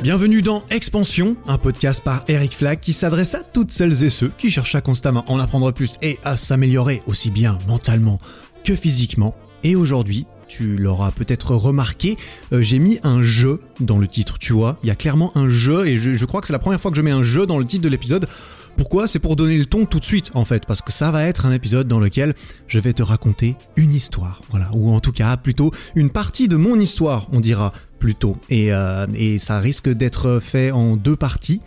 Bienvenue 0.00 0.42
dans 0.42 0.62
Expansion, 0.70 1.36
un 1.48 1.58
podcast 1.58 2.04
par 2.04 2.22
Eric 2.28 2.54
Flack 2.54 2.80
qui 2.80 2.92
s'adresse 2.92 3.34
à 3.34 3.42
toutes 3.42 3.72
celles 3.72 4.04
et 4.04 4.10
ceux 4.10 4.28
qui 4.28 4.48
cherchent 4.48 4.76
à 4.76 4.80
constamment 4.80 5.24
en 5.26 5.40
apprendre 5.40 5.72
plus 5.72 5.96
et 6.02 6.20
à 6.22 6.36
s'améliorer 6.36 7.02
aussi 7.06 7.32
bien 7.32 7.58
mentalement 7.66 8.18
que 8.62 8.76
physiquement. 8.76 9.34
Et 9.64 9.74
aujourd'hui, 9.74 10.26
tu 10.46 10.76
l'auras 10.76 11.10
peut-être 11.10 11.56
remarqué, 11.56 12.16
euh, 12.52 12.62
j'ai 12.62 12.78
mis 12.78 13.00
un 13.02 13.24
jeu 13.24 13.60
dans 13.80 13.98
le 13.98 14.06
titre, 14.06 14.38
tu 14.38 14.52
vois. 14.52 14.78
Il 14.84 14.88
y 14.88 14.92
a 14.92 14.94
clairement 14.94 15.36
un 15.36 15.48
jeu 15.48 15.88
et 15.88 15.96
je, 15.96 16.14
je 16.14 16.24
crois 16.26 16.40
que 16.40 16.46
c'est 16.46 16.52
la 16.52 16.60
première 16.60 16.80
fois 16.80 16.92
que 16.92 16.96
je 16.96 17.02
mets 17.02 17.10
un 17.10 17.24
jeu 17.24 17.44
dans 17.44 17.58
le 17.58 17.66
titre 17.66 17.82
de 17.82 17.88
l'épisode. 17.88 18.28
Pourquoi? 18.76 19.08
C'est 19.08 19.18
pour 19.18 19.34
donner 19.34 19.58
le 19.58 19.66
ton 19.66 19.84
tout 19.84 19.98
de 19.98 20.04
suite 20.04 20.30
en 20.34 20.44
fait, 20.44 20.64
parce 20.64 20.80
que 20.80 20.92
ça 20.92 21.10
va 21.10 21.24
être 21.24 21.44
un 21.44 21.52
épisode 21.52 21.88
dans 21.88 21.98
lequel 21.98 22.34
je 22.68 22.78
vais 22.78 22.92
te 22.92 23.02
raconter 23.02 23.56
une 23.74 23.92
histoire, 23.92 24.42
voilà, 24.50 24.70
ou 24.72 24.94
en 24.94 25.00
tout 25.00 25.10
cas 25.10 25.36
plutôt 25.36 25.72
une 25.96 26.10
partie 26.10 26.46
de 26.46 26.54
mon 26.54 26.78
histoire, 26.78 27.26
on 27.32 27.40
dira 27.40 27.72
plutôt. 27.98 28.36
Et, 28.48 28.72
euh, 28.72 29.06
et 29.14 29.38
ça 29.38 29.58
risque 29.58 29.88
d'être 29.88 30.40
fait 30.42 30.70
en 30.70 30.96
deux 30.96 31.16
parties 31.16 31.60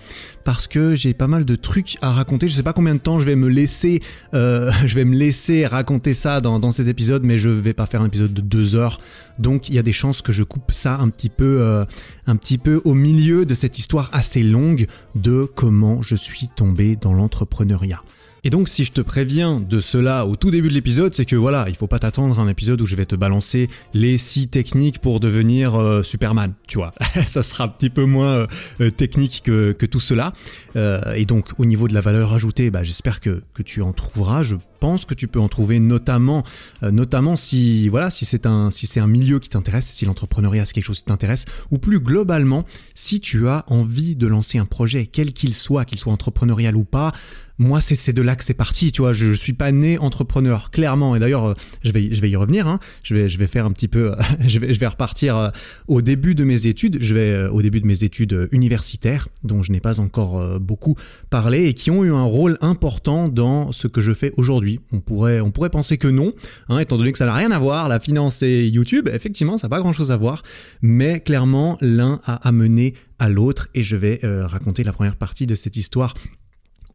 parce 0.43 0.67
que 0.67 0.95
j'ai 0.95 1.13
pas 1.13 1.27
mal 1.27 1.45
de 1.45 1.55
trucs 1.55 1.97
à 2.01 2.11
raconter. 2.11 2.47
Je 2.47 2.53
sais 2.53 2.63
pas 2.63 2.73
combien 2.73 2.95
de 2.95 2.99
temps 2.99 3.19
je 3.19 3.25
vais 3.25 3.35
me 3.35 3.47
laisser, 3.47 4.01
euh, 4.33 4.71
je 4.85 4.95
vais 4.95 5.05
me 5.05 5.15
laisser 5.15 5.65
raconter 5.65 6.13
ça 6.13 6.41
dans, 6.41 6.59
dans, 6.59 6.71
cet 6.71 6.87
épisode, 6.87 7.23
mais 7.23 7.37
je 7.37 7.49
vais 7.49 7.73
pas 7.73 7.85
faire 7.85 8.01
un 8.01 8.07
épisode 8.07 8.33
de 8.33 8.41
deux 8.41 8.75
heures. 8.75 8.99
Donc 9.39 9.69
il 9.69 9.75
y 9.75 9.79
a 9.79 9.83
des 9.83 9.93
chances 9.93 10.21
que 10.21 10.31
je 10.31 10.43
coupe 10.43 10.71
ça 10.71 10.97
un 10.97 11.09
petit 11.09 11.29
peu, 11.29 11.61
euh, 11.61 11.85
un 12.27 12.35
petit 12.35 12.57
peu 12.57 12.81
au 12.85 12.93
milieu 12.93 13.45
de 13.45 13.53
cette 13.53 13.77
histoire 13.79 14.09
assez 14.13 14.43
longue 14.43 14.87
de 15.15 15.45
comment 15.55 16.01
je 16.01 16.15
suis 16.15 16.47
tombé 16.47 16.95
dans 16.95 17.13
l'entrepreneuriat. 17.13 18.01
Et 18.43 18.49
donc 18.49 18.69
si 18.69 18.85
je 18.85 18.91
te 18.91 19.01
préviens 19.01 19.59
de 19.59 19.79
cela 19.79 20.25
au 20.25 20.35
tout 20.35 20.49
début 20.49 20.67
de 20.67 20.73
l'épisode, 20.73 21.13
c'est 21.13 21.25
que 21.25 21.35
voilà, 21.35 21.65
il 21.69 21.75
faut 21.75 21.85
pas 21.85 21.99
t'attendre 21.99 22.39
à 22.39 22.41
un 22.41 22.47
épisode 22.47 22.81
où 22.81 22.87
je 22.87 22.95
vais 22.95 23.05
te 23.05 23.15
balancer 23.15 23.69
les 23.93 24.17
six 24.17 24.47
techniques 24.47 24.99
pour 24.99 25.19
devenir 25.19 25.75
euh, 25.75 26.01
Superman, 26.01 26.53
tu 26.67 26.79
vois. 26.79 26.91
ça 27.27 27.43
sera 27.43 27.65
un 27.65 27.67
petit 27.67 27.91
peu 27.91 28.05
moins 28.05 28.47
euh, 28.79 28.89
technique 28.89 29.43
que, 29.43 29.85
tout 29.85 29.99
cela. 29.99 30.33
Euh, 30.75 31.13
et 31.13 31.25
donc 31.25 31.49
au 31.59 31.65
niveau 31.65 31.87
de 31.87 31.93
la 31.93 32.01
valeur 32.01 32.33
ajoutée, 32.33 32.71
bah, 32.71 32.83
j'espère 32.83 33.19
que, 33.19 33.43
que 33.53 33.61
tu 33.61 33.83
en 33.83 33.93
trouveras. 33.93 34.41
Je 34.41 34.55
pense 34.81 35.05
que 35.05 35.13
tu 35.13 35.29
peux 35.29 35.39
en 35.39 35.47
trouver 35.47 35.79
notamment, 35.79 36.43
euh, 36.83 36.91
notamment 36.91 37.37
si 37.37 37.87
voilà, 37.87 38.09
si 38.09 38.25
c'est 38.25 38.45
un 38.45 38.71
si 38.71 38.87
c'est 38.87 38.99
un 38.99 39.07
milieu 39.07 39.39
qui 39.39 39.47
t'intéresse, 39.47 39.85
si 39.85 40.05
l'entrepreneuriat 40.05 40.65
c'est 40.65 40.73
quelque 40.73 40.85
chose 40.85 40.99
qui 40.99 41.05
t'intéresse, 41.05 41.45
ou 41.69 41.77
plus 41.77 41.99
globalement, 41.99 42.65
si 42.95 43.21
tu 43.21 43.47
as 43.47 43.63
envie 43.67 44.15
de 44.15 44.27
lancer 44.27 44.57
un 44.57 44.65
projet, 44.65 45.05
quel 45.05 45.31
qu'il 45.31 45.53
soit, 45.53 45.85
qu'il 45.85 45.99
soit 45.99 46.11
entrepreneurial 46.11 46.75
ou 46.75 46.83
pas, 46.83 47.13
moi, 47.61 47.79
c'est 47.79 48.11
de 48.11 48.21
là 48.23 48.35
que 48.35 48.43
c'est 48.43 48.55
parti, 48.55 48.91
tu 48.91 49.03
vois. 49.03 49.13
Je, 49.13 49.27
je 49.27 49.33
suis 49.33 49.53
pas 49.53 49.71
né 49.71 49.99
entrepreneur, 49.99 50.71
clairement. 50.71 51.15
Et 51.15 51.19
d'ailleurs, 51.19 51.45
euh, 51.45 51.53
je 51.83 51.91
vais, 51.91 52.11
je 52.11 52.19
vais 52.19 52.29
y 52.29 52.35
revenir. 52.35 52.67
Hein. 52.67 52.79
Je 53.03 53.13
vais, 53.13 53.29
je 53.29 53.37
vais 53.37 53.45
faire 53.45 53.65
un 53.67 53.71
petit 53.71 53.87
peu, 53.87 54.15
je 54.47 54.59
vais, 54.59 54.73
je 54.73 54.79
vais 54.79 54.87
repartir 54.87 55.37
euh, 55.37 55.49
au 55.87 56.01
début 56.01 56.33
de 56.33 56.43
mes 56.43 56.65
études. 56.65 56.97
Je 57.01 57.13
vais 57.13 57.47
au 57.47 57.61
début 57.61 57.79
de 57.79 57.85
mes 57.85 58.03
études 58.03 58.49
universitaires, 58.51 59.27
dont 59.43 59.61
je 59.61 59.71
n'ai 59.71 59.79
pas 59.79 59.99
encore 59.99 60.59
beaucoup 60.59 60.95
parlé 61.29 61.67
et 61.67 61.73
qui 61.73 61.91
ont 61.91 62.03
eu 62.03 62.11
un 62.11 62.23
rôle 62.23 62.57
important 62.61 63.27
dans 63.27 63.71
ce 63.71 63.87
que 63.87 64.01
je 64.01 64.13
fais 64.13 64.33
aujourd'hui. 64.37 64.79
On 64.91 64.99
pourrait, 64.99 65.39
on 65.39 65.51
pourrait 65.51 65.69
penser 65.69 65.97
que 65.97 66.07
non, 66.07 66.33
hein, 66.67 66.79
étant 66.79 66.97
donné 66.97 67.11
que 67.11 67.17
ça 67.19 67.25
n'a 67.25 67.35
rien 67.35 67.51
à 67.51 67.59
voir. 67.59 67.87
La 67.89 67.99
finance 67.99 68.41
et 68.41 68.67
YouTube, 68.67 69.07
effectivement, 69.13 69.59
ça 69.59 69.67
n'a 69.67 69.69
pas 69.69 69.79
grand-chose 69.79 70.11
à 70.11 70.17
voir. 70.17 70.41
Mais 70.81 71.19
clairement, 71.19 71.77
l'un 71.81 72.19
a 72.25 72.35
amené 72.47 72.95
à 73.21 73.29
l'autre. 73.29 73.69
Et 73.75 73.83
je 73.83 73.95
vais 73.95 74.19
euh, 74.23 74.47
raconter 74.47 74.83
la 74.83 74.91
première 74.91 75.15
partie 75.15 75.45
de 75.45 75.55
cette 75.55 75.77
histoire 75.77 76.15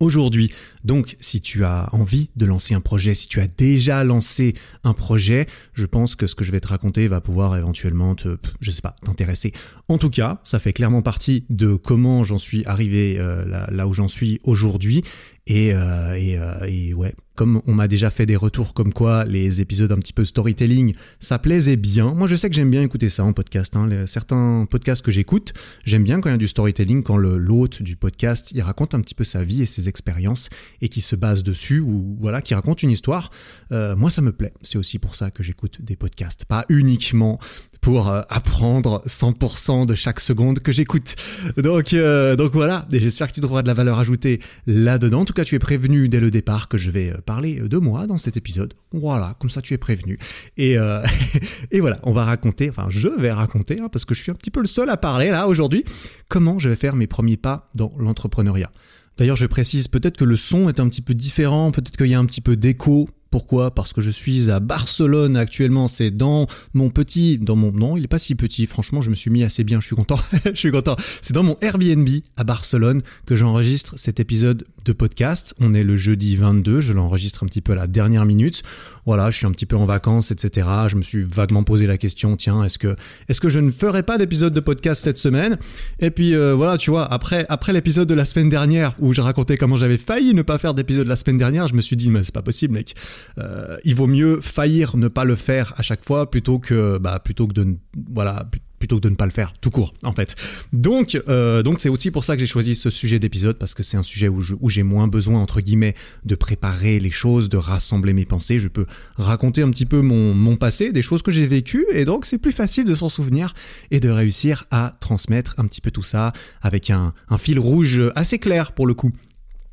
aujourd'hui. 0.01 0.53
Donc, 0.85 1.17
si 1.21 1.41
tu 1.41 1.65
as 1.65 1.89
envie 1.93 2.31
de 2.37 2.47
lancer 2.47 2.75
un 2.75 2.81
projet, 2.81 3.15
si 3.15 3.29
tu 3.29 3.41
as 3.41 3.47
déjà 3.47 4.05
lancé 4.05 4.55
un 4.85 4.93
projet, 4.93 5.47
je 5.75 5.87
pense 5.87 6.15
que 6.15 6.27
ce 6.27 6.35
que 6.35 6.45
je 6.45 6.53
vais 6.53 6.61
te 6.61 6.69
raconter 6.69 7.09
va 7.09 7.21
pouvoir 7.21 7.57
éventuellement 7.57 8.15
te, 8.15 8.39
je 8.61 8.71
sais 8.71 8.83
pas, 8.83 8.97
t'intéresser. 9.05 9.53
En 9.89 9.99
tout 9.99 10.11
cas, 10.11 10.41
ça 10.45 10.59
fait 10.59 10.73
clairement 10.73 11.03
partie 11.03 11.45
de 11.51 11.75
comment 11.75 12.25
j'en 12.25 12.39
suis 12.39 12.65
arrivé 12.67 13.17
euh, 13.19 13.67
là, 13.71 13.87
où 13.87 13.95
j'en 13.95 14.09
suis 14.09 14.41
aujourd'hui. 14.45 15.03
Et, 15.47 15.73
euh, 15.73 16.15
et, 16.19 16.39
euh, 16.39 16.67
et, 16.67 16.93
ouais, 16.95 17.15
comme 17.37 17.61
on 17.67 17.75
m'a 17.75 17.87
déjà 17.87 18.11
fait 18.11 18.27
des 18.27 18.35
retours 18.35 18.75
comme 18.75 18.93
quoi 18.93 19.25
les 19.25 19.61
épisodes 19.61 19.93
un 19.93 19.99
petit 19.99 20.13
peu 20.13 20.25
storytelling, 20.25 20.95
ça 21.21 21.39
plaisait 21.39 21.77
bien. 21.77 22.15
Moi, 22.15 22.27
je 22.27 22.35
sais 22.35 22.49
que 22.49 22.57
j'aime 22.57 22.71
bien 22.71 22.83
écouter 22.83 23.11
ça 23.11 23.25
en 23.25 23.33
podcast. 23.33 23.77
Hein. 23.77 23.87
Les, 23.87 24.07
certains 24.07 24.67
podcasts 24.69 25.05
que 25.05 25.13
j'écoute, 25.13 25.53
j'aime 25.85 26.03
bien 26.03 26.21
quand 26.21 26.31
il 26.31 26.33
y 26.33 26.35
a 26.35 26.39
du 26.39 26.49
storytelling, 26.49 27.03
quand 27.03 27.17
l'hôte 27.17 27.83
du 27.83 27.97
podcast, 27.97 28.51
il 28.55 28.63
raconte 28.63 28.95
un 28.95 29.01
petit 29.01 29.15
peu 29.15 29.25
sa 29.25 29.45
vie 29.45 29.63
et 29.63 29.67
ses 29.67 29.89
expériences 29.89 30.49
et 30.81 30.89
qui 30.89 31.01
se 31.01 31.15
base 31.15 31.43
dessus 31.43 31.81
ou 31.81 32.17
voilà, 32.21 32.41
qui 32.41 32.55
raconte 32.55 32.83
une 32.83 32.91
histoire. 32.91 33.31
Euh, 33.71 33.95
moi, 33.95 34.11
ça 34.11 34.23
me 34.23 34.33
plaît. 34.33 34.55
C'est 34.63 34.79
aussi 34.79 34.99
pour 34.99 35.15
ça 35.15 35.31
que 35.31 35.43
j'écoute 35.43 35.83
des 35.83 35.97
podcasts, 35.97 36.45
pas 36.47 36.65
uniquement 36.69 37.39
pour 37.81 38.09
euh, 38.09 38.23
apprendre 38.31 39.03
100% 39.07 39.87
de 39.87 39.95
chaque 39.95 40.21
seconde 40.21 40.61
que 40.61 40.73
j'écoute. 40.73 41.15
Donc, 41.57 41.93
euh, 41.93 42.35
donc 42.35 42.53
voilà, 42.53 42.85
j'espère 42.91 43.29
que 43.29 43.35
tu 43.35 43.41
trouveras 43.41 43.63
de 43.63 43.69
la 43.69 43.75
valeur 43.75 43.99
ajoutée 43.99 44.41
là-dedans. 44.67 45.21
En 45.21 45.25
tout 45.25 45.35
cas, 45.35 45.45
tu 45.45 45.55
es 45.55 45.59
prévenu 45.59 46.09
dès 46.09 46.21
le 46.21 46.31
départ 46.31 46.69
que 46.69 46.79
je 46.79 46.91
vais 46.91 47.15
parler 47.27 47.61
de 47.61 47.77
moi 47.77 48.07
dans 48.07 48.17
cet 48.17 48.37
épisode. 48.37 48.75
Voilà, 48.93 49.37
comme 49.39 49.51
ça 49.51 49.61
tu 49.61 49.75
es 49.75 49.79
prévenu. 49.79 50.19
Et, 50.57 50.79
euh, 50.79 51.03
et 51.71 51.81
voilà, 51.81 51.99
on 52.05 52.13
va 52.13 52.25
raconter, 52.25 52.71
enfin 52.71 52.87
je 52.89 53.09
vais 53.09 53.33
raconter, 53.33 53.81
hein, 53.81 53.89
parce 53.93 54.07
que 54.07 54.15
je 54.15 54.23
suis 54.23 54.33
un 54.33 54.35
petit 54.35 54.51
peu 54.51 54.61
le 54.61 54.67
seul 54.67 54.89
à 54.89 54.97
parler 54.97 55.31
là 55.31 55.49
aujourd'hui, 55.49 55.85
comment 56.29 56.59
je 56.59 56.71
vais 56.71 56.77
faire 56.77 56.97
mes 56.97 57.07
premiers 57.07 57.37
pas 57.37 57.69
dans 57.75 57.93
l'entrepreneuriat. 57.99 58.71
D'ailleurs, 59.19 59.37
je 59.37 59.47
précise 59.47 59.89
peut-être 59.89 60.19
que 60.19 60.25
le 60.25 60.37
son 60.37 60.69
est 60.69 60.79
un 60.79 60.89
petit 60.89 61.01
peu 61.03 61.15
différent, 61.15 61.71
peut-être 61.71 61.97
qu'il 61.97 62.09
y 62.09 62.15
a 62.15 62.19
un 62.19 62.27
petit 62.27 62.43
peu 62.43 62.57
d'écho 62.57 63.09
pourquoi? 63.31 63.75
Parce 63.75 63.93
que 63.93 64.01
je 64.01 64.11
suis 64.11 64.51
à 64.51 64.61
Barcelone 64.61 65.37
actuellement. 65.37 65.89
C'est 65.89 66.11
dans 66.11 66.47
mon 66.75 66.91
petit, 66.91 67.39
dans 67.39 67.57
mon 67.57 67.73
non, 67.73 67.97
il 67.97 68.05
est 68.05 68.09
pas 68.09 68.19
si 68.19 68.35
petit. 68.35 68.67
Franchement, 68.67 69.01
je 69.01 69.11
me 69.11 69.15
suis 69.15 69.31
mis 69.31 69.45
assez 69.45 69.65
bien. 69.65 69.81
Je 69.81 69.87
suis 69.87 69.97
content. 69.97 70.19
je 70.45 70.55
suis 70.55 70.71
content. 70.71 70.97
C'est 71.23 71.33
dans 71.33 71.43
mon 71.43 71.57
Airbnb 71.61 72.09
à 72.37 72.45
Barcelone 72.45 73.03
que 73.27 73.37
j'enregistre 73.37 73.95
cet 73.97 74.21
épisode 74.21 74.65
de 74.85 74.93
podcast. 74.93 75.55
On 75.59 75.75
est 75.75 75.85
le 75.85 75.97
jeudi 75.97 76.37
22. 76.37 76.81
Je 76.81 76.93
l'enregistre 76.93 77.45
un 77.45 77.47
petit 77.47 77.61
peu 77.61 77.73
à 77.73 77.77
la 77.77 77.87
dernière 77.87 78.25
minute. 78.25 78.63
Voilà, 79.07 79.31
je 79.31 79.37
suis 79.37 79.47
un 79.47 79.53
petit 79.53 79.67
peu 79.67 79.77
en 79.77 79.87
vacances, 79.87 80.33
etc. 80.33 80.67
Je 80.89 80.97
me 80.97 81.03
suis 81.03 81.23
vaguement 81.23 81.63
posé 81.63 81.87
la 81.87 81.97
question, 81.97 82.37
tiens, 82.37 82.65
est-ce 82.65 82.77
que, 82.77 82.97
est-ce 83.29 83.41
que 83.41 83.49
je 83.49 83.61
ne 83.61 83.71
ferai 83.71 84.03
pas 84.03 84.19
d'épisode 84.19 84.53
de 84.53 84.59
podcast 84.59 85.05
cette 85.05 85.19
semaine? 85.19 85.59
Et 86.01 86.11
puis 86.11 86.35
euh, 86.35 86.55
voilà, 86.55 86.77
tu 86.77 86.91
vois, 86.91 87.05
après, 87.13 87.47
après 87.49 87.73
l'épisode 87.73 88.09
de 88.09 88.15
la 88.15 88.25
semaine 88.25 88.49
dernière 88.49 88.97
où 88.99 89.13
je 89.13 89.21
racontais 89.21 89.57
comment 89.57 89.77
j'avais 89.77 89.97
failli 89.97 90.35
ne 90.35 90.43
pas 90.43 90.59
faire 90.59 90.75
d'épisode 90.75 91.07
la 91.07 91.15
semaine 91.15 91.39
dernière, 91.39 91.69
je 91.69 91.75
me 91.75 91.83
suis 91.83 91.95
dit, 91.95 92.11
mais 92.11 92.25
c'est 92.25 92.35
pas 92.35 92.43
possible, 92.43 92.75
mec. 92.75 92.97
Euh, 93.39 93.77
il 93.85 93.95
vaut 93.95 94.07
mieux 94.07 94.41
faillir 94.41 94.97
ne 94.97 95.09
pas 95.09 95.25
le 95.25 95.37
faire 95.37 95.75
à 95.77 95.83
chaque 95.83 96.05
fois 96.05 96.31
plutôt 96.31 96.59
que, 96.59 96.99
bah, 96.99 97.21
plutôt 97.21 97.47
que 97.47 97.55
de, 97.55 97.77
voilà, 98.13 98.49
plutôt 98.79 98.97
que 98.97 99.03
de 99.03 99.09
ne 99.09 99.15
pas 99.15 99.25
le 99.25 99.33
faire 99.33 99.53
tout 99.61 99.71
court 99.71 99.95
en 100.03 100.13
fait. 100.13 100.37
Donc 100.73 101.21
euh, 101.29 101.63
donc 101.63 101.81
c'est 101.81 101.89
aussi 101.89 102.11
pour 102.11 102.25
ça 102.25 102.35
que 102.37 102.41
j'ai 102.41 102.47
choisi 102.47 102.77
ce 102.77 102.91
sujet 102.91 103.19
d'épisode 103.19 103.59
parce 103.59 103.75
que 103.75 103.83
c'est 103.83 103.97
un 103.97 104.03
sujet 104.03 104.29
où, 104.29 104.43
où 104.61 104.71
j'ai 104.71 104.83
moins 104.83 105.09
besoin 105.09 105.41
entre 105.41 105.61
guillemets 105.61 105.95
de 106.25 106.35
préparer 106.35 106.99
les 106.99 107.11
choses, 107.11 107.49
de 107.49 107.57
rassembler 107.57 108.13
mes 108.13 108.25
pensées. 108.25 108.59
Je 108.59 108.69
peux 108.69 108.87
raconter 109.17 109.63
un 109.63 109.71
petit 109.71 109.87
peu 109.87 110.01
mon, 110.01 110.35
mon 110.35 110.57
passé, 110.57 110.93
des 110.93 111.03
choses 111.03 111.23
que 111.23 111.31
j'ai 111.31 111.47
vécues 111.47 111.87
et 111.93 112.05
donc 112.05 112.27
c'est 112.27 112.39
plus 112.39 112.53
facile 112.53 112.85
de 112.85 112.95
s'en 112.95 113.09
souvenir 113.09 113.55
et 113.91 114.01
de 114.01 114.09
réussir 114.09 114.65
à 114.71 114.97
transmettre 115.01 115.55
un 115.59 115.67
petit 115.67 115.81
peu 115.81 115.91
tout 115.91 116.03
ça 116.03 116.33
avec 116.63 116.91
un, 116.91 117.15
un 117.29 117.39
fil 117.39 117.59
rouge 117.59 118.03
assez 118.15 118.39
clair 118.39 118.73
pour 118.73 118.87
le 118.87 118.95
coup. 118.95 119.13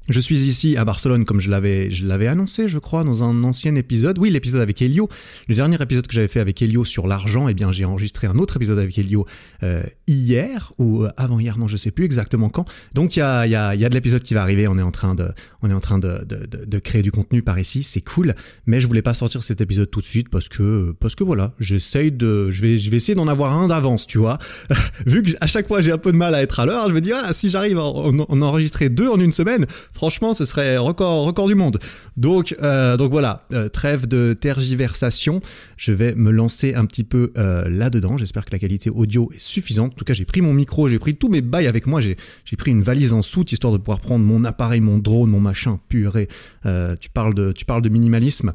Je 0.09 0.19
suis 0.19 0.39
ici 0.39 0.75
à 0.75 0.83
Barcelone 0.83 1.23
comme 1.23 1.39
je 1.39 1.49
l'avais 1.49 2.27
annoncé 2.27 2.67
je 2.67 2.77
crois 2.77 3.05
dans 3.05 3.23
un 3.23 3.43
ancien 3.45 3.75
épisode. 3.75 4.19
Oui, 4.19 4.29
l'épisode 4.31 4.59
avec 4.59 4.81
Elio. 4.81 5.07
Le 5.47 5.55
dernier 5.55 5.81
épisode 5.81 6.07
que 6.07 6.13
j'avais 6.13 6.27
fait 6.27 6.41
avec 6.41 6.61
Elio 6.61 6.83
sur 6.83 7.07
l'argent, 7.07 7.47
eh 7.47 7.53
bien 7.53 7.71
j'ai 7.71 7.85
enregistré 7.85 8.27
un 8.27 8.37
autre 8.37 8.57
épisode 8.57 8.79
avec 8.79 8.97
Elio 8.97 9.25
euh, 9.63 9.81
hier 10.07 10.73
ou 10.77 11.05
avant-hier, 11.15 11.57
non 11.57 11.69
je 11.69 11.77
sais 11.77 11.91
plus 11.91 12.03
exactement 12.03 12.49
quand. 12.49 12.65
Donc 12.93 13.15
il 13.15 13.19
y 13.19 13.21
a, 13.21 13.47
y, 13.47 13.55
a, 13.55 13.75
y 13.75 13.85
a 13.85 13.89
de 13.89 13.93
l'épisode 13.93 14.23
qui 14.23 14.33
va 14.33 14.41
arriver, 14.41 14.67
on 14.67 14.77
est 14.77 14.81
en 14.83 14.91
train 14.91 15.15
de 15.15 15.29
on 15.61 15.69
est 15.69 15.73
en 15.73 15.79
train 15.79 15.99
de, 15.99 16.25
de, 16.25 16.79
créer 16.79 17.01
du 17.01 17.11
contenu 17.11 17.41
par 17.41 17.57
ici, 17.57 17.83
c'est 17.83 18.01
cool, 18.01 18.35
mais 18.65 18.81
je 18.81 18.87
voulais 18.87 19.01
pas 19.01 19.13
sortir 19.13 19.41
cet 19.41 19.61
épisode 19.61 19.89
tout 19.89 20.01
de 20.01 20.05
suite 20.05 20.27
parce 20.27 20.49
que 20.49 20.93
parce 20.99 21.15
que 21.15 21.23
voilà, 21.23 21.53
j'essaye 21.59 22.11
de 22.11 22.51
je 22.51 22.61
vais 22.61 22.77
je 22.77 22.91
vais 22.91 22.97
essayer 22.97 23.15
d'en 23.15 23.29
avoir 23.29 23.57
un 23.57 23.67
d'avance, 23.67 24.05
tu 24.05 24.17
vois. 24.17 24.37
Vu 25.05 25.23
que 25.23 25.31
à 25.39 25.47
chaque 25.47 25.67
fois 25.67 25.79
j'ai 25.79 25.93
un 25.93 25.97
peu 25.97 26.11
de 26.11 26.17
mal 26.17 26.35
à 26.35 26.41
être 26.41 26.59
à 26.59 26.65
l'heure, 26.65 26.89
je 26.89 26.93
me 26.93 26.99
dis 26.99 27.13
ah 27.13 27.31
si 27.31 27.47
j'arrive 27.47 27.77
à 27.77 27.83
en, 27.83 28.19
en 28.19 28.41
enregistrer 28.41 28.89
deux 28.89 29.07
en 29.07 29.19
une 29.21 29.31
semaine, 29.31 29.65
franchement, 29.93 30.33
ce 30.33 30.45
serait 30.45 30.77
record, 30.77 31.47
du 31.47 31.55
monde. 31.55 31.79
Donc, 32.17 32.55
euh, 32.61 32.97
voilà, 33.09 33.45
euh, 33.53 33.69
trêve 33.69 34.07
de 34.07 34.33
tergiversation. 34.33 35.41
Je 35.77 35.91
vais 35.91 36.15
me 36.15 36.31
lancer 36.31 36.73
un 36.73 36.85
petit 36.85 37.03
peu 37.03 37.31
euh, 37.37 37.69
là-dedans. 37.69 38.17
J'espère 38.17 38.45
que 38.45 38.51
la 38.51 38.59
qualité 38.59 38.89
audio 38.89 39.29
est 39.33 39.39
suffisante. 39.39 39.93
En 39.93 39.95
tout 39.95 40.05
cas, 40.05 40.13
j'ai 40.13 40.25
pris 40.25 40.41
mon 40.41 40.53
micro, 40.53 40.87
j'ai 40.87 40.99
pris 40.99 41.15
tous 41.15 41.29
mes 41.29 41.41
bails 41.41 41.67
avec 41.67 41.87
moi. 41.87 42.01
J'ai, 42.01 42.17
pris 42.57 42.71
une 42.71 42.83
valise 42.83 43.13
en 43.13 43.21
soute 43.21 43.51
histoire 43.51 43.73
de 43.73 43.77
pouvoir 43.77 43.99
prendre 43.99 44.23
mon 44.23 44.45
appareil, 44.45 44.79
mon 44.79 44.99
drone, 44.99 45.29
mon 45.29 45.39
machin. 45.39 45.79
Purée, 45.89 46.27
tu 46.99 47.09
parles 47.09 47.33
de 47.33 47.89
minimalisme. 47.89 48.53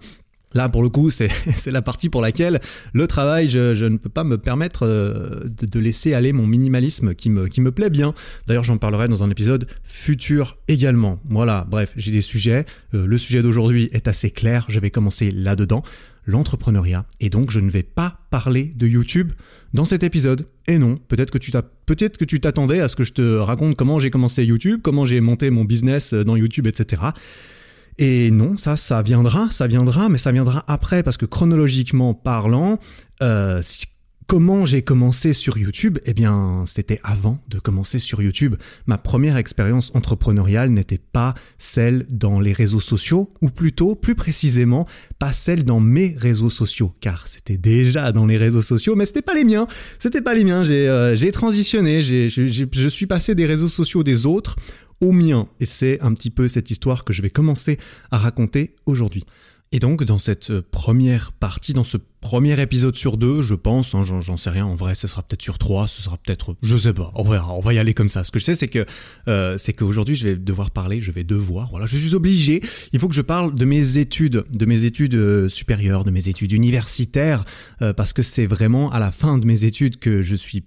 Là, 0.54 0.68
pour 0.68 0.82
le 0.82 0.88
coup, 0.88 1.10
c'est 1.10 1.30
la 1.70 1.82
partie 1.82 2.08
pour 2.08 2.22
laquelle 2.22 2.60
le 2.92 3.06
travail, 3.06 3.50
je, 3.50 3.84
ne 3.84 3.96
peux 3.96 4.08
pas 4.08 4.24
me 4.24 4.38
permettre 4.38 4.86
euh, 4.86 5.44
de, 5.60 5.78
laisser 5.78 6.14
aller 6.14 6.32
mon 6.32 6.46
minimalisme 6.46 7.14
qui 7.14 7.30
me, 7.30 7.70
plaît 7.70 7.90
bien. 7.90 8.14
D'ailleurs, 8.46 8.64
j'en 8.64 8.78
parlerai 8.78 9.08
dans 9.08 9.22
un 9.22 9.30
épisode 9.30 9.66
futur 9.84 10.56
également. 10.68 11.20
Voilà, 11.26 11.66
bref, 11.68 11.92
j'ai 11.96 12.10
des 12.10 12.22
sujets. 12.22 12.64
Euh, 12.94 13.06
le 13.06 13.18
sujet 13.18 13.42
d'aujourd'hui 13.42 13.88
est 13.92 14.08
assez 14.08 14.30
clair, 14.30 14.64
je 14.68 14.78
vais 14.78 14.90
commencer 14.90 15.30
là-dedans, 15.30 15.82
l'entrepreneuriat. 16.24 17.04
Et 17.20 17.30
donc, 17.30 17.50
je 17.50 17.60
ne 17.60 17.70
vais 17.70 17.82
pas 17.82 18.20
parler 18.30 18.72
de 18.76 18.86
YouTube 18.86 19.32
dans 19.74 19.84
cet 19.84 20.02
épisode. 20.02 20.46
Et 20.66 20.78
non, 20.78 20.96
peut-être 21.08 21.30
que 21.30 21.38
tu 21.38 21.50
peut-être 21.86 22.18
que 22.18 22.24
tu 22.24 22.40
t'attendais 22.40 22.80
à 22.80 22.88
ce 22.88 22.96
que 22.96 23.04
je 23.04 23.12
te 23.12 23.36
raconte 23.36 23.76
comment 23.76 23.98
j'ai 23.98 24.10
commencé 24.10 24.44
YouTube, 24.44 24.80
comment 24.82 25.04
j'ai 25.04 25.20
monté 25.20 25.50
mon 25.50 25.64
business 25.64 26.14
dans 26.14 26.36
YouTube, 26.36 26.66
etc. 26.66 27.02
Et 27.98 28.30
non, 28.30 28.56
ça, 28.56 28.76
ça 28.76 29.02
viendra, 29.02 29.48
ça 29.50 29.66
viendra, 29.66 30.08
mais 30.08 30.18
ça 30.18 30.30
viendra 30.30 30.64
après, 30.68 31.02
parce 31.02 31.16
que 31.16 31.26
chronologiquement 31.26 32.14
parlant, 32.14 32.78
euh, 33.22 33.60
comment 34.28 34.66
j'ai 34.66 34.82
commencé 34.82 35.32
sur 35.32 35.58
YouTube 35.58 35.98
Eh 36.04 36.14
bien, 36.14 36.62
c'était 36.66 37.00
avant 37.02 37.40
de 37.48 37.58
commencer 37.58 37.98
sur 37.98 38.22
YouTube. 38.22 38.54
Ma 38.86 38.98
première 38.98 39.36
expérience 39.36 39.90
entrepreneuriale 39.94 40.70
n'était 40.70 40.98
pas 40.98 41.34
celle 41.58 42.06
dans 42.08 42.38
les 42.38 42.52
réseaux 42.52 42.78
sociaux, 42.78 43.32
ou 43.40 43.50
plutôt, 43.50 43.96
plus 43.96 44.14
précisément, 44.14 44.86
pas 45.18 45.32
celle 45.32 45.64
dans 45.64 45.80
mes 45.80 46.14
réseaux 46.16 46.50
sociaux, 46.50 46.94
car 47.00 47.26
c'était 47.26 47.56
déjà 47.56 48.12
dans 48.12 48.26
les 48.26 48.36
réseaux 48.36 48.62
sociaux, 48.62 48.94
mais 48.94 49.06
c'était 49.06 49.22
pas 49.22 49.34
les 49.34 49.44
miens. 49.44 49.66
C'était 49.98 50.22
pas 50.22 50.34
les 50.34 50.44
miens. 50.44 50.62
J'ai 50.62 50.88
euh, 50.88 51.30
transitionné. 51.32 52.02
je 52.02 52.88
suis 52.88 53.06
passé 53.06 53.34
des 53.34 53.46
réseaux 53.46 53.68
sociaux 53.68 54.04
des 54.04 54.24
autres 54.24 54.54
au 55.00 55.12
mien. 55.12 55.48
Et 55.60 55.64
c'est 55.64 56.00
un 56.00 56.12
petit 56.14 56.30
peu 56.30 56.48
cette 56.48 56.70
histoire 56.70 57.04
que 57.04 57.12
je 57.12 57.22
vais 57.22 57.30
commencer 57.30 57.78
à 58.10 58.18
raconter 58.18 58.74
aujourd'hui. 58.86 59.24
Et 59.70 59.80
donc 59.80 60.02
dans 60.04 60.18
cette 60.18 60.50
euh, 60.50 60.62
première 60.70 61.32
partie, 61.32 61.74
dans 61.74 61.84
ce 61.84 61.98
premier 62.22 62.58
épisode 62.58 62.96
sur 62.96 63.18
deux, 63.18 63.42
je 63.42 63.52
pense, 63.52 63.94
hein, 63.94 64.02
j'en 64.02 64.36
sais 64.38 64.48
rien, 64.48 64.64
en 64.64 64.74
vrai 64.74 64.94
ce 64.94 65.06
sera 65.06 65.22
peut-être 65.22 65.42
sur 65.42 65.58
trois, 65.58 65.86
ce 65.86 66.00
sera 66.00 66.16
peut-être, 66.16 66.56
je 66.62 66.76
sais 66.78 66.94
pas, 66.94 67.12
on 67.14 67.22
va, 67.22 67.46
on 67.50 67.60
va 67.60 67.74
y 67.74 67.78
aller 67.78 67.92
comme 67.92 68.08
ça. 68.08 68.24
Ce 68.24 68.32
que 68.32 68.38
je 68.38 68.44
sais 68.46 68.54
c'est 68.54 68.68
que 68.68 68.86
euh, 69.28 69.58
c'est 69.58 69.74
qu'aujourd'hui 69.74 70.14
je 70.14 70.26
vais 70.26 70.36
devoir 70.36 70.70
parler, 70.70 71.02
je 71.02 71.12
vais 71.12 71.22
devoir, 71.22 71.68
voilà, 71.68 71.84
je 71.84 71.98
suis 71.98 72.14
obligé, 72.14 72.62
il 72.94 72.98
faut 72.98 73.08
que 73.08 73.14
je 73.14 73.20
parle 73.20 73.54
de 73.54 73.64
mes 73.66 73.98
études, 73.98 74.44
de 74.50 74.64
mes 74.64 74.84
études 74.84 75.14
euh, 75.14 75.50
supérieures, 75.50 76.04
de 76.04 76.10
mes 76.12 76.30
études 76.30 76.52
universitaires, 76.52 77.44
parce 77.96 78.14
que 78.14 78.22
c'est 78.22 78.46
vraiment 78.46 78.90
à 78.90 78.98
la 78.98 79.12
fin 79.12 79.36
de 79.36 79.46
mes 79.46 79.64
études 79.64 79.98
que 79.98 80.22
je 80.22 80.34
suis 80.34 80.64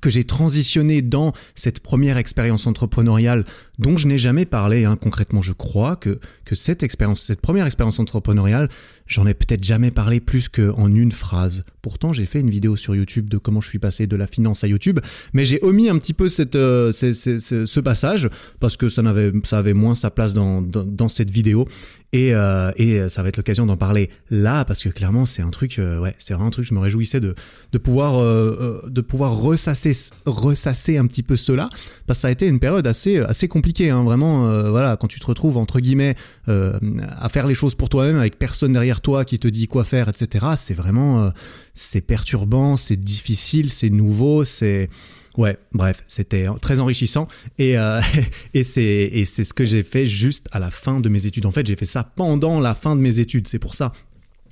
que 0.00 0.10
j'ai 0.10 0.24
transitionné 0.24 1.02
dans 1.02 1.32
cette 1.54 1.80
première 1.80 2.16
expérience 2.16 2.66
entrepreneuriale 2.66 3.44
dont 3.78 3.96
je 3.96 4.06
n'ai 4.06 4.18
jamais 4.18 4.44
parlé 4.44 4.84
hein, 4.84 4.96
concrètement. 4.96 5.42
Je 5.42 5.52
crois 5.52 5.96
que, 5.96 6.20
que 6.44 6.54
cette 6.54 6.82
expérience, 6.82 7.22
cette 7.22 7.40
première 7.40 7.66
expérience 7.66 7.98
entrepreneuriale, 7.98 8.68
j'en 9.10 9.26
ai 9.26 9.34
peut-être 9.34 9.64
jamais 9.64 9.90
parlé 9.90 10.20
plus 10.20 10.48
qu'en 10.48 10.86
une 10.94 11.12
phrase. 11.12 11.64
Pourtant, 11.82 12.12
j'ai 12.12 12.26
fait 12.26 12.40
une 12.40 12.48
vidéo 12.48 12.76
sur 12.76 12.94
YouTube 12.94 13.28
de 13.28 13.38
comment 13.38 13.60
je 13.60 13.68
suis 13.68 13.78
passé 13.78 14.06
de 14.06 14.16
la 14.16 14.26
finance 14.26 14.62
à 14.64 14.68
YouTube, 14.68 15.00
mais 15.32 15.44
j'ai 15.44 15.58
omis 15.62 15.88
un 15.88 15.98
petit 15.98 16.14
peu 16.14 16.28
cette, 16.28 16.56
euh, 16.56 16.92
ce 16.92 17.80
passage 17.80 18.30
parce 18.60 18.76
que 18.76 18.88
ça, 18.88 19.02
avait, 19.02 19.32
ça 19.44 19.58
avait 19.58 19.74
moins 19.74 19.94
sa 19.94 20.10
place 20.10 20.32
dans, 20.32 20.62
dans 20.62 21.08
cette 21.08 21.30
vidéo. 21.30 21.66
Et, 22.12 22.34
euh, 22.34 22.72
et 22.76 23.08
ça 23.08 23.22
va 23.22 23.28
être 23.28 23.36
l'occasion 23.36 23.66
d'en 23.66 23.76
parler 23.76 24.10
là 24.30 24.64
parce 24.64 24.82
que 24.82 24.88
clairement 24.88 25.26
c'est 25.26 25.42
un 25.42 25.50
truc, 25.50 25.78
euh, 25.78 26.00
ouais, 26.00 26.14
c'est 26.18 26.34
vraiment 26.34 26.48
un 26.48 26.50
truc. 26.50 26.66
Je 26.66 26.74
me 26.74 26.80
réjouissais 26.80 27.20
de, 27.20 27.36
de 27.70 27.78
pouvoir 27.78 28.20
euh, 28.20 28.82
de 28.88 29.00
pouvoir 29.00 29.36
ressasser 29.36 29.92
ressasser 30.26 30.98
un 30.98 31.06
petit 31.06 31.22
peu 31.22 31.36
cela 31.36 31.68
parce 32.06 32.18
que 32.18 32.22
ça 32.22 32.28
a 32.28 32.30
été 32.32 32.46
une 32.46 32.58
période 32.58 32.86
assez 32.88 33.18
assez 33.18 33.46
compliquée. 33.46 33.90
Hein, 33.90 34.02
vraiment, 34.02 34.70
voilà, 34.70 34.96
quand 34.96 35.06
tu 35.06 35.20
te 35.20 35.26
retrouves 35.26 35.56
entre 35.56 35.78
guillemets 35.80 36.16
à 36.46 37.28
faire 37.28 37.46
les 37.46 37.54
choses 37.54 37.76
pour 37.76 37.88
toi-même 37.88 38.18
avec 38.18 38.38
personne 38.38 38.72
derrière 38.72 38.99
toi 39.00 39.24
qui 39.24 39.38
te 39.38 39.48
dit 39.48 39.66
quoi 39.66 39.84
faire, 39.84 40.08
etc. 40.08 40.46
C'est 40.56 40.74
vraiment 40.74 41.32
c'est 41.74 42.00
perturbant, 42.00 42.76
c'est 42.76 42.96
difficile, 42.96 43.70
c'est 43.70 43.90
nouveau, 43.90 44.44
c'est 44.44 44.88
Ouais, 45.36 45.56
bref, 45.72 46.02
c'était 46.08 46.46
très 46.60 46.80
enrichissant 46.80 47.28
et, 47.58 47.78
euh, 47.78 48.00
et 48.54 48.64
c'est 48.64 49.24
ce 49.24 49.54
que 49.54 49.64
j'ai 49.64 49.82
fait 49.82 50.06
juste 50.06 50.48
à 50.50 50.58
la 50.58 50.70
fin 50.70 51.00
de 51.00 51.08
mes 51.08 51.26
études. 51.26 51.46
En 51.46 51.52
fait, 51.52 51.66
j'ai 51.66 51.76
fait 51.76 51.84
ça 51.84 52.02
pendant 52.02 52.58
la 52.60 52.74
fin 52.74 52.96
de 52.96 53.00
mes 53.00 53.20
études. 53.20 53.46
C'est 53.46 53.60
pour 53.60 53.74
ça 53.74 53.92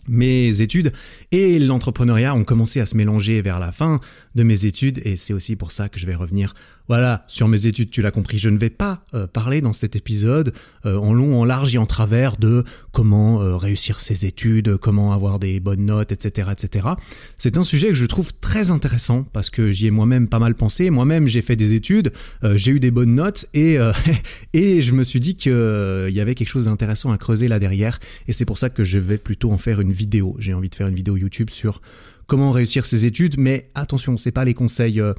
mes 0.09 0.61
études 0.61 0.93
et 1.33 1.59
l'entrepreneuriat 1.59 2.35
ont 2.35 2.45
commencé 2.45 2.81
à 2.81 2.87
se 2.87 2.97
mélanger 2.97 3.43
vers 3.43 3.59
la 3.59 3.73
fin 3.73 4.01
de 4.35 4.43
mes 4.43 4.65
études 4.65 5.01
et 5.05 5.17
c'est 5.17 5.33
aussi 5.33 5.57
pour 5.57 5.73
ça 5.73 5.89
que 5.89 5.99
je 5.99 6.07
vais 6.07 6.15
revenir 6.15 6.55
voilà, 6.89 7.27
sur 7.29 7.49
mes 7.49 7.67
études, 7.67 7.91
tu 7.91 8.01
l'as 8.01 8.11
compris, 8.11 8.39
je 8.39 8.49
ne 8.49 8.57
vais 8.57 8.71
pas 8.71 9.05
euh, 9.13 9.27
parler 9.27 9.61
dans 9.61 9.75
cet 9.75 9.95
épisode 9.95 10.55
euh, 10.87 10.97
en 10.97 11.13
long, 11.13 11.39
en 11.39 11.45
large 11.45 11.75
et 11.75 11.79
en 11.79 11.85
travers 11.85 12.39
de 12.39 12.65
comment 12.93 13.43
euh, 13.43 13.57
réussir 13.59 14.01
ses 14.01 14.25
études, 14.25 14.79
comment 14.79 15.13
avoir 15.13 15.39
des 15.39 15.61
bonnes 15.61 15.85
notes, 15.85 16.13
etc. 16.13 16.49
etc. 16.51 16.89
C'est 17.37 17.59
un 17.59 17.63
sujet 17.63 17.89
que 17.89 17.95
je 17.95 18.07
trouve 18.07 18.33
très 18.41 18.71
intéressant 18.71 19.25
parce 19.35 19.51
que 19.51 19.71
j'y 19.71 19.87
ai 19.87 19.91
moi-même 19.91 20.29
pas 20.29 20.39
mal 20.39 20.55
pensé. 20.55 20.89
Moi-même, 20.89 21.27
j'ai 21.27 21.43
fait 21.43 21.57
des 21.57 21.75
études, 21.75 22.11
j'ai 22.55 22.73
eu 22.73 22.81
des 22.81 22.91
bonnes 22.91 23.15
notes 23.15 23.45
et, 23.53 23.77
et 24.55 24.81
je 24.81 24.93
me 24.93 25.03
suis 25.03 25.21
dit 25.21 25.37
qu'il 25.37 25.53
y 25.53 26.21
avait 26.21 26.35
quelque 26.35 26.49
chose 26.49 26.65
d'intéressant 26.65 27.13
à 27.13 27.19
creuser 27.19 27.49
là 27.49 27.59
derrière 27.59 27.99
et 28.29 28.33
c'est 28.33 28.47
pour 28.47 28.59
ça 28.59 28.71
que 28.71 28.83
je 28.83 28.99
vais 28.99 29.19
plutôt 29.19 29.53
en 29.53 29.59
faire 29.59 29.83
une 29.83 29.93
J'ai 30.39 30.55
envie 30.55 30.69
de 30.69 30.75
faire 30.75 30.89
une 30.89 30.95
vidéo 30.95 31.17
YouTube 31.17 31.51
sur 31.51 31.81
comment 32.27 32.53
réussir 32.53 32.85
ses 32.85 33.07
études, 33.07 33.39
mais 33.39 33.71
attention, 33.75 34.17
c'est 34.17 34.33
pas 34.33 34.45
les 34.45 34.55
conseils. 34.55 35.01
Euh, 35.01 35.15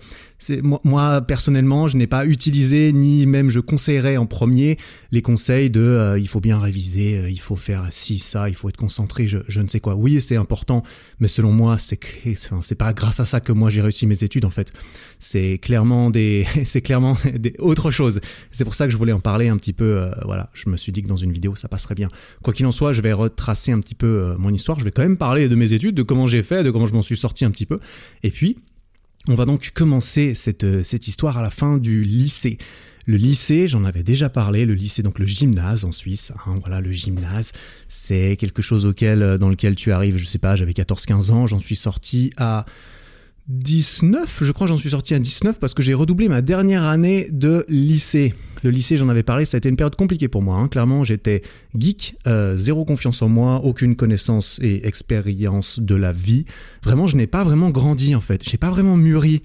moi, 0.63 0.79
moi, 0.83 1.21
personnellement, 1.21 1.87
je 1.87 1.97
n'ai 1.97 2.07
pas 2.07 2.25
utilisé 2.25 2.93
ni 2.93 3.25
même 3.25 3.49
je 3.49 3.59
conseillerais 3.59 4.17
en 4.17 4.25
premier 4.25 4.77
les 5.11 5.21
conseils 5.21 5.69
de 5.69 5.81
euh, 5.81 6.19
il 6.19 6.27
faut 6.27 6.39
bien 6.39 6.59
réviser, 6.59 7.17
euh, 7.17 7.29
il 7.29 7.39
faut 7.39 7.55
faire 7.55 7.87
ci 7.89 8.19
ça, 8.19 8.49
il 8.49 8.55
faut 8.55 8.69
être 8.69 8.77
concentré, 8.77 9.27
je, 9.27 9.59
ne 9.59 9.67
sais 9.67 9.79
quoi. 9.79 9.95
Oui, 9.95 10.21
c'est 10.21 10.37
important, 10.37 10.83
mais 11.19 11.27
selon 11.27 11.51
moi, 11.51 11.77
c'est 11.77 11.99
c'est 12.61 12.75
pas 12.75 12.93
grâce 12.93 13.19
à 13.19 13.25
ça 13.25 13.39
que 13.39 13.51
moi 13.51 13.69
j'ai 13.69 13.81
réussi 13.81 14.07
mes 14.07 14.23
études 14.23 14.45
en 14.45 14.49
fait. 14.49 14.71
C'est 15.19 15.57
clairement 15.57 16.09
des 16.09 16.45
c'est 16.63 16.81
clairement 16.81 17.17
des 17.33 17.55
autre 17.59 17.91
chose. 17.91 18.21
C'est 18.51 18.63
pour 18.63 18.75
ça 18.75 18.85
que 18.85 18.91
je 18.91 18.97
voulais 18.97 19.11
en 19.13 19.19
parler 19.19 19.49
un 19.49 19.57
petit 19.57 19.73
peu. 19.73 20.09
voilà, 20.23 20.49
je 20.53 20.69
me 20.69 20.77
suis 20.77 20.91
dit 20.91 21.03
que 21.03 21.07
dans 21.07 21.17
une 21.17 21.31
vidéo 21.31 21.55
ça 21.55 21.67
passerait 21.67 21.95
bien. 21.95 22.07
Quoi 22.43 22.53
qu'il 22.53 22.65
en 22.65 22.71
soit, 22.71 22.93
je 22.93 23.01
vais 23.01 23.13
retracer 23.13 23.71
un 23.71 23.79
petit 23.79 23.95
peu 23.95 24.35
mon 24.37 24.53
histoire. 24.53 24.79
Je 24.79 24.85
vais 24.85 24.91
quand 24.91 25.01
même 25.01 25.17
parler 25.17 25.49
de 25.49 25.55
mes 25.55 25.73
études, 25.73 25.95
de 25.95 26.03
comment 26.03 26.27
j'ai 26.27 26.43
fait, 26.43 26.63
de 26.63 26.71
comment 26.71 26.87
je 26.87 26.93
m'en 26.93 27.01
suis 27.01 27.17
sorti 27.17 27.45
un 27.45 27.51
petit 27.51 27.65
peu. 27.65 27.79
Et 28.23 28.31
puis, 28.31 28.57
on 29.27 29.35
va 29.35 29.45
donc 29.45 29.71
commencer 29.73 30.33
cette, 30.35 30.63
euh, 30.63 30.83
cette 30.83 31.07
histoire 31.07 31.37
à 31.37 31.41
la 31.41 31.49
fin 31.49 31.77
du 31.77 32.03
lycée. 32.03 32.57
Le 33.05 33.17
lycée, 33.17 33.67
j'en 33.67 33.85
avais 33.85 34.03
déjà 34.03 34.29
parlé, 34.29 34.65
le 34.65 34.75
lycée, 34.75 35.01
donc 35.01 35.19
le 35.19 35.25
gymnase 35.25 35.83
en 35.83 35.91
Suisse. 35.91 36.31
Hein, 36.45 36.59
voilà, 36.61 36.79
le 36.79 36.91
gymnase, 36.91 37.51
c'est 37.87 38.37
quelque 38.37 38.61
chose 38.61 38.85
auquel, 38.85 39.23
euh, 39.23 39.37
dans 39.37 39.49
lequel 39.49 39.75
tu 39.75 39.91
arrives, 39.91 40.17
je 40.17 40.25
sais 40.25 40.37
pas, 40.37 40.55
j'avais 40.55 40.73
14-15 40.73 41.31
ans, 41.31 41.47
j'en 41.47 41.59
suis 41.59 41.75
sorti 41.75 42.31
à 42.37 42.65
19, 43.49 44.43
je 44.43 44.51
crois 44.51 44.67
j'en 44.67 44.77
suis 44.77 44.91
sorti 44.91 45.15
à 45.15 45.19
19 45.19 45.59
parce 45.59 45.73
que 45.73 45.81
j'ai 45.81 45.95
redoublé 45.95 46.29
ma 46.29 46.43
dernière 46.43 46.83
année 46.83 47.27
de 47.31 47.65
lycée. 47.67 48.35
Le 48.61 48.69
lycée, 48.69 48.95
j'en 48.95 49.09
avais 49.09 49.23
parlé, 49.23 49.43
ça 49.43 49.55
a 49.55 49.59
été 49.59 49.69
une 49.69 49.75
période 49.75 49.95
compliquée 49.95 50.27
pour 50.27 50.43
moi. 50.43 50.57
Hein. 50.57 50.67
Clairement, 50.67 51.03
j'étais 51.03 51.41
geek, 51.75 52.15
euh, 52.27 52.55
zéro 52.57 52.85
confiance 52.85 53.23
en 53.23 53.29
moi, 53.29 53.61
aucune 53.63 53.95
connaissance 53.95 54.59
et 54.61 54.85
expérience 54.85 55.79
de 55.79 55.95
la 55.95 56.11
vie. 56.11 56.45
Vraiment, 56.83 57.07
je 57.07 57.15
n'ai 57.15 57.25
pas 57.25 57.43
vraiment 57.43 57.71
grandi 57.71 58.13
en 58.13 58.21
fait. 58.21 58.47
J'ai 58.47 58.57
pas 58.57 58.69
vraiment 58.69 58.97
mûri. 58.97 59.41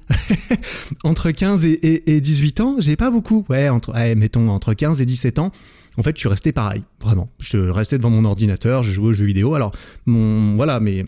entre 1.04 1.30
15 1.30 1.64
et, 1.64 2.20
18 2.20 2.60
ans, 2.60 2.76
j'ai 2.80 2.96
pas 2.96 3.10
beaucoup. 3.10 3.46
Ouais, 3.48 3.70
entre, 3.70 3.94
mettons 4.16 4.50
entre 4.50 4.74
15 4.74 5.00
et 5.00 5.06
17 5.06 5.38
ans. 5.38 5.50
En 5.96 6.02
fait, 6.02 6.14
je 6.16 6.20
suis 6.20 6.28
resté 6.28 6.52
pareil, 6.52 6.82
vraiment. 7.00 7.30
Je 7.38 7.56
restais 7.56 7.96
devant 7.96 8.10
mon 8.10 8.24
ordinateur, 8.26 8.82
je 8.82 8.92
jouais 8.92 9.08
aux 9.08 9.12
jeux 9.14 9.26
vidéo. 9.26 9.54
Alors, 9.54 9.70
mon, 10.04 10.56
voilà, 10.56 10.80
mais 10.80 11.06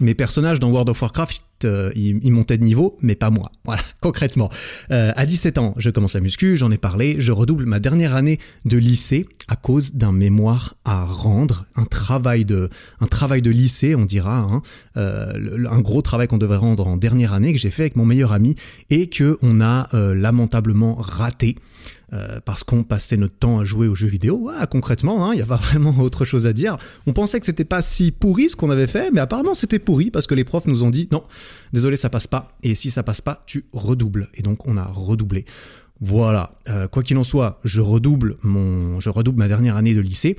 mes 0.00 0.14
personnages 0.14 0.60
dans 0.60 0.70
World 0.70 0.88
of 0.88 1.00
Warcraft, 1.00 1.42
euh, 1.64 1.90
ils, 1.94 2.32
montaient 2.32 2.58
de 2.58 2.64
niveau, 2.64 2.98
mais 3.00 3.14
pas 3.14 3.30
moi. 3.30 3.50
Voilà, 3.64 3.82
concrètement. 4.02 4.50
Euh, 4.90 5.12
à 5.16 5.24
17 5.24 5.56
ans, 5.56 5.74
je 5.78 5.88
commence 5.88 6.12
la 6.12 6.20
muscu, 6.20 6.54
j'en 6.56 6.70
ai 6.70 6.76
parlé, 6.76 7.16
je 7.18 7.32
redouble 7.32 7.64
ma 7.64 7.80
dernière 7.80 8.14
année 8.14 8.38
de 8.66 8.76
lycée 8.76 9.26
à 9.48 9.56
cause 9.56 9.94
d'un 9.94 10.12
mémoire 10.12 10.74
à 10.84 11.04
rendre, 11.04 11.64
un 11.74 11.84
travail 11.84 12.44
de, 12.44 12.68
un 13.00 13.06
travail 13.06 13.40
de 13.40 13.50
lycée, 13.50 13.94
on 13.94 14.04
dira, 14.04 14.46
hein, 14.50 14.62
euh, 14.98 15.66
un 15.70 15.80
gros 15.80 16.02
travail 16.02 16.28
qu'on 16.28 16.36
devait 16.36 16.56
rendre 16.56 16.86
en 16.86 16.98
dernière 16.98 17.32
année 17.32 17.54
que 17.54 17.58
j'ai 17.58 17.70
fait 17.70 17.84
avec 17.84 17.96
mon 17.96 18.04
meilleur 18.04 18.32
ami 18.32 18.56
et 18.90 19.08
que 19.08 19.38
on 19.40 19.62
a 19.62 19.88
lamentablement 19.92 20.96
raté. 20.96 21.56
Euh, 22.14 22.38
parce 22.44 22.62
qu'on 22.62 22.84
passait 22.84 23.16
notre 23.16 23.34
temps 23.34 23.58
à 23.58 23.64
jouer 23.64 23.88
aux 23.88 23.96
jeux 23.96 24.06
vidéo. 24.06 24.36
Ouais, 24.36 24.54
concrètement, 24.70 25.26
hein, 25.26 25.32
il 25.32 25.36
n'y 25.36 25.42
a 25.42 25.44
vraiment 25.56 25.98
autre 25.98 26.24
chose 26.24 26.46
à 26.46 26.52
dire. 26.52 26.76
On 27.06 27.12
pensait 27.12 27.40
que 27.40 27.46
c'était 27.46 27.64
pas 27.64 27.82
si 27.82 28.12
pourri 28.12 28.50
ce 28.50 28.56
qu'on 28.56 28.70
avait 28.70 28.86
fait, 28.86 29.10
mais 29.10 29.20
apparemment 29.20 29.54
c'était 29.54 29.80
pourri 29.80 30.12
parce 30.12 30.28
que 30.28 30.34
les 30.34 30.44
profs 30.44 30.66
nous 30.66 30.84
ont 30.84 30.90
dit 30.90 31.08
non, 31.10 31.24
désolé, 31.72 31.96
ça 31.96 32.10
passe 32.10 32.28
pas. 32.28 32.56
Et 32.62 32.76
si 32.76 32.92
ça 32.92 33.02
passe 33.02 33.20
pas, 33.20 33.42
tu 33.46 33.64
redoubles. 33.72 34.28
Et 34.34 34.42
donc 34.42 34.68
on 34.68 34.76
a 34.76 34.84
redoublé. 34.84 35.44
Voilà. 36.00 36.52
Euh, 36.68 36.86
quoi 36.86 37.02
qu'il 37.02 37.16
en 37.16 37.24
soit, 37.24 37.58
je 37.64 37.80
redouble 37.80 38.36
mon, 38.42 39.00
je 39.00 39.10
redouble 39.10 39.38
ma 39.38 39.48
dernière 39.48 39.76
année 39.76 39.94
de 39.94 40.00
lycée. 40.00 40.38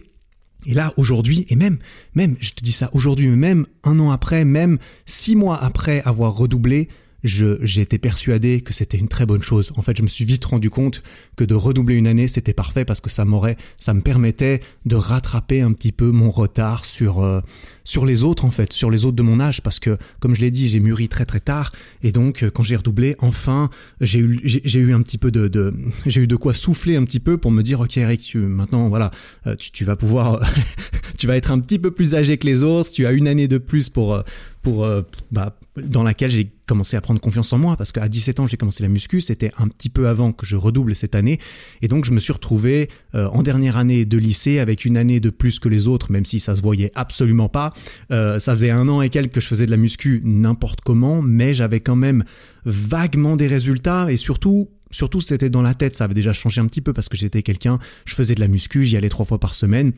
Et 0.66 0.74
là, 0.74 0.94
aujourd'hui, 0.96 1.46
et 1.50 1.56
même, 1.56 1.78
même, 2.16 2.38
je 2.40 2.54
te 2.54 2.64
dis 2.64 2.72
ça 2.72 2.90
aujourd'hui, 2.94 3.28
même 3.28 3.66
un 3.84 4.00
an 4.00 4.12
après, 4.12 4.46
même 4.46 4.78
six 5.06 5.36
mois 5.36 5.62
après 5.62 6.02
avoir 6.06 6.34
redoublé, 6.36 6.88
j'étais 7.26 7.98
persuadé 7.98 8.62
que 8.62 8.74
c'était 8.74 8.98
une 8.98 9.08
très 9.08 9.26
bonne 9.26 9.42
chose. 9.42 9.74
En 9.76 9.82
fait, 9.82 9.98
je 9.98 10.04
me 10.04 10.08
suis 10.08 10.26
vite 10.26 10.46
rendu 10.46 10.70
compte 10.70 11.02
que 11.36 11.44
de 11.44 11.56
redoubler 11.56 11.96
une 11.96 12.08
année, 12.08 12.28
c'était 12.28 12.54
parfait 12.54 12.86
parce 12.86 13.02
que 13.02 13.10
ça 13.10 13.26
m'aurait, 13.26 13.58
ça 13.78 13.94
me 13.94 14.02
permettait 14.02 14.62
de 14.86 14.96
rattraper 14.96 15.62
un 15.62 15.74
petit 15.74 15.92
peu 15.92 16.12
mon 16.12 16.30
retard 16.30 16.86
sur 16.86 17.22
euh, 17.22 17.42
sur 17.86 18.06
les 18.06 18.24
autres 18.24 18.44
en 18.44 18.52
fait, 18.52 18.74
sur 18.74 18.92
les 18.92 19.06
autres 19.06 19.16
de 19.16 19.24
mon 19.24 19.40
âge 19.40 19.62
parce 19.62 19.80
que 19.80 19.98
comme 20.20 20.36
je 20.36 20.42
l'ai 20.42 20.52
dit, 20.52 20.68
j'ai 20.68 20.82
mûri 20.82 21.08
très 21.08 21.26
très 21.26 21.40
tard 21.40 21.72
et 22.04 22.12
donc 22.12 22.44
euh, 22.44 22.50
quand 22.50 22.64
j'ai 22.64 22.76
redoublé, 22.76 23.16
enfin, 23.20 23.70
j'ai 24.02 24.20
eu 24.20 24.42
j'ai 24.44 24.80
eu 24.80 24.94
un 24.94 25.02
petit 25.02 25.18
peu 25.18 25.32
de, 25.32 25.48
de 25.48 25.74
j'ai 26.06 26.22
eu 26.22 26.28
de 26.28 26.36
quoi 26.36 26.54
souffler 26.54 26.98
un 26.98 27.06
petit 27.06 27.22
peu 27.22 27.38
pour 27.38 27.52
me 27.52 27.62
dire 27.62 27.80
ok 27.80 27.96
Eric, 27.98 28.22
tu 28.22 28.40
maintenant 28.40 28.90
voilà, 28.90 29.12
euh, 29.48 29.56
tu, 29.56 29.86
vas 29.86 29.96
pouvoir 29.96 30.42
tu 31.18 31.28
vas 31.28 31.38
être 31.38 31.52
un 31.52 31.60
petit 31.60 31.80
peu 31.80 31.92
plus 31.92 32.16
âgé 32.16 32.38
que 32.38 32.48
les 32.48 32.64
autres, 32.64 32.92
tu 32.92 33.06
as 33.06 33.12
une 33.12 33.28
année 33.28 33.48
de 33.48 33.60
plus 33.60 33.88
pour 33.88 34.22
pour, 34.64 34.84
euh, 34.84 35.04
bah, 35.32 35.56
dans 35.78 36.02
laquelle 36.02 36.32
j'ai 36.32 36.52
commencé 36.66 36.98
à 36.98 37.02
prendre 37.02 37.22
confiance 37.22 37.54
en 37.54 37.60
moi 37.60 37.78
parce 37.78 37.92
qu'à 37.92 38.10
17 38.10 38.40
ans 38.40 38.48
j'ai 38.48 38.58
commencé 38.58 38.82
la 38.82 38.90
muscu, 38.90 39.22
c'était 39.22 39.52
un 39.60 39.68
petit 39.68 39.90
peu 39.90 40.08
avant 40.08 40.32
que 40.32 40.44
je 40.44 40.56
redouble 40.56 40.96
cette 40.96 41.14
année 41.14 41.40
et 41.84 41.88
donc 41.88 42.06
je 42.06 42.12
me 42.12 42.20
suis 42.20 42.34
retrouvé 42.34 42.90
en 43.14 43.44
dernière 43.44 43.78
année 43.78 44.06
de 44.06 44.18
lycée 44.18 44.58
avec 44.58 44.84
une 44.84 44.98
année 44.98 45.20
de 45.20 45.30
plus 45.30 45.60
que 45.60 45.70
les 45.70 45.88
autres 45.88 46.12
même 46.12 46.26
si 46.26 46.40
ça 46.40 46.56
se 46.56 46.64
voyait 46.64 46.92
absolument 46.96 47.48
pas. 47.48 47.74
Euh, 48.12 48.40
ça 48.40 48.54
faisait 48.54 48.72
un 48.72 48.88
an 48.88 49.02
et 49.02 49.10
quelques 49.10 49.36
que 49.36 49.42
je 49.42 49.48
faisais 49.48 49.66
de 49.66 49.72
la 49.72 49.78
muscu 49.78 50.22
n'importe 50.24 50.82
comment 50.82 51.22
mais 51.22 51.54
j'avais 51.54 51.82
quand 51.82 51.96
même 51.96 52.24
vaguement 52.66 53.36
des 53.36 53.48
résultats 53.48 54.12
et 54.12 54.18
surtout 54.18 54.70
surtout 54.92 55.20
c'était 55.20 55.50
dans 55.50 55.62
la 55.62 55.74
tête, 55.74 55.96
ça 55.96 56.06
avait 56.06 56.14
déjà 56.14 56.32
changé 56.32 56.62
un 56.62 56.68
petit 56.68 56.82
peu 56.82 56.94
parce 56.94 57.10
que 57.10 57.18
j'étais 57.18 57.44
quelqu'un, 57.44 57.80
je 58.06 58.16
faisais 58.16 58.36
de 58.36 58.40
la 58.40 58.48
muscu, 58.48 58.86
j'y 58.86 58.96
allais 58.96 59.10
trois 59.10 59.26
fois 59.26 59.40
par 59.40 59.54
semaine 59.54 59.92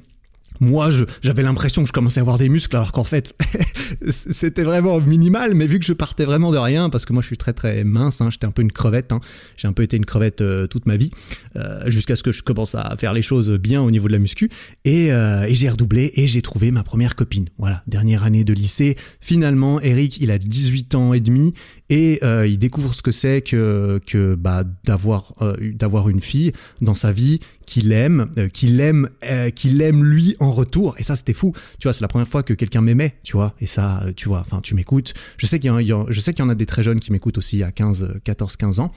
moi, 0.60 0.90
j'avais 1.22 1.44
l'impression 1.44 1.82
que 1.82 1.88
je 1.88 1.94
commençais 1.94 2.20
à 2.20 2.22
avoir 2.22 2.38
des 2.38 2.50
muscles, 2.50 2.76
alors 2.76 2.92
qu'en 2.92 3.04
fait, 3.04 3.34
c'était 4.10 4.64
vraiment 4.64 5.00
minimal. 5.00 5.54
Mais 5.54 5.68
vu 5.68 5.80
que 5.80 5.86
je 5.86 5.94
partais 5.94 6.26
vraiment 6.26 6.52
de 6.52 6.58
rien, 6.58 6.90
parce 6.90 7.06
que 7.06 7.14
moi, 7.14 7.22
je 7.22 7.28
suis 7.28 7.38
très 7.38 7.54
très 7.54 7.84
mince, 7.84 8.22
hein, 8.22 8.30
j'étais 8.30 8.46
un 8.46 8.52
peu 8.52 8.62
une 8.62 8.72
crevette. 8.72 9.12
Hein, 9.12 9.20
j'ai 9.56 9.68
un 9.68 9.74
peu 9.74 9.84
été 9.84 9.98
une 9.98 10.06
crevette 10.06 10.42
euh, 10.42 10.68
toute 10.68 10.86
ma 10.86 10.98
vie, 10.98 11.12
euh, 11.56 11.90
jusqu'à 11.90 12.16
ce 12.16 12.24
que 12.24 12.32
je 12.32 12.44
commence 12.44 12.76
à 12.76 12.96
faire 12.98 13.14
les 13.14 13.22
choses 13.22 13.50
bien 13.52 13.82
au 13.82 13.92
niveau 13.92 14.08
de 14.08 14.14
la 14.14 14.20
muscu. 14.20 14.50
Et, 14.86 15.12
euh, 15.12 15.44
et 15.44 15.56
j'ai 15.56 15.70
redoublé 15.70 16.12
et 16.16 16.28
j'ai 16.28 16.42
trouvé 16.42 16.72
ma 16.72 16.84
première 16.84 17.16
copine. 17.16 17.50
Voilà, 17.58 17.84
dernière 17.88 18.24
année 18.24 18.44
de 18.44 18.54
lycée. 18.54 18.98
Finalement, 19.22 19.82
Eric, 19.82 20.18
il 20.20 20.32
a 20.32 20.38
18 20.38 20.96
ans 20.96 21.14
et 21.14 21.20
demi 21.20 21.54
et 21.90 22.20
il 22.46 22.60
découvre 22.60 22.94
ce 22.94 23.02
que 23.02 23.12
c'est 23.12 23.42
que, 23.42 24.36
bah, 24.36 24.64
d'avoir 24.84 26.10
une 26.10 26.22
fille 26.22 26.52
dans 26.82 26.96
sa 26.96 27.12
vie 27.12 27.40
qu'il 27.68 27.92
aime, 27.92 28.32
euh, 28.40 28.48
qu'il 28.50 28.82
aime, 28.82 29.10
euh, 29.30 29.52
lui 29.92 30.36
en 30.40 30.52
retour. 30.52 30.96
Et 30.98 31.04
ça, 31.04 31.16
c'était 31.16 31.34
fou. 31.34 31.54
Tu 31.80 31.88
vois, 31.88 31.94
c'est 31.94 32.02
la 32.02 32.08
première 32.08 32.28
fois 32.28 32.42
que 32.42 32.54
quelqu'un 32.54 32.82
m'aimait, 32.82 33.16
tu 33.22 33.34
vois. 33.34 33.54
Et 33.62 33.68
ça, 33.68 34.02
euh, 34.04 34.14
tu 34.16 34.30
vois, 34.30 34.40
enfin, 34.40 34.62
tu 34.62 34.74
m'écoutes. 34.74 35.14
Je 35.38 35.46
sais 35.46 35.60
qu'il 35.60 35.72
y, 35.72 35.94
je 36.08 36.20
sais 36.20 36.34
qu'il 36.34 36.44
y 36.44 36.48
en 36.48 36.50
a 36.50 36.56
des 36.56 36.66
très 36.66 36.82
jeunes 36.82 37.00
qui 37.00 37.12
m'écoutent 37.12 37.38
aussi 37.38 37.62
à 37.62 37.72
15, 37.72 38.20
14, 38.24 38.56
15 38.56 38.80
ans. 38.80 38.88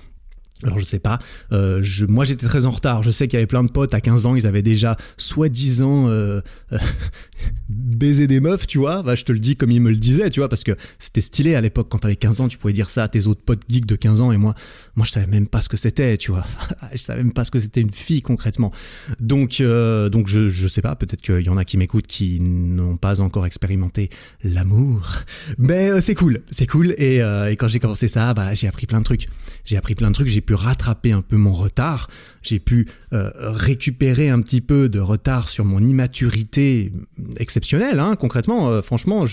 Alors 0.63 0.79
je 0.79 0.85
sais 0.85 0.99
pas, 0.99 1.19
euh, 1.53 1.81
je, 1.83 2.05
moi 2.05 2.25
j'étais 2.25 2.47
très 2.47 2.67
en 2.67 2.71
retard, 2.71 3.03
je 3.03 3.11
sais 3.11 3.29
qu'il 3.29 3.35
y 3.35 3.39
avait 3.39 3.47
plein 3.47 3.65
de 3.65 3.71
potes. 3.71 3.95
À 3.95 4.01
15 4.01 4.27
ans, 4.27 4.35
ils 4.35 4.47
avaient 4.47 4.63
déjà 4.63 4.97
soi-disant 5.17 6.09
euh, 6.09 6.41
euh, 6.73 6.79
baisé 7.71 8.27
des 8.27 8.41
meufs, 8.41 8.67
tu 8.67 8.79
vois, 8.79 9.03
bah, 9.03 9.15
je 9.15 9.25
te 9.25 9.33
le 9.33 9.39
dis 9.39 9.57
comme 9.57 9.71
ils 9.71 9.81
me 9.81 9.91
le 9.91 9.97
disaient, 9.97 10.29
tu 10.29 10.41
vois, 10.41 10.51
parce 10.51 10.63
que 10.63 10.73
c'était 10.99 11.23
stylé 11.23 11.55
à 11.55 11.63
l'époque. 11.63 11.89
Quand 11.91 11.99
t'avais 11.99 12.17
15 12.17 12.43
ans, 12.43 12.49
tu 12.49 12.59
pouvais 12.59 12.75
dire 12.75 12.91
ça 12.91 13.05
à 13.05 13.09
tes 13.09 13.27
autres 13.27 13.41
potes 13.43 13.63
geeks 13.71 13.87
de 13.87 13.97
15 13.97 14.21
ans, 14.21 14.33
et 14.33 14.37
moi, 14.37 14.55
moi 14.97 15.07
je 15.07 15.13
savais 15.13 15.27
même 15.27 15.47
pas 15.47 15.63
ce 15.63 15.71
que 15.71 15.79
c'était, 15.79 16.19
tu 16.19 16.31
vois, 16.31 16.45
je 16.93 16.99
savais 16.99 17.23
même 17.23 17.33
pas 17.33 17.45
ce 17.45 17.51
que 17.51 17.59
c'était 17.59 17.81
une 17.81 17.93
fille 17.93 18.21
concrètement. 18.21 18.71
Donc, 19.19 19.63
donc 19.63 20.29
je, 20.29 20.51
je 20.51 20.69
sais 20.69 20.83
pas, 20.83 20.95
peut-être 20.95 21.23
qu'il 21.23 21.47
y 21.47 21.49
en 21.49 21.57
a 21.57 21.65
qui 21.65 21.79
m'écoutent 21.79 22.07
qui 22.07 22.39
n'ont 22.41 22.99
pas 22.99 23.23
encore 23.23 23.47
expérimenté 23.47 24.11
l'amour, 24.45 25.21
mais 25.57 26.03
c'est 26.03 26.15
cool, 26.15 26.43
c'est 26.51 26.67
cool, 26.67 26.93
et, 26.99 27.17
et 27.17 27.57
quand 27.57 27.69
j'ai 27.69 27.81
commencé 27.81 28.09
ça, 28.09 28.35
bah 28.35 28.53
j'ai 28.53 28.69
appris 28.69 28.87
plein 28.87 28.99
de 28.99 29.05
trucs, 29.05 29.29
j'ai 29.65 29.79
appris 29.79 29.95
plein 29.95 30.09
de 30.09 30.15
trucs, 30.15 30.29
j'ai 30.29 30.43
rattraper 30.55 31.13
un 31.13 31.23
peu 31.23 31.37
mon 31.37 31.53
retard, 31.53 32.09
j'ai 32.43 32.59
pu 32.59 32.89
euh, 33.13 33.31
récupérer 33.37 34.29
un 34.29 34.41
petit 34.41 34.61
peu 34.61 34.89
de 34.89 35.01
retard 35.01 35.49
sur 35.49 35.65
mon 35.65 35.81
immaturité 35.81 36.93
exceptionnelle, 37.37 38.01
hein, 38.01 38.17
concrètement, 38.17 38.69
euh, 38.69 38.83
franchement, 38.83 39.25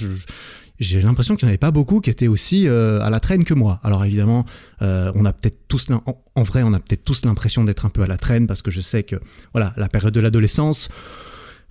j'ai 0.80 1.02
l'impression 1.02 1.36
qu'il 1.36 1.46
n'y 1.46 1.50
en 1.50 1.52
avait 1.52 1.58
pas 1.58 1.72
beaucoup 1.72 2.02
qui 2.02 2.10
étaient 2.10 2.28
aussi 2.28 2.68
euh, 2.68 3.02
à 3.02 3.10
la 3.10 3.20
traîne 3.20 3.44
que 3.44 3.54
moi. 3.54 3.80
Alors 3.84 4.06
évidemment, 4.06 4.46
on 4.82 5.26
a 5.26 5.34
peut-être 5.34 5.68
tous, 5.68 5.88
en, 6.36 6.44
vrai, 6.44 6.64
on 6.64 6.74
a 6.74 6.80
peut-être 6.80 7.04
tous 7.04 7.26
l'impression 7.26 7.64
d'être 7.64 7.86
un 7.86 7.90
peu 7.90 8.04
à 8.04 8.08
la 8.08 8.18
traîne 8.18 8.48
parce 8.48 8.62
que 8.62 8.72
je 8.72 8.82
sais 8.82 9.04
que, 9.04 9.16
voilà, 9.54 9.74
la 9.78 9.90
période 9.90 10.14
de 10.14 10.20
l'adolescence, 10.20 10.90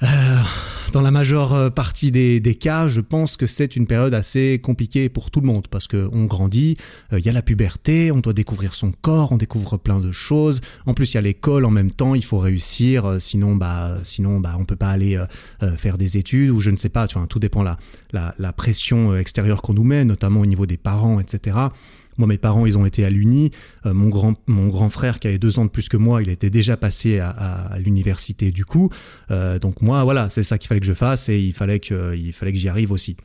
euh, 0.02 0.06
dans 0.92 1.00
la 1.00 1.10
majeure 1.10 1.54
euh, 1.54 1.70
partie 1.70 2.10
des, 2.10 2.58
cas, 2.60 2.86
je 2.86 3.00
pense 3.00 3.36
que 3.36 3.46
c'est 3.46 3.76
une 3.76 3.86
période 3.86 4.12
assez 4.12 4.60
compliquée 4.62 5.08
pour 5.08 5.30
tout 5.30 5.40
le 5.40 5.46
monde 5.46 5.68
parce 5.68 5.88
qu'on 5.88 6.24
grandit, 6.24 6.76
euh, 7.12 7.18
il 7.18 7.24
y 7.24 7.28
a 7.28 7.32
la 7.32 7.42
puberté, 7.42 8.12
on 8.12 8.20
doit 8.20 8.34
découvrir 8.34 8.74
son 8.74 8.92
corps, 8.92 9.32
on 9.32 9.36
découvre 9.36 9.78
plein 9.78 9.98
de 9.98 10.12
choses. 10.12 10.60
En 10.84 10.92
plus, 10.92 11.12
il 11.12 11.16
y 11.16 11.18
a 11.18 11.22
l'école 11.22 11.64
en 11.64 11.70
même 11.70 11.90
temps, 11.90 12.14
il 12.14 12.24
faut 12.24 12.38
réussir, 12.38 13.16
sinon 13.20 13.56
bah 13.56 13.96
sinon 14.04 14.40
bah 14.40 14.56
on 14.58 14.64
peut 14.64 14.76
pas 14.76 14.90
aller 14.90 15.22
faire 15.76 15.96
des 15.98 16.16
études 16.16 16.50
ou 16.50 16.60
je 16.60 16.70
ne 16.70 16.76
sais 16.76 16.88
pas. 16.88 17.06
Tu 17.06 17.18
vois, 17.18 17.26
tout 17.26 17.38
dépend 17.38 17.62
la 17.62 17.78
la, 18.12 18.34
la 18.38 18.52
pression 18.52 19.16
extérieure 19.16 19.62
qu'on 19.62 19.74
nous 19.74 19.84
met, 19.84 20.04
notamment 20.04 20.40
au 20.40 20.46
niveau 20.46 20.66
des 20.66 20.76
parents, 20.76 21.20
etc. 21.20 21.56
Moi, 22.18 22.26
mes 22.26 22.38
parents, 22.38 22.66
ils 22.66 22.78
ont 22.78 22.86
été 22.86 23.04
à 23.04 23.10
l'Uni. 23.10 23.50
Euh, 23.84 23.94
mon, 23.94 24.08
grand, 24.08 24.34
mon 24.46 24.68
grand 24.68 24.90
frère, 24.90 25.20
qui 25.20 25.28
avait 25.28 25.38
deux 25.38 25.58
ans 25.58 25.64
de 25.64 25.70
plus 25.70 25.88
que 25.88 25.96
moi, 25.96 26.22
il 26.22 26.28
était 26.28 26.50
déjà 26.50 26.76
passé 26.76 27.18
à, 27.18 27.76
l'université 27.78 28.50
du 28.50 28.64
coup. 28.64 28.90
Euh, 29.30 29.58
donc 29.58 29.82
moi, 29.82 30.04
voilà, 30.04 30.28
c'est 30.28 30.42
ça 30.42 30.58
qu'il 30.58 30.68
fallait 30.68 30.80
que 30.80 30.86
je 30.86 30.94
fasse 30.94 31.28
et 31.28 31.38
il 31.38 31.52
fallait 31.52 31.80
que, 31.80 32.16
il 32.16 32.32
fallait 32.32 32.52
que 32.52 32.58
j'y 32.58 32.68
arrive 32.68 32.92
aussi. 32.92 33.16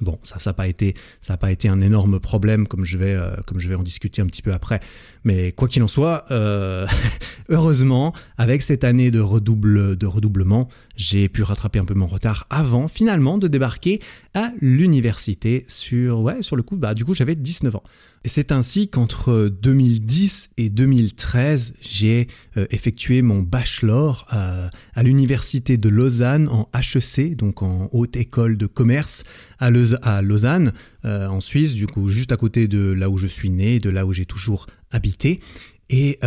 Bon, 0.00 0.18
ça, 0.22 0.38
ça 0.38 0.50
n'a 0.50 0.54
pas 0.54 0.68
été, 0.68 0.94
ça 1.22 1.32
n'a 1.32 1.36
pas 1.38 1.50
été 1.50 1.68
un 1.68 1.80
énorme 1.80 2.20
problème, 2.20 2.68
comme 2.68 2.84
je 2.84 2.98
vais, 2.98 3.14
euh, 3.14 3.34
comme 3.46 3.60
je 3.60 3.68
vais 3.68 3.74
en 3.74 3.82
discuter 3.82 4.20
un 4.20 4.26
petit 4.26 4.42
peu 4.42 4.52
après. 4.52 4.80
Mais 5.26 5.50
quoi 5.50 5.66
qu'il 5.66 5.82
en 5.82 5.88
soit, 5.88 6.24
euh, 6.30 6.86
heureusement, 7.48 8.14
avec 8.38 8.62
cette 8.62 8.84
année 8.84 9.10
de 9.10 9.18
redouble, 9.18 9.96
de 9.96 10.06
redoublement, 10.06 10.68
j'ai 10.94 11.28
pu 11.28 11.42
rattraper 11.42 11.80
un 11.80 11.84
peu 11.84 11.94
mon 11.94 12.06
retard 12.06 12.46
avant, 12.48 12.86
finalement, 12.86 13.36
de 13.36 13.48
débarquer 13.48 14.00
à 14.34 14.52
l'université 14.60 15.64
sur, 15.66 16.30
le 16.30 16.62
coup, 16.62 16.76
bah, 16.76 16.94
du 16.94 17.04
coup, 17.04 17.12
j'avais 17.12 17.34
19 17.34 17.74
ans. 17.74 17.82
C'est 18.24 18.52
ainsi 18.52 18.88
qu'entre 18.88 19.48
2010 19.48 20.50
et 20.58 20.70
2013, 20.70 21.74
j'ai 21.80 22.28
euh, 22.56 22.66
effectué 22.70 23.22
mon 23.22 23.40
bachelor 23.40 24.26
euh, 24.32 24.68
à 24.94 25.02
l'université 25.02 25.76
de 25.76 25.88
Lausanne 25.88 26.48
en 26.48 26.68
HEC, 26.74 27.36
donc 27.36 27.62
en 27.62 27.88
haute 27.92 28.16
école 28.16 28.56
de 28.56 28.66
commerce 28.66 29.24
à, 29.58 29.70
Lausanne, 29.70 30.72
euh, 31.06 31.28
en 31.28 31.40
Suisse, 31.40 31.74
du 31.74 31.86
coup 31.86 32.08
juste 32.08 32.32
à 32.32 32.36
côté 32.36 32.68
de 32.68 32.92
là 32.92 33.08
où 33.08 33.16
je 33.16 33.26
suis 33.26 33.50
né, 33.50 33.78
de 33.78 33.90
là 33.90 34.06
où 34.06 34.12
j'ai 34.12 34.26
toujours 34.26 34.66
habité. 34.90 35.40
Et, 35.88 36.18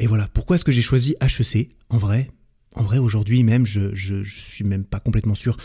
et 0.00 0.06
voilà, 0.08 0.28
pourquoi 0.34 0.56
est-ce 0.56 0.64
que 0.64 0.72
j'ai 0.72 0.82
choisi 0.82 1.14
HEC 1.20 1.68
En 1.88 1.98
vrai, 1.98 2.30
en 2.74 2.82
vrai 2.82 2.98
aujourd'hui 2.98 3.44
même, 3.44 3.64
je, 3.64 3.94
je, 3.94 4.24
je 4.24 4.40
suis 4.40 4.64
même 4.64 4.84
pas 4.84 4.98
complètement 4.98 5.36
sûr. 5.36 5.56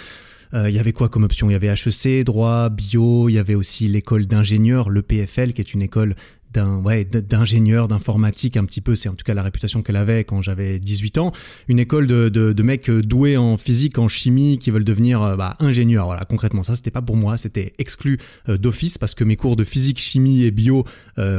Euh, 0.53 0.69
il 0.69 0.75
y 0.75 0.79
avait 0.79 0.93
quoi 0.93 1.09
comme 1.09 1.23
option? 1.23 1.49
Il 1.49 1.53
y 1.53 1.55
avait 1.55 1.67
HEC, 1.67 2.23
droit, 2.23 2.69
bio, 2.69 3.29
il 3.29 3.33
y 3.33 3.39
avait 3.39 3.55
aussi 3.55 3.88
l'école 3.88 4.25
d'ingénieur, 4.25 4.89
le 4.89 5.01
PFL, 5.01 5.53
qui 5.53 5.61
est 5.61 5.73
une 5.73 5.81
école 5.81 6.15
d'un 6.53 6.77
ouais 6.77 7.06
d'ingénieur 7.06 7.88
d'informatique 7.88 8.58
un 8.58 8.65
petit 8.65 8.82
peu. 8.82 8.96
C'est 8.96 9.10
en 9.10 9.13
tout 9.13 9.24
cas 9.24 9.34
la 9.34 9.44
réputation 9.44 9.82
qu'elle 9.82 9.96
avait 9.96 10.24
quand 10.24 10.41
j'avais 10.41 10.79
18 10.79 11.18
ans. 11.18 11.32
Une 11.68 11.79
école 11.79 12.08
de, 12.08 12.29
de, 12.29 12.53
de, 12.53 12.63
mecs 12.63 12.89
doués 12.89 13.38
en 13.38 13.58
physique 13.58 13.98
en 14.00 14.08
chimie 14.08 14.58
qui 14.58 14.72
veulent 14.72 14.84
devenir 14.84 15.22
euh, 15.22 15.36
bah, 15.36 15.56
ingénieurs. 15.60 16.06
Voilà 16.06 16.25
concrètement 16.25 16.63
ça 16.63 16.75
c'était 16.75 16.91
pas 16.91 17.01
pour 17.01 17.15
moi. 17.15 17.38
C'était 17.38 17.74
exclu 17.77 18.18
euh, 18.48 18.58
d'office 18.58 18.98
parce 18.98 19.15
que 19.15 19.24
mes 19.24 19.36
cours 19.36 19.56
de 19.56 19.63
physique 19.63 20.00
chimie 20.00 20.44
et 20.44 20.51
bio 20.51 20.86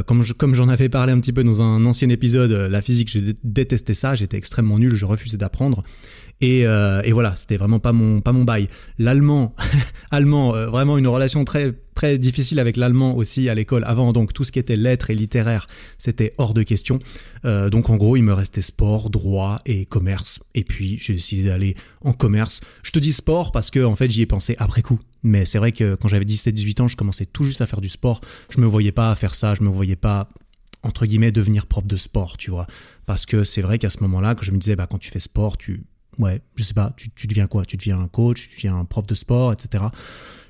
comme 0.06 0.22
je, 0.22 0.34
comme 0.34 0.54
j'en 0.54 0.68
avais 0.68 0.90
parlé 0.90 1.12
un 1.12 1.20
petit 1.20 1.32
peu 1.32 1.42
dans 1.42 1.62
un 1.62 1.86
ancien 1.86 2.10
épisode 2.10 2.50
la 2.50 2.82
physique 2.82 3.10
je 3.10 3.32
détestais 3.44 3.94
ça. 3.94 4.14
J'étais 4.14 4.36
extrêmement 4.36 4.78
nul. 4.78 4.94
Je 4.94 5.04
refusais 5.04 5.38
d'apprendre 5.38 5.82
et, 6.40 6.66
euh, 6.66 7.02
et 7.04 7.12
voilà, 7.12 7.36
c'était 7.36 7.56
vraiment 7.56 7.80
pas 7.80 7.92
mon 7.92 8.20
pas 8.20 8.32
mon 8.32 8.44
bail. 8.44 8.68
L'allemand, 8.98 9.54
allemand, 10.10 10.54
euh, 10.54 10.68
vraiment 10.68 10.96
une 10.96 11.06
relation 11.06 11.44
très 11.44 11.74
très 11.94 12.16
difficile 12.16 12.58
avec 12.58 12.78
l'allemand 12.78 13.14
aussi 13.16 13.48
à 13.50 13.54
l'école 13.54 13.84
avant. 13.84 14.12
Donc 14.12 14.32
tout 14.32 14.44
ce 14.44 14.52
qui 14.52 14.58
était 14.58 14.76
lettres 14.76 15.10
et 15.10 15.14
littéraire, 15.14 15.66
c'était 15.98 16.34
hors 16.38 16.54
de 16.54 16.62
question. 16.62 16.98
Euh, 17.44 17.68
donc 17.68 17.90
en 17.90 17.96
gros, 17.96 18.16
il 18.16 18.22
me 18.22 18.32
restait 18.32 18.62
sport, 18.62 19.10
droit 19.10 19.58
et 19.66 19.84
commerce. 19.84 20.40
Et 20.54 20.64
puis 20.64 20.98
j'ai 20.98 21.12
décidé 21.12 21.44
d'aller 21.44 21.76
en 22.02 22.14
commerce. 22.14 22.60
Je 22.82 22.92
te 22.92 22.98
dis 22.98 23.12
sport 23.12 23.52
parce 23.52 23.70
que 23.70 23.84
en 23.84 23.96
fait 23.96 24.10
j'y 24.10 24.22
ai 24.22 24.26
pensé 24.26 24.56
après 24.58 24.82
coup. 24.82 24.98
Mais 25.22 25.44
c'est 25.44 25.58
vrai 25.58 25.72
que 25.72 25.96
quand 25.96 26.08
j'avais 26.08 26.24
17-18 26.24 26.82
ans, 26.82 26.88
je 26.88 26.96
commençais 26.96 27.26
tout 27.26 27.44
juste 27.44 27.60
à 27.60 27.66
faire 27.66 27.82
du 27.82 27.90
sport. 27.90 28.22
Je 28.48 28.60
me 28.60 28.66
voyais 28.66 28.92
pas 28.92 29.14
faire 29.14 29.34
ça. 29.34 29.54
Je 29.54 29.62
me 29.62 29.68
voyais 29.68 29.96
pas 29.96 30.30
entre 30.82 31.04
guillemets 31.04 31.32
devenir 31.32 31.66
prof 31.66 31.86
de 31.86 31.98
sport, 31.98 32.38
tu 32.38 32.50
vois. 32.50 32.66
Parce 33.04 33.26
que 33.26 33.44
c'est 33.44 33.60
vrai 33.60 33.78
qu'à 33.78 33.90
ce 33.90 34.00
moment-là, 34.00 34.34
que 34.34 34.44
je 34.44 34.52
me 34.52 34.56
disais, 34.56 34.76
bah 34.76 34.86
quand 34.90 34.98
tu 34.98 35.10
fais 35.10 35.20
sport, 35.20 35.58
tu 35.58 35.84
ouais, 36.20 36.40
je 36.56 36.62
sais 36.62 36.74
pas, 36.74 36.92
tu, 36.96 37.10
tu, 37.10 37.26
deviens 37.26 37.46
quoi? 37.46 37.64
Tu 37.64 37.76
deviens 37.76 37.98
un 37.98 38.08
coach, 38.08 38.48
tu 38.48 38.56
deviens 38.56 38.76
un 38.76 38.84
prof 38.84 39.06
de 39.06 39.14
sport, 39.14 39.52
etc. 39.52 39.84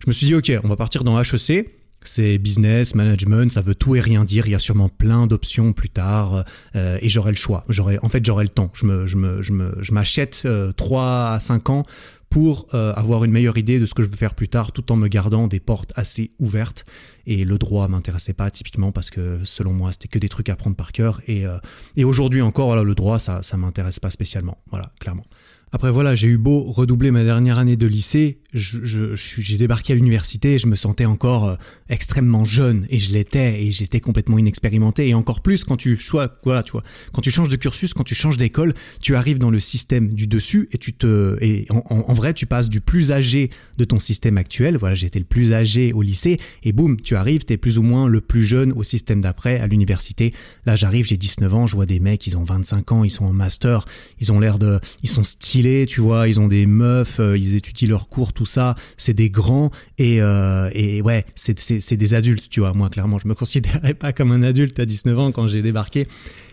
Je 0.01 0.09
me 0.09 0.13
suis 0.13 0.27
dit, 0.27 0.35
ok, 0.35 0.53
on 0.65 0.69
va 0.69 0.77
partir 0.77 1.05
dans 1.05 1.21
HEC. 1.21 1.77
C'est 2.03 2.39
business, 2.39 2.95
management, 2.95 3.53
ça 3.53 3.61
veut 3.61 3.75
tout 3.75 3.95
et 3.95 4.01
rien 4.01 4.25
dire. 4.25 4.47
Il 4.47 4.53
y 4.53 4.55
a 4.55 4.59
sûrement 4.59 4.89
plein 4.89 5.27
d'options 5.27 5.75
plus 5.75 5.91
tard 5.91 6.45
euh, 6.75 6.99
et 7.03 7.11
j'aurai 7.11 7.31
le 7.31 7.37
choix. 7.37 7.65
J'aurai, 7.69 7.99
en 8.01 8.09
fait, 8.09 8.25
j'aurai 8.25 8.45
le 8.45 8.49
temps. 8.49 8.71
Je 8.73 8.87
me, 8.87 9.07
je 9.07 9.17
me, 9.19 9.43
je 9.43 9.53
me, 9.53 9.75
je 9.81 9.93
m'achète 9.93 10.43
euh, 10.47 10.73
3 10.73 11.33
à 11.33 11.41
5 11.41 11.69
ans 11.69 11.83
pour 12.31 12.69
euh, 12.75 12.95
avoir 12.95 13.25
une 13.25 13.33
meilleure 13.33 13.59
idée 13.59 13.81
de 13.81 13.87
ce 13.87 13.93
que 13.93 14.03
je 14.05 14.09
veux 14.09 14.17
faire 14.17 14.35
plus 14.35 14.49
tard 14.49 14.71
tout 14.71 14.93
en 14.93 14.97
me 14.97 15.09
gardant 15.09 15.49
des 15.49 15.59
portes 15.59 15.93
assez 15.97 16.31
ouvertes. 16.39 16.87
Et 17.27 17.45
le 17.45 17.59
droit 17.59 17.89
m'intéressait 17.89 18.33
pas 18.33 18.51
typiquement 18.51 18.93
parce 18.93 19.11
que 19.11 19.41
selon 19.45 19.73
moi 19.73 19.91
c'était 19.93 20.09
que 20.09 20.19
des 20.19 20.29
trucs 20.29 20.49
à 20.49 20.55
prendre 20.55 20.77
par 20.77 20.93
cœur. 20.93 21.21
Et, 21.27 21.45
euh, 21.45 21.59
et 21.97 22.05
aujourd'hui 22.05 22.41
encore, 22.41 22.69
voilà, 22.69 22.85
le 22.85 22.95
droit 22.95 23.19
ça, 23.19 23.43
ça 23.43 23.57
m'intéresse 23.57 23.99
pas 23.99 24.11
spécialement. 24.11 24.59
Voilà, 24.71 24.93
clairement. 25.01 25.27
Après 25.73 25.91
voilà, 25.91 26.15
j'ai 26.15 26.27
eu 26.27 26.37
beau 26.37 26.63
redoubler 26.65 27.11
ma 27.11 27.23
dernière 27.23 27.59
année 27.59 27.77
de 27.77 27.87
lycée, 27.87 28.41
j'ai 28.53 28.79
je, 28.85 29.15
je, 29.15 29.57
débarqué 29.57 29.93
à 29.93 29.97
l'université, 29.97 30.59
je 30.59 30.67
me 30.67 30.77
sentais 30.77 31.05
encore 31.05 31.49
euh, 31.49 31.57
extrêmement 31.89 32.45
jeune 32.45 32.87
et 32.91 32.99
je 32.99 33.13
l'étais 33.13 33.63
et 33.63 33.71
j'étais 33.71 34.01
complètement 34.01 34.39
inexpérimenté 34.39 35.09
et 35.09 35.15
encore 35.15 35.41
plus 35.41 35.65
quand 35.65 35.77
tu 35.77 35.99
voilà, 36.45 36.63
tu 36.63 36.73
vois, 36.73 36.83
quand 37.13 37.23
tu 37.23 37.31
changes 37.31 37.49
de 37.49 37.57
cursus, 37.57 37.95
quand 37.95 38.05
tu 38.05 38.15
changes 38.15 38.37
d'école, 38.37 38.75
tu 39.01 39.17
arrives 39.17 39.39
dans 39.39 39.51
le 39.51 39.61
système 39.61 40.09
du 40.09 40.27
dessus 40.27 40.69
et 40.73 40.79
tu 40.79 40.93
te 40.93 41.37
et 41.41 41.67
en, 41.71 41.83
en, 41.89 42.13
vrai 42.13 42.35
tu 42.35 42.47
passes 42.47 42.69
du 42.69 42.81
plus 42.81 43.13
âgé 43.13 43.51
de 43.79 43.85
ton 43.85 43.99
système 43.99 44.39
actuel, 44.39 44.77
voilà, 44.77 44.95
j'étais 44.95 45.19
le 45.19 45.25
plus 45.25 45.53
âgé 45.53 45.93
au 45.93 46.03
lycée 46.03 46.39
et 46.63 46.73
boum, 46.73 47.01
tu 47.01 47.17
arrives, 47.17 47.45
tu 47.45 47.53
es 47.53 47.57
plus 47.57 47.79
ou 47.79 47.83
moins 47.83 48.09
le 48.09 48.21
plus 48.21 48.43
jeune 48.43 48.73
au 48.73 48.83
système 48.83 49.21
d'après 49.21 49.61
à 49.61 49.67
l'université. 49.67 50.33
Là, 50.67 50.77
j'arrive, 50.77 51.07
j'ai 51.07 51.17
19 51.17 51.55
ans, 51.55 51.67
je 51.67 51.77
vois 51.77 51.87
des 51.87 52.01
mecs, 52.01 52.27
ils 52.27 52.37
ont 52.37 52.45
25 52.45 52.93
ans, 52.93 53.05
ils 53.05 53.11
sont 53.11 53.25
en 53.25 53.33
master, 53.33 53.85
ils 54.21 54.33
ont 54.33 54.41
l'air 54.41 54.59
de 54.59 54.81
ils 55.03 55.09
sont 55.09 55.25
stylés 55.25 55.87
tu 55.87 56.01
vois, 56.01 56.29
ils 56.29 56.41
ont 56.41 56.49
des 56.49 56.67
meufs, 56.67 57.21
euh, 57.21 57.37
ils 57.37 57.57
étudient 57.57 57.89
leurs 57.89 58.09
cours, 58.09 58.33
tout 58.41 58.47
ça, 58.47 58.75
c'est 58.97 59.13
des 59.13 59.29
grands 59.29 59.71
et, 59.99 60.23
euh, 60.23 60.71
et 60.73 61.03
ouais, 61.03 61.27
c'est 61.35 61.97
des 61.99 62.15
adultes, 62.15 62.49
tu 62.49 62.61
vois. 62.61 62.73
Moi, 62.73 62.89
clairement, 62.89 63.19
je 63.19 63.29
me 63.29 63.35
considérais 63.35 63.93
pas 63.93 64.15
comme 64.15 64.33
un 64.33 64.43
adulte 64.43 64.81
à 64.81 64.87
19 64.87 65.19
ans 65.19 65.31
quand 65.31 65.47
j'ai 65.47 65.61
débarqué 65.61 66.09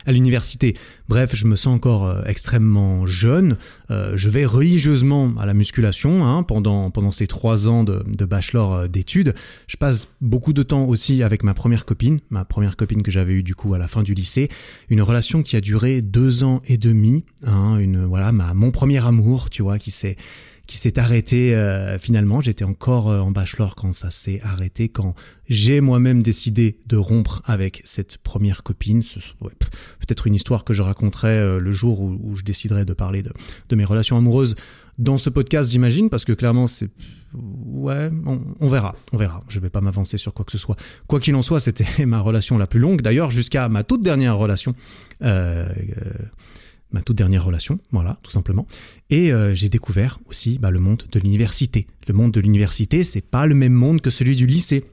à 0.06 0.12
l'université. 0.12 0.76
Bref, 1.08 1.34
je 1.34 1.48
me 1.48 1.56
sens 1.56 1.74
encore 1.74 2.06
euh, 2.06 2.24
extrêmement 2.26 3.06
jeune. 3.06 3.56
je 3.90 4.30
vais 4.30 4.46
religieusement 4.46 5.34
à 5.40 5.46
la 5.46 5.54
musculation 5.54 6.26
hein, 6.26 6.44
pendant, 6.44 6.92
pendant 6.92 7.12
ces 7.12 7.26
trois 7.26 7.70
ans 7.70 7.86
de, 7.86 8.04
bachelor 8.26 8.90
d'études. 8.90 9.34
Je 9.68 9.78
passe 9.78 10.10
beaucoup 10.20 10.52
de 10.52 10.64
temps 10.64 10.84
aussi 10.84 11.24
avec 11.24 11.44
ma 11.44 11.54
première 11.54 11.86
copine, 11.86 12.20
ma 12.30 12.44
première 12.44 12.76
copine 12.76 13.02
que 13.02 13.12
j'avais 13.12 13.32
eue 13.32 13.44
du 13.44 13.56
coup 13.56 13.74
à 13.74 13.78
la 13.78 13.88
fin 13.88 14.04
du 14.04 14.14
lycée. 14.14 14.50
Une 14.90 15.02
relation 15.02 15.42
qui 15.42 15.56
a 15.56 15.62
duré 15.62 16.02
deux 16.02 16.44
ans 16.44 16.62
et 16.66 16.78
demi. 16.78 17.24
Hein, 17.46 17.78
une, 17.78 18.04
voilà, 18.04 18.34
ma, 18.34 18.54
mon 18.54 18.72
premier 18.72 19.06
amour, 19.06 19.50
tu 19.50 19.62
vois, 19.62 19.80
qui 19.80 19.92
s'est 19.92 20.18
qui 20.68 20.78
s'est 20.78 21.00
arrêté 21.00 21.56
euh, 21.56 21.98
finalement. 21.98 22.42
J'étais 22.42 22.66
encore 22.66 23.10
euh, 23.10 23.20
en 23.22 23.32
bachelor 23.32 23.76
quand 23.76 23.94
ça 23.94 24.12
s'est 24.12 24.42
arrêté, 24.44 24.90
quand 24.90 25.16
j'ai 25.48 25.80
moi-même 25.80 26.22
décidé 26.22 26.78
de 26.88 26.98
rompre 26.98 27.42
avec 27.46 27.82
cette 27.86 28.18
première 28.18 28.64
copine. 28.64 29.02
Peut-être 29.40 30.28
une 30.28 30.36
histoire 30.36 30.66
que 30.66 30.74
je 30.74 30.82
raconterai 30.82 31.30
euh, 31.30 31.60
le 31.60 31.72
jour 31.72 32.02
où, 32.02 32.36
je 32.36 32.44
déciderai 32.44 32.84
de 32.84 32.94
parler 32.94 33.24
de, 33.24 33.76
mes 33.76 33.86
relations 33.86 34.18
amoureuses 34.18 34.56
dans 34.98 35.18
ce 35.18 35.30
podcast, 35.30 35.72
j'imagine, 35.72 36.10
parce 36.10 36.26
que 36.26 36.34
clairement, 36.34 36.68
c'est... 36.68 36.90
Ouais, 37.34 38.10
on, 38.60 38.68
verra, 38.68 38.96
on 39.14 39.18
verra. 39.18 39.44
Je 39.48 39.60
vais 39.60 39.70
pas 39.70 39.80
m'avancer 39.80 40.18
sur 40.18 40.34
quoi 40.34 40.44
que 40.44 40.52
ce 40.52 40.58
soit. 40.58 40.76
Quoi 41.06 41.20
qu'il 41.20 41.36
en 41.36 41.44
soit, 41.44 41.60
c'était 41.60 42.06
ma 42.06 42.20
relation 42.20 42.58
la 42.58 42.66
plus 42.66 42.80
longue, 42.80 43.02
d'ailleurs, 43.02 43.30
jusqu'à 43.30 43.70
ma 43.70 43.84
toute 43.84 44.02
dernière 44.02 44.38
relation. 44.38 44.74
Euh, 45.22 45.70
ma 46.92 47.02
toute 47.02 47.18
dernière 47.18 47.44
relation, 47.44 47.80
voilà, 47.92 48.18
tout 48.24 48.32
simplement. 48.32 48.68
Et 49.10 49.32
euh, 49.32 49.56
j'ai 49.56 49.70
découvert 49.70 50.20
aussi 50.28 50.58
bah, 50.58 50.72
le 50.72 50.80
monde 50.80 51.04
de 51.12 51.20
l'université. 51.20 51.88
Le 52.08 52.14
monde 52.14 52.32
de 52.32 52.40
l'université, 52.40 53.04
c'est 53.04 53.22
pas 53.22 53.46
le 53.46 53.56
même 53.56 53.74
monde 53.74 54.02
que 54.02 54.10
celui 54.10 54.36
du 54.36 54.46
lycée. 54.46 54.86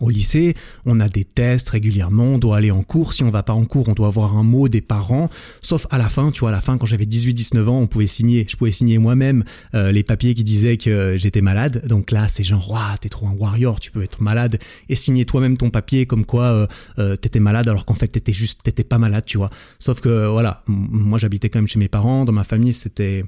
Au 0.00 0.10
lycée, 0.10 0.54
on 0.84 1.00
a 1.00 1.08
des 1.08 1.24
tests 1.24 1.70
régulièrement, 1.70 2.24
on 2.24 2.38
doit 2.38 2.58
aller 2.58 2.70
en 2.70 2.82
cours. 2.82 3.14
Si 3.14 3.22
on 3.22 3.30
va 3.30 3.42
pas 3.42 3.52
en 3.52 3.64
cours, 3.64 3.88
on 3.88 3.92
doit 3.92 4.08
avoir 4.08 4.36
un 4.36 4.42
mot 4.42 4.68
des 4.68 4.80
parents. 4.80 5.28
Sauf 5.62 5.86
à 5.90 5.98
la 5.98 6.08
fin, 6.08 6.30
tu 6.30 6.40
vois, 6.40 6.50
à 6.50 6.52
la 6.52 6.60
fin, 6.60 6.78
quand 6.78 6.86
j'avais 6.86 7.04
18-19 7.04 7.68
ans, 7.68 7.78
on 7.78 7.86
pouvait 7.86 8.06
signer, 8.06 8.46
je 8.48 8.56
pouvais 8.56 8.70
signer 8.70 8.98
moi-même 8.98 9.44
euh, 9.74 9.92
les 9.92 10.02
papiers 10.02 10.34
qui 10.34 10.44
disaient 10.44 10.76
que 10.76 11.16
j'étais 11.16 11.40
malade. 11.40 11.86
Donc 11.86 12.10
là, 12.10 12.28
c'est 12.28 12.44
genre, 12.44 12.70
waouh, 12.70 12.96
t'es 13.00 13.08
trop 13.08 13.26
un 13.26 13.34
warrior, 13.34 13.80
tu 13.80 13.90
peux 13.90 14.02
être 14.02 14.20
malade 14.20 14.58
et 14.88 14.96
signer 14.96 15.24
toi-même 15.24 15.56
ton 15.56 15.70
papier 15.70 16.06
comme 16.06 16.24
quoi 16.24 16.44
euh, 16.44 16.66
euh, 16.98 17.16
t'étais 17.16 17.40
malade 17.40 17.68
alors 17.68 17.84
qu'en 17.84 17.94
fait 17.94 18.08
t'étais 18.08 18.32
juste, 18.32 18.62
t'étais 18.62 18.84
pas 18.84 18.98
malade, 18.98 19.24
tu 19.26 19.38
vois. 19.38 19.50
Sauf 19.78 20.00
que 20.00 20.26
voilà, 20.26 20.62
moi 20.66 21.18
j'habitais 21.18 21.48
quand 21.48 21.58
même 21.58 21.68
chez 21.68 21.78
mes 21.78 21.88
parents, 21.88 22.24
dans 22.24 22.32
ma 22.32 22.44
famille, 22.44 22.72
c'était 22.72 23.24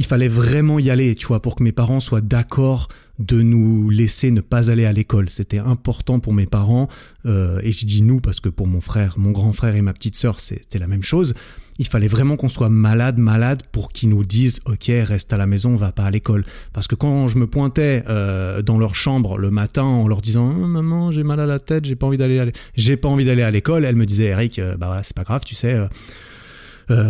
il 0.00 0.06
fallait 0.06 0.28
vraiment 0.28 0.78
y 0.78 0.88
aller, 0.88 1.14
tu 1.14 1.26
vois, 1.26 1.42
pour 1.42 1.56
que 1.56 1.62
mes 1.62 1.72
parents 1.72 2.00
soient 2.00 2.22
d'accord 2.22 2.88
de 3.18 3.42
nous 3.42 3.90
laisser 3.90 4.30
ne 4.30 4.40
pas 4.40 4.70
aller 4.70 4.86
à 4.86 4.92
l'école. 4.92 5.28
C'était 5.28 5.58
important 5.58 6.20
pour 6.20 6.32
mes 6.32 6.46
parents, 6.46 6.88
euh, 7.26 7.60
et 7.62 7.72
je 7.72 7.84
dis 7.84 8.00
nous 8.00 8.18
parce 8.18 8.40
que 8.40 8.48
pour 8.48 8.66
mon 8.66 8.80
frère, 8.80 9.16
mon 9.18 9.30
grand 9.30 9.52
frère 9.52 9.76
et 9.76 9.82
ma 9.82 9.92
petite 9.92 10.16
sœur, 10.16 10.40
c'était 10.40 10.78
la 10.78 10.86
même 10.86 11.02
chose. 11.02 11.34
Il 11.78 11.86
fallait 11.86 12.08
vraiment 12.08 12.36
qu'on 12.36 12.48
soit 12.48 12.70
malade, 12.70 13.18
malade 13.18 13.62
pour 13.72 13.92
qu'ils 13.92 14.08
nous 14.08 14.24
disent 14.24 14.60
ok 14.64 14.86
reste 14.86 15.34
à 15.34 15.36
la 15.36 15.46
maison, 15.46 15.76
va 15.76 15.92
pas 15.92 16.04
à 16.04 16.10
l'école. 16.10 16.46
Parce 16.72 16.86
que 16.86 16.94
quand 16.94 17.28
je 17.28 17.36
me 17.36 17.46
pointais 17.46 18.02
euh, 18.08 18.62
dans 18.62 18.78
leur 18.78 18.94
chambre 18.94 19.36
le 19.36 19.50
matin 19.50 19.82
en 19.82 20.08
leur 20.08 20.22
disant 20.22 20.54
oh, 20.58 20.66
maman 20.66 21.10
j'ai 21.10 21.24
mal 21.24 21.40
à 21.40 21.46
la 21.46 21.58
tête, 21.58 21.84
j'ai 21.84 21.94
pas 21.94 22.06
envie 22.06 22.16
d'aller, 22.16 23.42
à 23.42 23.50
l'école, 23.50 23.84
elle 23.84 23.96
me 23.96 24.06
disait 24.06 24.28
Eric 24.28 24.58
euh, 24.58 24.78
bah 24.78 24.86
voilà 24.86 25.02
c'est 25.02 25.16
pas 25.16 25.24
grave 25.24 25.42
tu 25.44 25.54
sais 25.54 25.78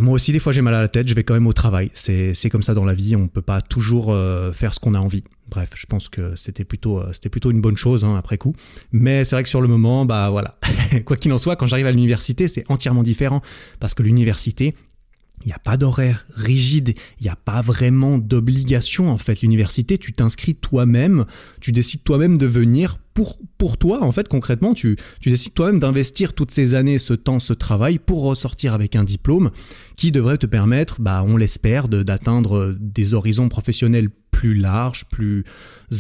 moi 0.01 0.15
aussi, 0.15 0.33
des 0.33 0.39
fois, 0.39 0.53
j'ai 0.53 0.63
mal 0.63 0.75
à 0.75 0.81
la 0.81 0.89
tête, 0.89 1.09
je 1.09 1.15
vais 1.15 1.25
quand 1.25 1.35
même 1.35 1.47
au 1.47 1.53
travail. 1.53 1.91
C'est 1.95 2.51
comme 2.51 2.63
ça 2.63 2.75
dans 2.75 2.85
la 2.85 2.95
vie, 2.95 3.17
on 3.17 3.23
ne 3.23 3.29
peut 3.29 3.43
pas 3.43 3.61
toujours 3.61 4.11
euh, 4.11 4.53
faire 4.53 4.75
ce 4.75 4.81
qu'on 4.81 4.95
a 4.95 4.99
envie. 4.99 5.25
Bref, 5.49 5.71
je 5.75 5.87
pense 5.87 6.09
que 6.09 6.37
c'était 6.37 6.65
plutôt, 6.65 6.99
euh, 6.99 7.11
c'était 7.13 7.29
plutôt 7.29 7.51
une 7.51 7.61
bonne 7.61 7.77
chose 7.77 8.05
hein, 8.05 8.15
après 8.17 8.39
coup. 8.39 8.55
Mais 8.93 9.25
c'est 9.25 9.35
vrai 9.37 9.43
que 9.43 9.49
sur 9.49 9.61
le 9.61 9.69
moment, 9.69 10.05
bah 10.05 10.31
voilà. 10.31 10.57
Quoi 11.05 11.17
qu'il 11.17 11.33
en 11.33 11.39
soit, 11.39 11.57
quand 11.57 11.67
j'arrive 11.67 11.87
à 11.87 11.91
l'université, 11.91 12.47
c'est 12.47 12.65
entièrement 12.71 13.03
différent. 13.03 13.43
Parce 13.81 13.95
que 13.95 14.03
l'université, 14.03 14.75
il 15.43 15.49
n'y 15.49 15.53
a 15.53 15.59
pas 15.59 15.77
d'horaire 15.77 16.27
rigide, 16.35 16.95
il 17.21 17.25
n'y 17.25 17.31
a 17.31 17.37
pas 17.37 17.63
vraiment 17.63 18.19
d'obligation 18.19 19.11
en 19.11 19.19
fait. 19.19 19.43
L'université, 19.43 19.99
tu 19.99 20.13
t'inscris 20.13 20.55
toi-même, 20.55 21.25
tu 21.61 21.73
décides 21.73 22.05
toi-même 22.05 22.39
de 22.39 22.47
venir 22.47 22.99
pour, 23.15 23.39
pour 23.59 23.77
toi 23.77 24.03
en 24.03 24.13
fait 24.13 24.29
concrètement, 24.29 24.75
tu, 24.75 24.97
tu 25.21 25.31
décides 25.31 25.55
toi-même 25.55 25.81
d'investir 25.81 26.35
toutes 26.35 26.51
ces 26.51 26.75
années, 26.75 26.99
ce 26.99 27.15
temps, 27.15 27.41
ce 27.41 27.53
travail 27.53 27.99
pour 27.99 28.23
ressortir 28.23 28.75
avec 28.75 28.97
un 28.97 29.05
diplôme 29.05 29.51
qui 29.97 30.13
devrait 30.13 30.39
te 30.39 30.47
permettre, 30.47 31.01
bah, 31.01 31.25
on 31.27 31.37
l'espère, 31.37 31.89
d'atteindre 31.89 32.77
des 32.79 33.15
horizons 33.15 33.49
professionnels 33.49 34.09
plus 34.31 34.55
larges, 34.55 35.07
plus 35.11 35.45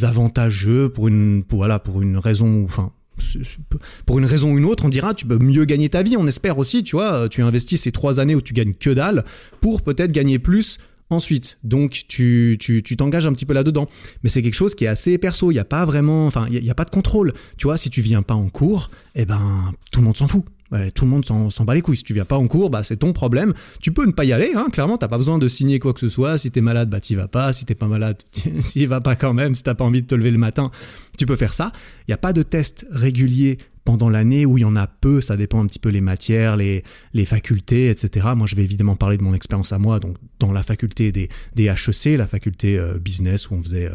avantageux 0.03 0.88
pour 0.88 1.09
une, 1.09 1.44
pour, 1.44 1.59
voilà, 1.59 1.79
pour 1.79 2.00
une 2.00 2.16
raison, 2.16 2.64
enfin 2.64 2.92
pour 4.07 4.19
une 4.19 4.25
raison 4.25 4.53
ou 4.53 4.59
une 4.59 4.65
autre, 4.65 4.85
on 4.85 4.89
dira 4.89 5.15
tu 5.15 5.27
peux 5.27 5.39
mieux 5.39 5.65
gagner 5.65 5.89
ta 5.89 6.03
vie. 6.03 6.17
On 6.17 6.27
espère 6.27 6.59
aussi, 6.59 6.83
tu 6.83 6.97
vois, 6.97 7.29
tu 7.29 7.43
investis 7.43 7.81
ces 7.81 7.93
trois 7.93 8.21
années 8.21 8.35
où 8.35 8.41
tu 8.41 8.55
gagnes 8.55 8.75
que 8.75 8.91
dalle 8.91 9.25
pour 9.61 9.83
peut-être 9.83 10.13
gagner 10.13 10.39
plus 10.39 10.79
ensuite. 11.11 11.59
Donc 11.65 12.05
tu 12.09 12.57
t'engages 12.97 13.27
un 13.27 13.33
petit 13.33 13.47
peu 13.47 13.55
là-dedans. 13.55 13.89
Mais 14.23 14.31
c'est 14.31 14.43
quelque 14.43 14.55
chose 14.55 14.75
qui 14.75 14.85
est 14.85 14.89
assez 14.89 15.19
perso. 15.19 15.51
Il 15.51 15.55
n'y 15.55 15.61
a 15.61 15.65
pas 15.65 15.85
vraiment, 15.85 16.27
enfin, 16.27 16.47
il 16.51 16.63
n'y 16.63 16.71
a, 16.71 16.75
pas 16.75 16.85
de 16.85 16.91
contrôle. 16.91 17.33
Tu 17.57 17.65
vois, 17.65 17.77
si 17.77 17.91
tu 17.91 18.01
viens 18.01 18.23
pas 18.23 18.35
en 18.35 18.49
cours, 18.49 18.91
eh 19.15 19.25
ben 19.25 19.73
tout 19.91 20.01
le 20.01 20.07
monde 20.07 20.17
s'en 20.17 20.29
fout 20.29 20.45
tout 20.95 21.05
le 21.05 21.11
monde 21.11 21.25
s'en 21.25 21.65
bat 21.65 21.75
les 21.75 21.83
couilles. 21.83 21.97
Si 21.97 22.05
tu 22.05 22.15
viens 22.15 22.25
pas 22.25 22.37
en 22.37 22.47
cours, 22.47 22.71
bah, 22.71 22.85
c'est 22.85 22.99
ton 22.99 23.13
problème. 23.13 23.53
Tu 23.81 23.93
peux 23.93 24.07
ne 24.07 24.13
pas 24.13 24.25
y 24.25 24.33
aller, 24.33 24.53
hein, 24.55 24.67
clairement, 24.73 24.97
t'as 24.97 25.09
pas 25.09 25.19
besoin 25.19 25.39
de 25.39 25.49
signer 25.49 25.79
quoi 25.79 25.93
que 25.93 26.01
ce 26.01 26.09
soit. 26.09 26.39
Si 26.39 26.51
t'es 26.51 26.61
malade, 26.61 26.89
bah 26.89 27.01
t'y 27.01 27.15
vas 27.15 27.29
pas. 27.29 27.53
Si 27.53 27.65
t'es 27.65 27.75
pas 27.75 27.87
malade, 27.87 28.17
t'y 28.69 28.87
vas 28.87 29.01
pas 29.01 29.17
quand 29.17 29.35
même. 29.35 29.55
Si 29.55 29.63
t'as 29.63 29.75
pas 29.75 29.85
envie 29.85 30.03
de 30.03 30.07
te 30.07 30.15
lever 30.15 30.31
le 30.31 30.39
matin, 30.39 30.71
tu 31.19 31.27
peux 31.27 31.37
faire 31.37 31.55
ça. 31.55 31.73
Il 32.07 32.11
n'y 32.11 32.15
a 32.15 32.19
pas 32.19 32.33
de 32.33 32.43
test 32.43 32.87
régulier 32.91 33.59
pendant 33.85 34.09
l'année 34.09 34.47
où 34.47 34.59
il 34.59 34.62
y 34.62 34.64
en 34.64 34.77
a 34.77 34.87
peu, 34.87 35.21
ça 35.21 35.37
dépend 35.37 35.62
un 35.62 35.66
petit 35.66 35.79
peu 35.79 35.88
les 35.88 36.01
matières, 36.01 36.57
les, 36.57 36.85
les 37.14 37.25
facultés, 37.25 37.88
etc. 37.88 38.29
Moi, 38.37 38.47
je 38.47 38.55
vais 38.57 38.62
évidemment 38.62 38.97
parler 38.97 39.16
de 39.16 39.23
mon 39.23 39.35
expérience 39.35 39.73
à 39.73 39.79
moi, 39.79 40.01
donc 40.01 40.16
dans 40.38 40.53
la 40.53 40.62
faculté 40.62 41.12
des, 41.12 41.29
HEC, 41.57 42.16
la 42.16 42.27
faculté 42.27 42.79
euh, 42.79 42.99
business 42.99 43.51
où 43.51 43.55
on 43.55 43.62
faisait 43.62 43.87
euh, 43.87 43.95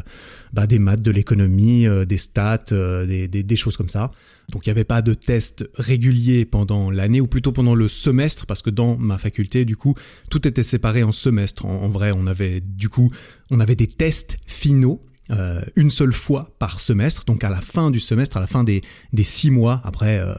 bah, 0.54 0.68
des 0.68 0.80
maths, 0.80 1.02
de 1.02 1.12
l'économie, 1.12 1.88
euh, 1.88 2.06
des 2.06 2.18
stats, 2.18 2.66
des, 2.72 3.56
choses 3.56 3.78
comme 3.78 3.90
ça. 3.90 4.12
Donc 4.52 4.66
il 4.66 4.70
n'y 4.70 4.72
avait 4.72 4.84
pas 4.84 5.02
de 5.02 5.14
test 5.14 5.68
régulier 5.76 6.46
pendant 6.46 6.92
l'année, 6.92 7.22
ou 7.22 7.28
plutôt 7.28 7.52
pendant 7.52 7.76
le 7.76 7.88
semestre, 7.88 8.46
parce 8.46 8.62
que 8.62 8.70
dans 8.70 8.98
ma 8.98 9.18
faculté, 9.18 9.66
du 9.66 9.78
coup, 9.78 9.96
tout 10.30 10.48
était 10.48 10.64
séparé 10.64 11.04
en 11.04 11.12
semestre. 11.12 11.66
en 11.66 11.90
vrai, 11.90 12.12
on 12.16 12.28
avait 12.28 12.62
du 12.62 12.90
coup, 12.90 13.10
on 13.50 13.60
avait 13.60 13.76
des 13.76 13.88
tests 13.88 14.38
finaux 14.46 15.02
euh, 15.32 15.62
une 15.76 15.90
seule 15.90 16.14
fois 16.14 16.52
par 16.60 16.80
semestre, 16.80 17.26
donc 17.26 17.44
à 17.44 17.50
la 17.50 17.60
fin 17.60 17.90
du 17.90 18.00
semestre, 18.00 18.38
à 18.38 18.40
la 18.40 18.46
fin 18.46 18.64
des, 18.64 18.82
des 19.12 19.24
six 19.24 19.50
mois, 19.50 19.82
après 19.84 20.20
euh, 20.20 20.36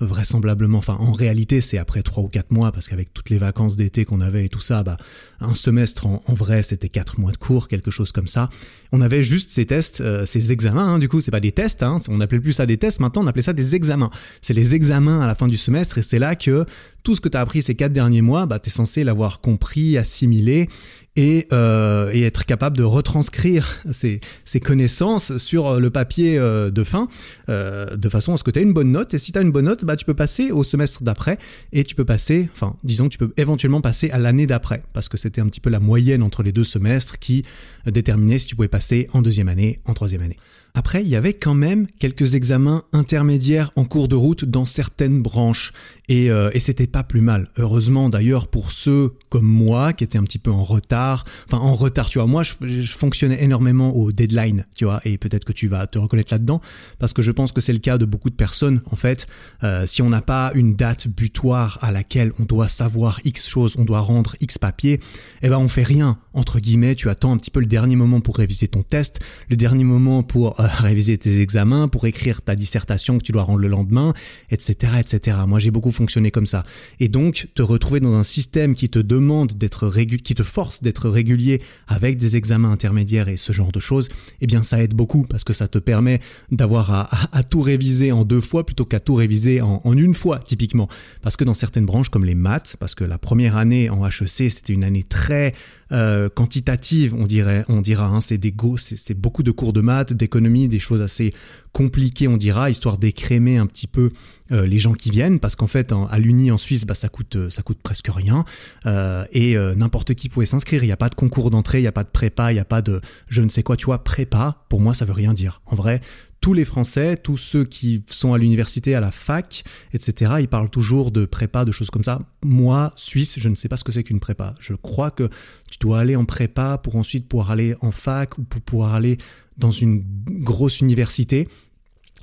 vraisemblablement, 0.00 0.78
enfin 0.78 0.96
en 0.98 1.12
réalité 1.12 1.60
c'est 1.60 1.78
après 1.78 2.02
trois 2.02 2.24
ou 2.24 2.28
quatre 2.28 2.50
mois, 2.50 2.72
parce 2.72 2.88
qu'avec 2.88 3.14
toutes 3.14 3.30
les 3.30 3.38
vacances 3.38 3.76
d'été 3.76 4.04
qu'on 4.04 4.20
avait 4.20 4.44
et 4.44 4.48
tout 4.48 4.60
ça, 4.60 4.82
bah, 4.82 4.96
un 5.38 5.54
semestre 5.54 6.06
en, 6.06 6.34
vrai 6.34 6.64
c'était 6.64 6.88
quatre 6.88 7.20
mois 7.20 7.30
de 7.30 7.36
cours, 7.36 7.68
quelque 7.68 7.92
chose 7.92 8.10
comme 8.10 8.26
ça. 8.26 8.48
On 8.90 9.00
avait 9.00 9.22
juste 9.22 9.52
ces 9.52 9.64
tests, 9.64 10.00
euh, 10.00 10.26
ces 10.26 10.50
examens, 10.50 10.94
hein, 10.94 10.98
du 10.98 11.08
coup 11.08 11.20
c'est 11.20 11.30
pas 11.30 11.38
des 11.38 11.52
tests, 11.52 11.84
hein, 11.84 11.98
on 12.08 12.20
appelait 12.20 12.40
plus 12.40 12.52
ça 12.52 12.66
des 12.66 12.78
tests, 12.78 12.98
maintenant 12.98 13.22
on 13.22 13.28
appelait 13.28 13.42
ça 13.42 13.52
des 13.52 13.76
examens. 13.76 14.10
C'est 14.42 14.54
les 14.54 14.74
examens 14.74 15.20
à 15.20 15.26
la 15.28 15.36
fin 15.36 15.46
du 15.46 15.56
semestre 15.56 15.98
et 15.98 16.02
c'est 16.02 16.18
là 16.18 16.34
que 16.34 16.66
tout 17.04 17.14
ce 17.14 17.20
que 17.20 17.28
tu 17.28 17.36
as 17.36 17.40
appris 17.40 17.62
ces 17.62 17.76
quatre 17.76 17.92
derniers 17.92 18.22
mois, 18.22 18.46
bah, 18.46 18.58
tu 18.58 18.70
es 18.70 18.72
censé 18.72 19.04
l'avoir 19.04 19.40
compris, 19.40 19.96
assimilé 19.96 20.68
euh, 21.18 22.10
et, 22.12 22.22
être 22.22 22.44
capable 22.44 22.76
de 22.76 22.82
retranscrire 22.82 23.80
ces, 23.90 24.20
connaissances 24.62 25.36
sur 25.38 25.80
le 25.80 25.90
papier 25.90 26.38
euh, 26.38 26.70
de 26.70 26.84
fin 26.84 27.08
euh, 27.48 27.96
de 27.96 28.08
façon 28.08 28.34
à 28.34 28.36
ce 28.36 28.44
que 28.44 28.50
tu 28.50 28.58
aies 28.58 28.62
une 28.62 28.72
bonne 28.74 28.92
note. 28.92 29.14
Et 29.14 29.18
si 29.18 29.32
tu 29.32 29.38
as 29.38 29.42
une 29.42 29.52
bonne 29.52 29.64
note, 29.64 29.84
bah, 29.84 29.96
tu 29.96 30.04
peux 30.04 30.14
passer 30.14 30.50
au 30.50 30.64
semestre 30.64 31.02
d'après 31.02 31.38
et 31.72 31.84
tu 31.84 31.94
peux 31.94 32.04
passer, 32.04 32.48
enfin, 32.52 32.76
disons 32.84 33.08
tu 33.08 33.18
peux 33.18 33.32
éventuellement 33.36 33.80
passer 33.80 34.10
à 34.10 34.18
l'année 34.18 34.46
d'après 34.46 34.82
parce 34.92 35.08
que 35.08 35.16
c'était 35.16 35.40
un 35.40 35.46
petit 35.46 35.60
peu 35.60 35.70
la 35.70 35.80
moyenne 35.80 36.22
entre 36.22 36.42
les 36.42 36.52
deux 36.52 36.64
semestres 36.64 37.18
qui 37.18 37.44
déterminait 37.86 38.38
si 38.38 38.48
tu 38.48 38.56
pouvais 38.56 38.68
passer 38.68 39.06
en 39.12 39.22
deuxième 39.22 39.48
année, 39.48 39.80
en 39.86 39.94
troisième 39.94 40.22
année. 40.22 40.36
Après, 40.76 41.02
il 41.02 41.08
y 41.08 41.16
avait 41.16 41.32
quand 41.32 41.54
même 41.54 41.86
quelques 41.98 42.34
examens 42.34 42.84
intermédiaires 42.92 43.70
en 43.76 43.86
cours 43.86 44.08
de 44.08 44.14
route 44.14 44.44
dans 44.44 44.66
certaines 44.66 45.22
branches. 45.22 45.72
Et, 46.08 46.30
euh, 46.30 46.50
et 46.52 46.60
c'était 46.60 46.86
pas 46.86 47.02
plus 47.02 47.22
mal. 47.22 47.48
Heureusement 47.56 48.08
d'ailleurs 48.08 48.46
pour 48.46 48.70
ceux 48.70 49.14
comme 49.28 49.46
moi 49.46 49.92
qui 49.92 50.04
étaient 50.04 50.18
un 50.18 50.22
petit 50.22 50.38
peu 50.38 50.52
en 50.52 50.62
retard. 50.62 51.24
Enfin 51.46 51.58
en 51.58 51.72
retard, 51.72 52.10
tu 52.10 52.18
vois. 52.18 52.28
Moi, 52.28 52.42
je, 52.42 52.82
fonctionnais 52.82 53.42
énormément 53.42 53.96
au 53.96 54.12
deadline, 54.12 54.66
tu 54.74 54.84
vois. 54.84 55.00
Et 55.04 55.16
peut-être 55.16 55.44
que 55.44 55.52
tu 55.52 55.66
vas 55.66 55.86
te 55.86 55.98
reconnaître 55.98 56.32
là-dedans. 56.32 56.60
Parce 56.98 57.14
que 57.14 57.22
je 57.22 57.32
pense 57.32 57.52
que 57.52 57.62
c'est 57.62 57.72
le 57.72 57.78
cas 57.80 57.96
de 57.96 58.04
beaucoup 58.04 58.30
de 58.30 58.36
personnes. 58.36 58.80
En 58.92 58.96
fait, 58.96 59.26
euh, 59.64 59.86
si 59.86 60.02
on 60.02 60.10
n'a 60.10 60.22
pas 60.22 60.52
une 60.54 60.76
date 60.76 61.08
butoir 61.08 61.78
à 61.80 61.90
laquelle 61.90 62.32
on 62.38 62.44
doit 62.44 62.68
savoir 62.68 63.18
X 63.24 63.48
choses, 63.48 63.76
on 63.78 63.84
doit 63.84 64.00
rendre 64.00 64.36
X 64.40 64.58
papier, 64.58 65.00
eh 65.42 65.48
ben 65.48 65.58
on 65.58 65.68
fait 65.68 65.82
rien. 65.82 66.18
Entre 66.34 66.60
guillemets, 66.60 66.94
tu 66.94 67.08
attends 67.08 67.32
un 67.32 67.38
petit 67.38 67.50
peu 67.50 67.60
le 67.60 67.66
dernier 67.66 67.96
moment 67.96 68.20
pour 68.20 68.36
réviser 68.36 68.68
ton 68.68 68.82
test, 68.82 69.20
le 69.48 69.56
dernier 69.56 69.84
moment 69.84 70.22
pour... 70.22 70.60
Euh, 70.60 70.65
réviser 70.68 71.18
tes 71.18 71.40
examens, 71.40 71.88
pour 71.88 72.06
écrire 72.06 72.42
ta 72.42 72.56
dissertation 72.56 73.18
que 73.18 73.22
tu 73.22 73.32
dois 73.32 73.42
rendre 73.42 73.60
le 73.60 73.68
lendemain, 73.68 74.14
etc., 74.50 74.94
etc. 75.00 75.38
Moi, 75.46 75.58
j'ai 75.58 75.70
beaucoup 75.70 75.92
fonctionné 75.92 76.30
comme 76.30 76.46
ça. 76.46 76.64
Et 77.00 77.08
donc, 77.08 77.48
te 77.54 77.62
retrouver 77.62 78.00
dans 78.00 78.14
un 78.14 78.22
système 78.22 78.74
qui 78.74 78.88
te 78.88 78.98
demande 78.98 79.52
d'être 79.52 79.86
régulier, 79.86 80.22
qui 80.22 80.34
te 80.34 80.42
force 80.42 80.82
d'être 80.82 81.08
régulier 81.08 81.62
avec 81.86 82.16
des 82.16 82.36
examens 82.36 82.70
intermédiaires 82.70 83.28
et 83.28 83.36
ce 83.36 83.52
genre 83.52 83.72
de 83.72 83.80
choses, 83.80 84.08
eh 84.40 84.46
bien, 84.46 84.62
ça 84.62 84.82
aide 84.82 84.94
beaucoup 84.94 85.22
parce 85.22 85.44
que 85.44 85.52
ça 85.52 85.68
te 85.68 85.78
permet 85.78 86.20
d'avoir 86.50 86.90
à, 87.32 87.42
tout 87.42 87.60
réviser 87.60 88.12
en 88.12 88.24
deux 88.24 88.40
fois 88.40 88.64
plutôt 88.64 88.84
qu'à 88.84 89.00
tout 89.00 89.14
réviser 89.14 89.60
en, 89.60 89.80
une 89.92 90.14
fois, 90.14 90.38
typiquement. 90.38 90.88
Parce 91.22 91.36
que 91.36 91.44
dans 91.44 91.54
certaines 91.54 91.86
branches 91.86 92.08
comme 92.08 92.24
les 92.24 92.34
maths, 92.34 92.76
parce 92.78 92.94
que 92.94 93.04
la 93.04 93.18
première 93.18 93.56
année 93.56 93.90
en 93.90 94.06
HEC, 94.06 94.50
c'était 94.50 94.72
une 94.72 94.84
année 94.84 95.04
très 95.04 95.54
euh, 95.92 96.28
quantitative, 96.28 97.14
on 97.14 97.26
dirait, 97.26 97.64
on 97.68 97.80
dira. 97.80 98.06
Hein, 98.06 98.20
c'est 98.20 98.40
c'est 98.76 99.14
beaucoup 99.14 99.42
de 99.42 99.50
cours 99.50 99.72
de 99.72 99.80
maths, 99.80 100.12
d'économie, 100.12 100.68
des 100.68 100.80
choses 100.80 101.00
assez 101.00 101.32
compliquées, 101.72 102.28
on 102.28 102.36
dira, 102.36 102.70
histoire 102.70 102.98
d'écrémer 102.98 103.58
un 103.58 103.66
petit 103.66 103.86
peu 103.86 104.10
euh, 104.52 104.66
les 104.66 104.78
gens 104.78 104.92
qui 104.92 105.10
viennent, 105.10 105.40
parce 105.40 105.56
qu'en 105.56 105.66
fait, 105.66 105.92
à 105.92 106.18
l'Uni 106.18 106.50
en 106.50 106.58
Suisse, 106.58 106.86
bah, 106.86 106.94
ça 106.94 107.08
coûte, 107.08 107.50
ça 107.50 107.62
coûte 107.62 107.78
presque 107.82 108.08
rien, 108.08 108.44
euh, 108.86 109.24
et 109.32 109.56
n'importe 109.76 110.14
qui 110.14 110.28
pouvait 110.28 110.46
s'inscrire. 110.46 110.82
Il 110.82 110.86
n'y 110.86 110.92
a 110.92 110.96
pas 110.96 111.08
de 111.08 111.14
concours 111.14 111.50
d'entrée, 111.50 111.78
il 111.78 111.82
n'y 111.82 111.88
a 111.88 111.92
pas 111.92 112.04
de 112.04 112.08
prépa, 112.08 112.52
il 112.52 112.54
n'y 112.54 112.60
a 112.60 112.64
pas 112.64 112.82
de 112.82 113.00
je 113.28 113.42
ne 113.42 113.48
sais 113.48 113.62
quoi. 113.62 113.76
Tu 113.76 113.86
vois, 113.86 114.04
prépa, 114.04 114.64
pour 114.68 114.80
moi, 114.80 114.94
ça 114.94 115.04
veut 115.04 115.12
rien 115.12 115.34
dire. 115.34 115.60
En 115.66 115.76
vrai, 115.76 116.00
tous 116.40 116.54
les 116.54 116.64
Français, 116.64 117.16
tous 117.16 117.36
ceux 117.36 117.64
qui 117.64 118.04
sont 118.08 118.32
à 118.32 118.38
l'université, 118.38 118.94
à 118.94 119.00
la 119.00 119.10
fac, 119.10 119.64
etc., 119.92 120.34
ils 120.40 120.48
parlent 120.48 120.70
toujours 120.70 121.10
de 121.10 121.24
prépa, 121.24 121.64
de 121.64 121.72
choses 121.72 121.90
comme 121.90 122.04
ça. 122.04 122.20
Moi, 122.42 122.92
Suisse, 122.96 123.38
je 123.40 123.48
ne 123.48 123.54
sais 123.54 123.68
pas 123.68 123.76
ce 123.76 123.84
que 123.84 123.92
c'est 123.92 124.04
qu'une 124.04 124.20
prépa. 124.20 124.54
Je 124.60 124.74
crois 124.74 125.10
que 125.10 125.28
tu 125.70 125.78
dois 125.80 125.98
aller 125.98 126.14
en 126.14 126.24
prépa 126.24 126.78
pour 126.78 126.96
ensuite 126.96 127.28
pouvoir 127.28 127.50
aller 127.50 127.74
en 127.80 127.90
fac 127.90 128.38
ou 128.38 128.44
pour 128.44 128.60
pouvoir 128.60 128.94
aller 128.94 129.18
dans 129.58 129.70
une 129.70 130.04
grosse 130.28 130.80
université. 130.80 131.48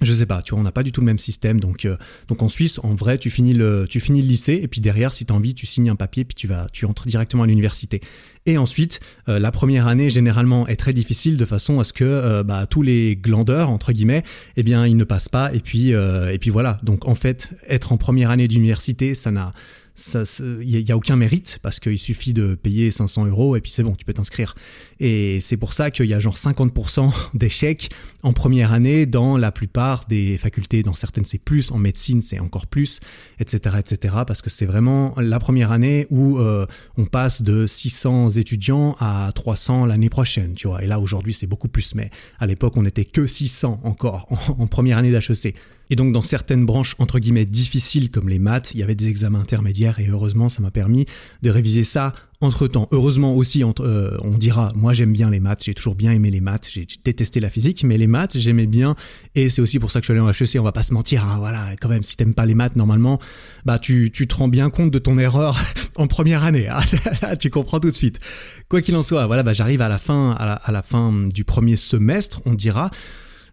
Je 0.01 0.11
sais 0.13 0.25
pas, 0.25 0.41
tu 0.41 0.51
vois, 0.51 0.59
on 0.59 0.63
n'a 0.63 0.71
pas 0.71 0.83
du 0.83 0.91
tout 0.91 1.01
le 1.01 1.05
même 1.05 1.19
système. 1.19 1.59
Donc, 1.59 1.85
euh, 1.85 1.95
donc 2.27 2.41
en 2.41 2.49
Suisse, 2.49 2.79
en 2.83 2.95
vrai, 2.95 3.17
tu 3.17 3.29
finis 3.29 3.53
le, 3.53 3.85
tu 3.87 3.99
finis 3.99 4.21
le 4.21 4.27
lycée 4.27 4.59
et 4.61 4.67
puis 4.67 4.81
derrière, 4.81 5.13
si 5.13 5.25
tu 5.25 5.31
as 5.31 5.35
envie, 5.35 5.53
tu 5.53 5.65
signes 5.65 5.89
un 5.89 5.95
papier 5.95 6.25
puis 6.25 6.35
tu 6.35 6.47
vas, 6.47 6.67
tu 6.73 6.85
entres 6.85 7.07
directement 7.07 7.43
à 7.43 7.47
l'université. 7.47 8.01
Et 8.45 8.57
ensuite, 8.57 8.99
euh, 9.29 9.39
la 9.39 9.51
première 9.51 9.87
année 9.87 10.09
généralement 10.09 10.67
est 10.67 10.75
très 10.75 10.91
difficile 10.91 11.37
de 11.37 11.45
façon 11.45 11.79
à 11.79 11.83
ce 11.83 11.93
que 11.93 12.03
euh, 12.03 12.43
bah, 12.43 12.65
tous 12.67 12.81
les 12.81 13.15
glandeurs 13.15 13.69
entre 13.69 13.93
guillemets, 13.93 14.23
eh 14.57 14.63
bien, 14.63 14.85
ils 14.85 14.97
ne 14.97 15.05
passent 15.05 15.29
pas. 15.29 15.53
Et 15.53 15.59
puis, 15.59 15.91
et 15.91 16.37
puis 16.39 16.49
voilà. 16.49 16.79
Donc 16.83 17.07
en 17.07 17.15
fait, 17.15 17.49
être 17.69 17.91
en 17.91 17.97
première 17.97 18.31
année 18.31 18.47
d'université, 18.47 19.13
ça 19.13 19.31
n'a 19.31 19.53
il 19.95 20.83
n'y 20.83 20.91
a, 20.91 20.97
aucun 20.97 21.15
mérite 21.15 21.59
parce 21.61 21.79
qu'il 21.79 21.99
suffit 21.99 22.33
de 22.33 22.55
payer 22.55 22.89
500 22.89 23.27
euros 23.27 23.55
et 23.55 23.61
puis 23.61 23.71
c'est 23.71 23.83
bon, 23.83 23.93
tu 23.93 24.05
peux 24.05 24.13
t'inscrire. 24.13 24.55
Et 24.99 25.39
c'est 25.39 25.57
pour 25.57 25.73
ça 25.73 25.91
qu'il 25.91 26.07
y 26.07 26.13
a 26.13 26.19
genre 26.19 26.35
50% 26.35 27.11
d'échecs 27.35 27.91
en 28.23 28.33
première 28.33 28.73
année 28.73 29.05
dans 29.05 29.37
la 29.37 29.51
plupart 29.51 30.05
des 30.07 30.37
facultés. 30.37 30.81
Dans 30.81 30.93
certaines, 30.93 31.25
c'est 31.25 31.37
plus. 31.37 31.71
En 31.71 31.77
médecine, 31.77 32.21
c'est 32.21 32.39
encore 32.39 32.65
plus, 32.65 33.01
etc., 33.39 33.75
etc. 33.79 34.15
Parce 34.25 34.41
que 34.41 34.49
c'est 34.49 34.65
vraiment 34.65 35.13
la 35.17 35.39
première 35.39 35.71
année 35.71 36.07
où 36.09 36.39
euh, 36.39 36.65
on 36.97 37.05
passe 37.05 37.43
de 37.43 37.67
600 37.67 38.31
étudiants 38.31 38.95
à 38.99 39.31
300 39.35 39.85
l'année 39.85 40.09
prochaine, 40.09 40.55
tu 40.55 40.67
vois. 40.67 40.83
Et 40.83 40.87
là, 40.87 40.99
aujourd'hui, 40.99 41.33
c'est 41.33 41.47
beaucoup 41.47 41.67
plus. 41.67 41.93
Mais 41.93 42.09
à 42.39 42.47
l'époque, 42.47 42.73
on 42.77 42.83
n'était 42.83 43.05
que 43.05 43.27
600 43.27 43.81
encore 43.83 44.25
en, 44.57 44.63
en 44.63 44.67
première 44.67 44.97
année 44.97 45.11
d'HEC. 45.11 45.55
Et 45.93 45.95
donc 45.95 46.11
dans 46.11 46.23
certaines 46.23 46.65
branches 46.65 46.95
entre 46.97 47.19
guillemets 47.19 47.45
difficiles 47.45 48.09
comme 48.09 48.27
les 48.27 48.39
maths, 48.39 48.71
il 48.73 48.79
y 48.79 48.83
avait 48.83 48.95
des 48.95 49.09
examens 49.09 49.39
intermédiaires 49.39 49.99
et 49.99 50.07
heureusement 50.09 50.49
ça 50.49 50.59
m'a 50.63 50.71
permis 50.71 51.05
de 51.43 51.51
réviser 51.51 51.83
ça 51.83 52.13
entre 52.41 52.67
temps. 52.67 52.87
Heureusement 52.89 53.35
aussi, 53.35 53.63
euh, 53.63 54.17
on 54.23 54.39
dira, 54.39 54.71
moi 54.73 54.93
j'aime 54.93 55.13
bien 55.13 55.29
les 55.29 55.39
maths, 55.39 55.63
j'ai 55.63 55.75
toujours 55.75 55.93
bien 55.93 56.11
aimé 56.11 56.31
les 56.31 56.41
maths, 56.41 56.67
j'ai 56.67 56.87
détesté 57.05 57.39
la 57.39 57.51
physique, 57.51 57.83
mais 57.83 57.99
les 57.99 58.07
maths 58.07 58.39
j'aimais 58.39 58.65
bien 58.65 58.95
et 59.35 59.49
c'est 59.49 59.61
aussi 59.61 59.77
pour 59.77 59.91
ça 59.91 59.99
que 59.99 60.07
je 60.07 60.11
suis 60.11 60.19
allé 60.19 60.27
en 60.27 60.31
HEC, 60.31 60.59
on 60.59 60.63
va 60.63 60.71
pas 60.71 60.81
se 60.81 60.95
mentir, 60.95 61.23
hein, 61.25 61.37
voilà, 61.37 61.63
quand 61.79 61.89
même, 61.89 62.01
si 62.01 62.17
t'aimes 62.17 62.33
pas 62.33 62.47
les 62.47 62.55
maths 62.55 62.75
normalement, 62.75 63.19
bah 63.63 63.77
tu, 63.77 64.09
tu 64.11 64.27
te 64.27 64.33
rends 64.33 64.47
bien 64.47 64.71
compte 64.71 64.89
de 64.89 64.97
ton 64.97 65.19
erreur 65.19 65.59
en 65.95 66.07
première 66.07 66.43
année, 66.43 66.69
hein. 66.69 66.79
tu 67.39 67.51
comprends 67.51 67.79
tout 67.79 67.91
de 67.91 67.95
suite. 67.95 68.19
Quoi 68.67 68.81
qu'il 68.81 68.95
en 68.95 69.03
soit, 69.03 69.27
voilà, 69.27 69.43
bah 69.43 69.53
j'arrive 69.53 69.81
à 69.81 69.89
la 69.89 69.99
fin, 69.99 70.31
à 70.31 70.71
la 70.71 70.81
fin 70.81 71.13
du 71.13 71.43
premier 71.43 71.75
semestre, 71.75 72.41
on 72.47 72.55
dira, 72.55 72.89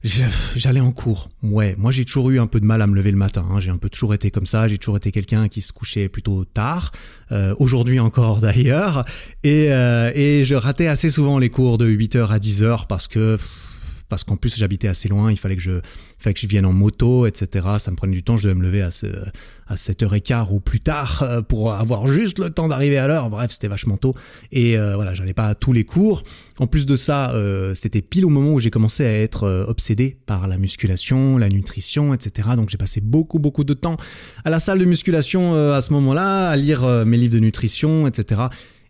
J'allais 0.03 0.81
en 0.81 0.93
cours. 0.93 1.29
Ouais, 1.43 1.75
moi 1.77 1.93
j'ai 1.93 2.07
toujours 2.07 2.31
eu 2.31 2.41
un 2.41 2.47
peu 2.47 2.59
de 2.59 2.65
mal 2.65 2.81
à 2.81 2.87
me 2.87 2.95
lever 2.95 3.11
le 3.11 3.19
matin. 3.19 3.45
Hein. 3.51 3.61
J'ai 3.61 3.71
un 3.71 3.77
peu 3.77 3.91
toujours 3.91 4.15
été 4.15 4.31
comme 4.31 4.47
ça. 4.47 4.67
J'ai 4.67 4.79
toujours 4.79 4.97
été 4.97 5.13
quelqu'un 5.13 5.49
qui 5.49 5.61
se 5.61 5.73
couchait 5.73 6.09
plutôt 6.09 6.47
tard. 6.47 6.93
Euh, 7.33 7.55
Aujourd'hui 7.59 8.01
encore 8.01 8.39
d'ailleurs. 8.41 9.05
Et, 9.45 9.67
euh, 9.71 10.11
et 10.15 10.45
je 10.45 10.55
ratais 10.55 10.87
assez 10.87 11.11
souvent 11.11 11.39
les 11.39 11.51
cours 11.51 11.77
de 11.77 11.87
8h 11.87 12.29
à 12.29 12.39
10h 12.39 12.87
parce 12.87 13.09
que 13.09 13.39
parce 14.11 14.25
qu'en 14.25 14.37
plus 14.37 14.59
j'habitais 14.59 14.89
assez 14.89 15.09
loin, 15.09 15.31
il 15.31 15.39
fallait 15.39 15.57
que 15.57 15.63
je, 15.63 15.81
fallait 16.19 16.35
que 16.35 16.41
je 16.41 16.47
vienne 16.47 16.67
en 16.67 16.73
moto, 16.73 17.27
etc. 17.27 17.67
Ça 17.79 17.91
me 17.91 17.97
prenait 17.97 18.13
du 18.13 18.23
temps, 18.23 18.37
je 18.37 18.43
devais 18.43 18.55
me 18.55 18.63
lever 18.63 18.83
à, 18.83 18.91
à 19.71 19.77
7h15 19.77 20.49
ou 20.51 20.61
plus 20.61 20.81
tard 20.81 21.23
euh, 21.23 21.43
pour 21.43 21.73
avoir 21.73 22.09
juste 22.09 22.39
le 22.39 22.51
temps 22.51 22.69
d'arriver 22.69 22.99
à 22.99 23.07
l'heure. 23.07 23.31
Bref, 23.31 23.53
c'était 23.53 23.69
vachement 23.69 23.97
tôt. 23.97 24.15
Et 24.53 24.77
euh, 24.77 24.97
voilà, 24.97 25.15
j'allais 25.15 25.33
pas 25.33 25.47
à 25.47 25.55
tous 25.55 25.73
les 25.73 25.85
cours. 25.85 26.25
En 26.59 26.67
plus 26.67 26.85
de 26.87 26.97
ça, 26.97 27.31
euh, 27.31 27.75
c'était 27.75 28.03
pile 28.03 28.27
au 28.27 28.29
moment 28.29 28.53
où 28.53 28.61
j'ai 28.61 28.71
commencé 28.71 29.07
à 29.07 29.19
être 29.19 29.65
obsédé 29.69 30.19
par 30.27 30.49
la 30.49 30.59
musculation, 30.59 31.39
la 31.39 31.49
nutrition, 31.49 32.13
etc. 32.13 32.51
Donc 32.57 32.69
j'ai 32.69 32.79
passé 32.79 33.01
beaucoup, 33.01 33.39
beaucoup 33.39 33.65
de 33.65 33.75
temps 33.75 33.97
à 34.45 34.51
la 34.51 34.59
salle 34.59 34.81
de 34.81 34.85
musculation 34.85 35.55
à 35.73 35.81
ce 35.81 35.93
moment-là, 35.93 36.49
à 36.49 36.57
lire 36.57 36.85
mes 37.07 37.17
livres 37.17 37.35
de 37.35 37.39
nutrition, 37.39 38.07
etc. 38.07 38.43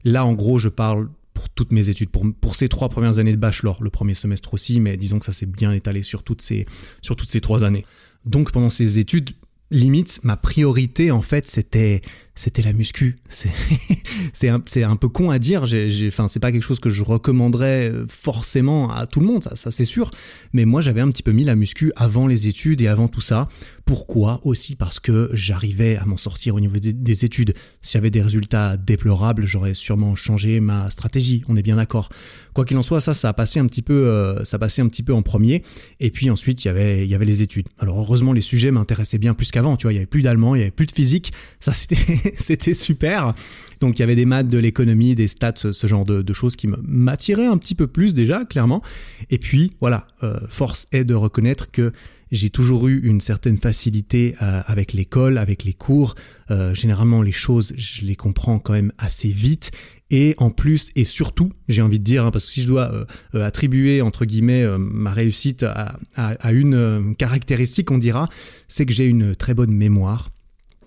Là, 0.05 0.25
en 0.25 0.33
gros, 0.33 0.59
je 0.59 0.69
parle 0.69 1.09
pour 1.41 1.49
toutes 1.49 1.73
mes 1.73 1.89
études, 1.89 2.11
pour, 2.11 2.27
pour 2.39 2.55
ces 2.55 2.69
trois 2.69 2.91
premières 2.91 3.19
années 3.19 3.33
de 3.33 3.39
bachelor, 3.39 3.83
le 3.83 3.89
premier 3.89 4.13
semestre 4.13 4.53
aussi, 4.53 4.79
mais 4.79 4.99
disons 4.99 5.19
que 5.19 5.25
ça 5.25 5.33
s'est 5.33 5.47
bien 5.47 5.73
étalé 5.73 6.03
sur 6.03 6.23
toutes 6.23 6.43
ces, 6.43 6.67
sur 7.01 7.17
toutes 7.17 7.31
ces 7.31 7.41
trois 7.41 7.65
années. 7.65 7.87
Donc 8.27 8.53
pendant 8.53 8.69
ces 8.69 8.99
études, 8.99 9.31
limite, 9.71 10.21
ma 10.23 10.37
priorité 10.37 11.11
en 11.11 11.23
fait, 11.23 11.49
c'était 11.49 12.03
c'était 12.35 12.61
la 12.61 12.75
muscu. 12.75 13.17
C'est 13.31 14.49
un, 14.49 14.63
un, 14.85 14.97
peu 14.97 15.09
con 15.09 15.31
à 15.31 15.39
dire. 15.39 15.67
C'est 15.67 16.41
pas 16.41 16.53
quelque 16.53 16.63
chose 16.63 16.81
que 16.81 16.91
je 16.91 17.03
recommanderais 17.03 17.91
euh, 17.91 18.07
forcément 18.07 18.91
à 18.91 19.07
tout 19.07 19.21
le 19.21 19.27
monde, 19.27 19.45
ça, 19.45 19.57
ça 19.57 19.71
c'est 19.71 19.85
sûr. 19.85 20.11
Mais 20.53 20.67
moi, 20.67 20.81
j'avais 20.81 21.01
un 21.01 21.09
petit 21.09 21.23
peu 21.23 21.33
mis 21.33 21.45
la 21.45 21.55
muscu 21.55 21.93
avant 21.97 22.27
les 22.27 22.49
études 22.49 22.81
et 22.83 22.89
avant 22.89 23.09
tout 23.09 23.21
ça. 23.21 23.49
Pourquoi 23.91 24.39
Aussi 24.45 24.77
parce 24.77 25.01
que 25.01 25.31
j'arrivais 25.33 25.97
à 25.97 26.05
m'en 26.05 26.17
sortir 26.17 26.55
au 26.55 26.61
niveau 26.61 26.77
des, 26.79 27.25
études. 27.25 27.55
Si 27.83 27.95
j'avais 27.95 28.13
des 28.13 28.23
résultats 28.23 28.77
déplorables, 28.77 29.47
j'aurais 29.47 29.75
sûrement 29.75 30.15
changé 30.15 30.61
ma 30.61 30.89
stratégie. 30.93 31.43
On 31.49 31.57
est 31.57 31.63
bien 31.63 31.75
d'accord. 31.75 32.09
Quoi 32.55 32.65
qu'il 32.65 32.77
en 32.77 32.85
soit, 32.85 33.01
ça, 33.01 33.15
ça 33.15 33.31
a 33.31 33.33
passé 33.33 33.59
un 33.59 33.67
petit 33.67 33.83
peu, 33.83 34.07
euh, 34.07 34.45
ça 34.45 34.59
un 34.61 34.89
petit 34.89 35.03
peu 35.03 35.13
en 35.13 35.23
premier. 35.23 35.65
Et 35.99 36.13
puis 36.13 36.31
ensuite, 36.31 36.65
il 36.65 36.69
y 36.69 36.71
avait, 36.71 37.05
y 37.05 37.17
avait 37.17 37.25
les 37.25 37.43
études. 37.43 37.67
Alors 37.81 37.99
heureusement, 37.99 38.33
les 38.33 38.43
sujets 38.43 38.71
m'intéressaient 38.71 39.19
bien 39.19 39.35
plus 39.35 39.51
qu'avant. 39.51 39.77
Il 39.83 39.93
y 39.93 39.97
avait 39.97 40.07
plus 40.07 40.23
d'allemand, 40.23 40.55
il 40.55 40.61
y 40.61 40.63
avait 40.63 40.71
plus 40.71 40.87
de 40.87 40.93
physique. 40.93 41.33
Ça, 41.59 41.73
c'était 41.73 41.97
c'était 42.39 42.75
super. 42.75 43.33
Donc 43.81 43.99
il 43.99 44.03
y 44.03 44.05
avait 44.05 44.15
des 44.15 44.25
maths, 44.25 44.49
de 44.49 44.59
l'économie, 44.59 45.17
des 45.17 45.27
stats, 45.27 45.55
ce, 45.57 45.87
genre 45.89 46.05
de, 46.05 46.33
choses 46.33 46.55
qui 46.55 46.69
m'attiraient 46.69 47.47
un 47.47 47.59
petit 47.59 47.75
peu 47.75 47.89
plus 47.89 48.15
déjà, 48.15 48.45
clairement. 48.45 48.83
Et 49.31 49.39
puis 49.39 49.73
voilà, 49.81 50.07
euh, 50.23 50.39
force 50.49 50.87
est 50.93 51.03
de 51.03 51.15
reconnaître 51.15 51.73
que 51.73 51.93
j'ai 52.31 52.51
toujours 52.51 52.89
eu 52.89 53.01
une 53.01 53.21
certaine 53.21 53.59
facilité 53.59 54.35
euh, 54.43 54.63
avec 54.67 54.93
l'école, 54.93 55.39
avec 55.39 55.65
les 55.65 55.73
cours. 55.73 56.15
Euh, 56.51 56.75
généralement, 56.75 57.23
les 57.23 57.33
choses, 57.33 57.73
je 57.77 58.05
les 58.05 58.17
comprends 58.17 58.59
quand 58.59 58.73
même 58.73 58.93
assez 58.99 59.29
vite. 59.29 59.71
Et 60.11 60.35
en 60.39 60.51
plus, 60.51 60.91
et 60.97 61.05
surtout, 61.05 61.53
j'ai 61.69 61.83
envie 61.83 61.99
de 61.99 62.05
dire, 62.05 62.27
hein, 62.27 62.31
parce 62.31 62.47
que 62.47 62.51
si 62.51 62.63
je 62.63 62.67
dois 62.67 63.07
attribuer, 63.33 64.03
entre 64.03 64.25
guillemets, 64.25 64.67
ma 64.77 65.13
réussite 65.13 65.65
à 65.65 66.53
une 66.53 67.15
caractéristique, 67.17 67.93
on 67.93 67.99
dira, 67.99 68.29
c'est 68.67 68.87
que 68.87 68.93
j'ai 68.93 69.07
une 69.07 69.37
très 69.37 69.55
bonne 69.55 69.73
mémoire 69.73 70.31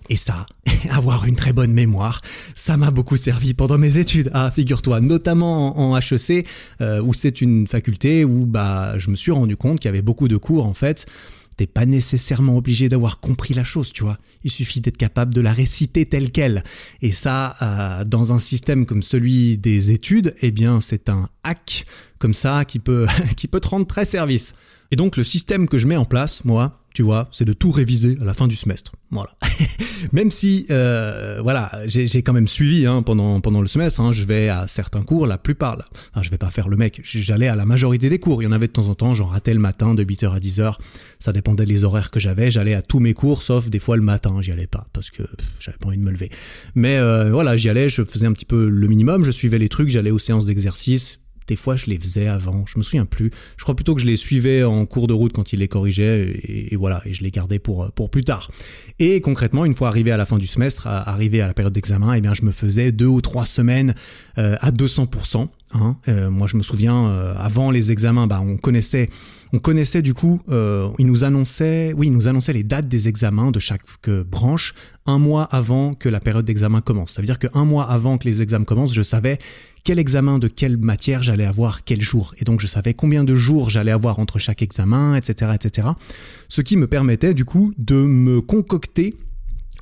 Et 0.08 0.16
ça, 0.16 0.46
avoir 0.90 1.24
une 1.24 1.34
très 1.34 1.52
bonne 1.52 1.72
mémoire, 1.72 2.20
ça 2.54 2.76
m'a 2.76 2.90
beaucoup 2.90 3.16
servi 3.16 3.54
pendant 3.54 3.78
mes 3.78 3.98
études. 3.98 4.30
Ah, 4.34 4.50
figure-toi, 4.50 5.00
notamment 5.00 5.78
en, 5.78 5.96
HEC, 5.96 6.46
euh, 6.80 7.00
où 7.02 7.14
c'est 7.14 7.40
une 7.40 7.66
faculté 7.66 8.24
où 8.24 8.46
bah, 8.46 8.98
je 8.98 9.10
me 9.10 9.16
suis 9.16 9.32
rendu 9.32 9.56
compte 9.56 9.80
qu'il 9.80 9.88
y 9.88 9.90
avait 9.90 10.02
beaucoup 10.02 10.28
de 10.28 10.36
cours 10.36 10.66
en 10.66 10.74
fait 10.74 11.06
T'es 11.56 11.66
pas 11.68 11.86
nécessairement 11.86 12.56
obligé 12.56 12.88
d'avoir 12.88 13.20
compris 13.20 13.54
la 13.54 13.62
chose, 13.62 13.92
tu 13.92 14.02
vois. 14.02 14.18
Il 14.42 14.50
suffit 14.50 14.80
d'être 14.80 14.96
capable 14.96 15.32
de 15.32 15.40
la 15.40 15.52
réciter 15.52 16.04
telle 16.04 16.32
qu'elle. 16.32 16.64
Et 17.00 17.12
ça, 17.12 17.56
euh, 17.62 18.04
dans 18.04 18.32
un 18.32 18.40
système 18.40 18.86
comme 18.86 19.02
celui 19.02 19.56
des 19.56 19.92
études, 19.92 20.34
eh 20.40 20.50
bien, 20.50 20.80
c'est 20.80 21.08
un 21.08 21.28
hack 21.44 21.86
comme 22.18 22.34
ça 22.34 22.64
qui 22.64 22.80
peut, 22.80 23.06
qui 23.36 23.46
peut 23.46 23.60
te 23.60 23.68
rendre 23.68 23.86
très 23.86 24.04
service. 24.04 24.54
Et 24.90 24.96
donc, 24.96 25.16
le 25.16 25.22
système 25.22 25.68
que 25.68 25.78
je 25.78 25.86
mets 25.86 25.96
en 25.96 26.04
place, 26.04 26.44
moi, 26.44 26.83
tu 26.94 27.02
vois, 27.02 27.28
c'est 27.32 27.44
de 27.44 27.52
tout 27.52 27.72
réviser 27.72 28.16
à 28.22 28.24
la 28.24 28.34
fin 28.34 28.46
du 28.46 28.54
semestre. 28.54 28.92
Voilà. 29.10 29.30
même 30.12 30.30
si, 30.30 30.64
euh, 30.70 31.40
voilà, 31.42 31.72
j'ai 31.86 32.22
quand 32.22 32.32
même 32.32 32.46
suivi 32.46 32.86
hein, 32.86 33.02
pendant 33.02 33.40
pendant 33.40 33.60
le 33.60 33.66
semestre. 33.66 34.00
Hein, 34.00 34.12
je 34.12 34.24
vais 34.24 34.48
à 34.48 34.68
certains 34.68 35.02
cours, 35.02 35.26
la 35.26 35.36
plupart. 35.36 35.76
Là, 35.76 35.84
enfin, 36.12 36.22
je 36.22 36.30
vais 36.30 36.38
pas 36.38 36.50
faire 36.50 36.68
le 36.68 36.76
mec. 36.76 37.00
J'allais 37.02 37.48
à 37.48 37.56
la 37.56 37.66
majorité 37.66 38.08
des 38.08 38.20
cours. 38.20 38.42
Il 38.42 38.44
y 38.44 38.48
en 38.48 38.52
avait 38.52 38.68
de 38.68 38.72
temps 38.72 38.86
en 38.86 38.94
temps. 38.94 39.12
J'en 39.12 39.26
ratais 39.26 39.54
le 39.54 39.60
matin 39.60 39.94
de 39.94 40.04
8h 40.04 40.32
à 40.32 40.38
10h. 40.38 40.76
Ça 41.18 41.32
dépendait 41.32 41.64
des 41.64 41.82
horaires 41.82 42.12
que 42.12 42.20
j'avais. 42.20 42.52
J'allais 42.52 42.74
à 42.74 42.82
tous 42.82 43.00
mes 43.00 43.12
cours, 43.12 43.42
sauf 43.42 43.70
des 43.70 43.80
fois 43.80 43.96
le 43.96 44.02
matin. 44.02 44.36
J'y 44.40 44.52
allais 44.52 44.68
pas 44.68 44.86
parce 44.92 45.10
que 45.10 45.24
j'avais 45.58 45.78
pas 45.78 45.88
envie 45.88 45.98
de 45.98 46.04
me 46.04 46.12
lever. 46.12 46.30
Mais 46.76 46.96
euh, 46.98 47.32
voilà, 47.32 47.56
j'y 47.56 47.68
allais. 47.68 47.88
Je 47.88 48.04
faisais 48.04 48.26
un 48.26 48.32
petit 48.32 48.46
peu 48.46 48.68
le 48.68 48.86
minimum. 48.86 49.24
Je 49.24 49.32
suivais 49.32 49.58
les 49.58 49.68
trucs. 49.68 49.88
J'allais 49.88 50.12
aux 50.12 50.20
séances 50.20 50.46
d'exercice 50.46 51.18
des 51.46 51.56
fois, 51.56 51.76
je 51.76 51.86
les 51.86 51.98
faisais 51.98 52.26
avant, 52.26 52.64
je 52.66 52.78
me 52.78 52.82
souviens 52.82 53.04
plus. 53.06 53.30
Je 53.56 53.62
crois 53.62 53.74
plutôt 53.74 53.94
que 53.94 54.00
je 54.00 54.06
les 54.06 54.16
suivais 54.16 54.64
en 54.64 54.86
cours 54.86 55.06
de 55.06 55.14
route 55.14 55.32
quand 55.32 55.52
il 55.52 55.60
les 55.60 55.68
corrigeait, 55.68 56.40
et, 56.42 56.76
voilà, 56.76 57.02
et 57.04 57.14
je 57.14 57.22
les 57.22 57.30
gardais 57.30 57.58
pour, 57.58 57.90
pour 57.92 58.10
plus 58.10 58.24
tard. 58.24 58.50
Et 58.98 59.20
concrètement, 59.20 59.64
une 59.64 59.74
fois 59.74 59.88
arrivé 59.88 60.10
à 60.10 60.16
la 60.16 60.26
fin 60.26 60.38
du 60.38 60.46
semestre, 60.46 60.86
arrivé 60.86 61.40
à 61.40 61.46
la 61.46 61.54
période 61.54 61.72
d'examen, 61.72 62.14
eh 62.14 62.20
bien, 62.20 62.34
je 62.34 62.44
me 62.44 62.50
faisais 62.50 62.92
deux 62.92 63.06
ou 63.06 63.20
trois 63.20 63.46
semaines 63.46 63.94
euh, 64.38 64.56
à 64.60 64.70
200%. 64.70 65.46
Hein. 65.74 65.96
Euh, 66.08 66.30
moi, 66.30 66.46
je 66.46 66.56
me 66.56 66.62
souviens, 66.62 67.08
euh, 67.08 67.34
avant 67.38 67.70
les 67.70 67.92
examens, 67.92 68.26
bah, 68.26 68.40
on 68.40 68.56
connaissait 68.56 69.08
on 69.54 69.60
connaissait 69.60 70.02
du 70.02 70.14
coup, 70.14 70.40
euh, 70.48 70.88
il 70.98 71.06
nous 71.06 71.22
annonçait, 71.22 71.92
oui, 71.96 72.08
il 72.08 72.12
nous 72.12 72.26
annonçait 72.26 72.52
les 72.52 72.64
dates 72.64 72.88
des 72.88 73.06
examens 73.06 73.52
de 73.52 73.60
chaque 73.60 73.82
branche 74.28 74.74
un 75.06 75.20
mois 75.20 75.44
avant 75.44 75.94
que 75.94 76.08
la 76.08 76.18
période 76.18 76.44
d'examen 76.44 76.80
commence. 76.80 77.12
Ça 77.12 77.22
veut 77.22 77.26
dire 77.26 77.38
qu'un 77.38 77.64
mois 77.64 77.84
avant 77.84 78.18
que 78.18 78.26
les 78.26 78.42
examens 78.42 78.64
commencent, 78.64 78.94
je 78.94 79.02
savais 79.02 79.38
quel 79.84 80.00
examen 80.00 80.40
de 80.40 80.48
quelle 80.48 80.76
matière 80.76 81.22
j'allais 81.22 81.44
avoir 81.44 81.84
quel 81.84 82.02
jour. 82.02 82.34
Et 82.38 82.44
donc 82.44 82.60
je 82.60 82.66
savais 82.66 82.94
combien 82.94 83.22
de 83.22 83.36
jours 83.36 83.70
j'allais 83.70 83.92
avoir 83.92 84.18
entre 84.18 84.40
chaque 84.40 84.60
examen, 84.60 85.14
etc., 85.14 85.52
etc. 85.54 85.86
Ce 86.48 86.60
qui 86.60 86.76
me 86.76 86.88
permettait 86.88 87.32
du 87.32 87.44
coup 87.44 87.72
de 87.78 87.94
me 87.94 88.40
concocter 88.40 89.14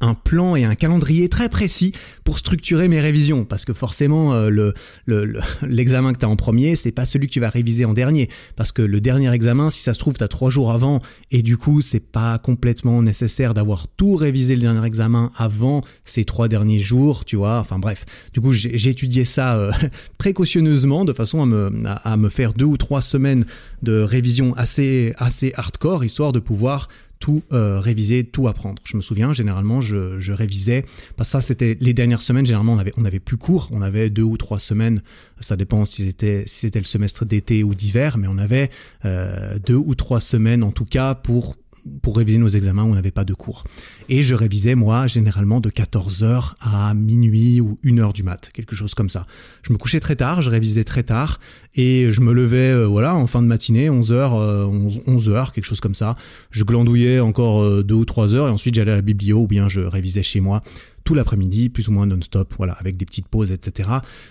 un 0.03 0.15
plan 0.15 0.57
et 0.57 0.65
un 0.65 0.75
calendrier 0.75 1.29
très 1.29 1.49
précis 1.49 1.93
pour 2.25 2.38
structurer 2.38 2.88
mes 2.88 3.01
révisions. 3.01 3.45
Parce 3.45 3.65
que 3.65 3.73
forcément 3.73 4.35
euh, 4.35 4.51
le, 4.51 4.75
l'examen 5.62 6.12
que 6.12 6.19
tu 6.19 6.27
as 6.27 6.29
en 6.29 6.37
premier 6.37 6.77
c'est 6.77 6.93
pas 6.93 7.07
celui 7.07 7.29
que 7.29 7.33
tu 7.33 7.41
vas 7.41 7.49
réviser 7.49 7.85
en 7.85 7.95
dernier. 7.95 8.29
Parce 8.57 8.73
que 8.73 8.83
le 8.83 9.01
dernier 9.01 9.33
examen 9.33 9.71
si 9.71 9.81
ça 9.81 9.95
se 9.95 9.99
trouve 9.99 10.15
tu 10.15 10.25
as 10.25 10.29
trois 10.29 10.51
jours 10.51 10.73
avant 10.73 11.01
et 11.31 11.43
du 11.43 11.57
coup 11.57 11.81
c'est 11.81 12.01
pas 12.01 12.38
complètement 12.38 13.01
nécessaire 13.01 13.55
d'avoir 13.55 13.87
tout 13.88 14.17
révisé 14.17 14.57
le 14.57 14.62
dernier 14.62 14.85
examen 14.87 15.31
avant 15.37 15.81
ces 16.05 16.25
trois 16.25 16.49
derniers 16.49 16.81
jours 16.81 17.25
tu 17.25 17.37
vois. 17.37 17.59
Enfin 17.59 17.79
bref. 17.79 18.05
Du 18.33 18.41
coup 18.41 18.53
j'ai, 18.53 18.93
étudié 18.93 19.25
ça 19.25 19.57
euh, 19.57 19.73
précautionneusement 20.19 21.05
de 21.05 21.12
façon 21.12 21.41
à 21.41 21.47
me, 21.47 21.71
à, 21.87 22.17
me 22.17 22.29
faire 22.29 22.53
deux 22.53 22.65
ou 22.65 22.77
trois 22.77 23.01
semaines 23.01 23.47
de 23.83 24.01
révision 24.01 24.55
assez 24.57 25.15
assez 25.17 25.53
hardcore 25.57 26.05
histoire 26.05 26.33
de 26.33 26.41
pouvoir 26.41 26.88
tout 27.23 27.45
euh, 27.53 27.79
réviser, 27.79 28.25
tout 28.25 28.49
apprendre. 28.49 28.83
Je 28.85 28.97
me 28.97 29.01
souviens, 29.01 29.33
généralement, 29.33 29.81
je, 29.81 30.33
révisais. 30.33 30.85
Parce 31.17 31.29
que 31.29 31.33
ça, 31.35 31.41
c'était 31.41 31.77
les 31.81 31.95
dernières 31.95 32.21
semaines. 32.21 32.45
Généralement, 32.45 32.73
on 32.73 32.79
avait, 32.79 32.93
on 32.97 33.05
avait 33.05 33.21
plus 33.21 33.37
court. 33.37 33.69
On 33.73 33.81
avait 33.81 34.11
deux 34.11 34.25
ou 34.25 34.37
trois 34.37 34.59
semaines. 34.59 35.03
Ça 35.39 35.55
dépend 35.55 35.85
si 35.85 36.07
c'était 36.07 36.43
si 36.47 36.57
c'était 36.57 36.81
le 36.81 36.85
semestre 36.85 37.25
d'été 37.25 37.63
ou 37.63 37.77
d'hiver, 37.77 38.19
mais 38.19 38.27
on 38.29 38.39
avait 38.39 38.71
euh, 39.05 39.57
deux 39.65 39.77
ou 39.77 39.95
trois 39.95 40.19
semaines 40.19 40.65
en 40.65 40.73
tout 40.73 40.85
cas 40.85 41.15
pour 41.15 41.55
pour 42.03 42.16
réviser 42.16 42.38
nos 42.38 42.49
examens 42.49 42.85
on 42.85 42.95
n'avait 42.95 43.11
pas 43.11 43.25
de 43.25 43.35
cours. 43.35 43.64
Et 44.09 44.23
je 44.23 44.35
révisais, 44.35 44.75
moi, 44.75 45.07
généralement 45.07 45.61
de 45.61 45.71
14h 45.71 46.55
à 46.61 46.95
minuit 46.95 47.61
ou 47.61 47.79
1h 47.85 48.12
du 48.12 48.23
mat, 48.23 48.51
quelque 48.53 48.75
chose 48.75 48.95
comme 48.95 49.11
ça. 49.11 49.27
Je 49.62 49.73
me 49.73 49.79
couchais 49.79 50.01
très 50.01 50.16
tard, 50.16 50.42
je 50.42 50.51
révisais 50.51 50.85
très 50.85 51.03
tard, 51.03 51.40
et 51.75 52.11
je 52.11 52.21
me 52.21 52.33
levais, 52.33 52.73
euh, 52.73 52.87
voilà, 52.87 53.14
en 53.14 53.27
fin 53.27 53.42
de 53.42 53.47
matinée, 53.47 53.88
11h, 53.88 54.66
11, 55.07 55.29
h 55.29 55.53
quelque 55.53 55.64
chose 55.64 55.81
comme 55.81 55.95
ça. 55.95 56.14
Je 56.51 56.64
glandouillais 56.64 57.21
encore 57.21 57.83
2 57.83 57.95
euh, 57.95 57.99
ou 57.99 58.05
3 58.05 58.35
heures, 58.35 58.49
et 58.49 58.51
ensuite 58.51 58.75
j'allais 58.75 58.92
à 58.92 58.97
la 58.97 59.03
biblio, 59.03 59.40
ou 59.42 59.47
bien 59.47 59.68
je 59.68 59.81
révisais 59.81 60.23
chez 60.23 60.40
moi 60.40 60.62
tout 61.05 61.14
l'après-midi, 61.14 61.68
plus 61.68 61.88
ou 61.88 61.92
moins 61.92 62.07
non-stop, 62.07 62.55
voilà, 62.57 62.75
avec 62.75 62.97
des 62.97 63.05
petites 63.05 63.29
pauses, 63.29 63.53
etc. 63.53 63.88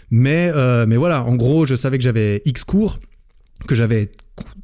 Mais, 0.10 0.52
euh, 0.56 0.86
mais 0.88 0.98
voilà, 0.98 1.24
en 1.24 1.36
gros, 1.36 1.66
je 1.66 1.76
savais 1.76 1.98
que 1.98 2.04
j'avais 2.04 2.42
X 2.46 2.64
cours, 2.64 3.00
que 3.68 3.76
j'avais 3.76 4.12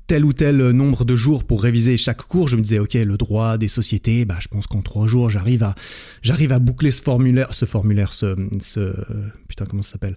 tel 0.07 0.25
ou 0.25 0.33
tel 0.33 0.71
nombre 0.71 1.05
de 1.05 1.15
jours 1.15 1.43
pour 1.43 1.61
réviser 1.61 1.97
chaque 1.97 2.21
cours, 2.23 2.47
je 2.47 2.55
me 2.55 2.61
disais 2.61 2.79
ok 2.79 2.93
le 2.93 3.17
droit 3.17 3.57
des 3.57 3.67
sociétés, 3.67 4.25
bah 4.25 4.37
je 4.39 4.47
pense 4.47 4.65
qu'en 4.65 4.81
trois 4.81 5.07
jours 5.07 5.29
j'arrive 5.29 5.63
à 5.63 6.59
boucler 6.59 6.91
ce 6.91 7.01
formulaire, 7.01 7.53
ce 7.53 7.65
formulaire, 7.65 8.13
ce, 8.13 8.35
ce 8.59 8.93
putain 9.47 9.65
comment 9.65 9.81
ça 9.81 9.91
s'appelle, 9.93 10.15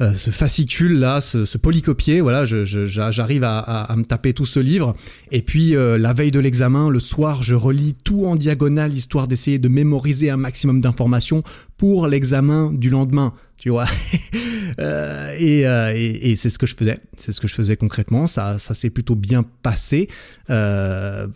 euh, 0.00 0.14
ce 0.14 0.30
fascicule 0.30 0.98
là, 0.98 1.20
ce, 1.20 1.58
polycopier, 1.58 2.20
voilà, 2.20 2.44
j'arrive 2.44 3.42
à, 3.42 3.94
me 3.96 4.04
taper 4.04 4.32
tout 4.32 4.46
ce 4.46 4.60
livre. 4.60 4.92
Et 5.32 5.42
puis 5.42 5.74
euh, 5.74 5.98
la 5.98 6.12
veille 6.12 6.30
de 6.30 6.38
l'examen, 6.38 6.88
le 6.88 7.00
soir, 7.00 7.42
je 7.42 7.54
relis 7.54 7.96
tout 8.04 8.26
en 8.26 8.36
diagonale, 8.36 8.92
histoire 8.92 9.26
d'essayer 9.26 9.58
de 9.58 9.68
mémoriser 9.68 10.30
un 10.30 10.36
maximum 10.36 10.80
d'informations 10.80 11.42
pour 11.76 12.06
l'examen 12.06 12.72
du 12.72 12.90
lendemain. 12.90 13.34
Tu 13.58 13.70
vois, 13.70 13.86
euh, 14.80 15.34
et, 15.36 16.36
c'est 16.36 16.48
ce 16.48 16.58
que 16.58 16.66
je 16.66 16.76
faisais. 16.76 16.98
C'est 17.16 17.32
ce 17.32 17.40
que 17.40 17.48
je 17.48 17.54
faisais 17.54 17.76
concrètement. 17.76 18.28
Ça, 18.28 18.58
ça 18.58 18.72
s'est 18.74 18.90
plutôt 18.90 19.16
bien 19.16 19.44
passé. 19.62 20.08
en, 20.48 21.26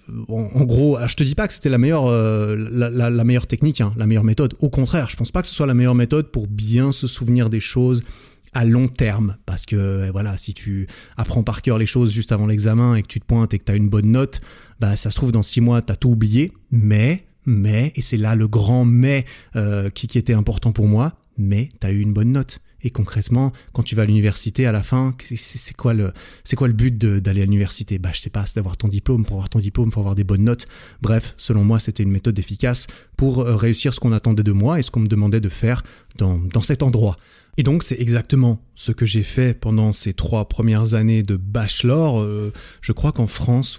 gros, 0.64 0.98
je 1.04 1.16
te 1.16 1.24
dis 1.24 1.34
pas 1.34 1.48
que 1.48 1.54
c'était 1.54 1.68
la 1.68 1.78
meilleure, 1.78 2.10
la, 2.10 3.24
meilleure 3.24 3.48
technique, 3.48 3.80
hein, 3.80 3.92
la 3.96 4.06
meilleure 4.06 4.24
méthode. 4.24 4.54
Au 4.60 4.70
contraire, 4.70 5.10
je 5.10 5.16
pense 5.16 5.32
pas 5.32 5.42
que 5.42 5.48
ce 5.48 5.54
soit 5.54 5.66
la 5.66 5.74
meilleure 5.74 5.96
méthode 5.96 6.30
pour 6.30 6.46
bien 6.46 6.92
se 6.92 7.06
souvenir 7.08 7.50
des 7.50 7.60
choses 7.60 8.04
à 8.52 8.64
long 8.64 8.88
terme. 8.88 9.36
Parce 9.46 9.66
que 9.66 9.76
euh, 9.76 10.10
voilà, 10.12 10.36
si 10.36 10.54
tu 10.54 10.86
apprends 11.16 11.42
par 11.42 11.62
cœur 11.62 11.78
les 11.78 11.86
choses 11.86 12.12
juste 12.12 12.32
avant 12.32 12.46
l'examen 12.46 12.94
et 12.94 13.02
que 13.02 13.08
tu 13.08 13.20
te 13.20 13.26
pointes 13.26 13.54
et 13.54 13.58
que 13.58 13.64
tu 13.64 13.72
as 13.72 13.76
une 13.76 13.88
bonne 13.88 14.10
note, 14.10 14.40
bah 14.80 14.96
ça 14.96 15.10
se 15.10 15.16
trouve 15.16 15.32
dans 15.32 15.42
six 15.42 15.60
mois, 15.60 15.82
tu 15.82 15.92
as 15.92 15.96
tout 15.96 16.10
oublié. 16.10 16.50
Mais, 16.70 17.24
mais, 17.46 17.92
et 17.96 18.02
c'est 18.02 18.16
là 18.16 18.34
le 18.34 18.48
grand 18.48 18.84
mais 18.84 19.24
euh, 19.56 19.90
qui, 19.90 20.06
qui 20.06 20.18
était 20.18 20.34
important 20.34 20.72
pour 20.72 20.86
moi, 20.86 21.14
mais 21.38 21.68
tu 21.80 21.86
as 21.86 21.90
eu 21.90 22.00
une 22.00 22.12
bonne 22.12 22.32
note. 22.32 22.60
Et 22.84 22.90
concrètement, 22.90 23.52
quand 23.72 23.82
tu 23.82 23.94
vas 23.94 24.02
à 24.02 24.04
l'université, 24.06 24.66
à 24.66 24.72
la 24.72 24.82
fin, 24.82 25.14
c'est 25.20 25.76
quoi 25.76 25.94
le, 25.94 26.12
c'est 26.44 26.56
quoi 26.56 26.66
le 26.66 26.74
but 26.74 26.98
d'aller 26.98 27.42
à 27.42 27.44
l'université? 27.44 27.98
Bah, 27.98 28.10
je 28.12 28.20
sais 28.20 28.30
pas, 28.30 28.44
c'est 28.46 28.56
d'avoir 28.56 28.76
ton 28.76 28.88
diplôme. 28.88 29.24
Pour 29.24 29.36
avoir 29.36 29.48
ton 29.48 29.60
diplôme, 29.60 29.88
il 29.88 29.92
faut 29.92 30.00
avoir 30.00 30.16
des 30.16 30.24
bonnes 30.24 30.44
notes. 30.44 30.66
Bref, 31.00 31.34
selon 31.36 31.64
moi, 31.64 31.78
c'était 31.78 32.02
une 32.02 32.10
méthode 32.10 32.38
efficace 32.38 32.88
pour 33.16 33.40
euh, 33.40 33.54
réussir 33.54 33.94
ce 33.94 34.00
qu'on 34.00 34.12
attendait 34.12 34.42
de 34.42 34.52
moi 34.52 34.78
et 34.78 34.82
ce 34.82 34.90
qu'on 34.90 35.00
me 35.00 35.06
demandait 35.06 35.40
de 35.40 35.48
faire 35.48 35.84
dans, 36.18 36.38
dans 36.38 36.62
cet 36.62 36.82
endroit. 36.82 37.16
Et 37.58 37.64
donc 37.64 37.82
c'est 37.82 38.00
exactement 38.00 38.62
ce 38.74 38.92
que 38.92 39.04
j'ai 39.04 39.22
fait 39.22 39.52
pendant 39.52 39.92
ces 39.92 40.14
trois 40.14 40.48
premières 40.48 40.94
années 40.94 41.22
de 41.22 41.36
bachelor. 41.36 42.22
Euh, 42.22 42.50
je 42.80 42.92
crois 42.92 43.12
qu'en 43.12 43.26
France, 43.26 43.78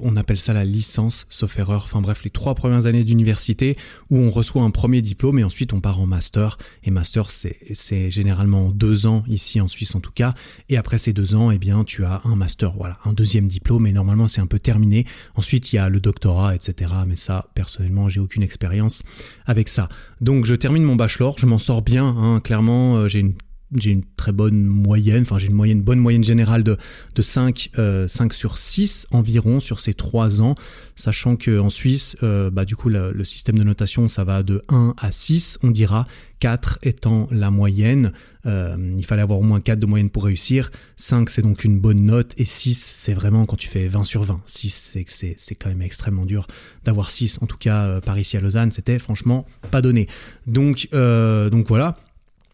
on 0.00 0.16
appelle 0.16 0.40
ça 0.40 0.54
la 0.54 0.64
licence, 0.64 1.26
sauf 1.28 1.58
erreur. 1.58 1.82
Enfin 1.84 2.00
bref, 2.00 2.24
les 2.24 2.30
trois 2.30 2.54
premières 2.54 2.86
années 2.86 3.04
d'université 3.04 3.76
où 4.08 4.16
on 4.16 4.30
reçoit 4.30 4.62
un 4.62 4.70
premier 4.70 5.02
diplôme 5.02 5.38
et 5.38 5.44
ensuite 5.44 5.74
on 5.74 5.80
part 5.80 6.00
en 6.00 6.06
master. 6.06 6.56
Et 6.82 6.90
master, 6.90 7.30
c'est 7.30 8.10
généralement 8.10 8.70
deux 8.70 9.04
ans 9.04 9.22
ici 9.28 9.60
en 9.60 9.68
Suisse 9.68 9.94
en 9.94 10.00
tout 10.00 10.12
cas. 10.12 10.32
Et 10.70 10.78
après 10.78 10.96
ces 10.96 11.12
deux 11.12 11.34
ans, 11.34 11.50
eh 11.50 11.58
bien, 11.58 11.84
tu 11.84 12.06
as 12.06 12.22
un 12.24 12.36
master, 12.36 12.72
voilà, 12.72 12.98
un 13.04 13.12
deuxième 13.12 13.48
diplôme. 13.48 13.86
Et 13.86 13.92
normalement, 13.92 14.28
c'est 14.28 14.40
un 14.40 14.46
peu 14.46 14.58
terminé. 14.58 15.04
Ensuite, 15.34 15.74
il 15.74 15.76
y 15.76 15.78
a 15.78 15.90
le 15.90 16.00
doctorat, 16.00 16.54
etc. 16.54 16.90
Mais 17.06 17.16
ça, 17.16 17.50
personnellement, 17.54 18.08
j'ai 18.08 18.20
aucune 18.20 18.42
expérience 18.42 19.02
avec 19.44 19.68
ça. 19.68 19.90
Donc 20.24 20.46
je 20.46 20.54
termine 20.54 20.84
mon 20.84 20.96
bachelor, 20.96 21.36
je 21.38 21.44
m'en 21.44 21.58
sors 21.58 21.82
bien, 21.82 22.06
hein, 22.06 22.40
clairement 22.40 22.96
euh, 22.96 23.08
j'ai 23.08 23.20
une 23.20 24.04
très 24.16 24.32
bonne 24.32 24.64
moyenne, 24.64 25.20
enfin 25.20 25.38
j'ai 25.38 25.48
une 25.48 25.54
moyenne, 25.54 25.82
bonne 25.82 25.98
moyenne 25.98 26.24
générale 26.24 26.62
de, 26.62 26.78
de 27.14 27.20
5, 27.22 27.68
5 27.74 27.78
euh, 27.78 28.08
sur 28.08 28.56
6 28.56 29.06
environ 29.10 29.60
sur 29.60 29.80
ces 29.80 29.92
3 29.92 30.40
ans, 30.40 30.54
sachant 30.96 31.36
qu'en 31.36 31.68
Suisse, 31.68 32.16
euh, 32.22 32.48
bah, 32.48 32.64
du 32.64 32.74
coup 32.74 32.88
le, 32.88 33.22
système 33.22 33.58
de 33.58 33.64
notation 33.64 34.08
ça 34.08 34.24
va 34.24 34.42
de 34.42 34.62
1 34.70 34.94
à 34.96 35.12
6, 35.12 35.58
on 35.62 35.70
dira 35.70 36.06
4 36.40 36.78
étant 36.84 37.28
la 37.30 37.50
moyenne, 37.50 38.14
il 38.46 39.04
fallait 39.06 39.22
avoir 39.22 39.38
au 39.38 39.42
moins 39.42 39.60
4 39.60 39.78
de 39.78 39.86
moyenne 39.86 40.10
pour 40.10 40.24
réussir, 40.24 40.70
5 40.96 41.30
c'est 41.30 41.42
donc 41.42 41.64
une 41.64 41.80
bonne 41.80 42.04
note, 42.04 42.34
et 42.36 42.44
6 42.44 42.74
c'est 42.74 43.14
vraiment 43.14 43.46
quand 43.46 43.56
tu 43.56 43.68
fais 43.68 43.86
20 43.86 44.04
sur 44.04 44.24
20, 44.24 44.36
6 44.46 44.98
c'est, 45.06 45.34
c'est 45.38 45.54
quand 45.54 45.68
même 45.68 45.82
extrêmement 45.82 46.26
dur 46.26 46.46
d'avoir 46.84 47.10
6, 47.10 47.38
en 47.40 47.46
tout 47.46 47.58
cas 47.58 48.00
par 48.00 48.18
ici 48.18 48.36
à 48.36 48.40
Lausanne 48.40 48.72
c'était 48.72 48.98
franchement 48.98 49.46
pas 49.70 49.82
donné. 49.82 50.08
Donc, 50.46 50.88
donc 50.92 51.68
voilà. 51.68 51.96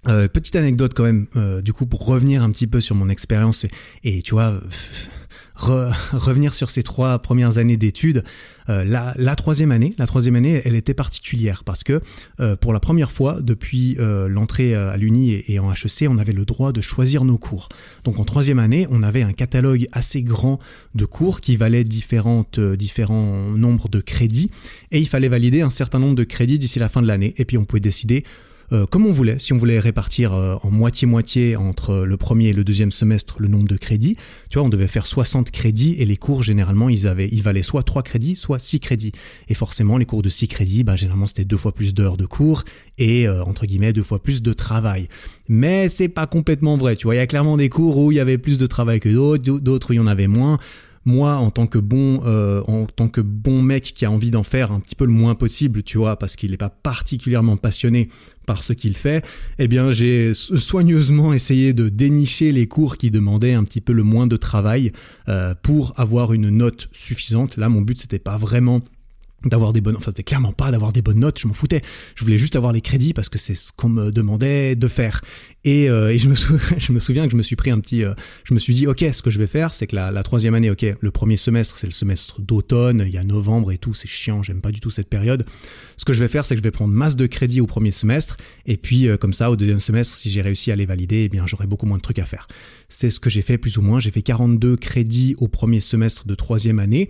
Euh, 0.09 0.29
petite 0.29 0.57
anecdote 0.57 0.93
quand 0.95 1.03
même, 1.03 1.27
euh, 1.37 1.61
du 1.61 1.75
coup, 1.75 1.85
pour 1.85 2.07
revenir 2.07 2.43
un 2.43 2.51
petit 2.51 2.67
peu 2.67 2.81
sur 2.81 2.95
mon 2.95 3.11
expérience, 3.11 3.67
et, 4.03 4.23
tu 4.23 4.33
vois, 4.33 4.59
revenir 5.61 6.55
sur 6.55 6.71
ces 6.71 6.83
trois 6.83 7.19
premières 7.19 7.59
années 7.59 7.77
d'études, 7.77 8.25
euh, 8.69 8.85
la, 8.85 9.37
troisième 9.37 9.73
année, 9.73 9.95
la 9.99 10.07
troisième 10.07 10.37
année, 10.37 10.63
elle 10.65 10.77
était 10.77 10.95
particulière 10.95 11.65
parce 11.65 11.83
que 11.83 12.01
euh, 12.41 12.57
pour 12.57 12.73
la 12.73 12.81
première 12.81 13.11
fois 13.11 13.39
depuis 13.41 13.97
euh, 13.99 14.29
l'entrée 14.29 14.75
à 14.75 14.97
l'Uni 14.97 15.43
et, 15.49 15.59
en 15.59 15.73
HEC, 15.73 16.09
on 16.09 16.19
avait 16.19 16.33
le 16.33 16.45
droit 16.45 16.73
de 16.73 16.81
choisir 16.81 17.25
nos 17.25 17.39
cours. 17.39 17.69
Donc 18.05 18.21
en 18.21 18.25
troisième 18.25 18.59
année, 18.59 18.87
on 18.91 19.03
avait 19.03 19.23
un 19.23 19.33
catalogue 19.33 19.87
assez 19.93 20.23
grand 20.23 20.59
de 20.95 21.05
cours 21.05 21.41
qui 21.41 21.57
valaient 21.57 21.85
différentes, 21.85 22.61
différents 22.61 23.51
nombres 23.51 23.89
de 23.89 24.01
crédits 24.01 24.51
et 24.93 24.99
il 24.99 25.09
fallait 25.09 25.29
valider 25.29 25.63
un 25.63 25.71
certain 25.71 25.99
nombre 25.99 26.15
de 26.15 26.25
crédits 26.25 26.59
d'ici 26.59 26.79
la 26.79 26.89
fin 26.89 27.03
de 27.03 27.07
l'année 27.07 27.35
et 27.39 27.45
puis 27.45 27.59
on 27.59 27.65
pouvait 27.65 27.81
décider 27.81 28.25
euh, 28.73 28.87
comme 28.87 29.07
on 29.07 29.13
voulait, 29.13 29.39
si 29.39 29.53
on 29.53 29.57
voulait 29.57 29.79
répartir 29.79 30.33
euh, 30.33 30.57
en 30.63 30.71
moitié-moitié 30.71 31.57
entre 31.57 32.05
le 32.05 32.17
premier 32.17 32.49
et 32.49 32.53
le 32.53 32.65
deuxième 32.65 32.93
semestre 32.93 33.37
le 33.41 33.49
nombre 33.49 33.69
de 33.69 33.77
crédits, 33.77 34.17
tu 34.49 34.59
vois, 34.59 34.67
on 34.67 34.71
devait 34.71 34.87
faire 34.87 35.07
60 35.07 35.51
crédits 35.51 35.97
et 35.99 36.05
les 36.05 36.17
cours, 36.17 36.43
généralement, 36.43 36.89
ils, 36.89 37.07
avaient, 37.07 37.29
ils 37.31 37.43
valaient 37.43 37.63
soit 37.63 37.83
3 37.83 38.03
crédits, 38.03 38.37
soit 38.37 38.59
6 38.59 38.81
crédits. 38.81 39.13
Et 39.49 39.55
forcément, 39.55 39.99
les 39.99 40.07
cours 40.07 40.23
de 40.23 40.29
6 40.29 40.49
crédits, 40.49 40.85
bah, 40.85 40.97
généralement, 40.97 41.27
c'était 41.27 41.45
deux 41.45 41.57
fois 41.57 41.73
plus 41.73 41.95
d'heures 41.95 42.17
de 42.17 42.27
cours 42.27 42.65
et, 42.99 43.27
euh, 43.27 43.43
entre 43.45 43.67
guillemets, 43.67 43.93
deux 43.93 44.03
fois 44.03 44.23
plus 44.23 44.43
de 44.43 44.53
travail. 44.53 45.09
Mais 45.49 45.89
c'est 45.89 46.09
pas 46.09 46.27
complètement 46.27 46.77
vrai, 46.77 46.97
tu 46.97 47.07
vois, 47.07 47.15
il 47.15 47.19
y 47.19 47.23
a 47.23 47.27
clairement 47.27 47.57
des 47.57 47.69
cours 47.69 47.97
où 47.99 48.13
il 48.13 48.17
y 48.17 48.21
avait 48.21 48.39
plus 48.39 48.59
de 48.59 48.67
travail 48.67 49.01
que 49.01 49.09
d'autres, 49.09 49.59
d'autres 49.59 49.91
où 49.91 49.93
il 49.95 49.97
y 49.97 50.01
en 50.01 50.07
avait 50.07 50.29
moins 50.29 50.59
moi 51.05 51.37
en 51.37 51.51
tant 51.51 51.67
que 51.67 51.79
bon 51.79 52.23
euh, 52.27 52.63
en 52.67 52.87
tant 52.87 53.09
que 53.09 53.21
bon 53.21 53.63
mec 53.63 53.85
qui 53.95 54.05
a 54.05 54.11
envie 54.11 54.31
d'en 54.31 54.43
faire 54.43 54.71
un 54.73 54.81
petit 54.81 54.95
peu 54.95 55.07
le 55.07 55.13
moins 55.13 55.35
possible 55.35 55.83
tu 55.83 55.99
vois 55.99 56.17
parce 56.17 56.37
qu'il 56.37 56.51
n'est 56.51 56.57
pas 56.57 56.69
particulièrement 56.69 57.57
passionné 57.57 58.09
par 58.47 58.63
ce 58.63 58.73
qu'il 58.73 58.97
fait 58.97 59.25
eh 59.59 59.67
bien 59.67 59.93
j'ai 59.93 60.35
soigneusement 60.35 61.33
essayé 61.33 61.73
de 61.73 61.89
dénicher 61.89 62.53
les 62.53 62.67
cours 62.67 62.97
qui 62.97 63.11
demandaient 63.11 63.55
un 63.55 63.65
petit 63.65 63.81
peu 63.81 63.93
le 63.93 64.03
moins 64.03 64.27
de 64.27 64.37
travail 64.37 64.93
euh, 65.29 65.55
pour 65.63 65.99
avoir 65.99 66.33
une 66.33 66.51
note 66.51 66.89
suffisante. 66.93 67.57
Là 67.57 67.69
mon 67.69 67.81
but 67.81 67.99
c'était 67.99 68.19
pas 68.19 68.37
vraiment 68.37 68.81
d'avoir 69.45 69.73
des 69.73 69.81
bonnes 69.81 69.97
enfin 69.97 70.11
c'était 70.11 70.23
clairement 70.23 70.53
pas 70.53 70.71
d'avoir 70.71 70.93
des 70.93 71.03
bonnes 71.03 71.21
notes 71.21 71.39
je 71.39 71.49
m'en 71.49 71.55
foutais. 71.55 71.81
Je 72.15 72.25
voulais 72.25 72.39
juste 72.39 72.57
avoir 72.57 72.73
les 72.73 72.81
crédits 72.81 73.15
parce 73.15 73.29
que 73.29 73.39
c'est 73.39 73.55
ce 73.55 73.73
qu'on 73.73 73.89
me 73.89 74.11
demandait 74.11 74.77
de 74.77 74.89
faire. 74.89 75.23
Et, 75.65 75.91
euh, 75.91 76.13
et 76.13 76.19
je, 76.19 76.29
me 76.29 76.35
je 76.79 76.93
me 76.93 76.99
souviens 76.99 77.27
que 77.27 77.33
je 77.33 77.37
me 77.37 77.43
suis 77.43 77.57
pris 77.57 77.71
un 77.71 77.79
petit 77.81 78.05
euh, 78.05 78.15
je 78.45 78.55
me 78.55 78.59
suis 78.59 78.75
dit 78.75 78.87
ok 78.87 79.05
ce 79.13 79.21
que 79.21 79.31
je 79.31 79.39
vais 79.39 79.47
faire 79.47 79.75
c'est 79.75 79.87
que 79.87 79.95
la, 79.95 80.23
troisième 80.23 80.55
année 80.55 80.71
ok 80.71 80.87
le 80.99 81.11
premier 81.11 81.37
semestre 81.37 81.77
c'est 81.77 81.87
le 81.87 81.93
semestre 81.93 82.41
d'automne 82.41 83.05
il 83.07 83.13
y 83.13 83.19
a 83.19 83.25
novembre 83.25 83.71
et 83.71 83.79
tout 83.79 83.93
c'est 83.93 84.09
chiant 84.09 84.43
j'aime 84.43 84.61
pas 84.61 84.73
du 84.73 84.81
tout 84.81 84.91
cette 84.91 85.09
période. 85.09 85.45
Ce 85.97 86.05
que 86.05 86.13
je 86.13 86.21
vais 86.21 86.29
faire 86.29 86.45
c'est 86.47 86.55
que 86.55 86.61
je 86.61 86.65
vais 86.65 86.71
prendre 86.71 86.95
masse 86.95 87.17
de 87.17 87.27
crédits 87.27 87.61
au 87.61 87.67
premier 87.67 87.91
semestre 87.91 88.37
et 88.67 88.77
puis 88.77 89.09
euh, 89.09 89.17
comme 89.17 89.35
ça 89.35 89.51
au 89.51 89.57
deuxième 89.57 89.81
semestre 89.81 90.17
si 90.17 90.31
j'ai 90.31 90.41
réussi 90.41 90.73
à 90.73 90.77
les 90.77 90.87
valider 90.87 91.25
eh 91.25 91.29
bien 91.29 91.47
j'aurai 91.47 91.67
beaucoup 91.67 91.87
moins 91.87 91.99
de 91.99 92.03
trucs 92.03 92.19
à 92.19 92.25
faire. 92.25 92.49
C'est 92.89 93.11
ce 93.11 93.21
que 93.21 93.31
j'ai 93.31 93.43
fait 93.43 93.57
plus 93.57 93.79
ou 93.79 93.83
moins. 93.83 94.01
J'ai 94.01 94.11
fait 94.11 94.23
42 94.23 94.77
crédits 94.77 95.37
au 95.39 95.47
premier 95.47 95.81
semestre 95.81 96.27
de 96.27 96.35
troisième 96.35 96.79
année 96.79 97.09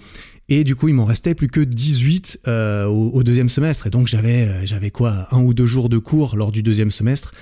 et 0.51 0.65
du 0.65 0.75
coup, 0.75 0.89
il 0.89 0.95
m'en 0.95 1.05
restait 1.05 1.37
plus 1.37 1.47
que 1.47 1.61
18 1.61 2.41
euh, 2.49 2.85
au, 2.87 3.23
deuxième 3.23 3.49
semestre. 3.49 3.87
Et 3.87 3.91
donc, 3.91 4.09
j'avais, 4.09 4.49
euh, 4.49 4.67
j'avais 4.67 4.91
quoi, 4.91 5.29
un 5.31 5.41
ou 5.41 5.55
deux 5.55 5.65
jours 5.65 5.89
de 5.89 5.97
cours 5.97 6.37
lors 6.37 6.51
du 6.51 6.65
deuxième 6.65 6.91
semestre. 6.91 7.33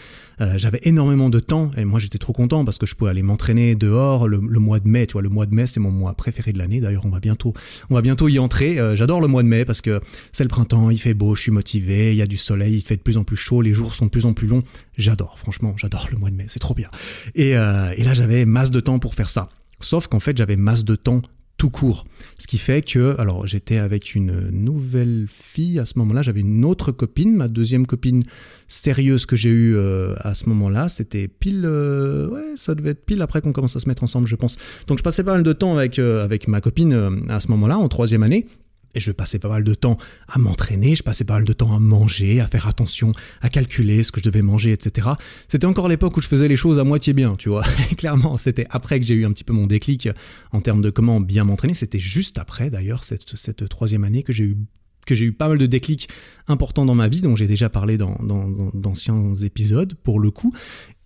Euh, 0.42 0.58
j'avais 0.58 0.78
énormément 0.82 1.30
de 1.30 1.40
temps 1.40 1.72
et 1.76 1.84
moi 1.84 1.98
j'étais 1.98 2.18
trop 2.18 2.32
content 2.32 2.64
parce 2.64 2.78
que 2.78 2.86
je 2.86 2.94
pouvais 2.94 3.10
aller 3.10 3.22
m'entraîner 3.22 3.74
dehors 3.74 4.28
le, 4.28 4.38
mois 4.38 4.78
de 4.78 4.86
mai. 4.86 5.06
Tu 5.08 5.14
vois, 5.14 5.22
le 5.22 5.30
mois 5.30 5.46
de 5.46 5.54
mai 5.54 5.66
c'est 5.66 5.80
mon 5.80 5.90
mois 5.90 6.14
préféré 6.14 6.52
de 6.52 6.58
l'année. 6.58 6.80
D'ailleurs, 6.80 7.06
on 7.06 7.08
va 7.08 7.18
bientôt, 7.18 7.54
on 7.90 7.96
va 7.96 8.02
bientôt 8.02 8.28
y 8.28 8.38
entrer. 8.38 8.78
j'adore 8.94 9.20
le 9.20 9.26
mois 9.26 9.42
de 9.42 9.48
mai 9.48 9.64
parce 9.64 9.80
que 9.80 10.00
c'est 10.30 10.44
le 10.44 10.48
printemps, 10.48 10.90
il 10.90 11.00
fait 11.00 11.12
beau, 11.12 11.34
je 11.34 11.42
suis 11.42 11.50
motivé, 11.50 12.12
il 12.12 12.16
y 12.16 12.22
a 12.22 12.28
du 12.28 12.36
soleil, 12.36 12.76
il 12.76 12.82
fait 12.82 12.96
de 12.96 13.02
plus 13.02 13.16
en 13.16 13.24
plus 13.24 13.34
chaud, 13.34 13.62
les 13.62 13.74
jours 13.74 13.96
sont 13.96 14.04
de 14.04 14.10
plus 14.10 14.26
en 14.26 14.32
plus 14.32 14.46
longs. 14.46 14.62
J'adore, 14.96 15.40
franchement, 15.40 15.74
j'adore 15.76 16.06
le 16.12 16.18
mois 16.18 16.30
de 16.30 16.36
mai, 16.36 16.44
c'est 16.46 16.60
trop 16.60 16.74
bien. 16.74 16.88
Et, 17.34 17.50
et 17.50 18.04
là, 18.04 18.14
j'avais 18.14 18.44
masse 18.44 18.70
de 18.70 18.78
temps 18.78 19.00
pour 19.00 19.16
faire 19.16 19.30
ça. 19.30 19.48
Sauf 19.80 20.06
qu'en 20.06 20.20
fait, 20.20 20.36
j'avais 20.36 20.56
masse 20.56 20.84
de 20.84 20.94
temps 20.94 21.20
tout 21.58 21.70
court. 21.70 22.04
Ce 22.38 22.46
qui 22.46 22.56
fait 22.56 22.82
que, 22.82 23.16
alors 23.18 23.46
j'étais 23.46 23.78
avec 23.78 24.14
une 24.14 24.48
nouvelle 24.50 25.26
fille 25.28 25.78
à 25.78 25.84
ce 25.84 25.98
moment-là, 25.98 26.22
j'avais 26.22 26.40
une 26.40 26.64
autre 26.64 26.92
copine, 26.92 27.34
ma 27.34 27.48
deuxième 27.48 27.84
copine 27.86 28.22
sérieuse 28.68 29.26
que 29.26 29.34
j'ai 29.34 29.50
eue 29.50 29.76
euh, 29.76 30.14
à 30.20 30.34
ce 30.34 30.48
moment-là, 30.48 30.88
c'était 30.88 31.26
pile, 31.26 31.64
euh, 31.64 32.28
ouais, 32.28 32.54
ça 32.56 32.74
devait 32.74 32.90
être 32.90 33.04
pile 33.04 33.20
après 33.22 33.40
qu'on 33.40 33.52
commence 33.52 33.76
à 33.76 33.80
se 33.80 33.88
mettre 33.88 34.04
ensemble, 34.04 34.28
je 34.28 34.36
pense. 34.36 34.56
Donc 34.86 34.98
je 34.98 35.02
passais 35.02 35.24
pas 35.24 35.32
mal 35.32 35.42
de 35.42 35.52
temps 35.52 35.76
avec, 35.76 35.98
euh, 35.98 36.24
avec 36.24 36.46
ma 36.46 36.60
copine 36.60 37.26
à 37.28 37.40
ce 37.40 37.48
moment-là, 37.48 37.76
en 37.76 37.88
troisième 37.88 38.22
année. 38.22 38.46
Et 38.94 39.00
je 39.00 39.12
passais 39.12 39.38
pas 39.38 39.48
mal 39.48 39.64
de 39.64 39.74
temps 39.74 39.98
à 40.28 40.38
m'entraîner, 40.38 40.96
je 40.96 41.02
passais 41.02 41.24
pas 41.24 41.34
mal 41.34 41.44
de 41.44 41.52
temps 41.52 41.74
à 41.74 41.78
manger, 41.78 42.40
à 42.40 42.46
faire 42.46 42.66
attention, 42.66 43.12
à 43.42 43.48
calculer 43.48 44.02
ce 44.02 44.12
que 44.12 44.20
je 44.20 44.24
devais 44.24 44.42
manger, 44.42 44.72
etc. 44.72 45.08
C'était 45.48 45.66
encore 45.66 45.88
l'époque 45.88 46.16
où 46.16 46.22
je 46.22 46.28
faisais 46.28 46.48
les 46.48 46.56
choses 46.56 46.78
à 46.78 46.84
moitié 46.84 47.12
bien, 47.12 47.36
tu 47.36 47.48
vois. 47.48 47.64
clairement, 47.96 48.36
c'était 48.38 48.66
après 48.70 48.98
que 49.00 49.06
j'ai 49.06 49.14
eu 49.14 49.26
un 49.26 49.32
petit 49.32 49.44
peu 49.44 49.52
mon 49.52 49.66
déclic 49.66 50.08
en 50.52 50.60
termes 50.60 50.82
de 50.82 50.90
comment 50.90 51.20
bien 51.20 51.44
m'entraîner. 51.44 51.74
C'était 51.74 51.98
juste 51.98 52.38
après, 52.38 52.70
d'ailleurs, 52.70 53.04
cette, 53.04 53.36
cette 53.36 53.68
troisième 53.68 54.04
année 54.04 54.22
que 54.22 54.32
j'ai 54.32 54.44
eu 54.44 54.56
que 55.08 55.14
j'ai 55.14 55.24
eu 55.24 55.32
pas 55.32 55.48
mal 55.48 55.56
de 55.56 55.66
déclics 55.66 56.08
importants 56.48 56.84
dans 56.84 56.94
ma 56.94 57.08
vie, 57.08 57.22
dont 57.22 57.34
j'ai 57.34 57.46
déjà 57.46 57.70
parlé 57.70 57.96
dans 57.96 58.18
d'anciens 58.74 59.34
épisodes 59.42 59.94
pour 59.94 60.20
le 60.20 60.30
coup. 60.30 60.52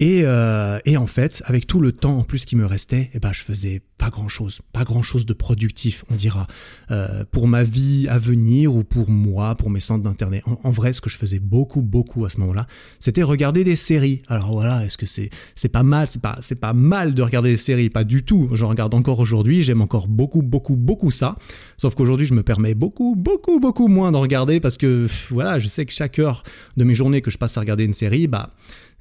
Et, 0.02 0.22
euh, 0.24 0.80
et, 0.84 0.96
en 0.96 1.06
fait, 1.06 1.44
avec 1.46 1.68
tout 1.68 1.78
le 1.78 1.92
temps 1.92 2.18
en 2.18 2.24
plus 2.24 2.44
qui 2.44 2.56
me 2.56 2.66
restait, 2.66 3.08
eh 3.14 3.20
ben, 3.20 3.32
je 3.32 3.40
faisais 3.40 3.82
pas 3.98 4.10
grand 4.10 4.26
chose, 4.26 4.58
pas 4.72 4.82
grand 4.82 5.04
chose 5.04 5.26
de 5.26 5.32
productif, 5.32 6.04
on 6.10 6.16
dira, 6.16 6.48
euh, 6.90 7.24
pour 7.30 7.46
ma 7.46 7.62
vie 7.62 8.08
à 8.08 8.18
venir 8.18 8.74
ou 8.74 8.82
pour 8.82 9.08
moi, 9.08 9.54
pour 9.54 9.70
mes 9.70 9.78
centres 9.78 10.02
d'internet. 10.02 10.42
En, 10.64 10.72
vrai, 10.72 10.92
ce 10.92 11.00
que 11.00 11.08
je 11.08 11.16
faisais 11.16 11.38
beaucoup, 11.38 11.82
beaucoup 11.82 12.24
à 12.24 12.30
ce 12.30 12.40
moment-là, 12.40 12.66
c'était 12.98 13.22
regarder 13.22 13.62
des 13.62 13.76
séries. 13.76 14.22
Alors 14.26 14.50
voilà, 14.50 14.84
est-ce 14.84 14.98
que 14.98 15.06
c'est 15.06 15.30
c'est 15.54 15.68
pas 15.68 15.84
mal, 15.84 16.08
c'est 16.10 16.20
pas 16.20 16.36
c'est 16.40 16.58
pas 16.58 16.72
mal 16.72 17.14
de 17.14 17.22
regarder 17.22 17.50
des 17.50 17.56
séries, 17.56 17.88
pas 17.88 18.02
du 18.02 18.24
tout. 18.24 18.50
Je 18.54 18.64
regarde 18.64 18.94
encore 18.94 19.20
aujourd'hui, 19.20 19.62
j'aime 19.62 19.82
encore 19.82 20.08
beaucoup, 20.08 20.42
beaucoup, 20.42 20.74
beaucoup 20.74 21.12
ça. 21.12 21.36
Sauf 21.76 21.94
qu'aujourd'hui, 21.94 22.26
je 22.26 22.34
me 22.34 22.42
permets 22.42 22.74
beaucoup, 22.74 23.14
beaucoup, 23.14 23.60
beaucoup 23.60 23.86
moins 23.86 24.10
d'en 24.10 24.20
regarder 24.20 24.58
parce 24.58 24.78
que 24.78 25.06
voilà, 25.30 25.60
je 25.60 25.68
sais 25.68 25.86
que 25.86 25.92
chaque 25.92 26.18
heure 26.18 26.42
de 26.76 26.82
mes 26.82 26.94
journées 26.94 27.20
que 27.20 27.30
je 27.30 27.38
passe 27.38 27.56
à 27.56 27.60
regarder 27.60 27.84
une 27.84 27.94
série, 27.94 28.26
bah 28.26 28.52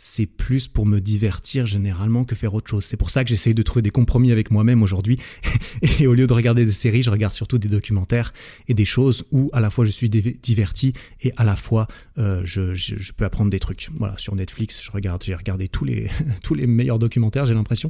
c'est 0.04 0.26
plus 0.26 0.68
pour 0.68 0.88
me 0.91 1.01
divertir 1.01 1.65
généralement 1.65 2.23
que 2.23 2.36
faire 2.36 2.54
autre 2.54 2.69
chose. 2.69 2.86
C'est 2.86 2.97
pour 2.97 3.10
ça 3.10 3.23
que 3.23 3.30
j'essaye 3.30 3.54
de 3.54 3.63
trouver 3.63 3.82
des 3.82 3.89
compromis 3.89 4.32
avec 4.32 4.51
moi-même 4.51 4.84
aujourd'hui. 4.84 5.17
et 5.99 6.08
au 6.08 6.13
lieu 6.13 6.27
de 6.27 6.34
regarder 6.34 6.65
des 6.65 6.71
séries, 6.71 7.04
je 7.04 7.10
regarde 7.10 7.34
surtout 7.34 7.58
des 7.58 7.69
documentaires 7.69 8.34
et 8.67 8.73
des 8.73 8.86
choses 8.86 9.25
où 9.32 9.49
à 9.54 9.62
la 9.62 9.69
fois 9.69 9.86
je 9.86 9.91
suis 9.91 10.10
diverti 10.10 10.93
et 11.21 11.34
à 11.38 11.43
la 11.43 11.56
fois 11.56 11.88
euh, 12.17 12.41
je, 12.45 13.12
peux 13.13 13.25
apprendre 13.25 13.49
des 13.49 13.60
trucs. 13.60 13.89
Voilà, 13.97 14.15
sur 14.17 14.36
Netflix, 14.36 14.84
je 14.84 14.91
regarde, 14.91 15.23
j'ai 15.23 15.36
regardé 15.36 15.67
tous 15.67 15.86
les, 15.86 16.10
tous 16.43 16.54
les 16.54 16.67
meilleurs 16.67 16.99
documentaires, 16.99 17.45
j'ai 17.45 17.54
l'impression. 17.54 17.89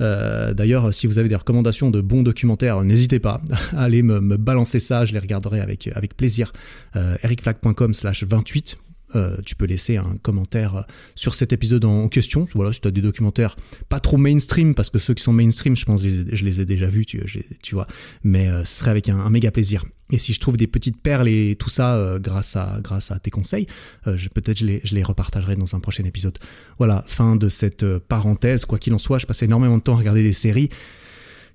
Euh, 0.00 0.54
d'ailleurs, 0.54 0.92
si 0.94 1.06
vous 1.06 1.18
avez 1.18 1.28
des 1.28 1.36
recommandations 1.36 1.90
de 1.90 2.00
bons 2.00 2.22
documentaires, 2.22 2.82
n'hésitez 2.82 3.20
pas 3.20 3.40
à 3.72 3.82
aller 3.84 4.02
me, 4.02 4.36
balancer 4.36 4.80
ça, 4.80 5.04
je 5.04 5.12
les 5.12 5.18
regarderai 5.18 5.60
avec, 5.60 5.88
avec 5.94 6.16
plaisir. 6.16 6.52
Euh, 6.96 7.16
ericflag.com 7.22 7.94
slash 7.94 8.24
28 8.24 8.78
euh, 9.16 9.36
tu 9.44 9.54
peux 9.54 9.64
laisser 9.64 9.96
un 9.96 10.16
commentaire 10.22 10.76
euh, 10.76 10.82
sur 11.14 11.34
cet 11.34 11.52
épisode 11.52 11.84
en 11.84 12.08
question. 12.08 12.46
Voilà, 12.54 12.72
si 12.72 12.80
tu 12.80 12.88
as 12.88 12.90
des 12.90 13.00
documentaires 13.00 13.56
pas 13.88 14.00
trop 14.00 14.16
mainstream, 14.16 14.74
parce 14.74 14.90
que 14.90 14.98
ceux 14.98 15.14
qui 15.14 15.22
sont 15.22 15.32
mainstream, 15.32 15.76
je 15.76 15.84
pense 15.84 16.02
je 16.02 16.44
les 16.44 16.60
ai, 16.60 16.64
déjà 16.64 16.86
vus, 16.86 17.06
tu, 17.06 17.22
tu 17.62 17.74
vois. 17.74 17.86
Mais 18.22 18.48
euh, 18.48 18.64
ce 18.64 18.76
serait 18.76 18.90
avec 18.90 19.08
un, 19.08 19.30
méga 19.30 19.50
plaisir. 19.50 19.84
Et 20.10 20.18
si 20.18 20.32
je 20.32 20.40
trouve 20.40 20.56
des 20.56 20.66
petites 20.66 21.00
perles 21.00 21.28
et 21.28 21.56
tout 21.58 21.68
ça 21.68 22.18
grâce, 22.18 22.56
à, 22.56 22.78
grâce 22.82 23.10
à 23.10 23.18
tes 23.18 23.30
conseils, 23.30 23.66
peut-être 24.04 24.58
je 24.58 24.64
les, 24.64 24.80
je 24.82 24.94
les 24.94 25.02
repartagerai 25.02 25.54
dans 25.54 25.74
un 25.74 25.80
prochain 25.80 26.04
épisode. 26.04 26.38
Voilà, 26.78 27.04
fin 27.06 27.36
de 27.36 27.50
cette 27.50 27.84
parenthèse. 27.98 28.64
Quoi 28.64 28.78
qu'il 28.78 28.94
en 28.94 28.98
soit, 28.98 29.18
je 29.18 29.26
passais 29.26 29.44
énormément 29.44 29.76
de 29.76 29.82
temps 29.82 29.94
à 29.94 29.98
regarder 29.98 30.22
des 30.22 30.32
séries 30.32 30.70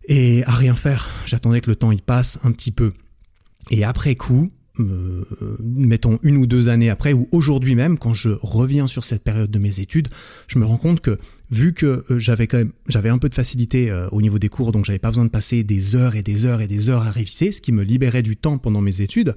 et 0.07 0.43
à 0.45 0.51
rien 0.51 0.75
faire. 0.75 1.09
J'attendais 1.25 1.61
que 1.61 1.69
le 1.71 1.75
temps 1.75 1.91
y 1.91 2.01
passe 2.01 2.37
un 2.43 2.51
petit 2.51 2.71
peu. 2.71 2.91
Et 3.71 3.83
après 3.83 4.15
coup, 4.15 4.51
euh, 4.79 5.23
mettons 5.61 6.17
une 6.23 6.37
ou 6.37 6.47
deux 6.47 6.69
années 6.69 6.89
après, 6.89 7.13
ou 7.13 7.27
aujourd'hui 7.31 7.75
même, 7.75 7.99
quand 7.99 8.15
je 8.15 8.29
reviens 8.41 8.87
sur 8.87 9.05
cette 9.05 9.23
période 9.23 9.51
de 9.51 9.59
mes 9.59 9.79
études, 9.79 10.07
je 10.47 10.57
me 10.57 10.65
rends 10.65 10.77
compte 10.77 10.99
que 10.99 11.17
vu 11.51 11.73
que 11.73 12.03
euh, 12.09 12.17
j'avais 12.17 12.47
quand 12.47 12.57
même 12.57 12.71
j'avais 12.87 13.09
un 13.09 13.19
peu 13.19 13.29
de 13.29 13.35
facilité 13.35 13.91
euh, 13.91 14.07
au 14.11 14.21
niveau 14.21 14.39
des 14.39 14.49
cours, 14.49 14.71
donc 14.71 14.85
j'avais 14.85 14.97
pas 14.97 15.09
besoin 15.09 15.25
de 15.25 15.29
passer 15.29 15.63
des 15.63 15.95
heures 15.95 16.15
et 16.15 16.23
des 16.23 16.45
heures 16.45 16.61
et 16.61 16.67
des 16.67 16.89
heures 16.89 17.03
à 17.03 17.11
réviser, 17.11 17.51
ce 17.51 17.61
qui 17.61 17.71
me 17.71 17.83
libérait 17.83 18.23
du 18.23 18.35
temps 18.35 18.57
pendant 18.57 18.81
mes 18.81 19.01
études, 19.01 19.35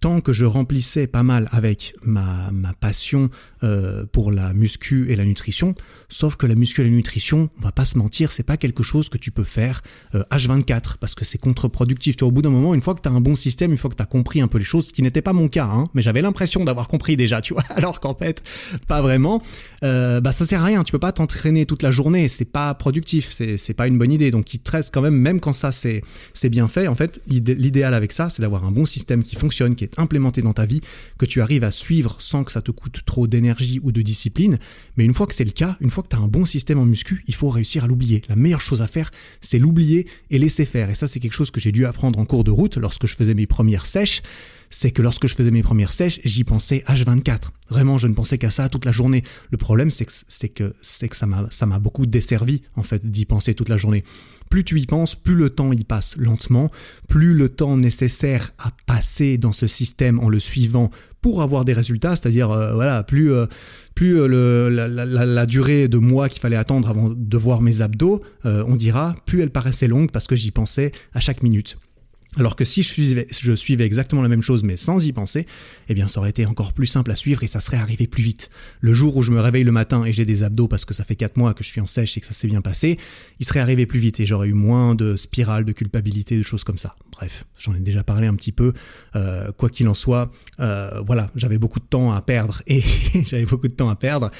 tant 0.00 0.20
que 0.20 0.32
je 0.32 0.44
remplissais 0.44 1.06
pas 1.06 1.22
mal 1.22 1.48
avec 1.52 1.94
ma, 2.02 2.50
ma 2.52 2.72
passion 2.72 3.30
euh, 3.62 4.06
pour 4.10 4.32
la 4.32 4.54
muscu 4.54 5.10
et 5.10 5.16
la 5.16 5.24
nutrition, 5.24 5.74
sauf 6.08 6.36
que 6.36 6.46
la 6.46 6.54
muscu 6.54 6.80
et 6.80 6.84
la 6.84 6.90
nutrition, 6.90 7.50
on 7.58 7.62
va 7.62 7.72
pas 7.72 7.84
se 7.84 7.98
mentir, 7.98 8.32
c'est 8.32 8.42
pas 8.42 8.56
quelque 8.56 8.82
chose 8.82 9.10
que 9.10 9.18
tu 9.18 9.30
peux 9.30 9.44
faire 9.44 9.82
H24 10.14 10.72
euh, 10.72 10.80
parce 11.00 11.14
que 11.14 11.24
c'est 11.24 11.38
contre-productif. 11.38 12.16
Au 12.22 12.30
bout 12.30 12.40
d'un 12.40 12.50
moment, 12.50 12.74
une 12.74 12.80
fois 12.80 12.94
que 12.94 13.02
tu 13.02 13.08
as 13.08 13.12
un 13.12 13.20
bon 13.20 13.34
système, 13.34 13.70
une 13.72 13.76
fois 13.76 13.90
que 13.90 13.96
tu 13.96 14.02
as 14.02 14.06
compris 14.06 14.40
un 14.40 14.48
peu 14.48 14.58
les 14.58 14.64
choses, 14.64 14.88
ce 14.88 14.92
qui 14.92 15.02
n'était 15.02 15.22
pas 15.22 15.34
mon 15.34 15.48
cas, 15.48 15.66
hein, 15.66 15.88
mais 15.92 16.00
j'avais 16.00 16.22
l'impression 16.22 16.64
d'avoir 16.64 16.88
compris 16.88 17.16
déjà, 17.16 17.42
tu 17.42 17.52
vois, 17.52 17.64
alors 17.76 18.00
qu'en 18.00 18.14
fait, 18.14 18.42
pas 18.88 19.02
vraiment, 19.02 19.42
euh, 19.84 20.20
bah 20.20 20.32
ça 20.32 20.46
sert 20.46 20.62
à 20.62 20.64
rien, 20.64 20.82
tu 20.82 20.92
peux 20.92 20.98
pas 20.98 21.12
t'entraîner 21.12 21.66
toute 21.66 21.82
la 21.82 21.90
journée, 21.90 22.28
c'est 22.28 22.46
pas 22.46 22.72
productif, 22.74 23.32
c'est, 23.32 23.74
pas 23.74 23.86
une 23.86 23.98
bonne 23.98 24.12
idée. 24.12 24.30
Donc 24.30 24.54
il 24.54 24.60
te 24.60 24.70
reste 24.70 24.92
quand 24.92 25.02
même, 25.02 25.16
même 25.16 25.40
quand 25.40 25.52
ça 25.52 25.70
c'est 25.72 26.02
bien 26.48 26.68
fait, 26.68 26.88
en 26.88 26.94
fait, 26.94 27.20
l'idéal 27.26 27.92
avec 27.92 28.12
ça, 28.12 28.30
c'est 28.30 28.40
d'avoir 28.40 28.64
un 28.64 28.70
bon 28.70 28.86
système 28.86 29.22
qui 29.22 29.36
fonctionne, 29.36 29.74
qui 29.74 29.84
est 29.84 29.89
implémenté 29.98 30.42
dans 30.42 30.52
ta 30.52 30.66
vie, 30.66 30.80
que 31.18 31.26
tu 31.26 31.40
arrives 31.40 31.64
à 31.64 31.70
suivre 31.70 32.16
sans 32.18 32.44
que 32.44 32.52
ça 32.52 32.62
te 32.62 32.70
coûte 32.70 33.00
trop 33.04 33.26
d'énergie 33.26 33.80
ou 33.82 33.92
de 33.92 34.02
discipline. 34.02 34.58
Mais 34.96 35.04
une 35.04 35.14
fois 35.14 35.26
que 35.26 35.34
c'est 35.34 35.44
le 35.44 35.50
cas, 35.50 35.76
une 35.80 35.90
fois 35.90 36.02
que 36.02 36.08
tu 36.08 36.16
as 36.16 36.20
un 36.20 36.28
bon 36.28 36.44
système 36.44 36.78
en 36.78 36.84
muscu, 36.84 37.22
il 37.26 37.34
faut 37.34 37.50
réussir 37.50 37.84
à 37.84 37.86
l'oublier. 37.86 38.22
La 38.28 38.36
meilleure 38.36 38.60
chose 38.60 38.82
à 38.82 38.86
faire, 38.86 39.10
c'est 39.40 39.58
l'oublier 39.58 40.06
et 40.30 40.38
laisser 40.38 40.66
faire. 40.66 40.90
Et 40.90 40.94
ça, 40.94 41.06
c'est 41.06 41.20
quelque 41.20 41.34
chose 41.34 41.50
que 41.50 41.60
j'ai 41.60 41.72
dû 41.72 41.86
apprendre 41.86 42.18
en 42.18 42.24
cours 42.24 42.44
de 42.44 42.50
route 42.50 42.76
lorsque 42.76 43.06
je 43.06 43.16
faisais 43.16 43.34
mes 43.34 43.46
premières 43.46 43.86
sèches 43.86 44.22
c'est 44.70 44.92
que 44.92 45.02
lorsque 45.02 45.26
je 45.26 45.34
faisais 45.34 45.50
mes 45.50 45.62
premières 45.62 45.90
sèches, 45.90 46.20
j'y 46.24 46.44
pensais 46.44 46.84
H24. 46.86 47.50
Vraiment, 47.68 47.98
je 47.98 48.06
ne 48.06 48.14
pensais 48.14 48.38
qu'à 48.38 48.50
ça 48.50 48.68
toute 48.68 48.84
la 48.84 48.92
journée. 48.92 49.24
Le 49.50 49.56
problème, 49.56 49.90
c'est 49.90 50.48
que 50.48 50.72
ça 50.80 51.26
m'a, 51.26 51.48
ça 51.50 51.66
m'a 51.66 51.80
beaucoup 51.80 52.06
desservi, 52.06 52.62
en 52.76 52.84
fait, 52.84 53.04
d'y 53.04 53.24
penser 53.24 53.54
toute 53.54 53.68
la 53.68 53.76
journée. 53.76 54.04
Plus 54.50 54.64
tu 54.64 54.78
y 54.78 54.86
penses, 54.86 55.14
plus 55.14 55.36
le 55.36 55.48
temps 55.48 55.72
y 55.72 55.84
passe 55.84 56.16
lentement, 56.16 56.70
plus 57.08 57.34
le 57.34 57.48
temps 57.48 57.76
nécessaire 57.76 58.50
à 58.58 58.72
passer 58.84 59.38
dans 59.38 59.52
ce 59.52 59.66
système 59.66 60.18
en 60.18 60.28
le 60.28 60.40
suivant 60.40 60.90
pour 61.20 61.42
avoir 61.42 61.64
des 61.64 61.72
résultats, 61.72 62.16
c'est-à-dire 62.16 62.50
euh, 62.50 62.74
voilà, 62.74 63.02
plus 63.02 63.32
euh, 63.32 63.46
plus 63.94 64.20
euh, 64.20 64.68
la, 64.70 64.88
la, 65.06 65.46
durée 65.46 65.86
de 65.88 65.98
mois 65.98 66.28
qu'il 66.28 66.40
fallait 66.40 66.56
attendre 66.56 66.88
avant 66.88 67.10
de 67.14 67.38
voir 67.38 67.60
mes 67.60 67.82
abdos, 67.82 68.22
on 68.44 68.74
dira, 68.74 69.14
plus 69.26 69.42
elle 69.42 69.50
paraissait 69.50 69.88
longue 69.88 70.10
parce 70.10 70.26
que 70.26 70.36
j'y 70.36 70.50
pensais 70.50 70.92
à 71.12 71.20
chaque 71.20 71.42
minute. 71.42 71.76
Alors 72.36 72.54
que 72.54 72.64
si 72.64 72.84
je 72.84 73.54
suivais, 73.56 73.84
exactement 73.84 74.22
la 74.22 74.28
même 74.28 74.42
chose 74.42 74.62
mais 74.62 74.76
sans 74.76 75.04
y 75.04 75.12
penser, 75.12 75.46
eh 75.88 75.94
bien 75.94 76.06
ça 76.06 76.20
aurait 76.20 76.30
été 76.30 76.46
encore 76.46 76.72
plus 76.72 76.86
simple 76.86 77.10
à 77.10 77.16
suivre 77.16 77.42
et 77.42 77.48
ça 77.48 77.58
serait 77.58 77.76
arrivé 77.76 78.06
plus 78.06 78.22
vite. 78.22 78.50
Le 78.80 78.94
jour 78.94 79.16
où 79.16 79.22
je 79.24 79.32
me 79.32 79.40
réveille 79.40 79.64
le 79.64 79.72
matin 79.72 80.04
et 80.04 80.12
j'ai 80.12 80.24
des 80.24 80.44
abdos 80.44 80.68
parce 80.68 80.84
que 80.84 80.94
ça 80.94 81.02
fait 81.02 81.16
4 81.16 81.36
mois 81.36 81.54
que 81.54 81.64
je 81.64 81.68
suis 81.68 81.80
en 81.80 81.86
sèche 81.86 82.16
et 82.16 82.20
que 82.20 82.26
ça 82.26 82.32
s'est 82.32 82.46
bien 82.46 82.60
passé, 82.60 82.98
il 83.40 83.46
serait 83.46 83.58
arrivé 83.58 83.84
plus 83.84 83.98
vite 83.98 84.20
et 84.20 84.26
j'aurais 84.26 84.46
eu 84.46 84.52
moins 84.52 84.94
de 84.94 85.16
spirales, 85.16 85.64
de 85.64 85.72
culpabilité, 85.72 86.38
de 86.38 86.44
choses 86.44 86.62
comme 86.62 86.78
ça. 86.78 86.92
Bref, 87.10 87.44
j'en 87.58 87.74
ai 87.74 87.80
déjà 87.80 88.04
parlé 88.04 88.28
un 88.28 88.34
petit 88.34 88.52
peu. 88.52 88.74
Euh, 89.16 89.50
quoi 89.52 89.68
qu'il 89.68 89.88
en 89.88 89.94
soit, 89.94 90.30
euh, 90.60 91.02
voilà, 91.04 91.30
j'avais 91.34 91.58
beaucoup 91.58 91.80
de 91.80 91.84
temps 91.84 92.12
à 92.12 92.22
perdre 92.22 92.62
et 92.68 92.82
j'avais 93.26 93.44
beaucoup 93.44 93.66
de 93.66 93.74
temps 93.74 93.88
à 93.88 93.96
perdre. 93.96 94.30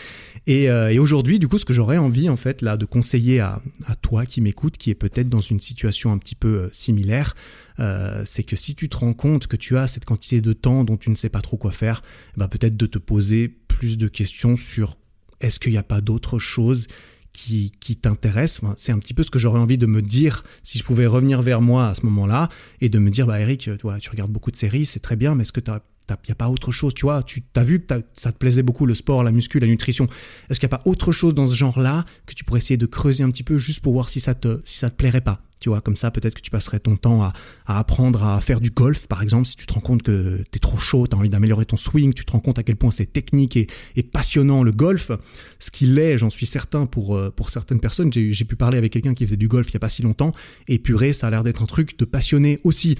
Et, 0.46 0.70
euh, 0.70 0.90
et 0.90 0.98
aujourd'hui, 0.98 1.38
du 1.38 1.48
coup, 1.48 1.58
ce 1.58 1.64
que 1.64 1.74
j'aurais 1.74 1.98
envie 1.98 2.28
en 2.28 2.36
fait 2.36 2.62
là 2.62 2.76
de 2.76 2.84
conseiller 2.84 3.40
à, 3.40 3.60
toi 4.00 4.26
qui 4.26 4.40
m'écoute, 4.40 4.76
qui 4.76 4.90
est 4.90 4.94
peut-être 4.94 5.28
dans 5.28 5.40
une 5.40 5.60
situation 5.60 6.12
un 6.12 6.18
petit 6.18 6.34
peu 6.34 6.68
similaire, 6.72 7.34
euh, 7.80 8.22
c'est 8.24 8.42
que 8.42 8.56
si 8.56 8.74
tu 8.74 8.88
te 8.88 8.96
rends 8.96 9.14
compte 9.14 9.46
que 9.46 9.56
tu 9.56 9.76
as 9.76 9.86
cette 9.86 10.04
quantité 10.04 10.40
de 10.40 10.52
temps 10.52 10.84
dont 10.84 10.96
tu 10.96 11.10
ne 11.10 11.14
sais 11.14 11.28
pas 11.28 11.40
trop 11.40 11.56
quoi 11.56 11.72
faire, 11.72 12.02
bah 12.36 12.48
peut-être 12.48 12.76
de 12.76 12.86
te 12.86 12.98
poser 12.98 13.48
plus 13.48 13.98
de 13.98 14.08
questions 14.08 14.56
sur 14.56 14.96
est-ce 15.40 15.58
qu'il 15.58 15.72
n'y 15.72 15.78
a 15.78 15.82
pas 15.82 16.00
d'autres 16.00 16.38
choses 16.38 16.86
qui, 17.32 17.72
qui 17.80 17.96
t'intéressent. 17.96 18.70
C'est 18.76 18.92
un 18.92 18.98
petit 18.98 19.14
peu 19.14 19.22
ce 19.22 19.30
que 19.30 19.38
j'aurais 19.38 19.60
envie 19.60 19.78
de 19.78 19.86
me 19.86 20.02
dire 20.02 20.44
si 20.62 20.78
je 20.78 20.84
pouvais 20.84 21.06
revenir 21.06 21.42
vers 21.42 21.60
moi 21.60 21.88
à 21.88 21.94
ce 21.94 22.04
moment-là 22.06 22.48
et 22.80 22.88
de 22.88 22.98
me 22.98 23.10
dire, 23.10 23.26
bah 23.26 23.40
Eric, 23.40 23.70
toi, 23.78 23.98
tu 24.00 24.10
regardes 24.10 24.32
beaucoup 24.32 24.50
de 24.50 24.56
séries, 24.56 24.86
c'est 24.86 25.00
très 25.00 25.16
bien, 25.16 25.34
mais 25.34 25.42
est-ce 25.42 25.52
que 25.52 25.60
tu 25.60 25.70
n'y 25.70 26.32
a 26.32 26.34
pas 26.34 26.48
autre 26.48 26.72
chose, 26.72 26.94
tu 26.94 27.06
vois, 27.06 27.22
tu 27.22 27.42
as 27.54 27.64
vu 27.64 27.80
que 27.80 28.02
ça 28.14 28.32
te 28.32 28.38
plaisait 28.38 28.62
beaucoup 28.62 28.86
le 28.86 28.94
sport, 28.94 29.22
la 29.22 29.30
muscu, 29.30 29.60
la 29.60 29.66
nutrition. 29.66 30.06
Est-ce 30.48 30.60
qu'il 30.60 30.68
n'y 30.68 30.74
a 30.74 30.78
pas 30.78 30.90
autre 30.90 31.12
chose 31.12 31.34
dans 31.34 31.48
ce 31.48 31.54
genre-là 31.54 32.04
que 32.26 32.34
tu 32.34 32.44
pourrais 32.44 32.58
essayer 32.58 32.76
de 32.76 32.86
creuser 32.86 33.22
un 33.22 33.30
petit 33.30 33.44
peu 33.44 33.58
juste 33.58 33.80
pour 33.80 33.92
voir 33.92 34.08
si 34.08 34.20
ça 34.20 34.34
te, 34.34 34.60
si 34.64 34.78
ça 34.78 34.90
te 34.90 34.96
plairait 34.96 35.20
pas? 35.20 35.40
Tu 35.60 35.68
vois, 35.68 35.80
comme 35.80 35.96
ça, 35.96 36.10
peut-être 36.10 36.34
que 36.34 36.40
tu 36.40 36.50
passerais 36.50 36.80
ton 36.80 36.96
temps 36.96 37.22
à, 37.22 37.32
apprendre 37.66 38.24
à 38.24 38.40
faire 38.40 38.60
du 38.60 38.70
golf, 38.70 39.06
par 39.06 39.22
exemple, 39.22 39.46
si 39.46 39.56
tu 39.56 39.66
te 39.66 39.72
rends 39.72 39.80
compte 39.80 40.02
que 40.02 40.38
tu 40.50 40.56
es 40.56 40.58
trop 40.58 40.78
chaud, 40.78 41.06
tu 41.06 41.14
as 41.14 41.18
envie 41.18 41.28
d'améliorer 41.28 41.66
ton 41.66 41.76
swing, 41.76 42.14
tu 42.14 42.24
te 42.24 42.32
rends 42.32 42.40
compte 42.40 42.58
à 42.58 42.62
quel 42.62 42.76
point 42.76 42.90
c'est 42.90 43.06
technique 43.06 43.56
et, 43.56 43.66
et, 43.96 44.02
passionnant 44.02 44.62
le 44.62 44.72
golf, 44.72 45.12
ce 45.58 45.70
qu'il 45.70 45.98
est, 45.98 46.18
j'en 46.18 46.30
suis 46.30 46.46
certain 46.46 46.86
pour, 46.86 47.14
euh, 47.14 47.30
pour 47.30 47.50
certaines 47.50 47.80
personnes. 47.80 48.12
J'ai 48.12 48.44
pu 48.44 48.56
parler 48.56 48.78
avec 48.78 48.92
quelqu'un 48.92 49.14
qui 49.14 49.24
faisait 49.24 49.36
du 49.36 49.48
golf 49.48 49.68
il 49.68 49.72
n'y 49.72 49.76
a 49.76 49.80
pas 49.80 49.88
si 49.88 50.02
longtemps, 50.02 50.32
et 50.66 50.78
purée, 50.78 51.12
ça 51.12 51.26
a 51.26 51.30
l'air 51.30 51.42
d'être 51.42 51.62
un 51.62 51.66
truc 51.66 51.98
de 51.98 52.04
passionné 52.04 52.60
aussi 52.64 52.96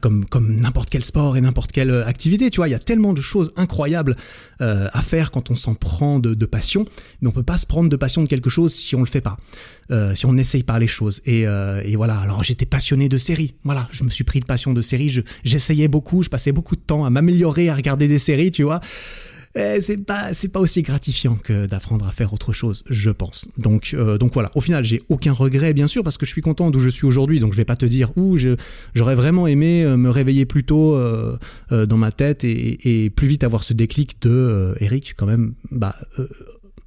comme, 0.00 0.24
comme 0.24 0.56
n'importe 0.56 0.90
quel 0.90 1.04
sport 1.04 1.36
et 1.36 1.40
n'importe 1.40 1.72
quelle 1.72 1.90
euh, 1.90 2.06
activité, 2.06 2.50
tu 2.50 2.58
vois, 2.58 2.68
il 2.68 2.72
y 2.72 2.74
a 2.74 2.78
tellement 2.78 3.12
de 3.12 3.20
choses 3.20 3.52
incroyables 3.56 4.16
euh, 4.60 4.88
à 4.92 5.02
faire 5.02 5.30
quand 5.30 5.50
on 5.50 5.54
s'en 5.54 5.74
prend 5.74 6.20
de, 6.20 6.34
de, 6.34 6.46
passion, 6.46 6.84
mais 7.20 7.28
on 7.28 7.32
peut 7.32 7.42
pas 7.42 7.58
se 7.58 7.66
prendre 7.66 7.88
de 7.88 7.96
passion 7.96 8.22
de 8.22 8.28
quelque 8.28 8.50
chose 8.50 8.72
si 8.72 8.94
on 8.94 9.00
le 9.00 9.06
fait 9.06 9.20
pas, 9.20 9.36
euh, 9.90 10.14
si 10.14 10.24
on 10.26 10.32
n'essaye 10.32 10.62
pas 10.62 10.78
les 10.78 10.86
choses. 10.86 11.20
Et, 11.26 11.46
euh, 11.46 11.82
et 11.84 11.96
voilà, 11.96 12.18
alors 12.18 12.44
j'étais 12.44 12.66
passionné 12.66 13.08
de 13.08 13.18
séries, 13.18 13.54
voilà, 13.64 13.88
je 13.90 14.04
me 14.04 14.10
suis 14.10 14.24
pris 14.24 14.38
de 14.38 14.44
passion 14.44 14.72
de 14.72 14.82
séries, 14.82 15.22
j'essayais 15.42 15.88
beaucoup, 15.88 16.22
je 16.22 16.28
passais 16.28 16.52
beaucoup 16.52 16.76
de 16.76 16.80
temps 16.80 17.04
à 17.04 17.10
m'améliorer, 17.10 17.70
à 17.70 17.74
regarder 17.74 18.06
des 18.06 18.20
séries, 18.20 18.52
tu 18.52 18.62
vois. 18.62 18.80
Eh, 19.54 19.80
c'est 19.80 19.98
pas 19.98 20.32
c'est 20.32 20.48
pas 20.48 20.60
aussi 20.60 20.82
gratifiant 20.82 21.36
que 21.36 21.66
d'apprendre 21.66 22.06
à 22.06 22.12
faire 22.12 22.32
autre 22.32 22.52
chose, 22.52 22.84
je 22.88 23.10
pense. 23.10 23.46
Donc 23.58 23.90
euh, 23.92 24.16
donc 24.16 24.32
voilà. 24.32 24.50
Au 24.54 24.60
final, 24.60 24.84
j'ai 24.84 25.02
aucun 25.08 25.32
regret, 25.32 25.74
bien 25.74 25.86
sûr, 25.86 26.02
parce 26.02 26.16
que 26.16 26.24
je 26.24 26.30
suis 26.30 26.40
content 26.40 26.70
d'où 26.70 26.80
je 26.80 26.88
suis 26.88 27.06
aujourd'hui. 27.06 27.38
Donc 27.38 27.52
je 27.52 27.58
vais 27.58 27.64
pas 27.64 27.76
te 27.76 27.86
dire 27.86 28.10
où 28.16 28.38
j'aurais 28.94 29.14
vraiment 29.14 29.46
aimé 29.46 29.84
euh, 29.84 29.96
me 29.96 30.08
réveiller 30.08 30.46
plus 30.46 30.64
tôt 30.64 30.94
euh, 30.94 31.36
dans 31.70 31.96
ma 31.96 32.12
tête 32.12 32.44
et, 32.44 33.04
et, 33.04 33.10
plus 33.10 33.26
vite 33.26 33.44
avoir 33.44 33.62
ce 33.62 33.74
déclic 33.74 34.20
de 34.22 34.74
Eric, 34.80 35.14
quand 35.16 35.26
même. 35.26 35.54
Bah 35.70 35.96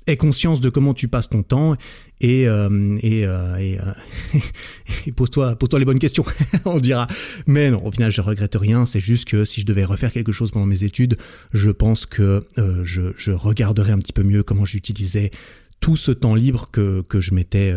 aie 0.08 0.18
conscience 0.18 0.62
de 0.62 0.70
comment 0.70 0.94
tu 0.94 1.08
passes 1.08 1.30
ton 1.30 1.44
temps 1.44 1.76
et, 2.22 2.48
euh, 2.48 2.98
et, 3.02 3.26
euh, 3.26 3.56
euh, 3.58 4.40
et 5.06 5.12
pose-toi 5.12 5.58
les 5.78 5.86
bonnes 5.86 6.00
questions, 6.00 6.24
on 6.66 6.80
dira. 6.80 7.08
Mais 7.48 7.72
non, 7.72 7.86
au 7.86 7.92
final, 7.92 8.12
je 8.12 8.22
regrette 8.22 8.56
rien. 8.56 8.86
C'est 8.86 9.02
juste 9.02 9.28
que 9.28 9.46
si 9.46 9.62
je 9.62 9.66
devais 9.66 9.86
refaire 9.86 10.12
quelque 10.12 10.32
chose 10.32 10.52
pendant 10.52 10.66
mes 10.66 10.84
études, 10.84 11.18
je 11.54 11.70
pense 11.70 12.06
que 12.06 12.46
je, 12.84 13.14
je 13.18 13.32
regarderais 13.32 13.92
un 13.92 14.00
petit 14.00 14.14
peu 14.14 14.24
mieux 14.24 14.44
comment 14.44 14.66
j'utilisais 14.66 15.32
tout 15.80 15.98
ce 15.98 16.12
temps 16.12 16.36
libre 16.36 16.70
que, 16.72 17.02
que 17.02 17.20
je 17.20 17.34
m'étais 17.34 17.76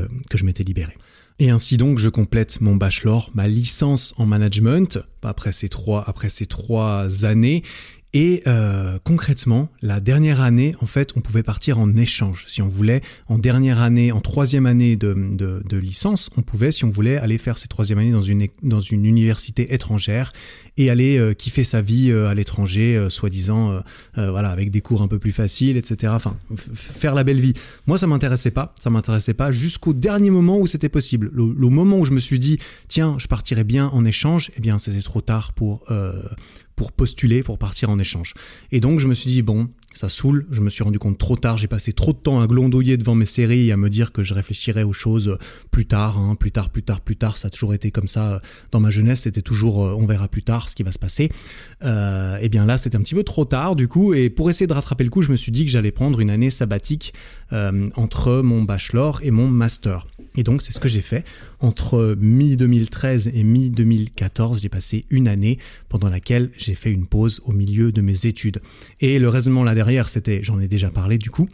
libéré. 0.65 0.95
Et 1.41 1.51
ainsi 1.51 1.77
donc, 1.77 1.99
je 1.99 2.09
complète 2.09 2.61
mon 2.61 2.75
bachelor, 2.75 3.31
ma 3.35 3.47
licence 3.47 4.13
en 4.17 4.27
management 4.27 4.99
après 5.23 5.53
ces 5.53 5.69
trois 5.69 6.05
après 6.09 6.29
ces 6.29 6.47
trois 6.47 7.25
années 7.25 7.63
et 8.15 8.43
euh, 8.47 8.99
concrètement, 9.05 9.69
la 9.83 10.01
dernière 10.01 10.41
année, 10.41 10.75
en 10.81 10.87
fait, 10.87 11.13
on 11.15 11.21
pouvait 11.21 11.43
partir 11.43 11.79
en 11.79 11.95
échange. 11.95 12.45
Si 12.49 12.63
on 12.63 12.69
voulait, 12.69 13.03
en 13.27 13.37
dernière 13.37 13.83
année, 13.83 14.13
en 14.13 14.21
troisième 14.21 14.65
année 14.65 14.97
de, 14.97 15.13
de, 15.15 15.63
de 15.69 15.77
licence, 15.77 16.31
on 16.39 16.43
pouvait, 16.43 16.73
si 16.73 16.87
on 16.87 16.91
voulait, 16.91 17.19
aller 17.19 17.37
faire 17.37 17.59
cette 17.59 17.71
troisième 17.71 17.99
année 17.99 18.13
dans 18.13 18.23
une, 18.23 18.49
dans 18.63 18.81
une 18.81 19.05
université 19.05 19.75
étrangère 19.75 20.33
et 20.79 20.89
aller 20.89 21.19
euh, 21.19 21.35
kiffer 21.35 21.65
sa 21.65 21.83
vie 21.83 22.11
euh, 22.11 22.29
à 22.29 22.35
l'étranger, 22.35 22.97
euh, 22.97 23.11
soi-disant, 23.11 23.83
voilà, 24.15 24.49
avec 24.49 24.71
des 24.71 24.81
cours 24.81 25.03
un 25.03 25.09
peu 25.09 25.19
plus 25.19 25.33
faciles, 25.33 25.77
etc. 25.77 26.13
Enfin, 26.15 26.37
faire 26.75 27.15
la 27.15 27.25
belle 27.25 27.41
vie. 27.41 27.53
Moi, 27.87 27.99
ça 27.99 28.07
m'intéressait 28.07 28.51
pas. 28.51 28.75
Ça 28.81 28.89
m'intéressait 28.89 29.35
pas 29.35 29.53
jusqu'au 29.53 29.93
dernier 29.93 30.31
moment 30.31 30.59
où 30.59 30.67
c'était 30.67 30.89
possible. 30.89 31.31
Le, 31.33 31.53
le, 31.57 31.69
moment 31.69 31.99
où 31.99 32.05
je 32.05 32.13
me 32.13 32.21
suis 32.21 32.39
dit, 32.39 32.59
tiens, 32.89 33.17
je 33.19 33.27
partirais 33.27 33.65
bien 33.65 33.89
en 33.89 34.05
échange, 34.05 34.51
eh 34.57 34.61
bien, 34.61 34.79
c'était 34.79 35.03
trop 35.03 35.21
tard 35.21 35.53
pour 35.53 35.85
pour 36.79 36.93
postuler 36.93 37.43
pour 37.43 37.59
partir 37.59 37.91
en 37.91 37.99
échange. 37.99 38.35
Et 38.71 38.79
donc 38.79 39.01
je 39.01 39.09
me 39.09 39.15
suis 39.15 39.29
dit 39.29 39.43
bon, 39.43 39.69
ça 39.93 40.09
saoule, 40.09 40.47
je 40.51 40.61
me 40.61 40.71
suis 40.71 40.85
rendu 40.85 40.99
compte 40.99 41.19
trop 41.19 41.37
tard, 41.37 41.57
j'ai 41.57 41.67
passé 41.67 41.93
trop 41.93 42.13
de 42.13 42.19
temps 42.19 42.41
à 42.41 42.47
glondoyer 42.47 42.97
devant 42.97 43.15
mes 43.15 43.27
séries 43.27 43.69
et 43.69 43.73
à 43.73 43.77
me 43.77 43.89
dire 43.89 44.13
que 44.13 44.23
je 44.23 44.35
réfléchirais 44.35 44.83
aux 44.83 44.93
choses 44.93 45.39
plus 45.71 45.87
tard, 45.87 46.19
hein, 46.19 46.35
plus 46.35 46.53
tard, 46.53 46.71
plus 46.71 46.83
tard, 46.83 47.01
plus 47.01 47.17
tard, 47.17 47.39
ça 47.39 47.49
a 47.49 47.51
toujours 47.51 47.75
été 47.75 47.91
comme 47.91 48.07
ça 48.07 48.39
dans 48.71 48.81
ma 48.81 48.91
jeunesse, 48.91 49.23
c'était 49.23 49.43
toujours 49.43 49.85
euh, 49.85 49.97
on 49.99 50.07
verra 50.07 50.29
plus 50.29 50.43
tard 50.43 50.69
ce 50.69 50.77
qui 50.77 50.83
va 50.83 50.93
se 50.93 50.99
passer. 50.99 51.31
Euh, 51.85 52.39
et 52.39 52.49
bien 52.49 52.67
là 52.67 52.77
c'était 52.79 52.97
un 52.97 53.03
petit 53.03 53.15
peu 53.15 53.25
trop 53.25 53.45
tard 53.45 53.77
du 53.77 53.89
coup 53.89 54.15
et 54.15 54.31
pour 54.31 54.51
essayer 54.51 54.67
de 54.67 54.73
rattraper 54.73 55.05
le 55.05 55.11
coup 55.11 55.23
je 55.23 55.31
me 55.31 55.37
suis 55.37 55.53
dit 55.53 55.65
que 55.65 55.71
j'allais 55.71 55.93
prendre 55.93 56.21
une 56.21 56.31
année 56.31 56.51
sabbatique 56.51 57.15
euh, 57.53 57.89
entre 57.97 58.43
mon 58.43 58.63
bachelor 58.63 59.21
et 59.23 59.31
mon 59.31 59.49
master. 59.49 60.05
Et 60.37 60.43
donc 60.43 60.63
c'est 60.63 60.73
ce 60.73 60.79
que 60.79 60.89
j'ai 60.89 61.01
fait. 61.01 61.25
Entre 61.61 62.15
mi-2013 62.21 63.31
et 63.35 63.43
mi-2014, 63.43 64.61
j'ai 64.61 64.69
passé 64.69 65.07
une 65.11 65.27
année 65.27 65.59
pendant 65.89 66.09
laquelle 66.09 66.51
j'ai 66.57 66.75
fait 66.75 66.93
une 66.93 67.07
pause 67.07 67.41
au 67.45 67.53
milieu 67.53 67.91
de 67.91 68.01
mes 68.01 68.27
études. 68.27 68.61
Et 69.01 69.19
le 69.19 69.29
raisonnement 69.29 69.65
là 69.65 69.75
derrière, 69.79 70.09
c'était, 70.09 70.41
j'en 70.43 70.59
ai 70.59 70.67
déjà 70.67 70.91
parlé 70.91 71.19
du 71.19 71.31
coup, 71.31 71.49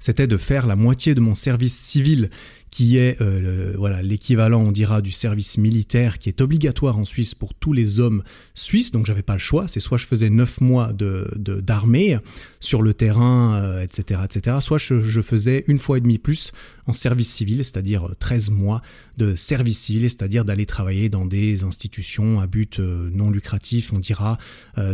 c'était 0.00 0.26
de 0.26 0.36
faire 0.36 0.66
la 0.66 0.74
moitié 0.74 1.14
de 1.14 1.20
mon 1.20 1.36
service 1.36 1.78
civil 1.78 2.28
qui 2.72 2.96
est 2.96 3.20
euh, 3.20 3.74
voilà 3.78 4.02
l'équivalent, 4.02 4.62
on 4.62 4.72
dira, 4.72 5.00
du 5.00 5.12
service 5.12 5.58
militaire 5.58 6.18
qui 6.18 6.28
est 6.28 6.40
obligatoire 6.40 6.98
en 6.98 7.04
Suisse 7.04 7.36
pour 7.36 7.54
tous 7.54 7.72
les 7.72 8.00
hommes 8.00 8.24
suisses. 8.54 8.90
Donc 8.90 9.06
j'avais 9.06 9.22
pas 9.22 9.34
le 9.34 9.38
choix. 9.38 9.68
C'est 9.68 9.78
soit 9.78 9.98
je 9.98 10.06
faisais 10.08 10.28
neuf 10.28 10.60
mois 10.60 10.92
de 10.92 11.30
d'armée 11.60 12.18
sur 12.58 12.82
le 12.82 12.94
terrain, 12.94 13.80
etc., 13.80 14.20
euh, 14.20 14.24
etc. 14.24 14.56
Soit 14.60 14.78
je, 14.78 15.00
je, 15.00 15.20
faisais 15.20 15.62
une 15.68 15.78
fois 15.78 15.98
et 15.98 16.00
demi 16.00 16.18
plus 16.18 16.50
en 16.88 16.92
service 16.92 17.30
civil, 17.30 17.58
c'est-à-dire 17.58 18.08
13 18.18 18.50
mois 18.50 18.82
de 19.16 19.34
service 19.34 19.78
civil, 19.78 20.02
c'est-à-dire 20.02 20.44
d'aller 20.44 20.66
travailler 20.66 21.08
dans 21.08 21.26
des 21.26 21.64
institutions 21.64 22.40
à 22.40 22.46
but 22.46 22.80
euh, 22.80 23.10
non 23.12 23.30
lucratif, 23.30 23.92
on 23.92 23.98
dira, 23.98 24.38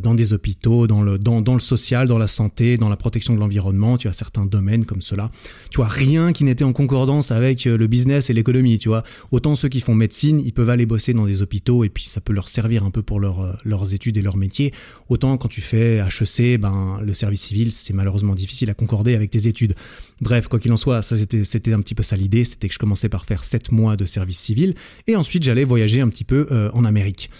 dans 0.02 0.14
des 0.14 0.32
hôpitaux, 0.32 0.86
dans 0.86 1.02
le 1.02 1.18
dans, 1.18 1.40
dans 1.40 1.54
le 1.54 1.60
social, 1.60 2.08
dans 2.08 2.18
la 2.18 2.28
santé, 2.28 2.76
dans 2.76 2.88
la 2.88 2.96
protection 2.96 3.34
de 3.34 3.38
l'environnement. 3.38 3.96
Tu 3.96 4.08
as 4.08 4.12
certains 4.12 4.44
domaines 4.44 4.84
comme 4.84 5.02
cela. 5.02 5.30
Tu 5.70 5.76
vois 5.76 5.88
rien 5.88 6.32
qui 6.32 6.44
n'était 6.44 6.64
en 6.64 6.72
concordance 6.72 7.30
avec 7.30 7.64
le 7.64 7.86
business 7.86 8.30
et 8.30 8.32
l'économie, 8.32 8.78
tu 8.78 8.88
vois. 8.88 9.04
Autant 9.30 9.56
ceux 9.56 9.68
qui 9.68 9.80
font 9.80 9.94
médecine, 9.94 10.40
ils 10.44 10.52
peuvent 10.52 10.70
aller 10.70 10.86
bosser 10.86 11.14
dans 11.14 11.26
des 11.26 11.42
hôpitaux 11.42 11.84
et 11.84 11.88
puis 11.88 12.04
ça 12.04 12.20
peut 12.20 12.32
leur 12.32 12.48
servir 12.48 12.84
un 12.84 12.90
peu 12.90 13.02
pour 13.02 13.20
leur, 13.20 13.58
leurs 13.64 13.94
études 13.94 14.16
et 14.16 14.22
leur 14.22 14.36
métier. 14.36 14.72
Autant 15.08 15.36
quand 15.38 15.48
tu 15.48 15.60
fais 15.60 15.98
HEC, 15.98 16.60
ben, 16.60 17.00
le 17.02 17.14
service 17.14 17.42
civil, 17.42 17.72
c'est 17.72 17.92
malheureusement 17.92 18.34
difficile 18.34 18.70
à 18.70 18.74
concorder 18.74 19.14
avec 19.14 19.30
tes 19.30 19.46
études. 19.46 19.74
Bref, 20.20 20.48
quoi 20.48 20.58
qu'il 20.58 20.72
en 20.72 20.76
soit, 20.76 21.02
c'était, 21.02 21.44
c'était 21.44 21.72
un 21.72 21.80
petit 21.80 21.94
peu 21.94 22.02
ça 22.02 22.16
l'idée, 22.16 22.44
c'était 22.44 22.68
que 22.68 22.74
je 22.74 22.78
commençais 22.78 23.08
par 23.08 23.24
faire 23.24 23.44
7 23.44 23.70
mois 23.72 23.96
de 23.96 24.04
service 24.04 24.38
civil 24.38 24.74
et 25.06 25.14
ensuite 25.14 25.42
j'allais 25.44 25.64
voyager 25.64 26.00
un 26.00 26.08
petit 26.08 26.24
peu 26.24 26.70
en 26.72 26.84
Amérique 26.84 27.30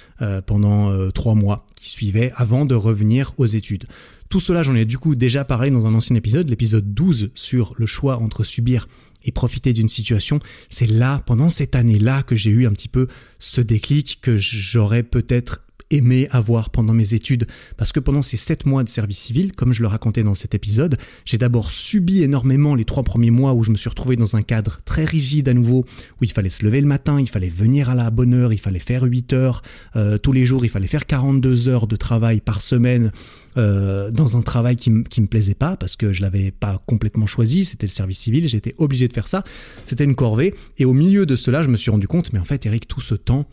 pendant 0.46 1.10
3 1.10 1.34
mois 1.34 1.66
qui 1.74 1.90
suivaient 1.90 2.32
avant 2.36 2.64
de 2.64 2.74
revenir 2.74 3.32
aux 3.36 3.46
études. 3.46 3.86
Tout 4.28 4.40
cela, 4.40 4.62
j'en 4.62 4.76
ai 4.76 4.84
du 4.84 4.98
coup 4.98 5.16
déjà 5.16 5.44
parlé 5.44 5.70
dans 5.70 5.86
un 5.86 5.94
ancien 5.94 6.14
épisode, 6.14 6.48
l'épisode 6.50 6.94
12 6.94 7.30
sur 7.34 7.74
le 7.78 7.86
choix 7.86 8.18
entre 8.18 8.44
subir 8.44 8.86
et 9.24 9.32
profiter 9.32 9.72
d'une 9.72 9.88
situation. 9.88 10.38
C'est 10.70 10.86
là, 10.86 11.22
pendant 11.26 11.50
cette 11.50 11.74
année-là, 11.74 12.22
que 12.22 12.36
j'ai 12.36 12.50
eu 12.50 12.66
un 12.66 12.72
petit 12.72 12.88
peu 12.88 13.08
ce 13.38 13.60
déclic 13.60 14.20
que 14.20 14.36
j'aurais 14.36 15.02
peut-être 15.02 15.64
aimé 15.90 16.28
avoir 16.30 16.70
pendant 16.70 16.94
mes 16.94 17.14
études. 17.14 17.46
Parce 17.76 17.92
que 17.92 18.00
pendant 18.00 18.22
ces 18.22 18.36
sept 18.36 18.66
mois 18.66 18.84
de 18.84 18.88
service 18.88 19.18
civil, 19.18 19.52
comme 19.52 19.72
je 19.72 19.82
le 19.82 19.88
racontais 19.88 20.22
dans 20.22 20.34
cet 20.34 20.54
épisode, 20.54 20.98
j'ai 21.24 21.38
d'abord 21.38 21.72
subi 21.72 22.22
énormément 22.22 22.74
les 22.74 22.84
trois 22.84 23.02
premiers 23.02 23.30
mois 23.30 23.54
où 23.54 23.62
je 23.62 23.70
me 23.70 23.76
suis 23.76 23.88
retrouvé 23.88 24.16
dans 24.16 24.36
un 24.36 24.42
cadre 24.42 24.80
très 24.84 25.04
rigide 25.04 25.48
à 25.48 25.54
nouveau, 25.54 25.84
où 26.20 26.24
il 26.24 26.32
fallait 26.32 26.50
se 26.50 26.64
lever 26.64 26.80
le 26.80 26.86
matin, 26.86 27.20
il 27.20 27.28
fallait 27.28 27.48
venir 27.48 27.90
à 27.90 27.94
la 27.94 28.10
bonne 28.10 28.34
heure, 28.34 28.52
il 28.52 28.58
fallait 28.58 28.78
faire 28.78 29.02
8 29.02 29.32
heures 29.32 29.62
euh, 29.96 30.18
tous 30.18 30.32
les 30.32 30.46
jours, 30.46 30.64
il 30.64 30.68
fallait 30.68 30.86
faire 30.86 31.06
42 31.06 31.68
heures 31.68 31.86
de 31.86 31.96
travail 31.96 32.40
par 32.40 32.60
semaine. 32.60 33.12
Euh, 33.56 34.12
dans 34.12 34.36
un 34.36 34.42
travail 34.42 34.76
qui, 34.76 35.02
qui 35.04 35.20
me 35.20 35.26
plaisait 35.26 35.54
pas 35.54 35.76
parce 35.76 35.96
que 35.96 36.12
je 36.12 36.20
l'avais 36.20 36.52
pas 36.52 36.80
complètement 36.86 37.26
choisi, 37.26 37.64
c'était 37.64 37.86
le 37.86 37.90
service 37.90 38.18
civil, 38.18 38.46
j'étais 38.46 38.74
obligé 38.78 39.08
de 39.08 39.12
faire 39.12 39.26
ça, 39.26 39.42
c'était 39.84 40.04
une 40.04 40.14
corvée 40.14 40.54
et 40.76 40.84
au 40.84 40.92
milieu 40.92 41.26
de 41.26 41.34
cela, 41.34 41.62
je 41.62 41.68
me 41.68 41.76
suis 41.76 41.90
rendu 41.90 42.06
compte 42.06 42.32
mais 42.32 42.38
en 42.38 42.44
fait 42.44 42.66
Eric 42.66 42.86
tout 42.86 43.00
ce 43.00 43.14
temps 43.14 43.46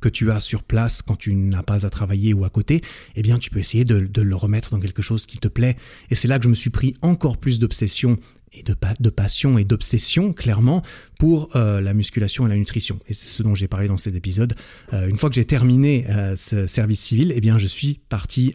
que 0.00 0.08
tu 0.08 0.30
as 0.30 0.40
sur 0.40 0.62
place 0.62 1.02
quand 1.02 1.16
tu 1.16 1.34
n'as 1.34 1.62
pas 1.62 1.86
à 1.86 1.90
travailler 1.90 2.34
ou 2.34 2.44
à 2.44 2.50
côté, 2.50 2.80
eh 3.16 3.22
bien 3.22 3.38
tu 3.38 3.50
peux 3.50 3.58
essayer 3.58 3.84
de, 3.84 4.08
le 4.20 4.36
remettre 4.36 4.70
dans 4.70 4.80
quelque 4.80 5.02
chose 5.02 5.26
qui 5.26 5.38
te 5.38 5.48
plaît. 5.48 5.76
Et 6.10 6.14
c'est 6.14 6.28
là 6.28 6.38
que 6.38 6.44
je 6.44 6.48
me 6.48 6.54
suis 6.54 6.70
pris 6.70 6.94
encore 7.02 7.38
plus 7.38 7.58
d'obsession 7.58 8.16
et 8.52 8.62
de, 8.62 9.10
passion 9.10 9.58
et 9.58 9.64
d'obsession, 9.64 10.32
clairement, 10.32 10.82
pour 11.18 11.50
euh, 11.56 11.80
la 11.80 11.94
musculation 11.94 12.46
et 12.46 12.48
la 12.48 12.56
nutrition. 12.56 12.98
Et 13.08 13.14
c'est 13.14 13.28
ce 13.28 13.42
dont 13.42 13.54
j'ai 13.54 13.68
parlé 13.68 13.88
dans 13.88 13.98
cet 13.98 14.14
épisode. 14.14 14.54
Euh, 14.92 15.08
une 15.08 15.16
fois 15.16 15.28
que 15.28 15.34
j'ai 15.34 15.44
terminé 15.44 16.06
euh, 16.08 16.36
ce 16.36 16.66
service 16.66 17.00
civil, 17.00 17.32
eh 17.34 17.40
bien, 17.40 17.58
je 17.58 17.66
suis 17.66 18.00
parti 18.08 18.54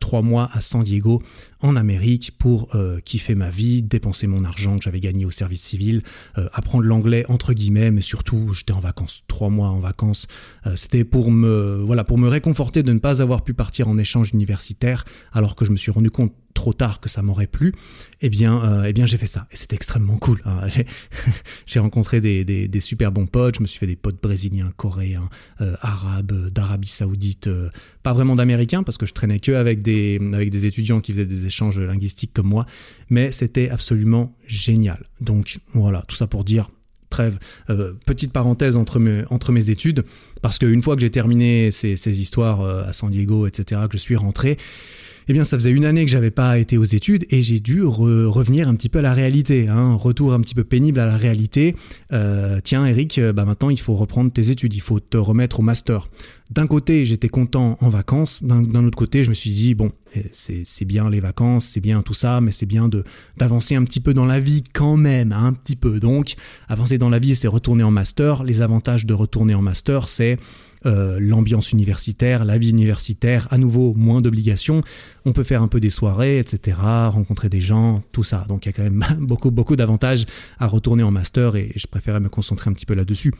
trois 0.00 0.20
mois 0.20 0.50
à 0.52 0.60
San 0.60 0.84
Diego, 0.84 1.22
en 1.60 1.76
Amérique, 1.76 2.32
pour 2.38 2.76
kiffer 3.06 3.34
ma 3.34 3.48
vie, 3.48 3.82
dépenser 3.82 4.26
mon 4.26 4.44
argent 4.44 4.76
que 4.76 4.82
j'avais 4.82 5.00
gagné 5.00 5.24
au 5.24 5.30
service 5.30 5.62
civil, 5.62 6.02
apprendre 6.52 6.84
l'anglais 6.84 7.24
entre 7.30 7.54
guillemets, 7.54 7.90
mais 7.90 8.02
surtout, 8.02 8.52
j'étais 8.52 8.74
en 8.74 8.80
vacances, 8.80 9.22
trois 9.28 9.48
mois 9.48 9.68
en 9.68 9.80
vacances. 9.80 10.26
C'était 10.74 11.04
pour 11.04 11.30
voilà, 11.30 12.04
pour 12.04 12.18
me 12.18 12.28
réconforter 12.28 12.82
de 12.82 12.92
ne 12.92 12.98
pas 12.98 13.22
avoir 13.22 13.44
pu 13.44 13.54
partir 13.54 13.88
en 13.88 13.96
échange 13.96 14.34
universitaire, 14.34 15.06
alors 15.32 15.56
que 15.56 15.64
je 15.64 15.70
me 15.70 15.78
suis 15.78 15.90
rendu 15.90 16.10
compte 16.10 16.34
trop 16.54 16.72
tard 16.72 17.00
que 17.00 17.08
ça 17.08 17.22
m'aurait 17.22 17.46
plu, 17.46 17.74
eh 18.20 18.28
bien, 18.28 18.84
eh 18.84 18.92
bien 18.92 19.06
j'ai 19.06 19.18
fait 19.18 19.26
ça. 19.26 19.46
Et 19.50 19.56
c'était 19.56 19.76
extrêmement 19.76 20.18
cool. 20.18 20.40
Hein. 20.44 20.68
J'ai 21.66 21.80
rencontré 21.80 22.20
des, 22.20 22.80
super 22.80 23.12
bons 23.12 23.26
potes. 23.26 23.56
Je 23.56 23.62
me 23.62 23.66
suis 23.66 23.78
fait 23.78 23.86
des 23.86 23.96
potes 23.96 24.20
brésiliens, 24.22 24.72
coréens, 24.76 25.28
euh, 25.60 25.74
arabes, 25.80 26.48
d'Arabie 26.50 26.88
Saoudite, 26.88 27.46
euh, 27.46 27.70
pas 28.02 28.12
vraiment 28.12 28.36
d'américains 28.36 28.82
parce 28.82 28.98
que 28.98 29.06
je 29.06 29.12
traînais 29.12 29.40
que 29.40 29.52
avec 29.52 29.82
des, 29.82 30.20
avec 30.32 30.50
des 30.50 30.66
étudiants 30.66 31.00
qui 31.00 31.12
faisaient 31.12 31.26
des 31.26 31.46
échanges 31.46 31.78
linguistiques 31.78 32.32
comme 32.34 32.48
moi. 32.48 32.66
Mais 33.10 33.32
c'était 33.32 33.70
absolument 33.70 34.34
génial. 34.46 35.04
Donc 35.20 35.60
voilà, 35.74 36.04
tout 36.08 36.16
ça 36.16 36.26
pour 36.26 36.44
dire 36.44 36.70
trêve, 37.10 37.38
euh, 37.68 37.92
petite 38.06 38.32
parenthèse 38.32 38.76
entre 38.76 38.98
mes, 38.98 39.24
entre 39.28 39.52
mes 39.52 39.68
études, 39.68 40.04
parce 40.40 40.58
qu'une 40.58 40.80
fois 40.80 40.94
que 40.94 41.02
j'ai 41.02 41.10
terminé 41.10 41.70
ces, 41.70 41.96
ces 41.96 42.22
histoires 42.22 42.62
à 42.62 42.94
San 42.94 43.10
Diego, 43.10 43.46
etc., 43.46 43.82
que 43.90 43.98
je 43.98 44.02
suis 44.02 44.16
rentré, 44.16 44.56
eh 45.28 45.32
bien, 45.32 45.44
ça 45.44 45.56
faisait 45.56 45.70
une 45.70 45.84
année 45.84 46.04
que 46.04 46.10
j'avais 46.10 46.30
pas 46.30 46.58
été 46.58 46.78
aux 46.78 46.84
études 46.84 47.26
et 47.30 47.42
j'ai 47.42 47.60
dû 47.60 47.82
revenir 47.84 48.68
un 48.68 48.74
petit 48.74 48.88
peu 48.88 48.98
à 48.98 49.02
la 49.02 49.12
réalité. 49.12 49.68
Hein, 49.68 49.94
retour 49.94 50.32
un 50.32 50.40
petit 50.40 50.54
peu 50.54 50.64
pénible 50.64 51.00
à 51.00 51.06
la 51.06 51.16
réalité. 51.16 51.76
Euh, 52.12 52.60
tiens, 52.62 52.86
Eric, 52.86 53.18
euh, 53.18 53.32
bah 53.32 53.44
maintenant 53.44 53.70
il 53.70 53.80
faut 53.80 53.94
reprendre 53.94 54.32
tes 54.32 54.50
études, 54.50 54.74
il 54.74 54.80
faut 54.80 55.00
te 55.00 55.16
remettre 55.16 55.60
au 55.60 55.62
master. 55.62 56.08
D'un 56.50 56.66
côté, 56.66 57.06
j'étais 57.06 57.28
content 57.28 57.78
en 57.80 57.88
vacances. 57.88 58.42
D'un 58.42 58.84
autre 58.84 58.98
côté, 58.98 59.24
je 59.24 59.30
me 59.30 59.34
suis 59.34 59.50
dit 59.50 59.74
bon, 59.74 59.90
eh, 60.14 60.26
c'est 60.32 60.84
bien 60.84 61.08
les 61.08 61.20
vacances, 61.20 61.64
c'est 61.64 61.80
bien 61.80 62.02
tout 62.02 62.14
ça, 62.14 62.40
mais 62.42 62.52
c'est 62.52 62.66
bien 62.66 62.88
de 62.88 63.04
d'avancer 63.38 63.74
un 63.74 63.84
petit 63.84 64.00
peu 64.00 64.12
dans 64.12 64.26
la 64.26 64.38
vie 64.38 64.62
quand 64.74 64.96
même, 64.96 65.32
un 65.32 65.54
petit 65.54 65.76
peu. 65.76 65.98
Donc, 65.98 66.34
avancer 66.68 66.98
dans 66.98 67.08
la 67.08 67.18
vie, 67.18 67.34
c'est 67.34 67.48
retourner 67.48 67.84
en 67.84 67.90
master. 67.90 68.44
Les 68.44 68.60
avantages 68.60 69.06
de 69.06 69.14
retourner 69.14 69.54
en 69.54 69.62
master, 69.62 70.08
c'est 70.10 70.38
euh, 70.86 71.18
l'ambiance 71.20 71.72
universitaire, 71.72 72.44
la 72.44 72.58
vie 72.58 72.70
universitaire, 72.70 73.48
à 73.50 73.58
nouveau 73.58 73.94
moins 73.94 74.20
d'obligations. 74.20 74.82
On 75.24 75.32
peut 75.32 75.44
faire 75.44 75.62
un 75.62 75.68
peu 75.68 75.80
des 75.80 75.90
soirées, 75.90 76.38
etc., 76.38 76.78
rencontrer 76.80 77.48
des 77.48 77.60
gens, 77.60 78.02
tout 78.12 78.24
ça. 78.24 78.44
Donc 78.48 78.66
il 78.66 78.68
y 78.68 78.70
a 78.70 78.72
quand 78.72 78.82
même 78.82 79.04
beaucoup, 79.18 79.50
beaucoup 79.50 79.76
d'avantages 79.76 80.26
à 80.58 80.66
retourner 80.66 81.02
en 81.02 81.10
master 81.10 81.56
et 81.56 81.72
je 81.76 81.86
préférais 81.86 82.20
me 82.20 82.28
concentrer 82.28 82.70
un 82.70 82.72
petit 82.72 82.86
peu 82.86 82.94
là-dessus. 82.94 83.32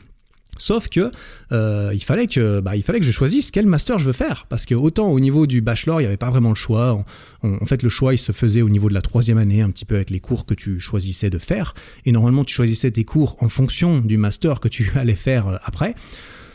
Sauf 0.57 0.87
que 0.87 1.11
euh, 1.51 1.91
il 1.93 2.03
fallait 2.03 2.27
que 2.27 2.59
bah, 2.59 2.75
il 2.75 2.83
fallait 2.83 2.99
que 2.99 3.05
je 3.05 3.11
choisisse 3.11 3.49
quel 3.51 3.65
master 3.65 3.97
je 3.97 4.05
veux 4.05 4.13
faire 4.13 4.45
parce 4.49 4.65
que 4.65 4.75
autant 4.75 5.07
au 5.07 5.19
niveau 5.19 5.47
du 5.47 5.61
bachelor 5.61 5.99
il 5.99 6.03
n'y 6.03 6.07
avait 6.07 6.17
pas 6.17 6.29
vraiment 6.29 6.49
le 6.49 6.55
choix. 6.55 7.03
En, 7.41 7.65
fait 7.65 7.81
le 7.81 7.89
choix 7.89 8.13
il 8.13 8.19
se 8.19 8.31
faisait 8.31 8.61
au 8.61 8.69
niveau 8.69 8.89
de 8.89 8.93
la 8.93 9.01
troisième 9.01 9.37
année 9.37 9.61
un 9.61 9.69
petit 9.69 9.85
peu 9.85 9.95
avec 9.95 10.09
les 10.09 10.19
cours 10.19 10.45
que 10.45 10.53
tu 10.53 10.79
choisissais 10.79 11.29
de 11.29 11.39
faire 11.39 11.73
et 12.05 12.11
normalement 12.11 12.43
tu 12.43 12.53
choisissais 12.53 12.91
tes 12.91 13.03
cours 13.03 13.35
en 13.41 13.49
fonction 13.49 13.99
du 13.99 14.17
master 14.17 14.59
que 14.59 14.67
tu 14.67 14.91
allais 14.95 15.15
faire 15.15 15.47
euh, 15.47 15.57
après 15.63 15.95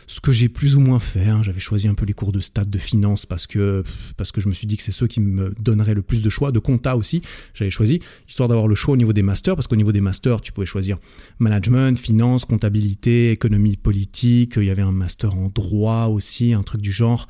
ce 0.09 0.19
que 0.19 0.31
j'ai 0.31 0.49
plus 0.49 0.75
ou 0.75 0.79
moins 0.79 0.99
fait. 0.99 1.27
Hein. 1.27 1.43
J'avais 1.43 1.59
choisi 1.59 1.87
un 1.87 1.93
peu 1.93 2.03
les 2.03 2.13
cours 2.13 2.31
de 2.31 2.39
stade 2.39 2.69
de 2.69 2.77
finance 2.79 3.27
parce 3.27 3.45
que, 3.45 3.83
parce 4.17 4.31
que 4.31 4.41
je 4.41 4.49
me 4.49 4.55
suis 4.55 4.65
dit 4.65 4.75
que 4.75 4.81
c'est 4.81 4.91
ceux 4.91 5.05
qui 5.05 5.21
me 5.21 5.53
donneraient 5.59 5.93
le 5.93 6.01
plus 6.01 6.23
de 6.23 6.29
choix, 6.31 6.51
de 6.51 6.57
compta 6.57 6.97
aussi. 6.97 7.21
J'avais 7.53 7.69
choisi, 7.69 8.01
histoire 8.27 8.49
d'avoir 8.49 8.67
le 8.67 8.73
choix 8.73 8.95
au 8.95 8.97
niveau 8.97 9.13
des 9.13 9.21
masters, 9.21 9.55
parce 9.55 9.67
qu'au 9.67 9.75
niveau 9.75 9.91
des 9.91 10.01
masters, 10.01 10.41
tu 10.41 10.51
pouvais 10.51 10.65
choisir 10.65 10.97
management, 11.37 11.97
finance, 11.99 12.43
comptabilité, 12.45 13.31
économie 13.31 13.77
politique. 13.77 14.55
Il 14.57 14.63
y 14.63 14.71
avait 14.71 14.81
un 14.81 14.91
master 14.91 15.37
en 15.37 15.49
droit 15.49 16.05
aussi, 16.05 16.53
un 16.53 16.63
truc 16.63 16.81
du 16.81 16.91
genre. 16.91 17.27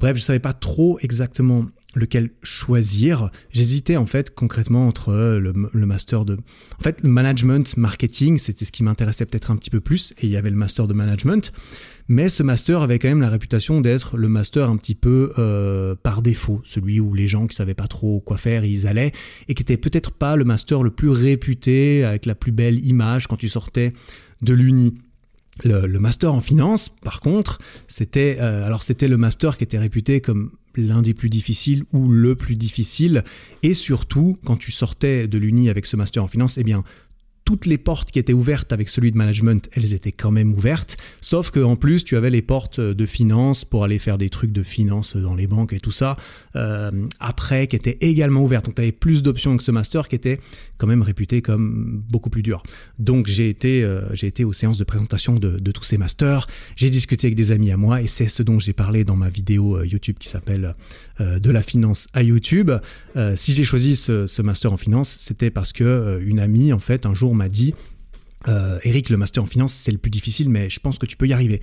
Bref, 0.00 0.16
je 0.16 0.22
savais 0.22 0.40
pas 0.40 0.52
trop 0.52 0.98
exactement 1.02 1.66
lequel 1.96 2.30
choisir. 2.42 3.30
J'hésitais 3.50 3.96
en 3.96 4.06
fait 4.06 4.34
concrètement 4.34 4.86
entre 4.86 5.10
euh, 5.10 5.38
le, 5.40 5.86
master 5.86 6.24
de... 6.24 6.36
En 6.78 6.82
fait, 6.82 7.02
le 7.02 7.08
management 7.08 7.76
marketing, 7.76 8.38
c'était 8.38 8.64
ce 8.64 8.72
qui 8.72 8.82
m'intéressait 8.82 9.26
peut-être 9.26 9.50
un 9.50 9.56
petit 9.56 9.70
peu 9.70 9.80
plus, 9.80 10.12
et 10.18 10.26
il 10.26 10.30
y 10.30 10.36
avait 10.36 10.50
le 10.50 10.56
master 10.56 10.86
de 10.86 10.94
management. 10.94 11.52
Mais 12.08 12.28
ce 12.28 12.42
master 12.42 12.82
avait 12.82 12.98
quand 12.98 13.08
même 13.08 13.20
la 13.20 13.28
réputation 13.28 13.80
d'être 13.80 14.16
le 14.16 14.28
master 14.28 14.70
un 14.70 14.76
petit 14.76 14.94
peu 14.94 15.32
euh, 15.38 15.94
par 16.00 16.22
défaut, 16.22 16.62
celui 16.64 17.00
où 17.00 17.14
les 17.14 17.26
gens 17.26 17.46
qui 17.46 17.56
savaient 17.56 17.74
pas 17.74 17.88
trop 17.88 18.20
quoi 18.20 18.36
faire, 18.36 18.64
ils 18.64 18.86
allaient, 18.86 19.12
et 19.48 19.54
qui 19.54 19.62
était 19.62 19.76
peut-être 19.76 20.12
pas 20.12 20.36
le 20.36 20.44
master 20.44 20.82
le 20.82 20.90
plus 20.90 21.10
réputé, 21.10 22.04
avec 22.04 22.26
la 22.26 22.34
plus 22.34 22.52
belle 22.52 22.84
image 22.86 23.26
quand 23.26 23.36
tu 23.36 23.48
sortais 23.48 23.92
de 24.42 24.54
l'uni. 24.54 24.94
Le, 25.64 25.98
master 25.98 26.34
en 26.34 26.42
finance, 26.42 26.90
par 27.02 27.20
contre, 27.20 27.60
c'était 27.88 28.36
euh, 28.40 28.66
alors 28.66 28.82
c'était 28.82 29.08
le 29.08 29.16
master 29.16 29.56
qui 29.56 29.64
était 29.64 29.78
réputé 29.78 30.20
comme 30.20 30.50
l'un 30.76 31.00
des 31.00 31.14
plus 31.14 31.30
difficiles 31.30 31.84
ou 31.92 32.08
le 32.08 32.34
plus 32.34 32.56
difficile. 32.56 33.24
Et 33.62 33.74
surtout, 33.74 34.36
quand 34.44 34.56
tu 34.56 34.70
sortais 34.70 35.26
de 35.26 35.38
l'Uni 35.38 35.70
avec 35.70 35.86
ce 35.86 35.96
master 35.96 36.22
en 36.22 36.28
finance, 36.28 36.58
eh 36.58 36.62
bien, 36.62 36.84
toutes 37.46 37.64
les 37.64 37.78
portes 37.78 38.10
qui 38.10 38.18
étaient 38.18 38.32
ouvertes 38.32 38.72
avec 38.72 38.88
celui 38.88 39.12
de 39.12 39.16
management, 39.16 39.70
elles 39.72 39.94
étaient 39.94 40.12
quand 40.12 40.32
même 40.32 40.52
ouvertes. 40.52 40.96
Sauf 41.20 41.52
qu'en 41.52 41.76
plus, 41.76 42.02
tu 42.02 42.16
avais 42.16 42.28
les 42.28 42.42
portes 42.42 42.80
de 42.80 43.06
finance 43.06 43.64
pour 43.64 43.84
aller 43.84 44.00
faire 44.00 44.18
des 44.18 44.30
trucs 44.30 44.50
de 44.50 44.64
finance 44.64 45.16
dans 45.16 45.36
les 45.36 45.46
banques 45.46 45.72
et 45.72 45.78
tout 45.78 45.92
ça, 45.92 46.16
euh, 46.56 46.90
après, 47.20 47.68
qui 47.68 47.76
étaient 47.76 47.98
également 48.00 48.42
ouvertes. 48.42 48.66
Donc, 48.66 48.74
tu 48.74 48.82
avais 48.82 48.90
plus 48.90 49.22
d'options 49.22 49.56
que 49.56 49.62
ce 49.62 49.70
master 49.70 50.08
qui 50.08 50.16
était 50.16 50.40
quand 50.76 50.88
même 50.88 51.02
réputé 51.02 51.40
comme 51.40 52.02
beaucoup 52.10 52.30
plus 52.30 52.42
dur. 52.42 52.64
Donc, 52.98 53.28
j'ai 53.28 53.48
été, 53.48 53.84
euh, 53.84 54.12
j'ai 54.12 54.26
été 54.26 54.42
aux 54.42 54.52
séances 54.52 54.78
de 54.78 54.84
présentation 54.84 55.34
de, 55.36 55.60
de 55.60 55.70
tous 55.70 55.84
ces 55.84 55.98
masters. 55.98 56.48
J'ai 56.74 56.90
discuté 56.90 57.28
avec 57.28 57.36
des 57.36 57.52
amis 57.52 57.70
à 57.70 57.76
moi 57.76 58.02
et 58.02 58.08
c'est 58.08 58.28
ce 58.28 58.42
dont 58.42 58.58
j'ai 58.58 58.72
parlé 58.72 59.04
dans 59.04 59.16
ma 59.16 59.28
vidéo 59.28 59.76
euh, 59.76 59.86
YouTube 59.86 60.16
qui 60.18 60.28
s'appelle 60.28 60.74
De 61.18 61.50
la 61.50 61.62
finance 61.62 62.08
à 62.12 62.22
YouTube. 62.22 62.70
si 63.36 63.54
j'ai 63.54 63.64
choisi 63.64 63.96
ce, 63.96 64.26
ce, 64.26 64.42
master 64.42 64.72
en 64.72 64.76
finance, 64.76 65.08
c'était 65.08 65.50
parce 65.50 65.72
que 65.72 66.20
une 66.20 66.40
amie, 66.40 66.74
en 66.74 66.78
fait, 66.78 67.06
un 67.06 67.14
jour 67.14 67.34
m'a 67.36 67.48
dit 67.48 67.74
euh, 68.48 68.78
Eric, 68.84 69.10
le 69.10 69.16
master 69.16 69.42
en 69.42 69.46
finance, 69.46 69.72
c'est 69.72 69.92
le 69.92 69.98
plus 69.98 70.10
difficile, 70.10 70.50
mais 70.50 70.70
je 70.70 70.80
pense 70.80 70.98
que 70.98 71.06
tu 71.06 71.16
peux 71.16 71.26
y 71.26 71.32
arriver. 71.32 71.60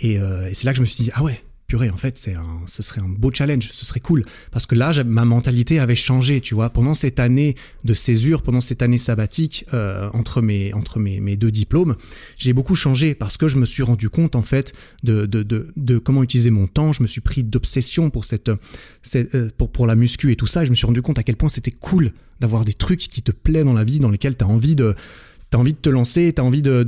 Et, 0.00 0.18
euh, 0.18 0.48
et 0.48 0.54
c'est 0.54 0.64
là 0.64 0.72
que 0.72 0.76
je 0.76 0.82
me 0.82 0.86
suis 0.86 1.04
dit, 1.04 1.10
ah 1.14 1.22
ouais, 1.22 1.42
purée, 1.66 1.90
en 1.90 1.96
fait, 1.96 2.18
c'est 2.18 2.34
un, 2.34 2.60
ce 2.66 2.82
serait 2.82 3.00
un 3.00 3.08
beau 3.08 3.30
challenge, 3.32 3.70
ce 3.72 3.84
serait 3.84 4.00
cool. 4.00 4.24
Parce 4.50 4.66
que 4.66 4.74
là, 4.74 4.92
ma 5.04 5.24
mentalité 5.24 5.78
avait 5.78 5.94
changé, 5.94 6.40
tu 6.40 6.54
vois. 6.54 6.70
Pendant 6.70 6.94
cette 6.94 7.20
année 7.20 7.54
de 7.84 7.94
césure, 7.94 8.42
pendant 8.42 8.60
cette 8.60 8.82
année 8.82 8.98
sabbatique, 8.98 9.64
euh, 9.72 10.08
entre, 10.12 10.42
mes, 10.42 10.72
entre 10.74 10.98
mes, 10.98 11.36
deux 11.36 11.50
diplômes, 11.50 11.96
j'ai 12.36 12.52
beaucoup 12.52 12.74
changé 12.74 13.14
parce 13.14 13.36
que 13.36 13.48
je 13.48 13.56
me 13.56 13.66
suis 13.66 13.82
rendu 13.82 14.10
compte, 14.10 14.36
en 14.36 14.42
fait, 14.42 14.72
de, 15.02 15.26
de, 15.26 15.42
de, 15.42 15.98
comment 15.98 16.22
utiliser 16.22 16.50
mon 16.50 16.66
temps. 16.66 16.92
Je 16.92 17.02
me 17.02 17.08
suis 17.08 17.20
pris 17.20 17.44
d'obsession 17.44 18.10
pour, 18.10 18.24
cette, 18.24 18.50
cette 19.02 19.34
euh, 19.34 19.50
pour, 19.56 19.70
pour 19.70 19.86
la 19.86 19.94
muscu 19.94 20.32
et 20.32 20.36
tout 20.36 20.46
ça. 20.46 20.62
Et 20.62 20.66
je 20.66 20.70
me 20.70 20.76
suis 20.76 20.86
rendu 20.86 21.02
compte 21.02 21.18
à 21.18 21.22
quel 21.22 21.36
point 21.36 21.48
c'était 21.48 21.70
cool 21.70 22.12
d'avoir 22.40 22.64
des 22.64 22.74
trucs 22.74 23.00
qui 23.00 23.22
te 23.22 23.32
plaisent 23.32 23.64
dans 23.64 23.72
la 23.72 23.84
vie, 23.84 24.00
dans 24.00 24.10
lesquels 24.10 24.36
tu 24.36 24.44
as 24.44 24.48
envie 24.48 24.74
de 24.74 24.94
as 25.54 25.58
envie 25.58 25.72
de 25.72 25.78
te 25.78 25.88
lancer, 25.88 26.32
tu 26.34 26.40
envie 26.40 26.62
de, 26.62 26.82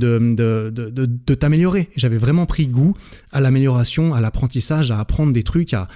t'améliorer. 1.35 1.89
J'avais 1.95 2.17
vraiment 2.17 2.45
pris 2.45 2.67
goût 2.67 2.95
à 3.31 3.39
l'amélioration, 3.39 4.13
à 4.13 4.21
l'apprentissage, 4.21 4.91
à 4.91 4.99
apprendre 4.99 5.33
des 5.33 5.43
trucs, 5.43 5.73
à 5.73 5.87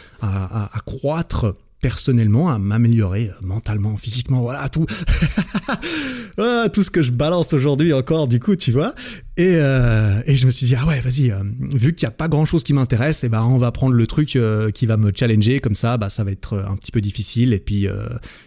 croître 0.86 1.56
personnellement 1.82 2.50
à 2.50 2.60
m'améliorer 2.60 3.30
euh, 3.30 3.48
mentalement, 3.48 3.98
physiquement, 3.98 4.42
voilà 4.42 4.70
tout, 4.70 4.86
ah, 6.38 6.70
tout 6.72 6.84
ce 6.84 6.92
que 6.92 7.02
je 7.02 7.12
balance 7.12 7.54
aujourd'hui 7.54 7.92
encore 7.92 8.28
du 8.28 8.40
coup, 8.40 8.56
tu 8.56 8.72
vois. 8.72 8.94
Et, 9.38 9.56
euh, 9.56 10.22
et 10.28 10.36
je 10.36 10.46
me 10.46 10.52
suis 10.52 10.68
dit 10.68 10.76
ah 10.76 10.86
ouais, 10.86 11.00
vas-y, 11.02 11.32
euh, 11.32 11.42
vu 11.60 11.94
qu'il 11.94 12.08
n'y 12.08 12.14
a 12.14 12.16
pas 12.16 12.28
grand 12.28 12.46
chose 12.46 12.64
qui 12.64 12.74
m'intéresse, 12.74 13.24
et 13.24 13.28
eh 13.28 13.30
ben 13.30 13.44
on 13.44 13.58
va 13.58 13.72
prendre 13.72 13.96
le 13.96 14.08
truc 14.08 14.38
qui 14.74 14.86
va 14.86 14.98
me 14.98 15.12
challenger 15.14 15.60
comme 15.60 15.74
ça, 15.74 15.98
bah 15.98 16.10
ça 16.10 16.24
va 16.24 16.32
être 16.32 16.64
un 16.70 16.76
petit 16.76 16.92
peu 16.92 17.02
difficile 17.02 17.54
et 17.54 17.60
puis 17.60 17.88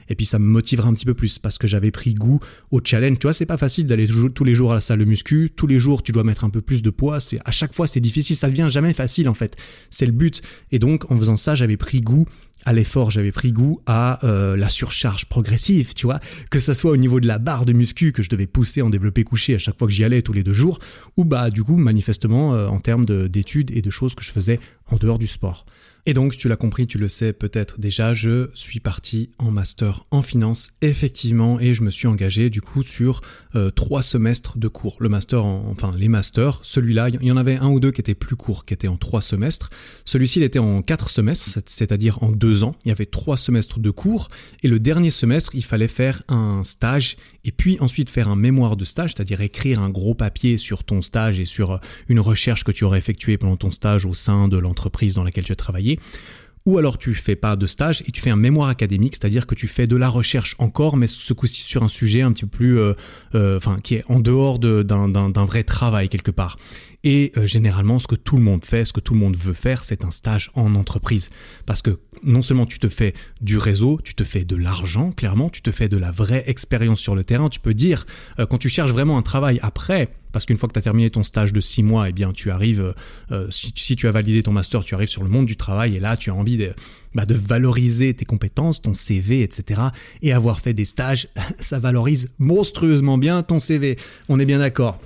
et 0.09 0.15
puis 0.15 0.27
ça 0.27 0.39
me 0.39 0.45
motivera 0.45 0.89
un 0.89 0.95
petit 0.95 1.05
peu 1.05 1.15
plus 1.15 1.39
parce 1.39 1.59
que 1.59 1.67
j'avais 1.67 1.91
pris 1.91 2.15
goût 2.15 2.39
au 2.71 2.81
challenge. 2.83 3.19
Tu 3.19 3.27
vois, 3.27 3.33
c'est 3.33 3.47
pas 3.47 3.57
facile 3.57 3.87
d'aller 3.87 4.07
tous 4.07 4.45
les 4.45 4.55
jours 4.55 4.73
à 4.73 4.77
la 4.77 4.81
salle 4.81 5.01
de 5.01 5.05
muscu, 5.05 5.53
tous 5.55 5.67
les 5.67 5.81
jours 5.81 6.03
tu 6.03 6.13
dois 6.13 6.23
mettre 6.23 6.45
un 6.45 6.51
peu 6.51 6.61
plus 6.61 6.83
de 6.83 6.91
poids. 6.91 7.19
C'est 7.19 7.41
à 7.45 7.51
chaque 7.51 7.75
fois 7.75 7.89
c'est 7.89 8.01
difficile, 8.01 8.37
ça 8.37 8.49
devient 8.49 8.69
jamais 8.71 8.93
facile 8.93 9.29
en 9.29 9.35
fait. 9.35 9.57
C'est 9.91 10.07
le 10.07 10.13
but. 10.13 10.43
Et 10.71 10.79
donc 10.79 11.11
en 11.11 11.17
faisant 11.17 11.37
ça, 11.37 11.55
j'avais 11.55 11.77
pris 11.77 12.01
goût 12.01 12.27
à 12.65 12.73
l'effort, 12.73 13.11
j'avais 13.11 13.33
pris 13.33 13.53
goût 13.53 13.81
à 13.87 14.25
euh, 14.25 14.57
la 14.57 14.69
surcharge 14.69 15.27
progressive, 15.27 15.95
tu 15.95 16.07
vois, 16.07 16.21
que 16.51 16.59
ça 16.59 16.75
soit 16.75 16.93
au 16.93 16.97
niveau 16.97 17.21
de 17.21 17.27
la 17.27 17.39
barre 17.39 17.67
de 17.67 17.73
muscu 17.73 18.13
que 18.13 18.23
je 18.23 18.29
devais 18.29 18.47
pousser 18.47 18.83
en 18.83 18.91
développé 18.91 19.25
couché 19.25 19.55
à 19.55 19.59
chaque 19.59 19.79
fois 19.79 19.87
que 19.87 19.93
j'y 19.93 20.05
allais 20.05 20.23
tous 20.23 20.33
les 20.33 20.43
deux 20.43 20.55
jours, 20.55 20.79
ou 21.17 21.25
bah 21.25 21.51
du 21.51 21.63
coup 21.63 21.77
manifestement 21.77 22.55
euh, 22.55 22.67
en 22.69 22.81
termes 22.81 23.05
d'études 23.05 23.71
et 23.71 23.83
de 23.83 23.91
choses 23.91 24.15
que 24.15 24.25
je 24.25 24.31
faisais 24.31 24.59
en 24.91 24.97
dehors 24.97 25.19
du 25.19 25.27
sport. 25.27 25.67
Et 26.07 26.13
donc, 26.13 26.37
tu 26.37 26.49
l'as 26.49 26.57
compris, 26.57 26.87
tu 26.87 26.99
le 26.99 27.09
sais 27.09 27.33
peut-être 27.33 27.81
déjà, 27.81 28.13
je 28.13 28.51
suis 28.55 28.79
parti 28.79 29.31
en 29.39 29.51
master 29.51 30.03
en 30.11 30.21
finance, 30.21 30.69
effectivement, 30.83 31.59
et 31.59 31.73
je 31.73 31.83
me 31.83 31.91
suis 31.91 32.07
engagé 32.07 32.51
du 32.51 32.61
coup 32.61 32.83
sur 32.83 33.23
euh, 33.55 33.71
trois 33.71 34.03
semestres 34.03 34.59
de 34.59 34.69
cours. 34.69 34.99
Le 35.01 35.09
master, 35.09 35.47
enfin 35.47 35.91
les 35.97 36.09
masters, 36.09 36.61
celui-là, 36.63 37.09
il 37.09 37.25
y 37.25 37.33
en 37.33 37.39
avait 37.39 37.57
un 37.57 37.69
ou 37.69 37.81
deux 37.81 37.91
qui 37.91 38.03
étaient 38.03 38.15
plus 38.15 38.37
courts, 38.37 38.67
qui 38.67 38.75
étaient 38.75 38.87
en 38.87 38.99
trois 38.99 39.23
semestres. 39.23 39.71
Celui-ci, 40.05 40.41
il 40.41 40.43
était 40.43 40.59
en 40.59 40.83
quatre 40.83 41.09
semestres, 41.09 41.59
c'est-à-dire 41.65 42.23
en 42.23 42.31
deux 42.31 42.65
ans. 42.65 42.77
Il 42.85 42.91
y 42.91 42.93
avait 42.93 43.07
trois 43.07 43.39
semestres 43.39 43.79
de 43.79 43.91
cours, 43.91 44.29
et 44.63 44.69
le 44.69 44.81
dernier 44.81 45.11
semestre, 45.11 45.55
il 45.55 45.65
fallait 45.65 45.89
faire 45.89 46.23
un 46.29 46.65
stage, 46.65 47.17
et 47.47 47.51
puis 47.51 47.79
ensuite 47.81 48.11
faire 48.11 48.29
un 48.29 48.37
mémoire 48.37 48.77
de 48.77 48.85
stage, 48.85 49.15
c'est-à-dire 49.17 49.41
écrire 49.41 49.81
un 49.81 49.89
gros 49.89 50.15
papier 50.15 50.59
sur 50.59 50.85
ton 50.85 51.01
stage 51.01 51.41
et 51.41 51.47
sur 51.47 51.81
une 52.09 52.21
recherche 52.21 52.63
que 52.63 52.73
tu 52.73 52.85
aurais 52.85 52.99
effectuée 52.99 53.39
pendant 53.39 53.57
ton 53.57 53.71
stage 53.71 54.05
au 54.05 54.13
sein 54.13 54.49
de 54.49 54.59
l'entreprise 54.59 55.15
dans 55.15 55.25
laquelle 55.25 55.45
tu 55.45 55.53
as 55.53 55.57
travaillé 55.57 55.94
ou 56.67 56.79
alors 56.79 56.97
tu 56.97 57.15
fais 57.15 57.37
pas 57.37 57.57
de 57.57 57.67
stage 57.67 58.03
et 58.07 58.13
tu 58.13 58.21
fais 58.21 58.31
un 58.31 58.37
mémoire 58.37 58.69
académique, 58.69 59.17
c'est-à-dire 59.17 59.47
que 59.47 59.55
tu 59.55 59.67
fais 59.67 59.87
de 59.87 59.97
la 59.97 60.09
recherche 60.09 60.57
encore, 60.59 60.97
mais 60.97 61.07
ce 61.07 61.33
coup-ci 61.33 61.63
sur 61.63 61.83
un 61.83 61.89
sujet 61.89 62.23
un 62.23 62.33
petit 62.33 62.45
peu 62.47 62.57
plus, 62.57 62.79
euh, 62.79 62.95
euh, 63.35 63.59
enfin, 63.59 63.77
qui 63.83 63.97
est 63.97 64.05
en 64.09 64.21
dehors 64.21 64.59
d'un 64.59 65.45
vrai 65.45 65.65
travail 65.65 66.09
quelque 66.09 66.31
part. 66.31 66.57
Et 67.07 67.33
euh, 67.37 67.47
généralement, 67.47 67.99
ce 67.99 68.07
que 68.07 68.15
tout 68.15 68.37
le 68.37 68.43
monde 68.43 68.65
fait, 68.65 68.87
ce 68.87 68.95
que 68.95 69.01
tout 69.01 69.13
le 69.13 69.21
monde 69.21 69.37
veut 69.37 69.53
faire, 69.53 69.85
c'est 69.85 70.05
un 70.05 70.11
stage 70.11 70.51
en 70.55 70.75
entreprise. 70.75 71.29
Parce 71.67 71.83
que 71.83 71.99
non 72.25 72.43
seulement 72.43 72.67
tu 72.67 72.79
te 72.79 72.89
fais 72.89 73.15
du 73.41 73.59
réseau, 73.59 74.01
tu 74.03 74.15
te 74.15 74.25
fais 74.25 74.45
de 74.45 74.57
l'argent, 74.57 75.13
clairement, 75.13 75.51
tu 75.51 75.63
te 75.63 75.71
fais 75.71 75.89
de 75.89 75.97
la 75.97 76.11
vraie 76.11 76.45
expérience 76.47 77.01
sur 77.01 77.15
le 77.15 77.25
terrain. 77.25 77.49
Tu 77.49 77.61
peux 77.61 77.75
dire, 77.75 78.07
quand 78.37 78.59
tu 78.59 78.69
cherches 78.69 78.93
vraiment 78.93 79.19
un 79.19 79.23
travail 79.23 79.61
après, 79.63 80.11
parce 80.35 80.47
qu'une 80.47 80.57
fois 80.57 80.69
que 80.69 80.73
tu 80.73 80.81
as 80.81 80.83
terminé 80.83 81.09
ton 81.11 81.23
stage 81.23 81.53
de 81.53 81.61
six 81.61 81.85
mois, 81.85 82.09
eh 82.09 82.13
bien, 82.13 82.33
tu 82.33 82.51
arrives, 82.51 82.93
euh, 83.31 83.47
si, 83.51 83.73
tu 83.95 84.09
as 84.09 84.11
validé 84.11 84.43
ton 84.43 84.51
master, 84.51 84.83
tu 84.83 84.97
arrives 84.97 85.09
sur 85.09 85.23
le 85.23 85.29
monde 85.29 85.47
du 85.47 85.57
travail 85.57 85.95
et 85.95 86.01
là, 86.01 86.17
tu 86.17 86.29
as 86.29 86.35
envie 86.35 86.57
de, 86.57 86.73
bah, 87.15 87.25
de 87.25 87.35
valoriser 87.35 88.13
tes 88.15 88.25
compétences, 88.25 88.83
ton 88.83 88.95
CV, 88.95 89.43
etc. 89.43 89.81
Et 90.23 90.33
avoir 90.33 90.59
fait 90.59 90.75
des 90.75 90.85
stages, 90.85 91.29
ça 91.61 91.79
valorise 91.79 92.33
monstrueusement 92.41 93.17
bien 93.17 93.45
ton 93.45 93.61
CV. 93.61 93.97
On 94.29 94.41
est 94.41 94.45
bien 94.45 94.59
d'accord. 94.59 95.01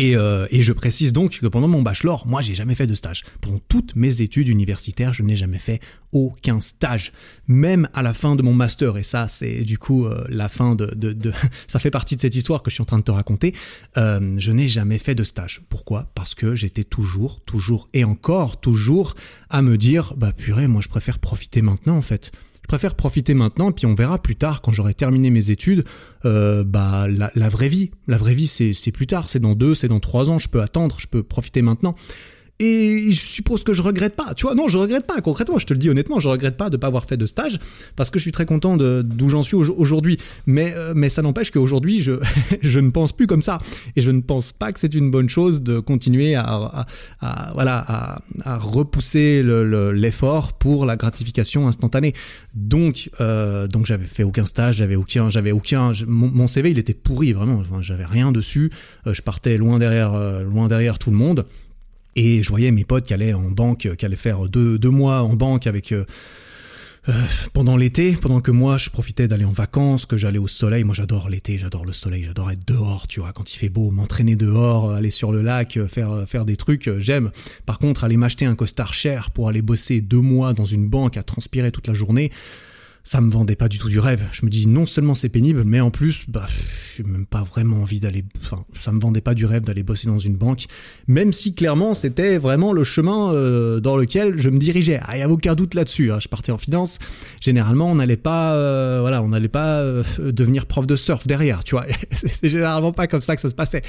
Euh, 0.00 0.46
et, 0.50 0.62
je 0.62 0.72
précise 0.72 1.12
donc 1.12 1.38
que 1.38 1.46
pendant 1.46 1.68
mon 1.68 1.82
bachelor, 1.82 2.26
moi, 2.26 2.42
j'ai 2.42 2.54
jamais 2.54 2.74
fait 2.74 2.86
de 2.86 2.94
stage. 2.94 3.24
Pendant 3.40 3.60
toutes 3.68 3.94
mes 3.96 4.20
études 4.20 4.48
universitaires, 4.48 5.12
je 5.12 5.22
n'ai 5.22 5.36
jamais 5.36 5.58
fait 5.58 5.80
aucun 6.12 6.60
stage. 6.60 7.12
Même 7.46 7.88
à 7.94 8.02
la 8.02 8.14
fin 8.14 8.36
de 8.36 8.42
mon 8.42 8.54
master, 8.54 8.96
et 8.96 9.02
ça, 9.02 9.28
c'est 9.28 9.62
du 9.62 9.78
coup 9.78 10.06
euh, 10.06 10.24
la 10.28 10.48
fin 10.48 10.74
de, 10.74 10.86
de, 10.94 11.32
Ça 11.66 11.78
fait 11.78 11.90
partie 11.90 12.16
de 12.16 12.20
cette 12.20 12.34
histoire 12.34 12.62
que 12.62 12.70
je 12.70 12.74
suis 12.74 12.82
en 12.82 12.86
train 12.86 12.98
de 12.98 13.04
te 13.04 13.10
raconter. 13.10 13.54
Euh, 13.96 14.36
je 14.38 14.52
n'ai 14.52 14.68
jamais 14.68 14.98
fait 14.98 15.14
de 15.14 15.24
stage. 15.24 15.62
Pourquoi? 15.68 16.10
Parce 16.14 16.34
que 16.34 16.54
j'étais 16.54 16.84
toujours, 16.84 17.40
toujours 17.44 17.88
et 17.92 18.04
encore, 18.04 18.60
toujours 18.60 19.14
à 19.50 19.62
me 19.62 19.76
dire, 19.76 20.14
bah 20.16 20.32
purée, 20.32 20.66
moi, 20.66 20.80
je 20.80 20.88
préfère 20.88 21.18
profiter 21.18 21.62
maintenant, 21.62 21.96
en 21.96 22.02
fait. 22.02 22.32
Je 22.64 22.68
préfère 22.68 22.94
profiter 22.94 23.34
maintenant, 23.34 23.72
puis 23.72 23.84
on 23.84 23.94
verra 23.94 24.16
plus 24.16 24.36
tard, 24.36 24.62
quand 24.62 24.72
j'aurai 24.72 24.94
terminé 24.94 25.28
mes 25.28 25.50
études, 25.50 25.84
euh, 26.24 26.64
bah 26.64 27.06
la, 27.08 27.30
la, 27.34 27.48
vraie 27.50 27.68
vie. 27.68 27.90
La 28.08 28.16
vraie 28.16 28.32
vie, 28.32 28.48
c'est 28.48 28.90
plus 28.90 29.06
tard, 29.06 29.28
c'est 29.28 29.38
dans 29.38 29.54
deux, 29.54 29.74
c'est 29.74 29.88
dans 29.88 30.00
trois 30.00 30.30
ans, 30.30 30.38
je 30.38 30.48
peux 30.48 30.62
attendre, 30.62 30.96
je 30.98 31.06
peux 31.06 31.22
profiter 31.22 31.60
maintenant. 31.60 31.94
Et 32.64 33.12
je 33.12 33.20
suppose 33.20 33.62
que 33.62 33.74
je 33.74 33.82
regrette 33.82 34.16
pas. 34.16 34.32
Tu 34.34 34.46
vois, 34.46 34.54
non, 34.54 34.68
je 34.68 34.78
regrette 34.78 35.06
pas. 35.06 35.20
Concrètement, 35.20 35.58
je 35.58 35.66
te 35.66 35.74
le 35.74 35.78
dis 35.78 35.90
honnêtement, 35.90 36.18
je 36.18 36.28
regrette 36.28 36.56
pas 36.56 36.70
de 36.70 36.78
pas 36.78 36.86
avoir 36.86 37.04
fait 37.04 37.18
de 37.18 37.26
stage 37.26 37.58
parce 37.94 38.08
que 38.08 38.18
je 38.18 38.22
suis 38.22 38.32
très 38.32 38.46
content 38.46 38.76
d'où 38.76 39.28
j'en 39.28 39.42
suis 39.42 39.56
aujourd'hui. 39.56 40.16
Mais, 40.46 40.72
euh, 40.74 40.94
mais 40.96 41.10
ça 41.10 41.20
n'empêche 41.20 41.50
qu'aujourd'hui, 41.50 42.00
je, 42.62 42.78
ne 42.78 42.90
pense 42.90 43.12
plus 43.12 43.26
comme 43.26 43.42
ça. 43.42 43.58
Et 43.96 44.02
je 44.02 44.10
ne 44.10 44.20
pense 44.20 44.52
pas 44.52 44.72
que 44.72 44.80
c'est 44.80 44.94
une 44.94 45.10
bonne 45.10 45.28
chose 45.28 45.62
de 45.62 45.78
continuer 45.78 46.34
à, 46.36 46.86
repousser 48.46 49.42
l'effort 49.42 50.54
pour 50.54 50.86
la 50.86 50.96
gratification 50.96 51.68
instantanée. 51.68 52.14
Donc, 52.54 53.10
euh, 53.20 53.68
donc 53.68 53.84
j'avais 53.84 54.06
fait 54.06 54.22
aucun 54.22 54.46
stage, 54.46 54.76
j'avais 54.76 54.96
aucun, 54.96 55.28
aucun, 55.52 55.92
mon, 56.06 56.48
CV, 56.48 56.70
il 56.70 56.78
était 56.78 56.94
pourri 56.94 57.32
vraiment. 57.32 57.56
Enfin, 57.56 57.82
j'avais 57.82 58.06
rien 58.06 58.32
dessus. 58.32 58.70
Euh, 59.06 59.12
je 59.12 59.20
partais 59.20 59.58
loin 59.58 59.78
derrière, 59.78 60.12
loin 60.44 60.68
derrière 60.68 60.98
tout 60.98 61.10
le 61.10 61.16
monde. 61.16 61.44
Et 62.16 62.42
je 62.42 62.48
voyais 62.48 62.70
mes 62.70 62.84
potes 62.84 63.06
qui 63.06 63.14
allaient 63.14 63.34
en 63.34 63.50
banque, 63.50 63.88
qui 63.96 64.04
allaient 64.04 64.16
faire 64.16 64.48
deux, 64.48 64.78
deux 64.78 64.90
mois 64.90 65.22
en 65.22 65.34
banque 65.34 65.66
avec... 65.66 65.92
Euh, 65.92 66.04
euh, 67.10 67.12
pendant 67.52 67.76
l'été, 67.76 68.12
pendant 68.12 68.40
que 68.40 68.50
moi 68.50 68.78
je 68.78 68.88
profitais 68.88 69.28
d'aller 69.28 69.44
en 69.44 69.52
vacances, 69.52 70.06
que 70.06 70.16
j'allais 70.16 70.38
au 70.38 70.48
soleil, 70.48 70.84
moi 70.84 70.94
j'adore 70.94 71.28
l'été, 71.28 71.58
j'adore 71.58 71.84
le 71.84 71.92
soleil, 71.92 72.24
j'adore 72.24 72.50
être 72.50 72.66
dehors, 72.66 73.06
tu 73.08 73.20
vois, 73.20 73.34
quand 73.34 73.52
il 73.52 73.58
fait 73.58 73.68
beau, 73.68 73.90
m'entraîner 73.90 74.36
dehors, 74.36 74.90
aller 74.90 75.10
sur 75.10 75.30
le 75.30 75.42
lac, 75.42 75.78
faire 75.86 76.24
faire 76.26 76.46
des 76.46 76.56
trucs, 76.56 76.90
j'aime. 76.98 77.30
Par 77.66 77.78
contre, 77.78 78.04
aller 78.04 78.16
m'acheter 78.16 78.46
un 78.46 78.54
costard 78.54 78.94
cher 78.94 79.30
pour 79.32 79.50
aller 79.50 79.60
bosser 79.60 80.00
deux 80.00 80.22
mois 80.22 80.54
dans 80.54 80.64
une 80.64 80.88
banque 80.88 81.18
à 81.18 81.22
transpirer 81.22 81.70
toute 81.72 81.88
la 81.88 81.94
journée, 81.94 82.32
ça 83.04 83.20
me 83.20 83.30
vendait 83.30 83.54
pas 83.54 83.68
du 83.68 83.78
tout 83.78 83.90
du 83.90 83.98
rêve. 83.98 84.22
Je 84.32 84.46
me 84.46 84.50
dis 84.50 84.66
non 84.66 84.86
seulement 84.86 85.14
c'est 85.14 85.28
pénible, 85.28 85.62
mais 85.64 85.78
en 85.80 85.90
plus, 85.90 86.24
bah, 86.26 86.46
j'ai 86.96 87.02
même 87.02 87.26
pas 87.26 87.42
vraiment 87.42 87.82
envie 87.82 88.00
d'aller. 88.00 88.24
Enfin, 88.42 88.64
ça 88.80 88.92
me 88.92 89.00
vendait 89.00 89.20
pas 89.20 89.34
du 89.34 89.44
rêve 89.44 89.62
d'aller 89.62 89.82
bosser 89.82 90.06
dans 90.06 90.18
une 90.18 90.36
banque, 90.36 90.64
même 91.06 91.34
si 91.34 91.54
clairement 91.54 91.92
c'était 91.92 92.38
vraiment 92.38 92.72
le 92.72 92.82
chemin 92.82 93.34
euh, 93.34 93.78
dans 93.78 93.98
lequel 93.98 94.40
je 94.40 94.48
me 94.48 94.58
dirigeais. 94.58 95.00
Ah, 95.02 95.18
il 95.18 95.20
y 95.20 95.22
a 95.22 95.28
aucun 95.28 95.54
doute 95.54 95.74
là-dessus. 95.74 96.10
Hein. 96.10 96.18
Je 96.18 96.28
partais 96.28 96.50
en 96.50 96.56
finance. 96.56 96.98
Généralement, 97.42 97.90
on 97.90 97.96
n'allait 97.96 98.16
pas, 98.16 98.54
euh, 98.54 99.00
voilà, 99.02 99.22
on 99.22 99.28
n'allait 99.28 99.48
pas 99.48 99.80
euh, 99.80 100.02
devenir 100.18 100.64
prof 100.64 100.86
de 100.86 100.96
surf 100.96 101.26
derrière, 101.26 101.62
tu 101.62 101.74
vois. 101.74 101.84
c'est 102.10 102.48
généralement 102.48 102.92
pas 102.92 103.06
comme 103.06 103.20
ça 103.20 103.36
que 103.36 103.42
ça 103.42 103.50
se 103.50 103.54
passait. 103.54 103.82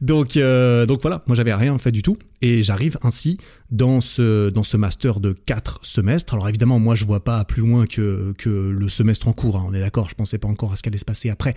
Donc, 0.00 0.38
donc 0.38 1.02
voilà, 1.02 1.24
moi 1.26 1.34
j'avais 1.34 1.54
rien 1.54 1.76
fait 1.78 1.90
du 1.92 2.02
tout, 2.02 2.18
et 2.40 2.62
j'arrive 2.62 2.98
ainsi 3.02 3.38
dans 3.70 4.00
ce 4.00 4.50
dans 4.50 4.64
ce 4.64 4.76
master 4.76 5.20
de 5.20 5.32
4 5.32 5.80
semestres. 5.82 6.34
Alors 6.34 6.48
évidemment, 6.48 6.78
moi 6.78 6.94
je 6.94 7.04
vois 7.04 7.22
pas 7.22 7.44
plus 7.44 7.62
loin 7.62 7.86
que 7.86 8.34
que 8.38 8.48
le 8.48 8.88
semestre 8.88 9.28
en 9.28 9.32
cours, 9.32 9.56
hein, 9.56 9.66
on 9.68 9.74
est 9.74 9.80
d'accord, 9.80 10.08
je 10.08 10.14
pensais 10.14 10.38
pas 10.38 10.48
encore 10.48 10.72
à 10.72 10.76
ce 10.76 10.82
qu'allait 10.82 10.98
se 10.98 11.04
passer 11.04 11.30
après. 11.30 11.54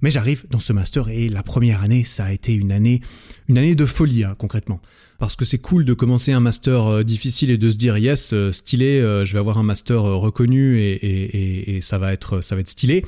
Mais 0.00 0.10
j'arrive 0.10 0.44
dans 0.50 0.60
ce 0.60 0.72
master 0.72 1.08
et 1.08 1.28
la 1.28 1.42
première 1.42 1.82
année, 1.82 2.04
ça 2.04 2.24
a 2.24 2.32
été 2.32 2.52
une 2.52 2.72
année, 2.72 3.00
une 3.48 3.58
année 3.58 3.74
de 3.74 3.86
folie, 3.86 4.24
hein, 4.24 4.34
concrètement. 4.36 4.80
Parce 5.18 5.36
que 5.36 5.44
c'est 5.44 5.58
cool 5.58 5.84
de 5.84 5.94
commencer 5.94 6.32
un 6.32 6.40
master 6.40 6.86
euh, 6.86 7.02
difficile 7.04 7.50
et 7.50 7.58
de 7.58 7.70
se 7.70 7.76
dire 7.76 7.96
yes, 7.96 8.32
euh, 8.32 8.50
stylé, 8.50 8.98
euh, 8.98 9.24
je 9.24 9.32
vais 9.34 9.38
avoir 9.38 9.58
un 9.58 9.62
master 9.62 10.02
reconnu 10.02 10.80
et, 10.80 11.78
ça 11.82 11.98
va 11.98 12.12
être, 12.12 12.40
ça 12.42 12.56
va 12.56 12.60
être 12.60 12.68
stylé 12.68 13.04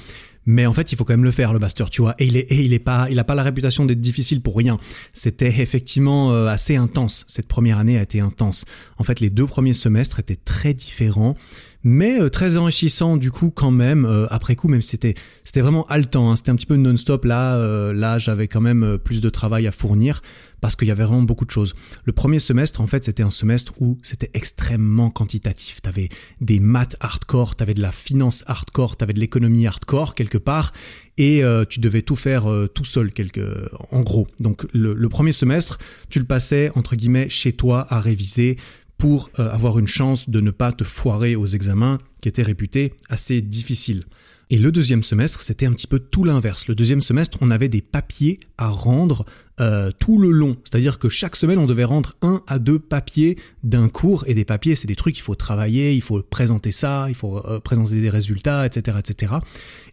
mais 0.46 0.66
en 0.66 0.72
fait 0.72 0.92
il 0.92 0.96
faut 0.96 1.04
quand 1.04 1.12
même 1.12 1.24
le 1.24 1.30
faire 1.30 1.52
le 1.52 1.58
master 1.58 1.90
tu 1.90 2.02
vois. 2.02 2.14
Et 2.18 2.26
il 2.26 2.36
est 2.36 2.50
et 2.52 2.62
il 2.62 2.72
est 2.72 2.78
pas 2.78 3.06
il 3.10 3.18
a 3.18 3.24
pas 3.24 3.34
la 3.34 3.42
réputation 3.42 3.84
d'être 3.84 4.00
difficile 4.00 4.40
pour 4.40 4.56
rien. 4.56 4.78
C'était 5.12 5.60
effectivement 5.60 6.34
assez 6.46 6.76
intense. 6.76 7.24
Cette 7.28 7.48
première 7.48 7.78
année 7.78 7.98
a 7.98 8.02
été 8.02 8.20
intense. 8.20 8.64
En 8.98 9.04
fait 9.04 9.20
les 9.20 9.30
deux 9.30 9.46
premiers 9.46 9.74
semestres 9.74 10.20
étaient 10.20 10.38
très 10.44 10.74
différents 10.74 11.34
mais 11.84 12.18
euh, 12.18 12.30
très 12.30 12.56
enrichissant 12.56 13.16
du 13.16 13.30
coup 13.30 13.50
quand 13.50 13.70
même 13.70 14.06
euh, 14.06 14.26
après 14.30 14.56
coup 14.56 14.68
même 14.68 14.82
c'était 14.82 15.14
c'était 15.44 15.60
vraiment 15.60 15.84
haletant 15.86 16.30
hein. 16.30 16.36
c'était 16.36 16.50
un 16.50 16.56
petit 16.56 16.66
peu 16.66 16.76
non-stop. 16.76 17.24
Là 17.26 17.56
euh, 17.56 17.92
là 17.92 18.18
j'avais 18.18 18.48
quand 18.48 18.62
même 18.62 18.98
plus 18.98 19.20
de 19.20 19.28
travail 19.28 19.66
à 19.66 19.72
fournir 19.72 20.22
parce 20.62 20.76
qu'il 20.76 20.88
y 20.88 20.90
avait 20.90 21.04
vraiment 21.04 21.22
beaucoup 21.22 21.44
de 21.44 21.50
choses. 21.50 21.74
Le 22.04 22.12
premier 22.12 22.38
semestre 22.38 22.80
en 22.80 22.86
fait 22.86 23.04
c'était 23.04 23.22
un 23.22 23.30
semestre 23.30 23.74
où 23.80 23.98
c'était 24.02 24.30
extrêmement 24.32 25.10
quantitatif. 25.10 25.82
T'avais 25.82 26.08
des 26.40 26.58
maths 26.58 26.96
hardcore 27.00 27.54
t'avais 27.54 27.74
de 27.74 27.82
la 27.82 27.92
finance 27.92 28.44
hardcore 28.46 28.96
t'avais 28.96 29.12
de 29.12 29.20
l'économie 29.20 29.66
hardcore 29.66 30.14
quelque 30.14 30.38
part. 30.38 30.72
Et 31.16 31.44
tu 31.68 31.78
devais 31.78 32.02
tout 32.02 32.16
faire 32.16 32.46
tout 32.74 32.84
seul 32.84 33.12
quelque 33.12 33.70
en 33.92 34.00
gros. 34.00 34.26
Donc 34.40 34.66
le, 34.72 34.94
le 34.94 35.08
premier 35.08 35.30
semestre 35.30 35.78
tu 36.08 36.18
le 36.18 36.24
passais 36.24 36.72
entre 36.74 36.96
guillemets 36.96 37.28
chez 37.28 37.52
toi 37.52 37.86
à 37.88 38.00
réviser 38.00 38.56
pour 39.04 39.28
euh, 39.38 39.52
avoir 39.52 39.78
une 39.78 39.86
chance 39.86 40.30
de 40.30 40.40
ne 40.40 40.50
pas 40.50 40.72
te 40.72 40.82
foirer 40.82 41.36
aux 41.36 41.44
examens 41.44 41.98
qui 42.24 42.28
était 42.30 42.42
réputé 42.42 42.94
assez 43.10 43.42
difficile. 43.42 44.02
Et 44.48 44.56
le 44.56 44.72
deuxième 44.72 45.02
semestre, 45.02 45.42
c'était 45.42 45.66
un 45.66 45.72
petit 45.72 45.86
peu 45.86 45.98
tout 45.98 46.24
l'inverse. 46.24 46.68
Le 46.68 46.74
deuxième 46.74 47.02
semestre, 47.02 47.36
on 47.42 47.50
avait 47.50 47.68
des 47.68 47.82
papiers 47.82 48.40
à 48.56 48.68
rendre 48.68 49.26
euh, 49.60 49.92
tout 50.00 50.18
le 50.18 50.30
long. 50.30 50.56
C'est-à-dire 50.64 50.98
que 50.98 51.08
chaque 51.08 51.36
semaine, 51.36 51.58
on 51.58 51.66
devait 51.66 51.84
rendre 51.84 52.16
un 52.22 52.42
à 52.48 52.58
deux 52.58 52.80
papiers 52.80 53.38
d'un 53.62 53.88
cours. 53.88 54.24
Et 54.26 54.34
des 54.34 54.44
papiers, 54.44 54.74
c'est 54.74 54.88
des 54.88 54.96
trucs, 54.96 55.16
il 55.16 55.20
faut 55.20 55.36
travailler, 55.36 55.94
il 55.94 56.02
faut 56.02 56.20
présenter 56.22 56.72
ça, 56.72 57.06
il 57.08 57.14
faut 57.14 57.38
euh, 57.46 57.60
présenter 57.60 58.00
des 58.00 58.10
résultats, 58.10 58.66
etc., 58.66 58.96
etc. 58.98 59.34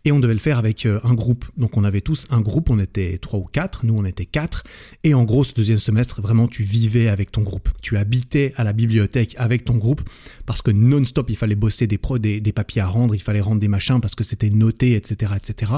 Et 0.03 0.11
on 0.11 0.19
devait 0.19 0.33
le 0.33 0.39
faire 0.39 0.57
avec 0.57 0.87
euh, 0.87 0.99
un 1.03 1.13
groupe. 1.13 1.45
Donc 1.57 1.77
on 1.77 1.83
avait 1.83 2.01
tous 2.01 2.25
un 2.31 2.41
groupe, 2.41 2.71
on 2.71 2.79
était 2.79 3.19
trois 3.19 3.39
ou 3.39 3.45
quatre, 3.45 3.85
nous 3.85 3.95
on 3.95 4.03
était 4.03 4.25
quatre. 4.25 4.63
Et 5.03 5.13
en 5.13 5.25
gros, 5.25 5.43
ce 5.43 5.53
deuxième 5.53 5.79
semestre, 5.79 6.23
vraiment, 6.23 6.47
tu 6.47 6.63
vivais 6.63 7.07
avec 7.07 7.31
ton 7.31 7.41
groupe. 7.41 7.69
Tu 7.83 7.97
habitais 7.97 8.53
à 8.57 8.63
la 8.63 8.73
bibliothèque 8.73 9.35
avec 9.37 9.63
ton 9.63 9.75
groupe 9.75 10.01
parce 10.47 10.63
que 10.63 10.71
non-stop, 10.71 11.29
il 11.29 11.37
fallait 11.37 11.55
bosser 11.55 11.85
des, 11.85 11.99
pro, 11.99 12.17
des, 12.21 12.51
papiers 12.51 12.81
à 12.81 12.87
rendre, 12.87 13.15
il 13.15 13.21
fallait 13.21 13.41
rendre 13.41 13.59
des 13.59 13.67
machins 13.67 13.99
parce 13.99 14.15
que 14.15 14.23
c'était 14.23 14.49
noté, 14.49 14.95
etc., 14.95 15.33
etc. 15.35 15.73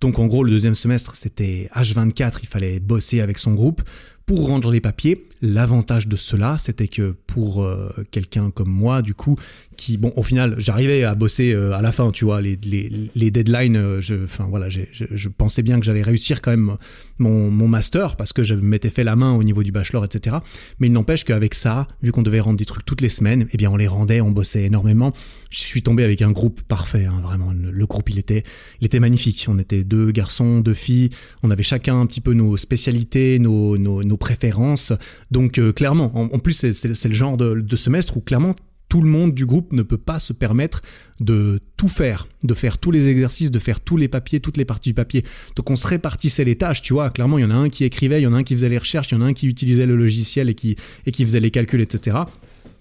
Donc 0.00 0.18
en 0.18 0.26
gros, 0.26 0.44
le 0.44 0.50
deuxième 0.50 0.74
semestre, 0.74 1.16
c'était 1.16 1.70
H24, 1.74 2.38
il 2.42 2.48
fallait 2.48 2.80
bosser 2.80 3.20
avec 3.20 3.38
son 3.38 3.54
groupe 3.54 3.82
pour 4.26 4.48
rendre 4.48 4.72
les 4.72 4.80
papiers. 4.80 5.28
L'avantage 5.40 6.08
de 6.08 6.16
cela, 6.16 6.56
c'était 6.58 6.88
que 6.88 7.14
pour 7.26 7.62
euh, 7.62 7.88
quelqu'un 8.10 8.50
comme 8.50 8.68
moi, 8.68 9.00
du 9.00 9.14
coup, 9.14 9.36
qui, 9.76 9.98
bon, 9.98 10.12
au 10.16 10.22
final, 10.22 10.56
j'arrivais 10.58 11.04
à 11.04 11.14
bosser 11.14 11.52
euh, 11.52 11.72
à 11.72 11.82
la 11.82 11.92
fin, 11.92 12.10
tu 12.10 12.24
vois, 12.24 12.40
les, 12.40 12.58
les, 12.64 13.10
les 13.14 13.30
deadlines, 13.30 13.76
euh, 13.76 14.00
je, 14.00 14.24
enfin 14.24 14.46
voilà, 14.48 14.68
je, 14.68 14.80
je, 14.92 15.28
pensais 15.28 15.62
bien 15.62 15.78
que 15.78 15.84
j'allais 15.84 16.02
réussir 16.02 16.42
quand 16.42 16.50
même 16.50 16.76
mon, 17.18 17.50
mon, 17.50 17.68
master 17.68 18.16
parce 18.16 18.32
que 18.32 18.44
je 18.44 18.54
m'étais 18.54 18.90
fait 18.90 19.04
la 19.04 19.16
main 19.16 19.32
au 19.32 19.42
niveau 19.42 19.62
du 19.62 19.72
bachelor, 19.72 20.04
etc. 20.04 20.36
Mais 20.78 20.86
il 20.88 20.92
n'empêche 20.92 21.24
qu'avec 21.24 21.54
ça, 21.54 21.86
vu 22.02 22.12
qu'on 22.12 22.22
devait 22.22 22.40
rendre 22.40 22.58
des 22.58 22.64
trucs 22.64 22.84
toutes 22.84 23.00
les 23.00 23.08
semaines, 23.08 23.46
eh 23.52 23.56
bien, 23.56 23.70
on 23.70 23.76
les 23.76 23.88
rendait, 23.88 24.20
on 24.20 24.30
bossait 24.30 24.64
énormément. 24.64 25.12
Je 25.50 25.60
suis 25.60 25.82
tombé 25.82 26.04
avec 26.04 26.22
un 26.22 26.30
groupe 26.30 26.60
parfait, 26.62 27.06
hein, 27.06 27.20
vraiment. 27.22 27.52
Le, 27.52 27.86
groupe, 27.86 28.10
il 28.10 28.18
était, 28.18 28.42
il 28.80 28.86
était 28.86 29.00
magnifique. 29.00 29.46
On 29.48 29.58
était 29.58 29.84
deux 29.84 30.10
garçons, 30.10 30.60
deux 30.60 30.74
filles. 30.74 31.10
On 31.42 31.50
avait 31.50 31.62
chacun 31.62 32.00
un 32.00 32.06
petit 32.06 32.20
peu 32.20 32.32
nos 32.32 32.56
spécialités, 32.56 33.38
nos, 33.38 33.78
nos, 33.78 34.02
nos 34.02 34.16
préférences. 34.16 34.92
Donc, 35.30 35.58
euh, 35.58 35.72
clairement, 35.72 36.16
en, 36.16 36.38
plus, 36.38 36.72
c'est 36.72 37.08
le 37.08 37.14
genre 37.14 37.36
de, 37.36 37.54
de 37.54 37.76
semestre 37.76 38.16
où 38.16 38.20
clairement 38.20 38.54
tout 38.88 39.02
le 39.02 39.08
monde 39.08 39.34
du 39.34 39.46
groupe 39.46 39.72
ne 39.72 39.82
peut 39.82 39.98
pas 39.98 40.18
se 40.18 40.32
permettre 40.32 40.82
de 41.20 41.60
tout 41.76 41.88
faire, 41.88 42.28
de 42.44 42.54
faire 42.54 42.78
tous 42.78 42.90
les 42.90 43.08
exercices, 43.08 43.50
de 43.50 43.58
faire 43.58 43.80
tous 43.80 43.96
les 43.96 44.08
papiers, 44.08 44.40
toutes 44.40 44.56
les 44.56 44.64
parties 44.64 44.90
du 44.90 44.94
papier. 44.94 45.24
Donc 45.56 45.70
on 45.70 45.76
se 45.76 45.86
répartissait 45.86 46.44
les 46.44 46.56
tâches, 46.56 46.82
tu 46.82 46.92
vois. 46.92 47.10
Clairement, 47.10 47.38
il 47.38 47.42
y 47.42 47.44
en 47.44 47.50
a 47.50 47.54
un 47.54 47.68
qui 47.68 47.84
écrivait, 47.84 48.20
il 48.20 48.24
y 48.24 48.26
en 48.26 48.32
a 48.32 48.38
un 48.38 48.44
qui 48.44 48.54
faisait 48.54 48.68
les 48.68 48.78
recherches, 48.78 49.10
il 49.10 49.14
y 49.14 49.18
en 49.18 49.22
a 49.22 49.26
un 49.26 49.32
qui 49.32 49.46
utilisait 49.46 49.86
le 49.86 49.96
logiciel 49.96 50.48
et 50.48 50.54
qui, 50.54 50.76
et 51.06 51.12
qui 51.12 51.24
faisait 51.24 51.40
les 51.40 51.50
calculs, 51.50 51.80
etc 51.80 52.18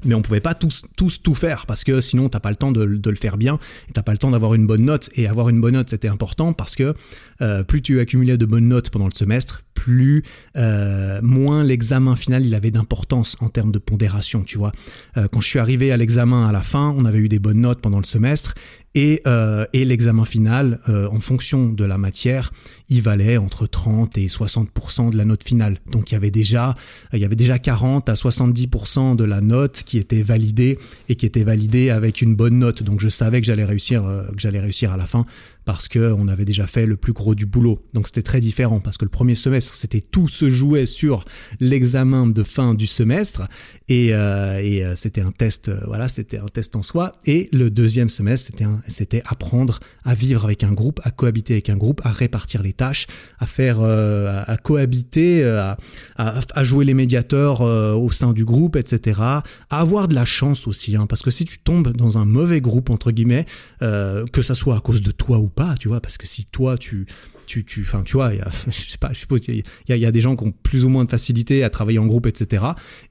mais 0.06 0.16
on 0.16 0.22
pouvait 0.22 0.40
pas 0.40 0.54
tous, 0.54 0.84
tous 0.96 1.22
tout 1.22 1.36
faire 1.36 1.66
parce 1.66 1.84
que 1.84 2.02
sinon 2.02 2.30
t'as 2.30 2.40
pas 2.40 2.50
le 2.50 2.56
temps 2.56 2.72
de, 2.72 2.84
le 2.84 3.16
faire 3.16 3.38
bien 3.38 3.60
et 3.90 3.92
t'as 3.92 4.04
pas 4.04 4.12
le 4.12 4.18
temps 4.18 4.32
d'avoir 4.32 4.54
une 4.54 4.68
bonne 4.68 4.84
note. 4.84 5.10
Et 5.16 5.28
avoir 5.28 5.50
une 5.50 5.60
bonne 5.60 5.74
note 5.74 5.90
c'était 5.90 6.08
important 6.08 6.54
parce 6.54 6.76
que 6.76 6.94
euh, 7.42 7.64
plus 7.64 7.82
tu 7.82 8.00
accumulais 8.00 8.38
de 8.38 8.46
bonnes 8.46 8.68
notes 8.68 8.90
pendant 8.90 9.08
le 9.08 9.14
semestre 9.14 9.64
plus 9.74 10.24
euh, 10.56 11.20
moins 11.22 11.64
l'examen 11.64 12.16
final 12.16 12.46
il 12.46 12.56
avait 12.56 12.72
d'importance 12.72 13.36
en 13.40 13.50
termes 13.50 13.72
de 13.72 13.80
pondération 13.80 14.44
tu 14.44 14.58
vois. 14.58 14.72
Euh, 15.18 15.28
quand 15.32 15.42
je 15.42 15.50
suis 15.50 15.60
arrivé 15.60 15.92
à 15.92 15.98
l'examen 15.98 16.48
à 16.48 16.52
la 16.52 16.62
fin 16.62 16.94
on 16.98 17.06
avait 17.06 17.20
eu 17.20 17.30
des 17.30 17.40
bonnes 17.40 17.62
notes 17.62 17.82
pendant 17.82 18.00
le 18.00 18.06
semestre 18.06 18.56
et, 18.96 19.22
euh, 19.28 19.66
et 19.74 19.84
l'examen 19.84 20.24
final, 20.26 20.80
euh, 20.88 21.08
en 21.10 21.20
fonction 21.20 21.68
de 21.68 21.84
la 21.84 21.98
matière, 21.98 22.52
il 22.88 23.02
valait 23.02 23.38
entre 23.38 23.68
30 23.68 24.18
et 24.18 24.28
60% 24.28 25.12
de 25.12 25.18
la 25.18 25.26
note 25.26 25.44
finale. 25.44 25.78
Donc 25.92 26.12
il 26.12 26.14
y 26.14 26.18
avait 26.18 26.32
déjà, 26.32 26.76
il 27.12 27.20
y 27.20 27.26
avait 27.26 27.36
déjà 27.36 27.60
40 27.60 28.08
à 28.08 28.14
70% 28.14 29.18
de 29.18 29.24
la 29.26 29.42
note 29.42 29.84
qui 29.86 29.98
était 29.98 30.24
validée 30.24 30.80
et 31.10 31.16
qui 31.16 31.26
était 31.26 31.44
validée 31.44 31.90
avec 31.90 32.22
une 32.22 32.36
bonne 32.36 32.58
note. 32.58 32.84
Donc 32.84 33.02
je 33.02 33.10
savais 33.10 33.42
que 33.42 33.48
j'allais 33.48 33.66
réussir, 33.66 34.06
euh, 34.06 34.24
que 34.28 34.40
j'allais 34.40 34.62
réussir 34.62 34.94
à 34.94 34.98
la 34.98 35.06
fin 35.06 35.26
parce 35.66 35.88
qu'on 35.88 36.28
avait 36.28 36.46
déjà 36.46 36.68
fait 36.68 36.86
le 36.86 36.96
plus 36.96 37.14
gros 37.14 37.36
du 37.36 37.46
boulot. 37.46 37.84
Donc 37.94 38.08
c'était 38.08 38.22
très 38.22 38.40
différent 38.40 38.80
parce 38.80 38.98
que 38.98 39.06
le 39.06 39.10
premier 39.10 39.36
semestre, 39.36 39.74
c'était 39.74 40.02
tout 40.02 40.28
se 40.28 40.50
jouait 40.50 40.86
sur 40.86 41.24
l'examen 41.60 42.28
de 42.28 42.44
fin 42.44 42.74
du 42.74 42.88
semestre 42.88 43.48
et, 43.88 44.14
euh, 44.14 44.60
euh, 44.60 44.94
c'était 44.96 45.22
un 45.22 45.32
test, 45.32 45.70
euh, 45.70 45.80
voilà, 45.86 46.10
c'était 46.10 46.40
un 46.40 46.46
test 46.46 46.76
en 46.76 46.82
soi. 46.82 47.14
Et 47.26 47.50
le 47.52 47.70
deuxième 47.70 48.10
semestre, 48.10 48.52
c'était 48.88 49.22
apprendre 49.28 49.80
à 50.04 50.16
vivre 50.16 50.46
avec 50.46 50.64
un 50.64 50.74
groupe, 50.74 51.00
à 51.04 51.12
cohabiter 51.12 51.54
avec 51.54 51.70
un 51.70 51.78
groupe, 51.78 52.02
à 52.04 52.12
répartir 52.12 52.64
les 52.64 52.74
tâches, 52.74 53.08
à 53.40 53.46
faire, 53.46 53.82
à 53.82 54.58
cohabiter, 54.58 55.44
à, 55.44 55.78
à, 56.18 56.64
jouer 56.64 56.86
les 56.86 56.94
médiateurs 56.94 57.62
au 57.62 58.12
sein 58.12 58.34
du 58.34 58.46
groupe, 58.46 58.76
etc. 58.76 59.20
À 59.22 59.44
avoir 59.70 60.08
de 60.08 60.16
la 60.16 60.26
chance 60.26 60.68
aussi, 60.68 60.96
hein, 60.96 61.06
parce 61.08 61.22
que 61.22 61.32
si 61.32 61.46
tu 61.46 61.60
tombes 61.60 61.96
dans 61.96 62.18
un 62.18 62.26
mauvais 62.26 62.62
groupe 62.62 62.90
entre 62.90 63.12
guillemets, 63.12 63.46
que 63.80 64.42
ça 64.42 64.56
soit 64.56 64.76
à 64.76 64.80
cause 64.80 65.02
de 65.02 65.12
toi 65.12 65.38
ou 65.40 65.48
pas, 65.56 65.76
tu 65.80 65.88
vois, 65.88 66.02
parce 66.02 66.18
que 66.18 66.28
si 66.28 66.46
toi 66.46 66.78
tu 66.78 67.06
tu, 67.46 67.64
tu, 67.64 67.82
enfin, 67.82 68.04
tu 68.04 68.14
vois, 68.14 68.32
je 68.68 68.92
sais 68.92 68.98
pas, 68.98 69.14
je 69.14 69.20
suppose 69.20 69.42
qu'il 69.42 69.64
y, 69.88 69.94
y 69.94 70.06
a 70.06 70.12
des 70.12 70.22
gens 70.22 70.36
qui 70.36 70.46
ont 70.46 70.52
plus 70.52 70.86
ou 70.86 70.90
moins 70.90 71.06
de 71.06 71.10
facilité 71.10 71.64
à 71.64 71.70
travailler 71.70 72.00
en 72.00 72.06
groupe, 72.06 72.28
etc. 72.28 72.64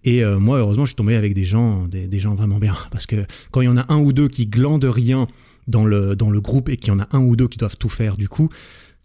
Et 0.05 0.25
euh, 0.25 0.39
moi, 0.39 0.59
heureusement, 0.59 0.85
je 0.85 0.91
suis 0.91 0.97
tombé 0.97 1.17
avec 1.17 1.35
des 1.35 1.45
gens, 1.45 1.87
des, 1.87 2.09
des, 2.09 2.21
gens 2.21 2.35
vraiment 2.35 2.59
bien, 2.59 2.75
parce 2.91 3.07
que 3.07 3.25
quand 3.51 3.61
il 3.61 3.67
y 3.67 3.69
en 3.69 3.77
a 3.77 3.93
un 3.93 3.99
ou 3.99 4.13
deux 4.13 4.29
qui 4.29 4.47
glandent 4.47 4.85
rien 4.85 5.27
dans 5.67 5.87
le 5.87 6.15
dans 6.15 6.31
le 6.31 6.41
groupe 6.41 6.69
et 6.69 6.77
qu'il 6.77 6.89
y 6.89 6.97
en 6.97 7.01
a 7.01 7.09
un 7.13 7.21
ou 7.21 7.37
deux 7.37 7.49
qui 7.49 7.59
doivent 7.59 7.77
tout 7.77 7.89
faire, 7.89 8.17
du 8.17 8.29
coup, 8.29 8.49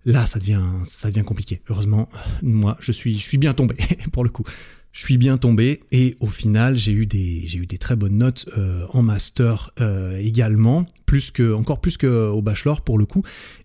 là, 0.05 0.25
ça 0.25 0.39
devient 0.39 0.63
ça 0.83 1.09
devient 1.09 1.23
compliqué. 1.23 1.61
Heureusement, 1.69 2.09
moi, 2.41 2.77
je 2.79 2.91
suis 2.91 3.17
je 3.19 3.23
suis 3.23 3.37
bien 3.37 3.53
tombé 3.53 3.75
pour 4.11 4.23
le 4.23 4.29
coup. 4.29 4.43
Je 4.91 5.01
suis 5.01 5.17
bien 5.17 5.37
tombé 5.37 5.81
et 5.91 6.15
au 6.19 6.27
final 6.27 6.75
j'ai 6.77 6.91
eu 6.91 7.05
des 7.05 7.77
très 7.79 7.95
bonnes 7.95 8.17
notes 8.17 8.49
euh, 8.57 8.85
en 8.89 9.01
master 9.01 9.71
euh, 9.81 10.17
également 10.17 10.85
plus 11.05 11.31
que 11.31 11.53
encore 11.53 11.79
plus 11.79 11.97
que 11.97 12.07
au 12.07 12.41
bachelor 12.41 12.81
pour 12.81 12.97
le 12.97 13.05
coup 13.05 13.23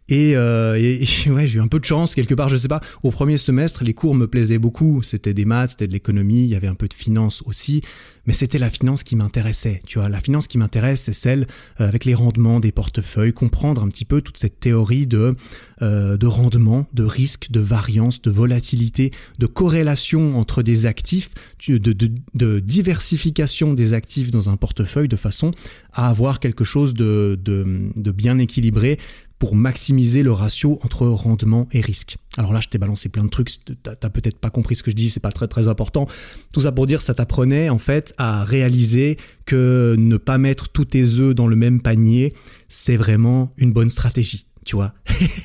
et, 0.08 0.36
euh, 0.36 0.74
ouais, 1.28 1.46
j'ai 1.46 1.58
eu 1.58 1.62
un 1.62 1.68
peu 1.68 1.80
de 1.80 1.84
chance 1.84 2.14
quelque 2.14 2.34
part, 2.34 2.48
je 2.48 2.56
sais 2.56 2.68
pas. 2.68 2.80
Au 3.02 3.10
premier 3.10 3.36
semestre, 3.36 3.84
les 3.84 3.94
cours 3.94 4.14
me 4.14 4.26
plaisaient 4.26 4.58
beaucoup. 4.58 5.02
C'était 5.02 5.34
des 5.34 5.44
maths, 5.44 5.70
c'était 5.70 5.86
de 5.86 5.92
l'économie, 5.92 6.42
il 6.42 6.48
y 6.48 6.54
avait 6.54 6.66
un 6.66 6.74
peu 6.74 6.88
de 6.88 6.94
finance 6.94 7.42
aussi. 7.46 7.80
Mais 8.26 8.32
c'était 8.32 8.58
la 8.58 8.70
finance 8.70 9.02
qui 9.02 9.16
m'intéressait. 9.16 9.82
Tu 9.86 9.98
vois, 9.98 10.08
la 10.08 10.20
finance 10.20 10.46
qui 10.46 10.56
m'intéresse, 10.56 11.02
c'est 11.02 11.12
celle 11.12 11.46
euh, 11.80 11.88
avec 11.88 12.06
les 12.06 12.14
rendements 12.14 12.58
des 12.58 12.72
portefeuilles, 12.72 13.34
comprendre 13.34 13.82
un 13.82 13.88
petit 13.88 14.06
peu 14.06 14.22
toute 14.22 14.38
cette 14.38 14.60
théorie 14.60 15.06
de, 15.06 15.34
euh, 15.82 16.16
de 16.16 16.26
rendement, 16.26 16.86
de 16.94 17.04
risque, 17.04 17.50
de 17.50 17.60
variance, 17.60 18.22
de 18.22 18.30
volatilité, 18.30 19.10
de 19.38 19.46
corrélation 19.46 20.38
entre 20.38 20.62
des 20.62 20.86
actifs, 20.86 21.30
de, 21.68 21.76
de, 21.78 22.10
de 22.34 22.60
diversification 22.60 23.74
des 23.74 23.92
actifs 23.92 24.30
dans 24.30 24.48
un 24.48 24.56
portefeuille 24.56 25.08
de 25.08 25.16
façon 25.16 25.50
à 25.92 26.08
avoir 26.08 26.40
quelque 26.40 26.64
chose 26.64 26.94
de, 26.94 27.38
de, 27.42 27.90
de 27.94 28.10
bien 28.10 28.38
équilibré 28.38 28.98
pour 29.44 29.56
maximiser 29.56 30.22
le 30.22 30.32
ratio 30.32 30.80
entre 30.84 31.06
rendement 31.06 31.68
et 31.70 31.82
risque. 31.82 32.16
Alors 32.38 32.54
là, 32.54 32.60
je 32.60 32.68
t'ai 32.68 32.78
balancé 32.78 33.10
plein 33.10 33.24
de 33.24 33.28
trucs, 33.28 33.50
t'as 33.82 34.08
peut-être 34.08 34.38
pas 34.38 34.48
compris 34.48 34.74
ce 34.74 34.82
que 34.82 34.90
je 34.90 34.96
dis, 34.96 35.10
c'est 35.10 35.20
pas 35.20 35.32
très 35.32 35.48
très 35.48 35.68
important. 35.68 36.06
Tout 36.50 36.62
ça 36.62 36.72
pour 36.72 36.86
dire, 36.86 37.02
ça 37.02 37.12
t'apprenait 37.12 37.68
en 37.68 37.76
fait 37.76 38.14
à 38.16 38.42
réaliser 38.42 39.18
que 39.44 39.96
ne 39.98 40.16
pas 40.16 40.38
mettre 40.38 40.70
tous 40.70 40.86
tes 40.86 41.04
œufs 41.18 41.34
dans 41.34 41.46
le 41.46 41.56
même 41.56 41.82
panier, 41.82 42.32
c'est 42.70 42.96
vraiment 42.96 43.52
une 43.58 43.74
bonne 43.74 43.90
stratégie 43.90 44.46
tu 44.64 44.76
vois. 44.76 44.94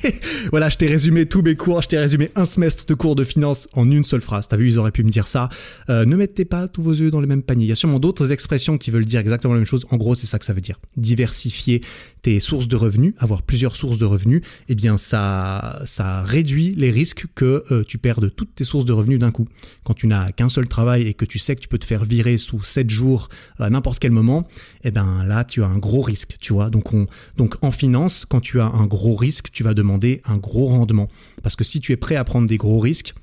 voilà, 0.50 0.68
je 0.68 0.76
t'ai 0.76 0.86
résumé 0.86 1.26
tous 1.26 1.42
mes 1.42 1.54
cours, 1.54 1.82
je 1.82 1.88
t'ai 1.88 1.98
résumé 1.98 2.30
un 2.36 2.44
semestre 2.44 2.86
de 2.86 2.94
cours 2.94 3.14
de 3.14 3.24
finance 3.24 3.68
en 3.74 3.90
une 3.90 4.04
seule 4.04 4.20
phrase. 4.20 4.48
T'as 4.48 4.56
vu, 4.56 4.68
ils 4.68 4.78
auraient 4.78 4.90
pu 4.90 5.04
me 5.04 5.10
dire 5.10 5.28
ça. 5.28 5.48
Euh, 5.88 6.04
ne 6.04 6.16
mettez 6.16 6.44
pas 6.44 6.68
tous 6.68 6.82
vos 6.82 7.00
œufs 7.00 7.10
dans 7.10 7.20
le 7.20 7.26
même 7.26 7.42
panier. 7.42 7.66
Il 7.66 7.68
y 7.68 7.72
a 7.72 7.76
sûrement 7.76 8.00
d'autres 8.00 8.32
expressions 8.32 8.78
qui 8.78 8.90
veulent 8.90 9.04
dire 9.04 9.20
exactement 9.20 9.54
la 9.54 9.60
même 9.60 9.66
chose. 9.66 9.86
En 9.90 9.96
gros, 9.96 10.14
c'est 10.14 10.26
ça 10.26 10.38
que 10.38 10.44
ça 10.44 10.52
veut 10.52 10.60
dire. 10.60 10.78
Diversifier 10.96 11.82
tes 12.22 12.40
sources 12.40 12.68
de 12.68 12.76
revenus, 12.76 13.14
avoir 13.18 13.42
plusieurs 13.42 13.76
sources 13.76 13.98
de 13.98 14.04
revenus, 14.04 14.42
eh 14.68 14.74
bien 14.74 14.98
ça, 14.98 15.80
ça 15.84 16.22
réduit 16.22 16.74
les 16.74 16.90
risques 16.90 17.26
que 17.34 17.64
euh, 17.70 17.84
tu 17.86 17.98
perdes 17.98 18.34
toutes 18.34 18.54
tes 18.54 18.64
sources 18.64 18.84
de 18.84 18.92
revenus 18.92 19.18
d'un 19.18 19.30
coup. 19.30 19.48
Quand 19.84 19.94
tu 19.94 20.06
n'as 20.06 20.32
qu'un 20.32 20.48
seul 20.48 20.68
travail 20.68 21.06
et 21.06 21.14
que 21.14 21.24
tu 21.24 21.38
sais 21.38 21.56
que 21.56 21.60
tu 21.60 21.68
peux 21.68 21.78
te 21.78 21.84
faire 21.84 22.04
virer 22.04 22.38
sous 22.38 22.62
7 22.62 22.90
jours 22.90 23.28
à 23.58 23.70
n'importe 23.70 23.98
quel 23.98 24.12
moment, 24.12 24.46
eh 24.84 24.90
ben 24.90 25.24
là 25.24 25.44
tu 25.44 25.62
as 25.62 25.66
un 25.66 25.78
gros 25.78 26.02
risque, 26.02 26.36
tu 26.40 26.52
vois. 26.52 26.70
Donc 26.70 26.92
on, 26.92 27.06
donc 27.36 27.56
en 27.62 27.70
finance, 27.70 28.24
quand 28.24 28.40
tu 28.40 28.60
as 28.60 28.66
un 28.66 28.86
gros 28.86 29.16
risque, 29.16 29.50
tu 29.52 29.62
vas 29.62 29.74
demander 29.74 30.20
un 30.24 30.36
gros 30.36 30.66
rendement. 30.66 31.08
Parce 31.42 31.56
que 31.56 31.64
si 31.64 31.80
tu 31.80 31.92
es 31.92 31.96
prêt 31.96 32.16
à 32.16 32.24
prendre 32.24 32.46
des 32.46 32.58
gros 32.58 32.78
risques, 32.78 33.14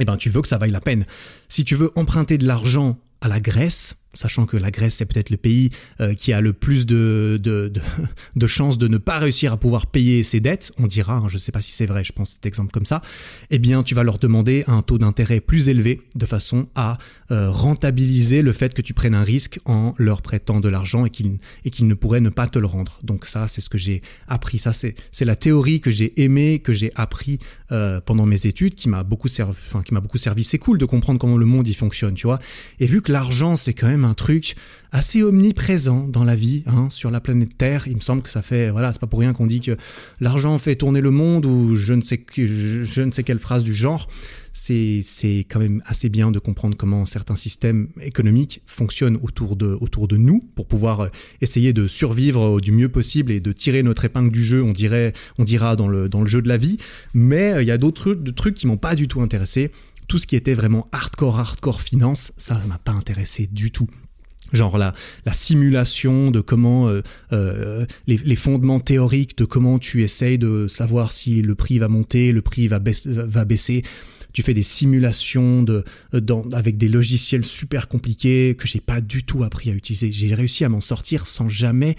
eh 0.00 0.04
ben 0.04 0.16
tu 0.16 0.30
veux 0.30 0.42
que 0.42 0.48
ça 0.48 0.58
vaille 0.58 0.70
la 0.70 0.80
peine. 0.80 1.06
Si 1.48 1.64
tu 1.64 1.74
veux 1.74 1.90
emprunter 1.96 2.38
de 2.38 2.46
l'argent 2.46 2.98
à 3.20 3.28
la 3.28 3.40
Grèce, 3.40 3.96
sachant 4.14 4.46
que 4.46 4.56
la 4.56 4.70
Grèce 4.70 4.96
c'est 4.96 5.06
peut-être 5.06 5.30
le 5.30 5.36
pays 5.36 5.70
euh, 6.00 6.14
qui 6.14 6.32
a 6.32 6.40
le 6.40 6.52
plus 6.52 6.86
de, 6.86 7.38
de, 7.42 8.46
chances 8.46 8.78
de 8.78 8.88
ne 8.88 8.98
pas 8.98 9.18
réussir 9.18 9.52
à 9.52 9.56
pouvoir 9.56 9.86
payer 9.86 10.24
ses 10.24 10.40
dettes, 10.40 10.72
on 10.78 10.86
dira, 10.86 11.14
hein, 11.14 11.28
je 11.28 11.34
ne 11.34 11.38
sais 11.38 11.52
pas 11.52 11.60
si 11.60 11.72
c'est 11.72 11.86
vrai, 11.86 12.04
je 12.04 12.12
pense 12.12 12.30
cet 12.30 12.46
exemple 12.46 12.70
comme 12.72 12.86
ça, 12.86 13.02
eh 13.50 13.58
bien 13.58 13.82
tu 13.82 13.94
vas 13.94 14.02
leur 14.02 14.18
demander 14.18 14.64
un 14.66 14.82
taux 14.82 14.98
d'intérêt 14.98 15.40
plus 15.40 15.68
élevé 15.68 16.00
de 16.14 16.26
façon 16.26 16.68
à 16.74 16.98
euh, 17.30 17.50
rentabiliser 17.50 18.42
le 18.42 18.52
fait 18.52 18.74
que 18.74 18.82
tu 18.82 18.94
prennes 18.94 19.14
un 19.14 19.22
risque 19.22 19.60
en 19.64 19.94
leur 19.98 20.22
prêtant 20.22 20.60
de 20.60 20.68
l'argent 20.68 21.04
et 21.04 21.10
qu'ils 21.10 21.86
ne 21.86 21.94
pourraient 21.94 22.20
ne 22.20 22.30
pas 22.30 22.46
te 22.46 22.58
le 22.58 22.66
rendre. 22.66 22.98
Donc 23.02 23.26
ça 23.26 23.48
c'est 23.48 23.60
ce 23.60 23.68
que 23.68 23.78
j'ai 23.78 24.02
appris, 24.26 24.58
ça 24.58 24.72
c'est 24.72 24.94
la 25.20 25.36
théorie 25.36 25.80
que 25.80 25.90
j'ai 25.90 26.20
aimé, 26.22 26.60
que 26.60 26.72
j'ai 26.72 26.90
appris 26.94 27.38
euh, 27.70 28.00
pendant 28.00 28.26
mes 28.26 28.46
études, 28.46 28.74
qui 28.74 28.88
m'a 28.88 29.02
beaucoup 29.02 29.28
servi, 29.28 29.52
enfin, 29.52 29.82
qui 29.82 29.94
beaucoup 29.94 30.18
servi. 30.18 30.44
C'est 30.44 30.58
cool 30.58 30.78
de 30.78 30.84
comprendre 30.84 31.18
comment 31.18 31.36
le 31.36 31.46
monde 31.46 31.66
y 31.68 31.74
fonctionne, 31.74 32.14
tu 32.14 32.26
vois. 32.26 32.38
Et 32.80 32.86
vu 32.86 33.02
que 33.02 33.12
l'argent 33.12 33.56
c'est 33.56 33.74
quand 33.74 33.88
même 33.88 33.97
un 34.04 34.14
truc 34.14 34.56
assez 34.90 35.22
omniprésent 35.22 36.06
dans 36.08 36.24
la 36.24 36.34
vie, 36.34 36.62
hein, 36.66 36.88
sur 36.90 37.10
la 37.10 37.20
planète 37.20 37.56
Terre. 37.58 37.86
Il 37.86 37.96
me 37.96 38.00
semble 38.00 38.22
que 38.22 38.30
ça 38.30 38.42
fait, 38.42 38.70
voilà, 38.70 38.92
c'est 38.92 39.00
pas 39.00 39.06
pour 39.06 39.20
rien 39.20 39.32
qu'on 39.32 39.46
dit 39.46 39.60
que 39.60 39.76
l'argent 40.20 40.56
fait 40.58 40.76
tourner 40.76 41.00
le 41.00 41.10
monde 41.10 41.46
ou 41.46 41.76
je 41.76 41.92
ne 41.92 42.00
sais, 42.00 42.24
je 42.36 43.02
ne 43.02 43.10
sais 43.10 43.22
quelle 43.22 43.38
phrase 43.38 43.64
du 43.64 43.74
genre 43.74 44.08
c'est 44.58 45.46
quand 45.48 45.60
même 45.60 45.82
assez 45.86 46.08
bien 46.08 46.30
de 46.30 46.38
comprendre 46.38 46.76
comment 46.76 47.06
certains 47.06 47.36
systèmes 47.36 47.88
économiques 48.00 48.62
fonctionnent 48.66 49.18
autour 49.22 49.56
de, 49.56 49.76
autour 49.80 50.08
de 50.08 50.16
nous 50.16 50.40
pour 50.54 50.66
pouvoir 50.66 51.00
euh, 51.00 51.08
essayer 51.40 51.72
de 51.72 51.86
survivre 51.86 52.60
du 52.60 52.72
mieux 52.72 52.88
possible 52.88 53.32
et 53.32 53.40
de 53.40 53.52
tirer 53.52 53.82
notre 53.82 54.04
épingle 54.04 54.30
du 54.30 54.44
jeu, 54.44 54.62
on, 54.62 54.72
dirait, 54.72 55.12
on 55.38 55.44
dira 55.44 55.76
dans 55.76 55.88
le, 55.88 56.08
dans 56.08 56.20
le 56.20 56.26
jeu 56.26 56.42
de 56.42 56.48
la 56.48 56.56
vie. 56.56 56.78
Mais 57.14 57.54
euh, 57.54 57.62
il 57.62 57.68
y 57.68 57.70
a 57.70 57.78
d'autres 57.78 58.14
trucs 58.14 58.54
qui 58.54 58.66
m'ont 58.66 58.76
pas 58.76 58.94
du 58.94 59.08
tout 59.08 59.20
intéressé. 59.20 59.70
Tout 60.08 60.18
ce 60.18 60.26
qui 60.26 60.36
était 60.36 60.54
vraiment 60.54 60.86
hardcore, 60.92 61.38
hardcore 61.38 61.82
finance, 61.82 62.32
ça 62.36 62.60
m'a 62.66 62.78
pas 62.78 62.92
intéressé 62.92 63.46
du 63.46 63.70
tout 63.70 63.88
genre 64.54 64.78
la, 64.78 64.94
la 65.26 65.34
simulation 65.34 66.30
de 66.30 66.40
comment 66.40 66.88
euh, 66.88 67.84
les, 68.06 68.16
les, 68.16 68.34
fondements 68.34 68.80
théoriques 68.80 69.36
de 69.36 69.44
comment 69.44 69.78
tu 69.78 70.02
essayes 70.02 70.38
de 70.38 70.66
savoir 70.68 71.12
si 71.12 71.42
le 71.42 71.54
prix 71.54 71.78
va 71.78 71.88
monter, 71.88 72.32
le 72.32 72.40
prix 72.40 72.66
va, 72.66 72.80
va 73.04 73.44
baisser 73.44 73.82
tu 74.32 74.42
fais 74.42 74.54
des 74.54 74.62
simulations 74.62 75.64
euh, 75.68 75.82
avec 76.52 76.76
des 76.76 76.88
logiciels 76.88 77.44
super 77.44 77.88
compliqués 77.88 78.54
que 78.56 78.68
j'ai 78.68 78.80
pas 78.80 79.00
du 79.00 79.24
tout 79.24 79.42
appris 79.42 79.70
à 79.70 79.72
utiliser. 79.72 80.12
J'ai 80.12 80.34
réussi 80.34 80.64
à 80.64 80.68
m'en 80.68 80.80
sortir 80.80 81.26
sans 81.26 81.48
jamais 81.48 81.96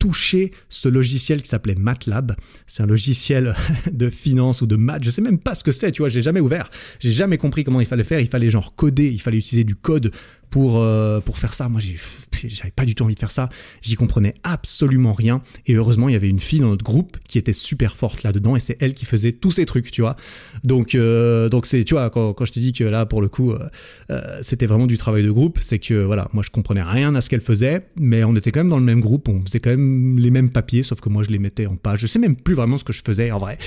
toucher 0.00 0.50
ce 0.68 0.88
logiciel 0.88 1.42
qui 1.42 1.48
s'appelait 1.48 1.76
MATLAB. 1.76 2.34
C'est 2.66 2.82
un 2.82 2.86
logiciel 2.86 3.54
de 3.92 4.10
finance 4.10 4.62
ou 4.62 4.66
de 4.66 4.74
maths. 4.74 5.04
Je 5.04 5.10
sais 5.10 5.22
même 5.22 5.38
pas 5.38 5.54
ce 5.54 5.62
que 5.62 5.70
c'est, 5.70 5.92
tu 5.92 6.02
vois, 6.02 6.08
j'ai 6.08 6.22
jamais 6.22 6.40
ouvert. 6.40 6.68
J'ai 6.98 7.12
jamais 7.12 7.38
compris 7.38 7.62
comment 7.62 7.80
il 7.80 7.86
fallait 7.86 8.02
faire. 8.02 8.18
Il 8.18 8.28
fallait 8.28 8.50
genre 8.50 8.74
coder, 8.74 9.06
il 9.06 9.20
fallait 9.20 9.38
utiliser 9.38 9.62
du 9.62 9.76
code 9.76 10.10
pour, 10.50 10.78
euh, 10.78 11.20
pour 11.20 11.38
faire 11.38 11.54
ça. 11.54 11.68
Moi, 11.68 11.80
j'avais 11.80 12.70
pas 12.70 12.84
du 12.84 12.94
tout 12.94 13.04
envie 13.04 13.14
de 13.14 13.20
faire 13.20 13.30
ça. 13.30 13.48
J'y 13.82 13.94
comprenais 13.94 14.34
absolument 14.42 15.12
rien. 15.12 15.42
Et 15.66 15.74
heureusement, 15.74 16.08
il 16.08 16.12
y 16.12 16.16
avait 16.16 16.28
une 16.28 16.38
fille 16.38 16.60
dans 16.60 16.68
notre 16.68 16.84
groupe 16.84 17.18
qui 17.26 17.38
était 17.38 17.52
super 17.52 17.96
forte 17.96 18.22
là-dedans 18.22 18.56
et 18.56 18.60
c'est 18.60 18.76
elle 18.82 18.94
qui 18.94 19.04
faisait 19.04 19.32
tous 19.32 19.52
ces 19.52 19.66
trucs, 19.66 19.90
tu 19.90 20.02
vois. 20.02 20.16
Donc, 20.64 20.94
euh, 20.94 21.48
donc 21.48 21.66
c'est, 21.66 21.84
tu 21.84 21.94
vois, 21.94 22.10
quand, 22.10 22.32
quand, 22.32 22.44
je 22.44 22.52
te 22.52 22.60
dis 22.60 22.72
que 22.72 22.84
là, 22.84 23.06
pour 23.06 23.22
le 23.22 23.28
coup, 23.28 23.52
euh, 23.52 24.38
c'était 24.42 24.66
vraiment 24.66 24.86
du 24.86 24.98
travail 24.98 25.22
de 25.22 25.30
groupe, 25.30 25.58
c'est 25.60 25.78
que 25.78 25.94
voilà, 25.94 26.28
moi, 26.32 26.42
je 26.44 26.50
comprenais 26.50 26.82
rien 26.82 27.14
à 27.14 27.20
ce 27.20 27.30
qu'elle 27.30 27.40
faisait, 27.40 27.86
mais 27.96 28.24
on 28.24 28.34
était 28.34 28.50
quand 28.50 28.60
même 28.60 28.68
dans 28.68 28.78
le 28.78 28.84
même 28.84 29.00
groupe, 29.00 29.28
on 29.28 29.44
faisait 29.44 29.60
quand 29.60 29.70
même 29.70 30.18
les 30.18 30.30
mêmes 30.30 30.50
papiers, 30.50 30.82
sauf 30.82 31.00
que 31.00 31.08
moi, 31.08 31.22
je 31.22 31.30
les 31.30 31.38
mettais 31.38 31.66
en 31.66 31.76
page. 31.76 32.00
Je 32.00 32.06
sais 32.06 32.18
même 32.18 32.36
plus 32.36 32.54
vraiment 32.54 32.78
ce 32.78 32.84
que 32.84 32.92
je 32.92 33.02
faisais 33.04 33.30
en 33.30 33.38
vrai. 33.38 33.58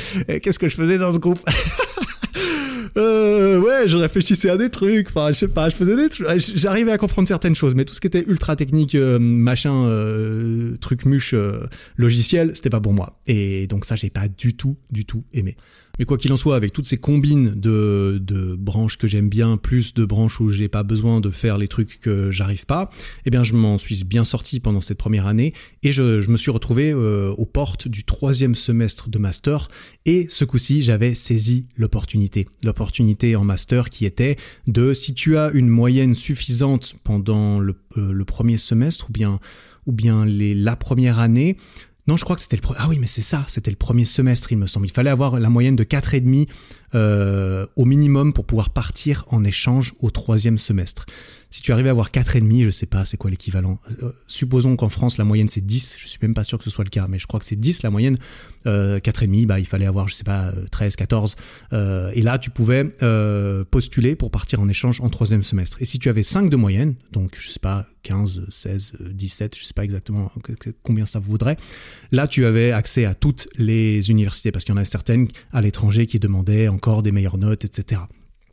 Qu'est-ce 0.42 0.60
que 0.60 0.68
je 0.68 0.76
faisais 0.76 0.98
dans 0.98 1.14
ce 1.14 1.20
groupe? 1.20 1.40
euh, 2.96 3.60
ouais, 3.60 3.88
je 3.88 3.98
réfléchissais 3.98 4.50
à 4.50 4.58
des 4.58 4.70
trucs. 4.70 5.08
Enfin, 5.10 5.30
je 5.30 5.40
sais 5.40 5.48
pas, 5.48 5.70
je 5.70 5.76
faisais 5.76 5.96
des 5.96 6.10
trucs. 6.10 6.28
J'arrivais 6.56 6.92
à 6.92 6.98
comprendre 6.98 7.28
certaines 7.28 7.56
choses, 7.56 7.76
mais 7.76 7.86
tout 7.86 7.94
ce 7.94 8.02
qui 8.02 8.08
était 8.08 8.24
ultra 8.28 8.56
technique, 8.56 8.96
euh, 8.96 9.20
machin, 9.20 9.86
euh, 9.86 10.78
truc 10.78 11.06
muche, 11.06 11.34
euh, 11.34 11.66
logiciel, 11.98 12.52
c'était 12.56 12.70
pas 12.70 12.82
pour 12.82 12.94
moi. 12.94 13.20
Et 13.28 13.68
donc 13.68 13.86
ça, 13.86 13.96
j'ai 13.96 14.10
pas 14.10 14.28
du 14.28 14.56
tout, 14.56 14.78
du 14.92 15.06
tout 15.06 15.24
aimé. 15.34 15.56
Mais 16.00 16.06
quoi 16.06 16.18
qu'il 16.18 16.34
en 16.34 16.38
soit, 16.38 16.56
avec 16.56 16.74
toutes 16.74 16.88
ces 16.88 16.98
combines 16.98 17.54
de, 17.54 18.20
branches 18.58 18.98
que 18.98 19.06
j'aime 19.06 19.30
bien, 19.30 19.58
plus 19.58 19.94
de 19.94 20.06
branches 20.06 20.42
où 20.42 20.50
j'ai 20.50 20.68
pas 20.68 20.82
besoin 20.82 21.22
de 21.22 21.30
faire 21.30 21.60
les 21.60 21.68
trucs 21.68 22.00
que 22.00 22.32
j'arrive 22.32 22.66
pas, 22.66 22.90
eh 23.26 23.30
bien 23.30 23.44
je 23.44 23.54
m'en 23.54 23.78
suis 23.78 24.04
bien 24.04 24.24
sorti 24.24 24.60
pendant 24.60 24.82
cette 24.82 24.98
première 24.98 25.28
année 25.28 25.54
et 25.84 25.92
je, 25.92 26.28
me 26.28 26.38
suis 26.38 26.50
retrouvé 26.50 26.92
euh, 26.92 27.30
aux 27.38 27.46
portes 27.46 27.88
du 27.88 28.04
troisième 28.04 28.56
semestre 28.56 29.10
de 29.10 29.20
master 29.20 29.68
et 30.08 30.26
ce 30.30 30.46
coup-ci 30.46 30.82
j'avais 30.82 31.14
saisi 31.14 31.68
l'opportunité. 31.78 32.48
L'opportunité 32.64 33.36
en 33.36 33.44
master 33.44 33.92
qui 33.92 34.08
était 34.08 34.38
de 34.66 34.96
si 34.96 35.14
tu 35.14 35.38
as 35.38 35.52
une 35.54 35.68
moyenne 35.68 36.16
suffisante 36.16 36.96
pendant 37.04 37.60
le, 37.60 37.76
euh, 37.98 38.24
premier 38.26 38.58
semestre 38.58 39.10
ou 39.10 39.14
bien 39.14 39.40
ou 39.86 39.92
bien 39.92 40.26
la 40.26 40.76
première 40.78 41.20
année, 41.20 41.58
non, 42.06 42.18
je 42.18 42.26
crois 42.26 42.36
que 42.36 42.42
c'était 42.42 42.58
le 42.58 42.62
ah 42.78 42.88
oui, 42.90 42.98
mais 43.00 43.08
c'est 43.08 43.22
ça, 43.22 43.46
c'était 43.48 43.72
le 43.72 43.78
premier 43.78 44.04
semestre, 44.04 44.52
il 44.52 44.58
me 44.58 44.68
semble. 44.68 44.88
Il 44.88 44.92
fallait 44.92 45.10
avoir 45.10 45.40
la 45.40 45.50
moyenne 45.50 45.78
de 45.78 45.86
4,5 45.86 46.50
euh, 46.96 47.66
au 47.76 47.86
minimum 47.86 48.34
pour 48.34 48.46
pouvoir 48.46 48.70
partir 48.70 49.24
en 49.28 49.44
échange 49.44 49.94
au 50.02 50.12
troisième 50.12 50.58
semestre. 50.58 51.06
Si 51.54 51.62
tu 51.62 51.72
arrives 51.72 51.86
à 51.86 51.92
avoir 51.92 52.10
4,5, 52.10 52.66
je 52.66 52.72
sais 52.72 52.88
pas 52.88 53.06
c'est 53.06 53.16
quoi 53.16 53.30
l'équivalent. 53.30 53.78
Euh, 54.02 54.12
supposons 54.26 54.76
qu'en 54.76 54.90
France 54.90 55.20
la 55.20 55.24
moyenne 55.24 55.48
c'est 55.48 55.64
10, 55.64 55.98
je 56.00 56.08
suis 56.08 56.18
même 56.24 56.34
pas 56.34 56.44
sûr 56.44 56.58
que 56.58 56.64
ce 56.64 56.72
soit 56.72 56.84
le 56.84 56.90
cas, 56.90 57.06
mais 57.08 57.20
je 57.20 57.28
crois 57.28 57.40
que 57.40 57.46
c'est 57.46 57.60
10 57.60 57.84
la 57.84 57.92
moyenne. 57.92 58.18
Euh, 58.66 59.00
4,5, 59.00 59.46
bah, 59.46 59.60
il 59.60 59.68
fallait 59.68 59.86
avoir, 59.86 60.08
je 60.08 60.16
sais 60.16 60.24
pas, 60.24 60.52
13, 60.72 60.96
14. 60.96 61.36
Euh, 61.72 62.10
et 62.16 62.24
là 62.24 62.40
tu 62.40 62.50
pouvais 62.50 62.86
postuler 63.70 64.16
pour 64.16 64.32
partir 64.32 64.62
en 64.62 64.68
échange 64.68 65.00
en 65.02 65.10
troisième 65.10 65.44
semestre. 65.44 65.78
Et 65.80 65.86
si 65.86 66.00
tu 66.00 66.10
avais 66.10 66.24
5 66.24 66.50
de 66.50 66.56
moyenne, 66.56 66.96
donc 67.12 67.38
je 67.40 67.52
sais 67.52 67.60
pas, 67.60 67.86
15, 68.02 68.48
16, 68.50 68.94
17, 69.12 69.56
je 69.56 69.64
sais 69.64 69.74
pas 69.76 69.84
exactement 69.84 70.32
combien 70.82 71.06
ça 71.06 71.20
voudrait, 71.20 71.56
là 72.12 72.28
tu 72.28 72.46
avais 72.48 72.72
accès 72.72 73.06
à 73.06 73.14
toutes 73.14 73.48
les 73.58 74.10
universités, 74.10 74.52
parce 74.52 74.66
qu'il 74.66 74.74
y 74.74 74.78
en 74.78 74.82
a 74.82 74.86
certaines 74.86 75.28
à 75.52 75.62
l'étranger 75.62 76.08
qui 76.08 76.18
demandaient 76.18 76.68
encore 76.84 77.02
des 77.02 77.14
meilleures 77.14 77.38
notes, 77.38 77.64
etc. 77.64 78.02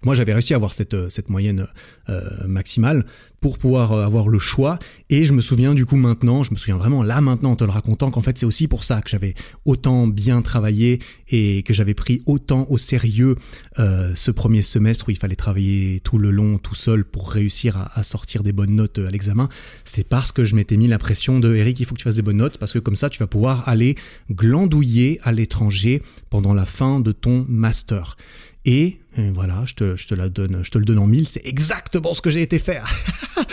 Moi, 0.03 0.15
j'avais 0.15 0.33
réussi 0.33 0.55
à 0.55 0.57
avoir 0.57 0.73
cette, 0.73 0.95
euh, 0.95 1.11
cette 1.11 1.29
moyenne 1.29 1.67
euh, 2.09 2.23
maximale 2.47 3.05
pour 3.39 3.59
pouvoir 3.59 3.93
euh, 3.93 4.07
avoir 4.07 4.29
le 4.29 4.39
choix. 4.39 4.79
Et 5.11 5.25
je 5.25 5.35
me 5.35 5.43
souviens 5.43 5.75
du 5.75 5.85
coup 5.85 5.97
maintenant, 5.97 6.43
je 6.43 6.53
me 6.53 6.57
souviens 6.57 6.79
vraiment 6.79 7.03
là 7.03 7.21
maintenant 7.21 7.51
en 7.51 7.57
te 7.57 7.65
le 7.65 7.71
racontant 7.71 8.11
qu'en 8.11 8.23
fait 8.23 8.39
c'est 8.39 8.47
aussi 8.47 8.67
pour 8.67 8.85
ça 8.85 9.03
que 9.03 9.11
j'avais 9.11 9.35
autant 9.67 10.07
bien 10.07 10.41
travaillé 10.41 11.01
et 11.29 11.63
que 11.63 11.75
j'avais 11.75 11.93
pris 11.93 12.23
autant 12.27 12.67
au 12.71 12.79
sérieux 12.79 13.37
ce 13.79 14.31
premier 14.31 14.63
semestre 14.63 15.09
où 15.09 15.11
il 15.11 15.17
fallait 15.17 15.37
travailler 15.37 16.01
tout 16.01 16.19
le 16.19 16.31
long 16.31 16.59
tout 16.59 16.75
seul 16.75 17.05
pour 17.05 17.31
réussir 17.31 17.79
à, 17.79 17.99
à 17.99 18.03
sortir 18.03 18.43
des 18.43 18.53
bonnes 18.53 18.75
notes 18.75 18.99
à 18.99 19.11
l'examen. 19.11 19.49
C'est 19.85 20.05
parce 20.05 20.33
que 20.33 20.45
je 20.45 20.55
m'étais 20.55 20.77
mis 20.77 20.87
la 20.87 20.99
pression 20.99 21.41
de 21.41 21.55
Eric, 21.55 21.81
il 21.81 21.87
faut 21.87 21.95
que 21.95 22.01
tu 22.01 22.05
fasses 22.05 22.17
des 22.17 22.23
bonnes 22.23 22.37
notes 22.37 22.59
parce 22.59 22.73
que 22.73 22.79
comme 22.79 22.97
ça 22.97 23.09
tu 23.09 23.19
vas 23.19 23.27
pouvoir 23.27 23.69
aller 23.69 23.97
glandouiller 24.31 25.19
à 25.23 25.33
l'étranger 25.33 26.03
pendant 26.29 26.53
la 26.53 26.67
fin 26.67 27.01
de 27.01 27.13
ton 27.13 27.47
master. 27.49 28.17
Et, 28.65 28.99
voilà, 29.35 29.63
je 29.67 29.75
te, 29.75 29.97
je 29.97 30.07
te, 30.07 30.15
la 30.15 30.29
donne, 30.29 30.61
je 30.63 30.71
te 30.71 30.79
le 30.79 30.85
donne 30.85 30.99
en 30.99 31.07
mille, 31.07 31.29
c'est 31.29 31.47
exactement 31.47 32.15
ce 32.15 32.23
que 32.23 32.31
j'ai 32.31 32.43
été 32.43 32.59
faire. 32.59 32.89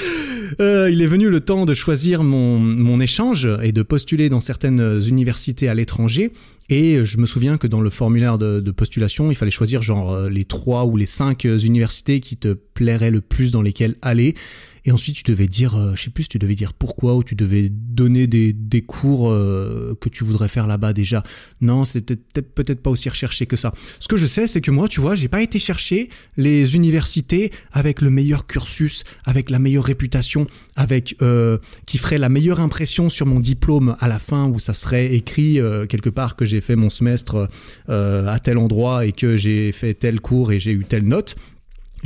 euh, 0.60 0.90
il 0.92 1.02
est 1.02 1.08
venu 1.08 1.30
le 1.30 1.40
temps 1.40 1.66
de 1.66 1.74
choisir 1.74 2.24
mon, 2.24 2.60
mon 2.60 3.00
échange 3.00 3.48
et 3.62 3.72
de 3.72 3.82
postuler 3.82 4.30
dans 4.30 4.42
certaines 4.42 5.02
universités 5.08 5.70
à 5.70 5.74
l'étranger. 5.74 6.32
Et 6.70 7.06
je 7.06 7.18
me 7.18 7.26
souviens 7.26 7.58
que 7.58 7.68
dans 7.68 7.80
le 7.80 7.90
formulaire 7.90 8.38
de, 8.38 8.60
de, 8.60 8.72
postulation, 8.72 9.32
il 9.32 9.36
fallait 9.36 9.52
choisir 9.52 9.82
genre 9.82 10.28
les 10.30 10.44
trois 10.44 10.86
ou 10.86 10.98
les 10.98 11.06
cinq 11.06 11.46
universités 11.46 12.20
qui 12.20 12.36
te 12.36 12.54
plairaient 12.54 13.12
le 13.12 13.22
plus 13.22 13.52
dans 13.52 13.62
lesquelles 13.62 13.96
aller. 14.02 14.36
Et 14.88 14.92
ensuite, 14.94 15.18
tu 15.18 15.24
devais 15.24 15.48
dire, 15.48 15.76
euh, 15.76 15.96
je 15.96 16.04
sais 16.04 16.10
plus, 16.10 16.30
tu 16.30 16.40
devais 16.40 16.56
dire 16.56 16.72
pourquoi 16.72 17.16
ou 17.16 17.24
tu 17.24 17.36
devais 17.36 17.68
donner 17.70 18.26
des, 18.26 18.82
cours 18.82 19.30
euh, 19.30 19.98
que 20.00 20.08
tu 20.08 20.24
voudrais 20.24 20.48
faire 20.48 20.66
là-bas 20.66 20.94
déjà. 20.94 21.24
Non, 21.60 21.84
c'est 21.84 22.00
peut-être 22.00 22.54
peut-être 22.54 22.82
pas 22.82 22.90
aussi 22.90 23.10
recherché 23.10 23.48
que 23.48 23.58
ça. 23.58 23.74
Ce 24.00 24.08
que 24.08 24.16
je 24.16 24.26
sais, 24.26 24.48
c'est 24.48 24.62
que 24.62 24.72
moi, 24.72 24.88
tu 24.88 25.02
vois, 25.02 25.14
j'ai 25.16 25.28
pas 25.28 25.42
été 25.42 25.60
chercher 25.60 26.08
les 26.38 26.78
universités 26.78 27.52
avec 27.74 28.00
le 28.00 28.10
meilleur 28.10 28.48
cursus, 28.48 29.04
avec 29.26 29.50
la 29.50 29.60
meilleure 29.60 29.84
réputation, 29.84 30.48
avec 30.78 31.18
euh, 31.22 31.58
qui 31.86 31.98
ferait 31.98 32.18
la 32.18 32.30
meilleure 32.30 32.62
impression 32.62 33.10
sur 33.10 33.26
mon 33.26 33.42
diplôme 33.42 33.98
à 34.00 34.08
la 34.08 34.20
fin 34.20 34.48
où 34.48 34.58
ça 34.58 34.74
serait 34.74 35.14
écrit 35.14 35.60
quelque 35.90 36.10
part 36.10 36.38
que 36.38 36.46
j'ai 36.46 36.62
fait 36.62 36.78
mon 36.78 36.90
semestre 36.90 37.50
à 37.90 38.40
tel 38.40 38.58
endroit 38.58 39.06
et 39.06 39.12
que 39.12 39.36
j'ai 39.36 39.74
fait 39.74 39.94
tel 39.96 40.22
cours 40.22 40.54
et 40.54 40.62
j'ai 40.62 40.72
eu 40.72 40.86
telle 40.86 41.06
note. 41.06 41.36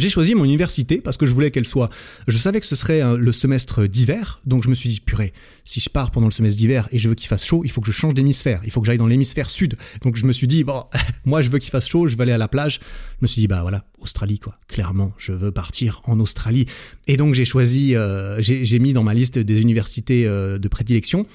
J'ai 0.01 0.09
choisi 0.09 0.33
mon 0.33 0.45
université 0.45 0.97
parce 0.97 1.15
que 1.15 1.27
je 1.27 1.31
voulais 1.31 1.51
qu'elle 1.51 1.67
soit. 1.67 1.87
Je 2.27 2.35
savais 2.39 2.59
que 2.59 2.65
ce 2.65 2.75
serait 2.75 3.03
euh, 3.03 3.17
le 3.17 3.31
semestre 3.31 3.85
d'hiver, 3.85 4.41
donc 4.47 4.63
je 4.63 4.69
me 4.69 4.73
suis 4.73 4.89
dit 4.89 4.99
purée, 4.99 5.31
si 5.63 5.79
je 5.79 5.91
pars 5.91 6.09
pendant 6.09 6.25
le 6.25 6.31
semestre 6.31 6.57
d'hiver 6.57 6.89
et 6.91 6.97
je 6.97 7.07
veux 7.07 7.13
qu'il 7.13 7.27
fasse 7.27 7.45
chaud, 7.45 7.61
il 7.63 7.69
faut 7.69 7.81
que 7.81 7.87
je 7.87 7.91
change 7.91 8.15
d'hémisphère, 8.15 8.61
il 8.63 8.71
faut 8.71 8.81
que 8.81 8.87
j'aille 8.87 8.97
dans 8.97 9.05
l'hémisphère 9.05 9.51
sud. 9.51 9.77
Donc 10.01 10.15
je 10.15 10.25
me 10.25 10.31
suis 10.31 10.47
dit 10.47 10.63
bon, 10.63 10.85
moi 11.25 11.43
je 11.43 11.51
veux 11.51 11.59
qu'il 11.59 11.69
fasse 11.69 11.87
chaud, 11.87 12.07
je 12.07 12.15
veux 12.15 12.21
aller 12.23 12.31
à 12.31 12.39
la 12.39 12.47
plage. 12.47 12.79
Je 13.19 13.25
me 13.25 13.27
suis 13.27 13.41
dit 13.41 13.47
bah 13.47 13.61
voilà, 13.61 13.85
Australie 13.99 14.39
quoi. 14.39 14.55
Clairement, 14.67 15.13
je 15.19 15.33
veux 15.33 15.51
partir 15.51 16.01
en 16.05 16.19
Australie. 16.19 16.65
Et 17.05 17.15
donc 17.15 17.35
j'ai 17.35 17.45
choisi, 17.45 17.95
euh, 17.95 18.41
j'ai 18.41 18.79
mis 18.79 18.93
dans 18.93 19.03
ma 19.03 19.13
liste 19.13 19.37
des 19.37 19.61
universités 19.61 20.25
euh, 20.25 20.57
de 20.57 20.67
prédilection 20.67 21.27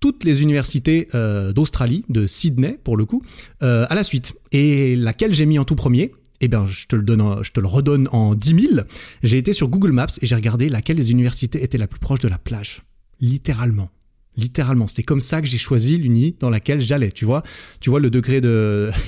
toutes 0.00 0.24
les 0.24 0.42
universités 0.42 1.08
euh, 1.14 1.52
d'Australie, 1.52 2.04
de 2.10 2.26
Sydney 2.26 2.78
pour 2.84 2.96
le 2.96 3.06
coup, 3.06 3.22
à 3.60 3.94
la 3.94 4.04
suite. 4.04 4.34
Et 4.52 4.96
laquelle 4.96 5.32
j'ai 5.32 5.46
mis 5.46 5.58
en 5.58 5.64
tout 5.64 5.76
premier? 5.76 6.12
Eh 6.40 6.48
bien, 6.48 6.66
je 6.66 6.86
te 6.86 6.96
le 6.96 7.02
donne, 7.02 7.42
je 7.42 7.52
te 7.52 7.60
le 7.60 7.66
redonne 7.66 8.08
en 8.12 8.34
10 8.34 8.68
000. 8.72 8.80
J'ai 9.22 9.38
été 9.38 9.52
sur 9.52 9.68
Google 9.68 9.92
Maps 9.92 10.06
et 10.20 10.26
j'ai 10.26 10.34
regardé 10.34 10.68
laquelle 10.68 10.96
des 10.96 11.10
universités 11.10 11.62
était 11.62 11.78
la 11.78 11.86
plus 11.86 12.00
proche 12.00 12.20
de 12.20 12.28
la 12.28 12.38
plage. 12.38 12.82
Littéralement. 13.20 13.90
Littéralement. 14.36 14.88
C'était 14.88 15.04
comme 15.04 15.20
ça 15.20 15.40
que 15.40 15.46
j'ai 15.46 15.58
choisi 15.58 15.96
l'uni 15.96 16.36
dans 16.40 16.50
laquelle 16.50 16.80
j'allais. 16.80 17.12
Tu 17.12 17.24
vois, 17.24 17.42
tu 17.80 17.90
vois 17.90 18.00
le 18.00 18.10
degré 18.10 18.40
de. 18.40 18.90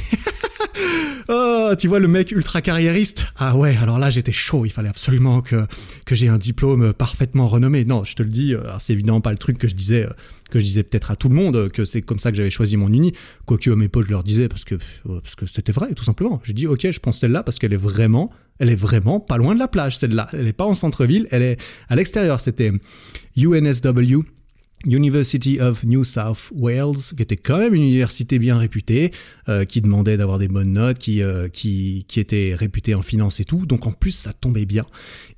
Oh, 1.29 1.73
tu 1.77 1.89
vois 1.89 1.99
le 1.99 2.07
mec 2.07 2.31
ultra 2.31 2.63
carriériste 2.63 3.27
Ah 3.37 3.57
ouais, 3.57 3.77
alors 3.83 3.99
là 3.99 4.11
j'étais 4.11 4.33
chaud, 4.33 4.65
il 4.65 4.71
fallait 4.71 4.89
absolument 4.89 5.41
que, 5.41 5.67
que 6.05 6.15
j'ai 6.15 6.29
un 6.29 6.39
diplôme 6.39 6.93
parfaitement 6.93 7.49
renommé. 7.49 7.85
Non, 7.85 8.05
je 8.05 8.15
te 8.15 8.23
le 8.23 8.29
dis, 8.29 8.55
euh, 8.55 8.61
c'est 8.79 8.93
évidemment 8.93 9.21
pas 9.21 9.33
le 9.33 9.39
truc 9.39 9.59
que 9.59 9.67
je 9.67 9.75
disais 9.75 10.05
euh, 10.05 10.13
que 10.51 10.61
je 10.61 10.65
disais 10.65 10.85
peut-être 10.85 11.11
à 11.11 11.17
tout 11.17 11.29
le 11.29 11.35
monde 11.35 11.69
que 11.71 11.85
c'est 11.85 12.03
comme 12.03 12.21
ça 12.21 12.31
que 12.31 12.37
j'avais 12.37 12.51
choisi 12.51 12.77
mon 12.77 12.93
uni. 12.93 13.13
Quoique 13.45 13.71
mes 13.71 13.89
potes 13.89 14.07
je 14.07 14.13
leur 14.13 14.23
disais 14.23 14.49
parce 14.49 14.65
que 14.65 14.77
parce 15.05 15.35
que 15.35 15.47
c'était 15.47 15.73
vrai 15.73 15.93
tout 15.95 16.05
simplement. 16.05 16.41
J'ai 16.45 16.53
dit 16.53 16.69
ok, 16.69 16.89
je 16.91 17.01
prends 17.01 17.13
celle-là 17.13 17.43
parce 17.43 17.59
qu'elle 17.59 17.73
est 17.73 17.77
vraiment 17.77 18.31
Elle 18.61 18.71
est 18.71 18.77
vraiment 18.77 19.19
pas 19.19 19.37
loin 19.37 19.55
de 19.55 19.59
la 19.59 19.69
plage, 19.69 19.99
celle-là. 19.99 20.29
Elle 20.33 20.47
est 20.47 20.53
pas 20.53 20.65
en 20.65 20.75
centre-ville, 20.75 21.27
elle 21.33 21.43
est 21.43 21.61
à 21.89 21.97
l'extérieur. 21.97 22.41
C'était 22.41 22.73
UNSW, 23.37 24.23
University 24.85 25.61
of 25.61 25.85
New 25.85 26.05
South 26.05 26.51
Wales, 26.55 26.97
qui 27.17 27.23
était 27.23 27.37
quand 27.37 27.59
même 27.59 27.75
une 27.75 27.83
université 27.83 28.39
bien 28.39 28.59
réputée, 28.59 29.11
euh, 29.49 29.65
qui 29.65 29.81
demandait 29.81 30.17
d'avoir 30.17 30.39
des 30.39 30.49
bonnes 30.49 30.75
notes, 30.75 30.99
qui, 30.99 31.23
euh, 31.23 31.49
qui, 31.49 32.05
qui 32.09 32.21
était 32.21 32.55
réputée 32.55 32.95
en 32.95 33.03
finance 33.03 33.41
et 33.41 33.45
tout. 33.45 33.67
Donc 33.67 33.87
en 33.87 33.93
plus, 33.93 34.13
ça 34.13 34.33
tombait 34.33 34.67
bien. 34.67 34.85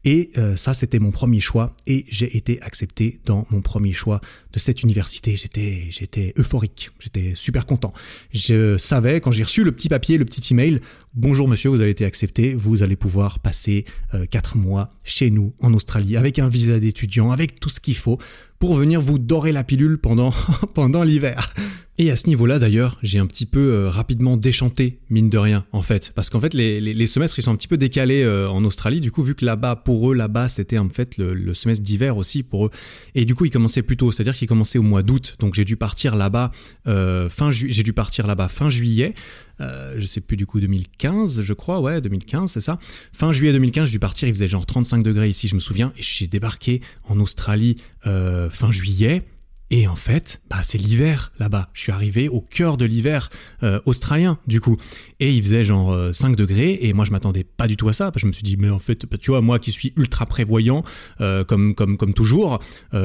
Et 0.04 0.30
euh, 0.38 0.56
ça, 0.56 0.74
c'était 0.74 0.98
mon 0.98 1.10
premier 1.10 1.40
choix. 1.40 1.76
Et 1.86 2.04
j'ai 2.08 2.36
été 2.36 2.60
accepté 2.62 3.20
dans 3.24 3.46
mon 3.50 3.60
premier 3.60 3.92
choix 3.92 4.20
de 4.52 4.58
cette 4.58 4.82
université. 4.82 5.36
J'étais, 5.36 5.86
j'étais 5.90 6.32
euphorique. 6.38 6.90
J'étais 6.98 7.32
super 7.34 7.66
content. 7.66 7.92
Je 8.32 8.78
savais, 8.78 9.20
quand 9.20 9.30
j'ai 9.30 9.42
reçu 9.42 9.64
le 9.64 9.72
petit 9.72 9.88
papier, 9.88 10.18
le 10.18 10.24
petit 10.24 10.54
email, 10.54 10.80
bonjour 11.14 11.48
monsieur, 11.48 11.70
vous 11.70 11.80
avez 11.80 11.90
été 11.90 12.04
accepté. 12.04 12.54
Vous 12.54 12.82
allez 12.82 12.96
pouvoir 12.96 13.40
passer 13.40 13.84
quatre 14.30 14.56
mois 14.56 14.90
chez 15.04 15.30
nous 15.30 15.52
en 15.60 15.74
Australie 15.74 16.16
avec 16.16 16.38
un 16.38 16.48
visa 16.48 16.78
d'étudiant, 16.78 17.30
avec 17.30 17.60
tout 17.60 17.68
ce 17.68 17.80
qu'il 17.80 17.96
faut 17.96 18.18
pour 18.58 18.74
venir 18.74 19.00
vous 19.00 19.18
dorer 19.18 19.52
la 19.52 19.64
pilule 19.64 19.98
pendant, 19.98 20.32
pendant 20.74 21.02
l'hiver. 21.02 21.54
Et 22.00 22.12
à 22.12 22.16
ce 22.16 22.28
niveau-là, 22.28 22.60
d'ailleurs, 22.60 22.96
j'ai 23.02 23.18
un 23.18 23.26
petit 23.26 23.44
peu 23.44 23.72
euh, 23.72 23.90
rapidement 23.90 24.36
déchanté, 24.36 25.00
mine 25.10 25.28
de 25.28 25.36
rien, 25.36 25.64
en 25.72 25.82
fait. 25.82 26.12
Parce 26.14 26.30
qu'en 26.30 26.40
fait, 26.40 26.54
les, 26.54 26.80
les, 26.80 27.06
semestres, 27.08 27.40
ils 27.40 27.42
sont 27.42 27.50
un 27.50 27.56
petit 27.56 27.66
peu 27.66 27.76
décalés 27.76 28.22
euh, 28.22 28.48
en 28.48 28.64
Australie. 28.64 29.00
Du 29.00 29.10
coup, 29.10 29.24
vu 29.24 29.34
que 29.34 29.44
là-bas, 29.44 29.74
pour 29.74 30.12
eux, 30.12 30.14
là-bas, 30.14 30.46
c'était 30.46 30.78
en 30.78 30.88
fait 30.90 31.16
le, 31.16 31.54
semestre 31.54 31.82
d'hiver 31.82 32.16
aussi 32.16 32.44
pour 32.44 32.66
eux. 32.66 32.70
Et 33.16 33.24
du 33.24 33.34
coup, 33.34 33.46
ils 33.46 33.50
commençaient 33.50 33.82
plus 33.82 33.96
tôt. 33.96 34.12
C'est-à-dire 34.12 34.36
qu'ils 34.36 34.46
commençaient 34.46 34.78
au 34.78 34.82
mois 34.82 35.02
d'août. 35.02 35.34
Donc, 35.40 35.54
j'ai 35.54 35.64
dû 35.64 35.76
partir 35.76 36.14
là-bas 36.14 36.52
euh, 36.86 37.28
fin 37.28 37.50
juillet. 37.50 37.72
J'ai 37.72 37.82
dû 37.82 37.92
partir 37.92 38.28
là-bas 38.28 38.46
fin 38.46 38.70
juillet. 38.70 39.12
Euh, 39.60 39.96
je 39.98 40.06
sais 40.06 40.20
plus 40.20 40.36
du 40.36 40.46
coup 40.46 40.60
2015 40.60 41.42
je 41.42 41.52
crois 41.52 41.80
ouais 41.80 42.00
2015 42.00 42.48
c'est 42.48 42.60
ça 42.60 42.78
fin 43.12 43.32
juillet 43.32 43.50
2015 43.50 43.86
j'ai 43.86 43.90
dû 43.90 43.98
partir 43.98 44.28
il 44.28 44.34
faisait 44.34 44.46
genre 44.46 44.64
35 44.64 45.02
degrés 45.02 45.28
ici 45.28 45.48
je 45.48 45.56
me 45.56 45.60
souviens 45.60 45.92
et 45.98 46.02
j'ai 46.02 46.28
débarqué 46.28 46.80
en 47.08 47.18
Australie 47.18 47.76
fin 48.04 48.70
juillet 48.70 49.24
et 49.70 49.86
en 49.86 49.96
fait, 49.96 50.40
bah, 50.48 50.60
c'est 50.62 50.78
l'hiver 50.78 51.32
là-bas. 51.38 51.68
Je 51.74 51.82
suis 51.82 51.92
arrivé 51.92 52.28
au 52.28 52.40
cœur 52.40 52.76
de 52.76 52.84
l'hiver 52.84 53.28
euh, 53.62 53.80
australien, 53.84 54.38
du 54.46 54.60
coup. 54.60 54.76
Et 55.20 55.32
il 55.32 55.42
faisait 55.42 55.64
genre 55.64 55.96
5 56.12 56.30
euh, 56.30 56.36
degrés, 56.36 56.78
et 56.82 56.92
moi 56.92 57.04
je 57.04 57.10
m'attendais 57.10 57.44
pas 57.44 57.66
du 57.66 57.76
tout 57.76 57.88
à 57.88 57.92
ça. 57.92 58.06
Parce 58.06 58.16
que 58.16 58.20
je 58.20 58.26
me 58.26 58.32
suis 58.32 58.42
dit, 58.42 58.56
mais 58.56 58.70
en 58.70 58.78
fait, 58.78 59.04
bah, 59.06 59.16
tu 59.20 59.30
vois, 59.30 59.40
moi 59.40 59.58
qui 59.58 59.72
suis 59.72 59.92
ultra 59.96 60.26
prévoyant, 60.26 60.84
euh, 61.20 61.44
comme, 61.44 61.74
comme, 61.74 61.96
comme 61.96 62.14
toujours, 62.14 62.60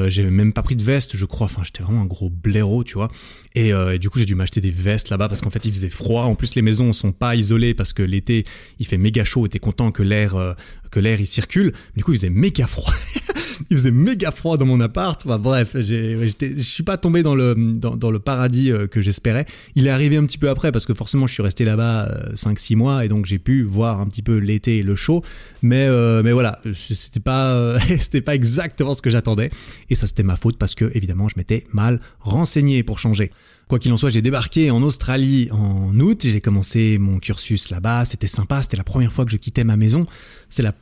j'ai 0.06 0.24
même 0.24 0.52
pas 0.52 0.62
pris 0.62 0.76
de 0.76 0.84
veste, 0.84 1.16
je 1.16 1.24
crois. 1.24 1.46
Enfin, 1.46 1.62
j'étais 1.64 1.82
vraiment 1.82 2.02
un 2.02 2.06
gros 2.06 2.30
blaireau, 2.30 2.84
tu 2.84 2.94
vois. 2.94 3.08
Et, 3.54 3.72
du 3.98 4.10
coup, 4.10 4.18
j'ai 4.18 4.26
dû 4.26 4.34
m'acheter 4.34 4.60
des 4.60 4.70
vestes 4.70 5.10
là-bas 5.10 5.28
parce 5.28 5.40
qu'en 5.40 5.50
fait, 5.50 5.64
il 5.64 5.72
faisait 5.72 5.88
froid. 5.88 6.24
En 6.24 6.34
plus, 6.34 6.54
les 6.54 6.62
maisons 6.62 6.92
sont 6.92 7.12
pas 7.12 7.34
isolées 7.36 7.74
parce 7.74 7.92
que 7.92 8.02
l'été, 8.02 8.44
il 8.78 8.86
fait 8.86 8.98
méga 8.98 9.24
chaud, 9.24 9.46
et 9.46 9.48
t'es 9.48 9.58
content 9.58 9.90
que 9.90 10.02
l'air 10.02 10.56
que 10.94 11.00
l'air 11.00 11.20
il 11.20 11.26
circule. 11.26 11.72
Du 11.96 12.04
coup, 12.04 12.12
il 12.12 12.18
faisait 12.18 12.30
méga 12.30 12.66
froid. 12.66 12.92
il 13.70 13.76
faisait 13.76 13.90
méga 13.90 14.30
froid 14.30 14.56
dans 14.56 14.64
mon 14.64 14.80
appart. 14.80 15.20
Enfin, 15.26 15.38
bref, 15.38 15.76
je 15.76 16.62
suis 16.62 16.84
pas 16.84 16.96
tombé 16.96 17.22
dans 17.22 17.34
le, 17.34 17.54
dans, 17.54 18.10
le 18.10 18.18
paradis 18.20 18.70
euh, 18.70 18.86
que 18.86 19.02
j'espérais. 19.02 19.44
Il 19.74 19.86
est 19.86 19.90
arrivé 19.90 20.16
un 20.16 20.24
petit 20.24 20.38
peu 20.38 20.48
après 20.48 20.70
parce 20.70 20.86
que 20.86 20.94
forcément, 20.94 21.26
je 21.26 21.32
suis 21.32 21.42
resté 21.42 21.64
là-bas 21.64 22.03
5-6 22.34 22.74
euh, 22.74 22.76
mois 22.76 23.04
et 23.04 23.08
donc 23.08 23.26
j'ai 23.26 23.38
pu 23.38 23.62
voir 23.62 24.00
un 24.00 24.06
petit 24.06 24.22
peu 24.22 24.36
l'été 24.36 24.78
et 24.78 24.82
le 24.82 24.94
chaud. 24.94 25.22
Mais, 25.62 25.86
euh, 25.88 26.22
mais 26.22 26.32
voilà, 26.32 26.58
c'était 26.74 27.20
pas, 27.20 27.78
c'était 27.98 28.20
pas 28.20 28.34
exactement 28.34 28.94
ce 28.94 29.02
que 29.02 29.10
j'attendais. 29.10 29.50
Et 29.90 29.94
ça, 29.94 30.06
c'était 30.06 30.22
ma 30.22 30.36
faute 30.36 30.58
parce 30.58 30.74
que, 30.74 30.90
évidemment, 30.94 31.28
je 31.28 31.34
m'étais 31.36 31.64
mal 31.72 32.00
renseigné 32.20 32.82
pour 32.82 32.98
changer. 32.98 33.30
Quoi 33.68 33.78
qu'il 33.78 33.92
en 33.92 33.96
soit, 33.96 34.10
j'ai 34.10 34.22
débarqué 34.22 34.70
en 34.70 34.82
Australie 34.82 35.48
en 35.50 35.98
août, 35.98 36.20
j'ai 36.22 36.40
commencé 36.40 36.98
mon 36.98 37.18
cursus 37.18 37.70
là-bas, 37.70 38.04
c'était 38.04 38.26
sympa, 38.26 38.60
c'était 38.62 38.76
la 38.76 38.84
première 38.84 39.12
fois 39.12 39.24
que 39.24 39.30
je 39.30 39.38
quittais 39.38 39.64
ma 39.64 39.76
maison. 39.76 40.04
C'est 40.50 40.62
la 40.62 40.74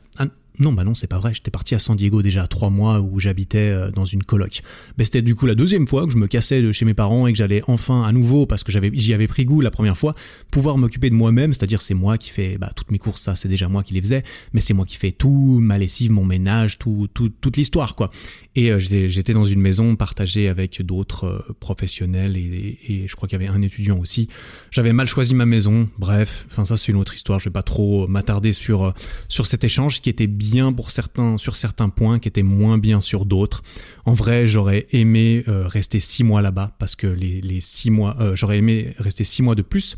non, 0.59 0.71
bah 0.71 0.83
non, 0.83 0.93
c'est 0.93 1.07
pas 1.07 1.17
vrai. 1.17 1.33
J'étais 1.33 1.49
parti 1.49 1.73
à 1.73 1.79
San 1.79 1.97
Diego 1.97 2.21
déjà 2.21 2.45
trois 2.47 2.69
mois 2.69 2.99
où 2.99 3.19
j'habitais 3.19 3.71
euh, 3.71 3.89
dans 3.89 4.05
une 4.05 4.23
coloc. 4.23 4.61
Mais 4.97 5.03
c'était 5.03 5.23
du 5.23 5.33
coup 5.33 5.47
la 5.47 5.55
deuxième 5.55 5.87
fois 5.87 6.05
que 6.05 6.11
je 6.11 6.17
me 6.17 6.27
cassais 6.27 6.61
de 6.61 6.71
chez 6.71 6.85
mes 6.85 6.93
parents 6.93 7.25
et 7.25 7.31
que 7.31 7.37
j'allais 7.37 7.63
enfin 7.67 8.03
à 8.03 8.11
nouveau, 8.11 8.45
parce 8.45 8.63
que 8.63 8.71
j'y 8.93 9.13
avais 9.13 9.27
pris 9.27 9.45
goût 9.45 9.61
la 9.61 9.71
première 9.71 9.97
fois, 9.97 10.13
pouvoir 10.51 10.77
m'occuper 10.77 11.09
de 11.09 11.15
moi-même. 11.15 11.53
C'est-à-dire, 11.53 11.81
c'est 11.81 11.95
moi 11.95 12.19
qui 12.19 12.29
fais 12.29 12.57
bah, 12.59 12.71
toutes 12.75 12.91
mes 12.91 12.99
courses, 12.99 13.21
ça, 13.21 13.35
c'est 13.35 13.47
déjà 13.47 13.67
moi 13.67 13.81
qui 13.81 13.95
les 13.95 14.01
faisais, 14.01 14.21
mais 14.53 14.61
c'est 14.61 14.75
moi 14.75 14.85
qui 14.85 14.97
fais 14.97 15.11
tout, 15.11 15.57
ma 15.59 15.79
lessive, 15.79 16.11
mon 16.11 16.25
ménage, 16.25 16.77
tout, 16.77 17.07
tout 17.13 17.29
toute 17.29 17.57
l'histoire, 17.57 17.95
quoi. 17.95 18.11
Et 18.55 18.71
euh, 18.71 18.79
j'étais 18.79 19.33
dans 19.33 19.45
une 19.45 19.59
maison 19.59 19.95
partagée 19.95 20.49
avec 20.49 20.83
d'autres 20.83 21.25
euh, 21.25 21.55
professionnels 21.59 22.37
et, 22.37 22.77
et, 22.87 23.07
je 23.07 23.15
crois 23.15 23.27
qu'il 23.27 23.39
y 23.39 23.43
avait 23.43 23.51
un 23.51 23.61
étudiant 23.61 23.97
aussi. 23.97 24.29
J'avais 24.69 24.93
mal 24.93 25.07
choisi 25.07 25.33
ma 25.33 25.47
maison. 25.47 25.89
Bref, 25.97 26.45
enfin 26.51 26.63
ça 26.63 26.77
c'est 26.77 26.91
une 26.91 26.97
autre 26.99 27.15
histoire. 27.15 27.39
Je 27.39 27.45
vais 27.45 27.53
pas 27.53 27.63
trop 27.63 28.07
m'attarder 28.07 28.53
sur 28.53 28.93
sur 29.27 29.47
cet 29.47 29.63
échange 29.63 30.01
qui 30.01 30.09
était 30.09 30.27
bien 30.27 30.42
pour 30.75 30.91
certains, 30.91 31.37
sur 31.37 31.55
certains 31.55 31.89
points, 31.89 32.19
qui 32.19 32.27
étaient 32.27 32.43
moins 32.43 32.77
bien 32.77 33.01
sur 33.01 33.25
d'autres. 33.25 33.63
En 34.05 34.13
vrai, 34.13 34.47
j'aurais 34.47 34.85
aimé 34.91 35.43
euh, 35.47 35.67
rester 35.67 35.99
six 35.99 36.23
mois 36.23 36.41
là-bas 36.41 36.71
parce 36.79 36.95
que 36.95 37.07
les, 37.07 37.41
les 37.41 37.61
six 37.61 37.89
mois, 37.89 38.15
euh, 38.19 38.35
j'aurais 38.35 38.57
aimé 38.57 38.93
rester 38.97 39.23
six 39.23 39.41
mois 39.41 39.55
de 39.55 39.61
plus 39.61 39.97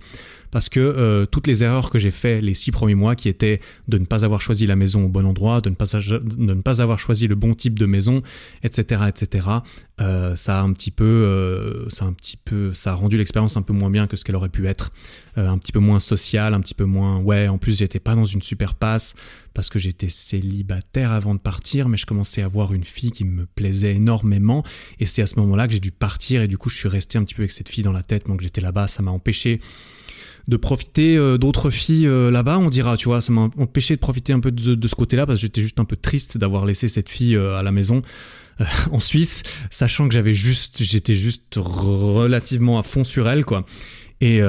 parce 0.55 0.69
que 0.69 0.79
euh, 0.79 1.25
toutes 1.25 1.47
les 1.47 1.63
erreurs 1.63 1.89
que 1.89 1.99
j'ai 1.99 2.11
fait 2.11 2.39
les 2.39 2.53
six 2.53 2.71
premiers 2.71 2.95
mois, 2.95 3.17
qui 3.17 3.27
étaient 3.27 3.59
de 3.89 3.97
ne 3.97 4.05
pas 4.05 4.23
avoir 4.23 4.39
choisi 4.39 4.65
la 4.65 4.77
maison 4.77 5.03
au 5.03 5.09
bon 5.09 5.25
endroit, 5.25 5.59
de 5.59 5.69
ne 5.69 5.75
pas, 5.75 5.83
ne 6.37 6.53
pas 6.53 6.81
avoir 6.81 6.97
choisi 6.97 7.27
le 7.27 7.35
bon 7.35 7.53
type 7.53 7.77
de 7.77 7.85
maison, 7.85 8.23
etc., 8.63 9.01
etc., 9.09 9.49
euh, 9.99 10.33
ça 10.37 10.61
a 10.61 10.63
un 10.63 10.71
petit 10.71 10.91
peu, 10.91 11.03
euh, 11.03 11.89
ça 11.89 12.05
un 12.05 12.13
petit 12.13 12.37
peu, 12.37 12.73
ça 12.73 12.91
a 12.91 12.95
rendu 12.95 13.17
l'expérience 13.17 13.57
un 13.57 13.63
peu 13.63 13.73
moins 13.73 13.89
bien 13.89 14.07
que 14.07 14.15
ce 14.15 14.23
qu'elle 14.23 14.37
aurait 14.37 14.47
pu 14.47 14.65
être, 14.65 14.93
un 15.35 15.57
petit 15.57 15.73
peu 15.73 15.79
moins 15.79 15.99
sociale, 15.99 16.53
un 16.53 16.61
petit 16.61 16.73
peu 16.73 16.85
moins, 16.85 17.17
ouais. 17.17 17.49
En 17.49 17.57
plus, 17.57 17.77
j'étais 17.79 17.99
pas 17.99 18.15
dans 18.15 18.23
une 18.23 18.41
super 18.41 18.75
passe 18.75 19.13
parce 19.53 19.69
que 19.69 19.77
j'étais 19.77 20.07
célibataire 20.07 21.11
avant 21.11 21.35
de 21.35 21.39
partir, 21.39 21.89
mais 21.89 21.97
je 21.97 22.05
commençais 22.05 22.43
à 22.43 22.47
voir 22.47 22.73
une 22.73 22.85
fille 22.85 23.11
qui 23.11 23.25
me 23.25 23.45
plaisait 23.45 23.95
énormément, 23.95 24.63
et 25.01 25.05
c'est 25.05 25.21
à 25.21 25.27
ce 25.27 25.37
moment-là 25.39 25.67
que 25.67 25.73
j'ai 25.73 25.81
dû 25.81 25.91
partir, 25.91 26.41
et 26.41 26.47
du 26.47 26.57
coup, 26.57 26.69
je 26.69 26.77
suis 26.77 26.87
resté 26.87 27.17
un 27.17 27.25
petit 27.25 27.35
peu 27.35 27.41
avec 27.41 27.51
cette 27.51 27.67
fille 27.67 27.83
dans 27.83 27.91
la 27.91 28.03
tête, 28.03 28.27
donc 28.27 28.39
j'étais 28.39 28.61
là-bas, 28.61 28.87
ça 28.87 29.03
m'a 29.03 29.11
empêché 29.11 29.59
de 30.47 30.57
profiter 30.57 31.17
euh, 31.17 31.37
d'autres 31.37 31.69
filles 31.69 32.07
euh, 32.07 32.29
là-bas, 32.29 32.59
on 32.59 32.69
dira, 32.69 32.97
tu 32.97 33.07
vois, 33.07 33.21
ça 33.21 33.33
m'a 33.33 33.49
empêché 33.57 33.95
de 33.95 33.99
profiter 33.99 34.31
un 34.31 34.39
peu 34.39 34.51
de, 34.51 34.87
ce 34.87 34.95
côté-là 34.95 35.25
parce 35.25 35.39
que 35.39 35.41
j'étais 35.41 35.61
juste 35.61 35.79
un 35.79 35.85
peu 35.85 35.95
triste 35.95 36.37
d'avoir 36.37 36.65
laissé 36.65 36.87
cette 36.87 37.09
fille 37.09 37.35
euh, 37.35 37.57
à 37.57 37.63
la 37.63 37.71
maison. 37.71 38.01
en 38.91 38.99
Suisse, 38.99 39.43
sachant 39.69 40.07
que 40.07 40.13
j'avais 40.13 40.33
juste, 40.33 40.81
j'étais 40.81 41.15
juste 41.15 41.55
relativement 41.57 42.79
à 42.79 42.83
fond 42.83 43.03
sur 43.03 43.27
elle, 43.27 43.43
quoi. 43.43 43.65
Et, 44.21 44.39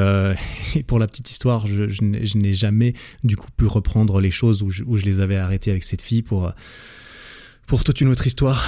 pour 0.87 1.01
la 1.01 1.09
petite 1.09 1.29
histoire, 1.29 1.67
je, 1.67 2.03
n'ai 2.03 2.55
jamais 2.55 2.95
du 3.25 3.37
coup 3.37 3.49
pu 3.57 3.67
reprendre 3.67 4.21
les 4.21 4.31
choses 4.31 4.63
où 4.63 4.71
je, 4.71 4.85
où 4.85 4.97
je 4.97 5.05
les 5.05 5.19
avais 5.19 5.35
arrêtées 5.35 5.73
avec 5.73 5.83
cette 5.83 6.03
fille 6.03 6.23
pour, 6.23 6.53
pour 7.67 7.83
toute 7.83 8.01
une 8.01 8.09
autre 8.09 8.29
histoire. 8.29 8.65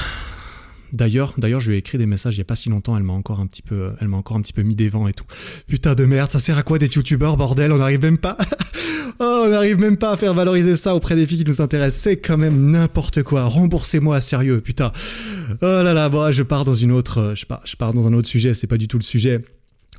D'ailleurs, 0.93 1.35
d'ailleurs, 1.39 1.61
je 1.61 1.69
lui 1.69 1.77
ai 1.77 1.79
écrit 1.79 1.99
des 1.99 2.07
messages 2.07 2.37
il 2.37 2.39
y 2.39 2.43
a 2.43 2.45
pas 2.45 2.57
si 2.57 2.69
longtemps. 2.69 2.97
Elle 2.97 3.03
m'a 3.03 3.13
encore 3.13 3.41
un 3.41 3.47
petit 3.47 3.63
peu, 3.63 3.93
elle 4.01 4.09
petit 4.43 4.53
peu 4.53 4.63
mis 4.63 4.75
des 4.75 4.89
vents 4.89 5.09
et 5.09 5.13
tout. 5.13 5.25
Putain 5.67 5.95
de 5.95 6.05
merde, 6.05 6.31
ça 6.31 6.41
sert 6.41 6.59
à 6.59 6.63
quoi 6.63 6.79
des 6.79 6.87
youtubeurs, 6.87 7.37
bordel? 7.37 7.73
On 7.73 7.79
n'arrive 7.79 8.03
même 8.03 8.19
pas, 8.19 8.37
oh, 9.21 9.45
on 9.47 9.49
n'arrive 9.51 9.79
même 9.79 9.97
pas 9.97 10.13
à 10.13 10.17
faire 10.17 10.35
valoriser 10.35 10.77
ça 10.77 10.95
auprès 10.95 11.17
des 11.17 11.27
filles 11.27 11.45
qui 11.45 11.51
nous 11.51 11.61
intéressent. 11.61 12.03
C'est 12.03 12.17
quand 12.17 12.39
même 12.39 12.71
n'importe 12.71 13.23
quoi. 13.23 13.45
Remboursez-moi 13.45 14.21
sérieux, 14.21 14.61
putain. 14.61 14.93
Oh 15.63 15.67
là 15.67 15.93
là, 15.93 16.09
bon, 16.09 16.33
je 16.33 16.43
pars 16.43 16.65
dans 16.65 16.75
une 16.75 16.93
autre, 16.93 17.33
je 17.37 17.47
pars, 17.47 17.63
je 17.65 17.77
pars 17.77 17.93
dans 17.93 18.07
un 18.07 18.13
autre 18.13 18.29
sujet. 18.29 18.55
C'est 18.55 18.67
pas 18.67 18.79
du 18.79 18.89
tout 18.89 18.99
le 18.99 19.05
sujet. 19.05 19.43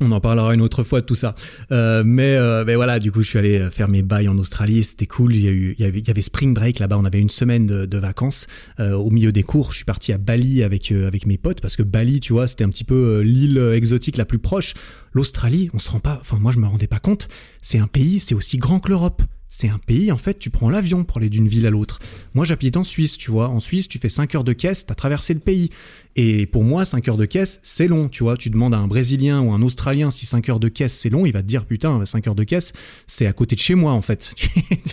On 0.01 0.11
en 0.11 0.21
parlera 0.21 0.53
une 0.53 0.61
autre 0.61 0.83
fois 0.83 1.01
de 1.01 1.05
tout 1.05 1.15
ça. 1.15 1.35
Euh, 1.71 2.03
mais, 2.05 2.35
euh, 2.35 2.63
mais 2.65 2.75
voilà, 2.75 2.99
du 2.99 3.11
coup, 3.11 3.21
je 3.21 3.27
suis 3.27 3.39
allé 3.39 3.59
euh, 3.59 3.69
faire 3.69 3.89
mes 3.89 4.01
bails 4.01 4.27
en 4.27 4.37
Australie. 4.37 4.83
C'était 4.83 5.07
cool. 5.07 5.35
Il 5.35 5.41
y, 5.41 5.47
a 5.47 5.51
eu, 5.51 5.75
il, 5.77 5.85
y 5.85 6.09
avait, 6.09 6.21
Spring 6.21 6.53
Break 6.53 6.79
là-bas. 6.79 6.97
On 6.97 7.05
avait 7.05 7.19
une 7.19 7.29
semaine 7.29 7.67
de, 7.67 7.99
vacances 7.99 8.47
au 8.79 9.09
milieu 9.09 9.33
des 9.33 9.43
cours. 9.43 9.71
Je 9.71 9.77
suis 9.77 9.85
parti 9.85 10.13
à 10.13 10.17
Bali 10.17 10.63
avec, 10.63 10.91
avec 10.91 11.25
mes 11.25 11.37
potes 11.37 11.59
parce 11.59 11.75
que 11.75 11.83
Bali, 11.83 12.21
tu 12.21 12.31
vois, 12.31 12.47
c'était 12.47 12.63
un 12.63 12.69
petit 12.69 12.85
peu 12.85 13.19
l'île 13.19 13.57
exotique 13.73 14.15
la 14.15 14.23
plus 14.23 14.39
proche. 14.39 14.73
L'Australie, 15.11 15.69
on 15.73 15.79
se 15.79 15.89
rend 15.89 15.99
pas. 15.99 16.17
Enfin, 16.21 16.37
moi, 16.39 16.53
je 16.53 16.59
me 16.59 16.67
rendais 16.67 16.87
pas 16.87 16.99
compte. 16.99 17.27
C'est 17.61 17.79
un 17.79 17.87
pays, 17.87 18.21
c'est 18.21 18.35
aussi 18.35 18.57
grand 18.57 18.79
que 18.79 18.89
l'Europe. 18.89 19.21
C'est 19.51 19.67
un 19.67 19.79
pays, 19.79 20.11
en 20.11 20.17
fait, 20.19 20.37
tu 20.37 20.51
prends 20.51 20.69
l'avion 20.69 21.03
pour 21.03 21.17
aller 21.17 21.29
d'une 21.29 21.47
ville 21.47 21.65
à 21.65 21.71
l'autre. 21.71 21.97
Moi, 22.35 22.45
j'habite 22.45 22.77
en 22.77 22.83
Suisse, 22.83 23.17
tu 23.17 23.31
vois. 23.31 23.49
En 23.49 23.59
Suisse, 23.59 23.87
tu 23.87 23.97
fais 23.97 24.07
5 24.07 24.35
heures 24.35 24.43
de 24.43 24.53
caisse, 24.53 24.85
t'as 24.85 24.93
traversé 24.93 25.33
le 25.33 25.39
pays. 25.39 25.71
Et 26.15 26.47
pour 26.47 26.63
moi, 26.63 26.85
5 26.85 27.07
heures 27.07 27.17
de 27.17 27.25
caisse, 27.25 27.59
c'est 27.63 27.87
long, 27.87 28.09
tu 28.09 28.23
vois. 28.23 28.35
Tu 28.35 28.49
demandes 28.49 28.73
à 28.73 28.77
un 28.77 28.87
Brésilien 28.87 29.41
ou 29.41 29.53
un 29.53 29.61
Australien 29.61 30.11
si 30.11 30.25
5 30.25 30.49
heures 30.49 30.59
de 30.59 30.67
caisse, 30.67 30.93
c'est 30.93 31.09
long, 31.09 31.25
il 31.25 31.31
va 31.31 31.41
te 31.41 31.47
dire, 31.47 31.65
putain, 31.65 32.05
5 32.05 32.27
heures 32.27 32.35
de 32.35 32.43
caisse, 32.43 32.73
c'est 33.07 33.25
à 33.25 33.33
côté 33.33 33.55
de 33.55 33.61
chez 33.61 33.75
moi, 33.75 33.93
en 33.93 34.01
fait. 34.01 34.33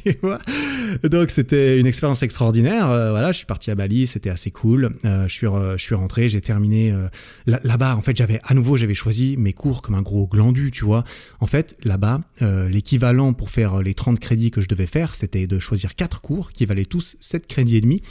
Donc, 1.05 1.31
c'était 1.31 1.81
une 1.81 1.87
expérience 1.87 2.23
extraordinaire. 2.23 2.91
Euh, 2.91 3.11
voilà, 3.11 3.33
je 3.33 3.39
suis 3.39 3.47
parti 3.47 3.71
à 3.71 3.75
Bali, 3.75 4.07
c'était 4.07 4.31
assez 4.31 4.51
cool. 4.51 4.97
Euh, 5.05 5.27
je, 5.27 5.33
suis 5.33 5.47
je 5.47 5.83
suis 5.83 5.95
rentré, 5.95 6.29
j'ai 6.29 6.41
terminé 6.41 6.93
euh, 6.93 7.09
là-bas. 7.47 7.97
En 7.97 8.03
fait, 8.03 8.17
j'avais, 8.17 8.39
à 8.45 8.55
nouveau, 8.55 8.77
j'avais 8.77 8.95
choisi 8.95 9.37
mes 9.37 9.53
cours 9.53 9.83
comme 9.83 9.95
un 9.95 10.03
gros 10.03 10.27
glandu, 10.27 10.71
tu 10.71 10.85
vois. 10.85 11.05
En 11.41 11.47
fait, 11.47 11.77
là-bas, 11.85 12.21
l'équivalent 12.69 13.33
pour 13.33 13.51
faire 13.51 13.83
les 13.83 13.95
30 13.95 14.21
crédits 14.21 14.51
que 14.51 14.61
je 14.61 14.69
devais 14.69 14.87
faire, 14.87 15.15
c'était 15.15 15.47
de 15.47 15.59
choisir 15.59 15.95
4 15.95 16.21
cours 16.21 16.53
qui 16.53 16.67
valaient 16.67 16.85
tous 16.85 17.17
7 17.21 17.47
crédits 17.47 17.77
et 17.77 17.81
demi. 17.81 18.03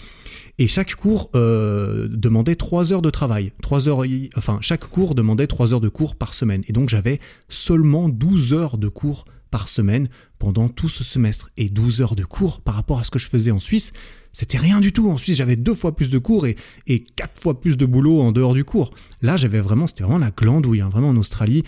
Et 0.58 0.68
chaque 0.68 0.95
cours 0.95 1.30
demandait 1.34 2.56
3 2.56 2.93
heures 2.93 2.95
de 3.02 3.10
travail. 3.10 3.52
3 3.62 3.88
heures, 3.89 4.04
enfin, 4.36 4.60
chaque 4.62 4.86
cours 4.88 5.16
demandait 5.16 5.48
3 5.48 5.74
heures 5.74 5.82
de 5.82 5.89
cours 5.89 6.16
par 6.16 6.34
semaine. 6.34 6.64
Et 6.68 6.74
donc 6.74 6.89
j'avais 6.89 7.20
seulement 7.50 8.10
12 8.10 8.54
heures 8.54 8.78
de 8.78 8.88
cours 8.88 9.26
par 9.52 9.68
semaine 9.70 10.10
pendant 10.39 10.68
tout 10.68 10.89
ce 10.89 11.04
semestre. 11.04 11.50
Et 11.58 11.70
12 11.70 12.02
heures 12.02 12.16
de 12.16 12.26
cours 12.26 12.62
par 12.62 12.76
rapport 12.76 13.00
à 13.00 13.04
ce 13.04 13.12
que 13.12 13.20
je 13.20 13.28
faisais 13.28 13.52
en 13.52 13.60
Suisse, 13.60 13.93
c'était 14.34 14.58
rien 14.58 14.82
du 14.82 14.91
tout. 14.91 15.10
En 15.10 15.18
Suisse, 15.18 15.38
j'avais 15.38 15.56
deux 15.56 15.76
fois 15.76 15.96
plus 15.96 16.10
de 16.10 16.18
cours 16.18 16.46
et, 16.46 16.58
et 16.88 17.00
quatre 17.00 17.41
fois 17.41 17.60
plus 17.62 17.78
de 17.78 17.86
boulot 17.86 18.22
en 18.22 18.32
dehors 18.32 18.54
du 18.54 18.66
cours. 18.66 18.93
Là, 19.22 19.38
j'avais 19.38 19.62
vraiment, 19.62 19.88
c'était 19.88 20.04
vraiment 20.04 20.20
la 20.20 20.32
glandouille, 20.32 20.82
hein, 20.82 20.89
vraiment 20.89 21.10
en 21.10 21.18
Australie. 21.18 21.64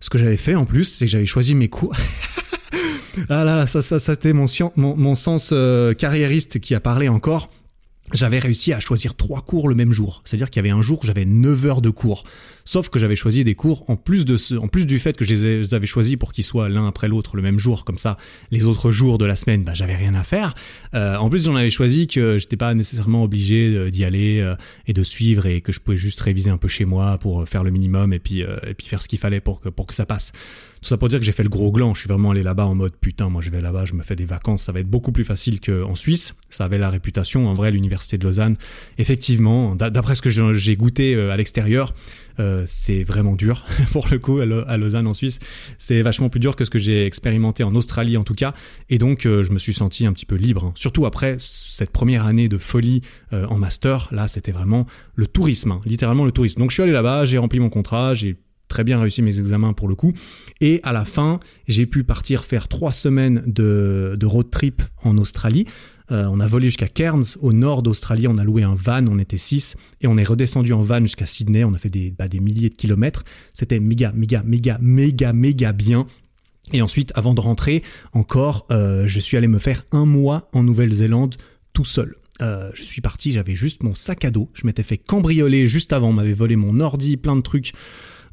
Ce 0.00 0.10
que 0.10 0.18
j'avais 0.18 0.36
fait 0.36 0.54
en 0.54 0.64
plus, 0.64 0.84
c'est 0.84 1.04
que 1.04 1.10
j'avais 1.10 1.26
choisi 1.26 1.54
mes 1.54 1.68
cours. 1.68 1.94
ah 3.28 3.44
là, 3.44 3.56
là 3.56 3.66
ça, 3.66 3.82
ça, 3.82 3.98
ça 3.98 4.14
c'était 4.14 4.32
mon, 4.32 4.46
mon, 4.76 5.14
sens 5.14 5.50
euh, 5.52 5.92
carriériste 5.94 6.58
qui 6.58 6.74
a 6.74 6.80
parlé 6.80 7.08
encore 7.08 7.50
j'avais 8.12 8.38
réussi 8.38 8.72
à 8.72 8.80
choisir 8.80 9.14
trois 9.14 9.42
cours 9.42 9.68
le 9.68 9.74
même 9.74 9.92
jour. 9.92 10.22
C'est-à-dire 10.24 10.50
qu'il 10.50 10.64
y 10.64 10.66
avait 10.66 10.76
un 10.76 10.82
jour 10.82 11.00
où 11.02 11.06
j'avais 11.06 11.24
9 11.24 11.66
heures 11.66 11.80
de 11.80 11.90
cours. 11.90 12.24
Sauf 12.64 12.88
que 12.88 12.98
j'avais 12.98 13.16
choisi 13.16 13.44
des 13.44 13.54
cours 13.54 13.88
en 13.88 13.96
plus 13.96 14.24
de 14.24 14.36
ce, 14.36 14.54
en 14.54 14.68
plus 14.68 14.86
du 14.86 14.98
fait 14.98 15.16
que 15.16 15.24
je 15.24 15.34
les 15.34 15.74
avais 15.74 15.86
choisis 15.86 16.16
pour 16.16 16.32
qu'ils 16.32 16.44
soient 16.44 16.68
l'un 16.68 16.86
après 16.86 17.08
l'autre 17.08 17.36
le 17.36 17.42
même 17.42 17.58
jour, 17.58 17.84
comme 17.84 17.98
ça, 17.98 18.16
les 18.50 18.64
autres 18.64 18.90
jours 18.90 19.18
de 19.18 19.24
la 19.24 19.36
semaine, 19.36 19.64
bah, 19.64 19.74
j'avais 19.74 19.96
rien 19.96 20.14
à 20.14 20.22
faire. 20.22 20.54
Euh, 20.94 21.16
en 21.16 21.30
plus, 21.30 21.44
j'en 21.44 21.56
avais 21.56 21.70
choisi 21.70 22.06
que 22.06 22.38
j'étais 22.38 22.56
pas 22.56 22.74
nécessairement 22.74 23.22
obligé 23.22 23.90
d'y 23.90 24.04
aller 24.04 24.40
euh, 24.40 24.54
et 24.86 24.92
de 24.92 25.02
suivre 25.02 25.46
et 25.46 25.60
que 25.60 25.72
je 25.72 25.80
pouvais 25.80 25.96
juste 25.96 26.20
réviser 26.20 26.50
un 26.50 26.58
peu 26.58 26.68
chez 26.68 26.84
moi 26.84 27.18
pour 27.18 27.46
faire 27.48 27.64
le 27.64 27.70
minimum 27.70 28.12
et 28.12 28.18
puis, 28.18 28.42
euh, 28.42 28.56
et 28.66 28.74
puis 28.74 28.86
faire 28.86 29.02
ce 29.02 29.08
qu'il 29.08 29.18
fallait 29.18 29.40
pour 29.40 29.60
que, 29.60 29.68
pour 29.68 29.86
que 29.86 29.94
ça 29.94 30.06
passe. 30.06 30.32
Tout 30.80 30.88
ça 30.88 30.96
pour 30.96 31.10
dire 31.10 31.18
que 31.18 31.26
j'ai 31.26 31.32
fait 31.32 31.42
le 31.42 31.50
gros 31.50 31.70
gland. 31.70 31.92
Je 31.92 32.00
suis 32.00 32.08
vraiment 32.08 32.30
allé 32.30 32.42
là-bas 32.42 32.64
en 32.64 32.74
mode 32.74 32.94
putain, 32.98 33.28
moi 33.28 33.42
je 33.42 33.50
vais 33.50 33.60
là-bas, 33.60 33.84
je 33.84 33.92
me 33.92 34.02
fais 34.02 34.16
des 34.16 34.24
vacances. 34.24 34.62
Ça 34.62 34.72
va 34.72 34.80
être 34.80 34.88
beaucoup 34.88 35.12
plus 35.12 35.24
facile 35.24 35.60
qu'en 35.60 35.94
Suisse. 35.94 36.34
Ça 36.48 36.64
avait 36.64 36.78
la 36.78 36.88
réputation. 36.88 37.48
En 37.48 37.54
vrai, 37.54 37.70
l'université 37.70 38.16
de 38.16 38.24
Lausanne, 38.24 38.56
effectivement, 38.96 39.76
d'après 39.76 40.14
ce 40.14 40.22
que 40.22 40.30
j'ai 40.30 40.76
goûté 40.76 41.14
euh, 41.14 41.32
à 41.32 41.36
l'extérieur, 41.36 41.92
euh, 42.40 42.64
c'est 42.66 43.04
vraiment 43.04 43.36
dur 43.36 43.64
pour 43.92 44.08
le 44.10 44.18
coup 44.18 44.40
à 44.40 44.76
Lausanne 44.76 45.06
en 45.06 45.14
Suisse. 45.14 45.38
C'est 45.78 46.02
vachement 46.02 46.28
plus 46.28 46.40
dur 46.40 46.56
que 46.56 46.64
ce 46.64 46.70
que 46.70 46.78
j'ai 46.78 47.06
expérimenté 47.06 47.62
en 47.62 47.74
Australie 47.74 48.16
en 48.16 48.24
tout 48.24 48.34
cas. 48.34 48.54
Et 48.88 48.98
donc 48.98 49.26
euh, 49.26 49.44
je 49.44 49.52
me 49.52 49.58
suis 49.58 49.74
senti 49.74 50.06
un 50.06 50.12
petit 50.12 50.26
peu 50.26 50.36
libre. 50.36 50.64
Hein. 50.64 50.72
Surtout 50.74 51.06
après 51.06 51.36
cette 51.38 51.90
première 51.90 52.26
année 52.26 52.48
de 52.48 52.58
folie 52.58 53.02
en 53.32 53.58
master. 53.58 54.08
Là, 54.12 54.26
c'était 54.26 54.52
vraiment 54.52 54.86
le 55.14 55.26
tourisme, 55.26 55.72
hein. 55.72 55.80
littéralement 55.84 56.24
le 56.24 56.32
tourisme. 56.32 56.60
Donc 56.60 56.70
je 56.70 56.74
suis 56.74 56.82
allé 56.82 56.92
là-bas, 56.92 57.24
j'ai 57.24 57.38
rempli 57.38 57.60
mon 57.60 57.70
contrat, 57.70 58.14
j'ai 58.14 58.36
très 58.70 58.84
bien 58.84 58.98
réussi 58.98 59.20
mes 59.20 59.38
examens 59.38 59.74
pour 59.74 59.88
le 59.88 59.94
coup. 59.94 60.14
Et 60.62 60.80
à 60.82 60.94
la 60.94 61.04
fin, 61.04 61.40
j'ai 61.68 61.84
pu 61.84 62.04
partir 62.04 62.44
faire 62.44 62.68
trois 62.68 62.92
semaines 62.92 63.42
de, 63.46 64.16
road 64.22 64.50
trip 64.50 64.82
en 65.04 65.18
Australie. 65.18 65.66
Euh, 66.10 66.26
on 66.30 66.40
a 66.40 66.46
volé 66.46 66.66
jusqu'à 66.66 66.88
Cairns, 66.88 67.36
au 67.40 67.52
nord 67.52 67.82
d'Australie. 67.82 68.26
On 68.28 68.38
a 68.38 68.44
loué 68.44 68.62
un 68.62 68.74
van, 68.74 69.06
on 69.06 69.18
était 69.18 69.38
six. 69.38 69.76
Et 70.00 70.06
on 70.06 70.16
est 70.16 70.24
redescendu 70.24 70.72
en 70.72 70.82
van 70.82 71.00
jusqu'à 71.00 71.26
Sydney. 71.26 71.64
On 71.64 71.74
a 71.74 71.78
fait 71.78 71.90
des, 71.90 72.10
bah, 72.10 72.26
milliers 72.32 72.70
de 72.70 72.74
kilomètres. 72.74 73.24
C'était 73.54 73.80
méga, 73.80 74.12
méga, 74.14 74.42
méga, 74.44 74.78
méga, 74.80 75.32
méga 75.32 75.72
bien. 75.72 76.06
Et 76.72 76.82
ensuite, 76.82 77.12
avant 77.14 77.34
de 77.34 77.40
rentrer, 77.40 77.82
encore, 78.12 78.66
euh, 78.70 79.04
je 79.06 79.20
suis 79.20 79.36
allé 79.36 79.48
me 79.48 79.58
faire 79.58 79.82
un 79.92 80.04
mois 80.04 80.48
en 80.52 80.62
Nouvelle-Zélande 80.62 81.36
tout 81.72 81.84
seul. 81.84 82.14
Euh, 82.42 82.70
je 82.74 82.84
suis 82.84 83.00
parti, 83.00 83.32
j'avais 83.32 83.54
juste 83.54 83.82
mon 83.82 83.94
sac 83.94 84.24
à 84.24 84.30
dos. 84.30 84.50
Je 84.54 84.66
m'étais 84.66 84.82
fait 84.82 84.98
cambrioler 84.98 85.66
juste 85.66 85.92
avant. 85.92 86.08
On 86.08 86.12
m'avait 86.12 86.32
volé 86.32 86.56
mon 86.56 86.80
ordi, 86.80 87.16
plein 87.16 87.36
de 87.36 87.42
trucs. 87.42 87.72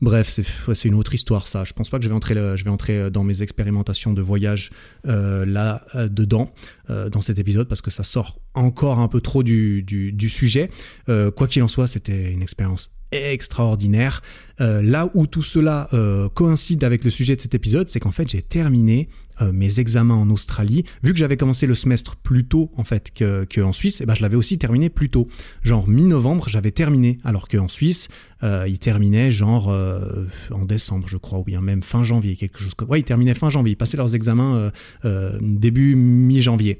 Bref, 0.01 0.39
c'est 0.73 0.87
une 0.87 0.93
autre 0.93 1.15
histoire 1.15 1.47
ça. 1.47 1.63
Je 1.63 1.73
pense 1.73 1.89
pas 1.89 1.97
que 1.97 2.03
je 2.03 2.09
vais 2.09 2.15
entrer, 2.15 2.35
je 2.35 2.63
vais 2.63 2.69
entrer 2.69 2.97
euh, 2.97 3.09
dans 3.09 3.23
mes 3.23 3.41
expérimentations 3.41 4.13
de 4.13 4.21
voyage 4.21 4.69
euh, 5.07 5.45
là 5.45 5.85
euh, 5.95 6.07
dedans 6.07 6.53
dans 6.87 7.19
cet 7.19 7.37
épisode 7.37 7.67
parce 7.67 7.81
que 7.81 7.91
ça 7.91 8.03
sort 8.05 8.39
encore 8.53 8.99
un 8.99 9.09
peu 9.09 9.19
trop 9.19 9.43
du, 9.43 9.83
du 9.83 10.29
sujet. 10.29 10.69
quoi 11.05 11.47
qu'il 11.47 11.61
en 11.63 11.67
soit, 11.67 11.87
c'était 11.87 12.31
une 12.31 12.41
expérience 12.41 12.96
extraordinaire. 13.11 14.21
Euh, 14.59 14.81
là 14.81 15.09
où 15.13 15.27
tout 15.27 15.43
cela 15.43 15.87
euh, 15.93 16.29
coïncide 16.29 16.83
avec 16.83 17.03
le 17.03 17.09
sujet 17.09 17.35
de 17.35 17.41
cet 17.41 17.53
épisode, 17.53 17.89
c'est 17.89 17.99
qu'en 17.99 18.11
fait 18.11 18.27
j'ai 18.29 18.41
terminé 18.41 19.07
euh, 19.41 19.51
mes 19.51 19.79
examens 19.79 20.15
en 20.15 20.29
Australie. 20.31 20.83
Vu 21.03 21.13
que 21.13 21.19
j'avais 21.19 21.37
commencé 21.37 21.67
le 21.67 21.75
semestre 21.75 22.15
plus 22.15 22.45
tôt 22.45 22.71
en 22.75 22.83
fait 22.83 23.11
qu'en 23.15 23.71
Suisse, 23.71 24.01
eh 24.01 24.05
ben, 24.05 24.15
je 24.15 24.23
l'avais 24.23 24.35
aussi 24.35 24.57
terminé 24.57 24.89
plus 24.89 25.09
tôt. 25.09 25.27
Genre 25.61 25.87
mi-novembre, 25.87 26.49
j'avais 26.49 26.71
terminé, 26.71 27.19
alors 27.23 27.47
qu'en 27.47 27.67
Suisse, 27.67 28.09
il 28.43 28.79
terminait 28.79 29.31
genre 29.31 29.69
en 30.51 30.65
décembre, 30.65 31.07
je 31.07 31.17
crois, 31.17 31.39
ou 31.39 31.43
bien 31.43 31.61
même 31.61 31.83
fin 31.83 32.03
janvier, 32.03 32.35
quelque 32.35 32.59
chose 32.59 32.73
comme. 32.73 32.89
Ouais, 32.89 32.99
ils 32.99 33.03
terminaient 33.03 33.33
fin 33.33 33.49
janvier. 33.49 33.73
Ils 33.73 33.77
passaient 33.77 33.97
leurs 33.97 34.15
examens 34.15 34.71
début 35.41 35.95
mi-janvier. 35.95 36.79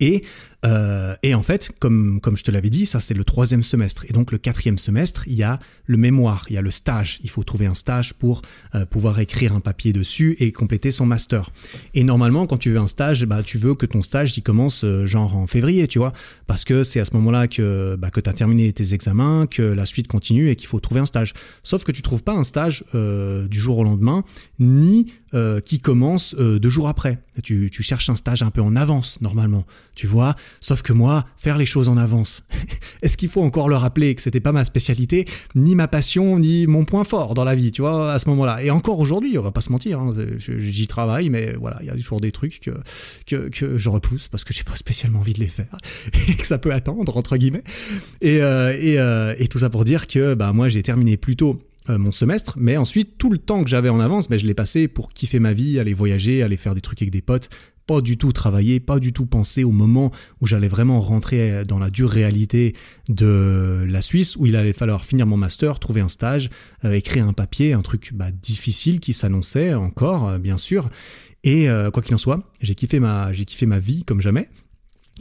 Et, 0.00 0.22
euh, 0.64 1.14
et 1.22 1.34
en 1.34 1.42
fait, 1.42 1.70
comme, 1.78 2.20
comme 2.20 2.36
je 2.36 2.42
te 2.42 2.50
l'avais 2.50 2.70
dit, 2.70 2.86
ça 2.86 3.00
c'est 3.00 3.14
le 3.14 3.24
troisième 3.24 3.62
semestre. 3.62 4.04
Et 4.08 4.12
donc 4.12 4.32
le 4.32 4.38
quatrième 4.38 4.78
semestre, 4.78 5.24
il 5.26 5.34
y 5.34 5.42
a 5.42 5.60
le 5.86 5.96
mémoire, 5.96 6.46
il 6.48 6.54
y 6.54 6.58
a 6.58 6.62
le 6.62 6.70
stage. 6.70 7.20
Il 7.22 7.30
faut 7.30 7.44
trouver 7.44 7.66
un 7.66 7.74
stage 7.74 8.14
pour 8.14 8.42
euh, 8.74 8.84
pouvoir 8.84 9.20
écrire 9.20 9.54
un 9.54 9.60
papier 9.60 9.92
dessus 9.92 10.36
et 10.40 10.50
compléter 10.50 10.90
son 10.90 11.06
master. 11.06 11.50
Et 11.94 12.02
normalement, 12.02 12.46
quand 12.46 12.56
tu 12.56 12.70
veux 12.70 12.78
un 12.78 12.88
stage, 12.88 13.24
bah, 13.24 13.42
tu 13.42 13.58
veux 13.58 13.74
que 13.74 13.86
ton 13.86 14.02
stage 14.02 14.36
il 14.36 14.42
commence 14.42 14.84
euh, 14.84 15.06
genre 15.06 15.36
en 15.36 15.46
février, 15.46 15.86
tu 15.86 15.98
vois, 15.98 16.12
parce 16.46 16.64
que 16.64 16.82
c'est 16.82 17.00
à 17.00 17.04
ce 17.04 17.14
moment-là 17.14 17.46
que, 17.46 17.96
bah, 17.96 18.10
que 18.10 18.20
tu 18.20 18.28
as 18.28 18.34
terminé 18.34 18.72
tes 18.72 18.94
examens, 18.94 19.46
que 19.46 19.62
la 19.62 19.86
suite 19.86 20.08
continue 20.08 20.50
et 20.50 20.56
qu'il 20.56 20.68
faut 20.68 20.80
trouver 20.80 21.00
un 21.00 21.06
stage. 21.06 21.34
Sauf 21.62 21.84
que 21.84 21.92
tu 21.92 22.02
trouves 22.02 22.22
pas 22.22 22.32
un 22.32 22.44
stage 22.44 22.84
du 22.92 23.58
jour 23.58 23.78
au 23.78 23.84
lendemain, 23.84 24.24
ni 24.58 25.12
qui 25.64 25.80
commence 25.80 26.34
deux 26.34 26.68
jours 26.68 26.88
après. 26.88 27.18
Tu, 27.42 27.70
tu 27.70 27.82
cherches 27.82 28.10
un 28.10 28.16
stage 28.16 28.42
un 28.42 28.50
peu 28.50 28.60
en 28.60 28.74
avance 28.76 29.18
normalement 29.20 29.64
tu 29.98 30.06
vois. 30.06 30.36
Sauf 30.60 30.82
que 30.82 30.92
moi, 30.92 31.26
faire 31.36 31.58
les 31.58 31.66
choses 31.66 31.88
en 31.88 31.96
avance, 31.96 32.42
est-ce 33.02 33.16
qu'il 33.16 33.28
faut 33.28 33.42
encore 33.42 33.68
le 33.68 33.76
rappeler 33.76 34.14
que 34.14 34.22
c'était 34.22 34.40
pas 34.40 34.52
ma 34.52 34.64
spécialité, 34.64 35.26
ni 35.54 35.74
ma 35.74 35.88
passion, 35.88 36.38
ni 36.38 36.66
mon 36.66 36.84
point 36.84 37.04
fort 37.04 37.34
dans 37.34 37.44
la 37.44 37.54
vie, 37.54 37.72
tu 37.72 37.82
vois, 37.82 38.12
à 38.12 38.18
ce 38.18 38.28
moment-là. 38.30 38.62
Et 38.62 38.70
encore 38.70 38.98
aujourd'hui, 38.98 39.38
on 39.38 39.42
va 39.42 39.52
pas 39.52 39.60
se 39.60 39.70
mentir, 39.70 40.00
hein, 40.00 40.14
j'y 40.38 40.86
travaille, 40.86 41.30
mais 41.30 41.54
voilà, 41.54 41.78
il 41.80 41.86
y 41.86 41.90
a 41.90 41.94
toujours 41.94 42.20
des 42.20 42.32
trucs 42.32 42.60
que, 43.26 43.48
que, 43.48 43.78
je 43.78 43.88
repousse 43.88 44.28
parce 44.28 44.44
que 44.44 44.52
j'ai 44.52 44.64
pas 44.64 44.76
spécialement 44.76 45.20
envie 45.20 45.32
de 45.32 45.40
les 45.40 45.48
faire 45.48 45.76
et 46.28 46.34
que 46.34 46.46
ça 46.46 46.58
peut 46.58 46.72
attendre, 46.72 47.16
entre 47.16 47.36
guillemets. 47.36 47.64
Et, 48.20 48.40
euh, 48.40 48.72
euh, 48.74 49.34
et, 49.38 49.48
tout 49.48 49.58
ça 49.58 49.70
pour 49.70 49.84
dire 49.84 50.06
que 50.06 50.34
bah, 50.34 50.52
moi, 50.52 50.68
j'ai 50.68 50.82
terminé 50.82 51.16
plus 51.16 51.36
tôt 51.36 51.60
euh, 51.90 51.98
mon 51.98 52.12
semestre, 52.12 52.54
mais 52.58 52.76
ensuite 52.76 53.16
tout 53.16 53.30
le 53.30 53.38
temps 53.38 53.64
que 53.64 53.70
j'avais 53.70 53.88
en 53.88 54.00
avance, 54.00 54.28
ben, 54.28 54.38
je 54.38 54.46
l'ai 54.46 54.54
passé 54.54 54.88
pour 54.88 55.12
kiffer 55.12 55.38
ma 55.38 55.52
vie, 55.52 55.78
aller 55.78 55.94
voyager, 55.94 56.42
aller 56.42 56.56
faire 56.56 56.74
des 56.74 56.80
trucs 56.80 57.00
avec 57.00 57.10
des 57.10 57.22
potes, 57.22 57.48
pas 57.88 58.02
du 58.02 58.18
tout 58.18 58.32
travailler, 58.32 58.80
pas 58.80 59.00
du 59.00 59.14
tout 59.14 59.24
penser 59.24 59.64
au 59.64 59.70
moment 59.72 60.12
où 60.42 60.46
j'allais 60.46 60.68
vraiment 60.68 61.00
rentrer 61.00 61.64
dans 61.64 61.78
la 61.78 61.88
dure 61.88 62.10
réalité 62.10 62.74
de 63.08 63.86
la 63.88 64.02
Suisse, 64.02 64.36
où 64.36 64.44
il 64.44 64.56
allait 64.56 64.74
falloir 64.74 65.06
finir 65.06 65.26
mon 65.26 65.38
master, 65.38 65.78
trouver 65.78 66.02
un 66.02 66.10
stage, 66.10 66.50
euh, 66.84 66.92
écrire 66.92 67.26
un 67.26 67.32
papier, 67.32 67.72
un 67.72 67.80
truc 67.80 68.10
bah, 68.12 68.30
difficile 68.30 69.00
qui 69.00 69.14
s'annonçait 69.14 69.72
encore, 69.72 70.28
euh, 70.28 70.38
bien 70.38 70.58
sûr. 70.58 70.90
Et 71.44 71.70
euh, 71.70 71.90
quoi 71.90 72.02
qu'il 72.02 72.14
en 72.14 72.18
soit, 72.18 72.42
j'ai 72.60 72.74
kiffé 72.74 73.00
ma, 73.00 73.32
j'ai 73.32 73.46
kiffé 73.46 73.64
ma 73.64 73.78
vie 73.78 74.04
comme 74.04 74.20
jamais. 74.20 74.50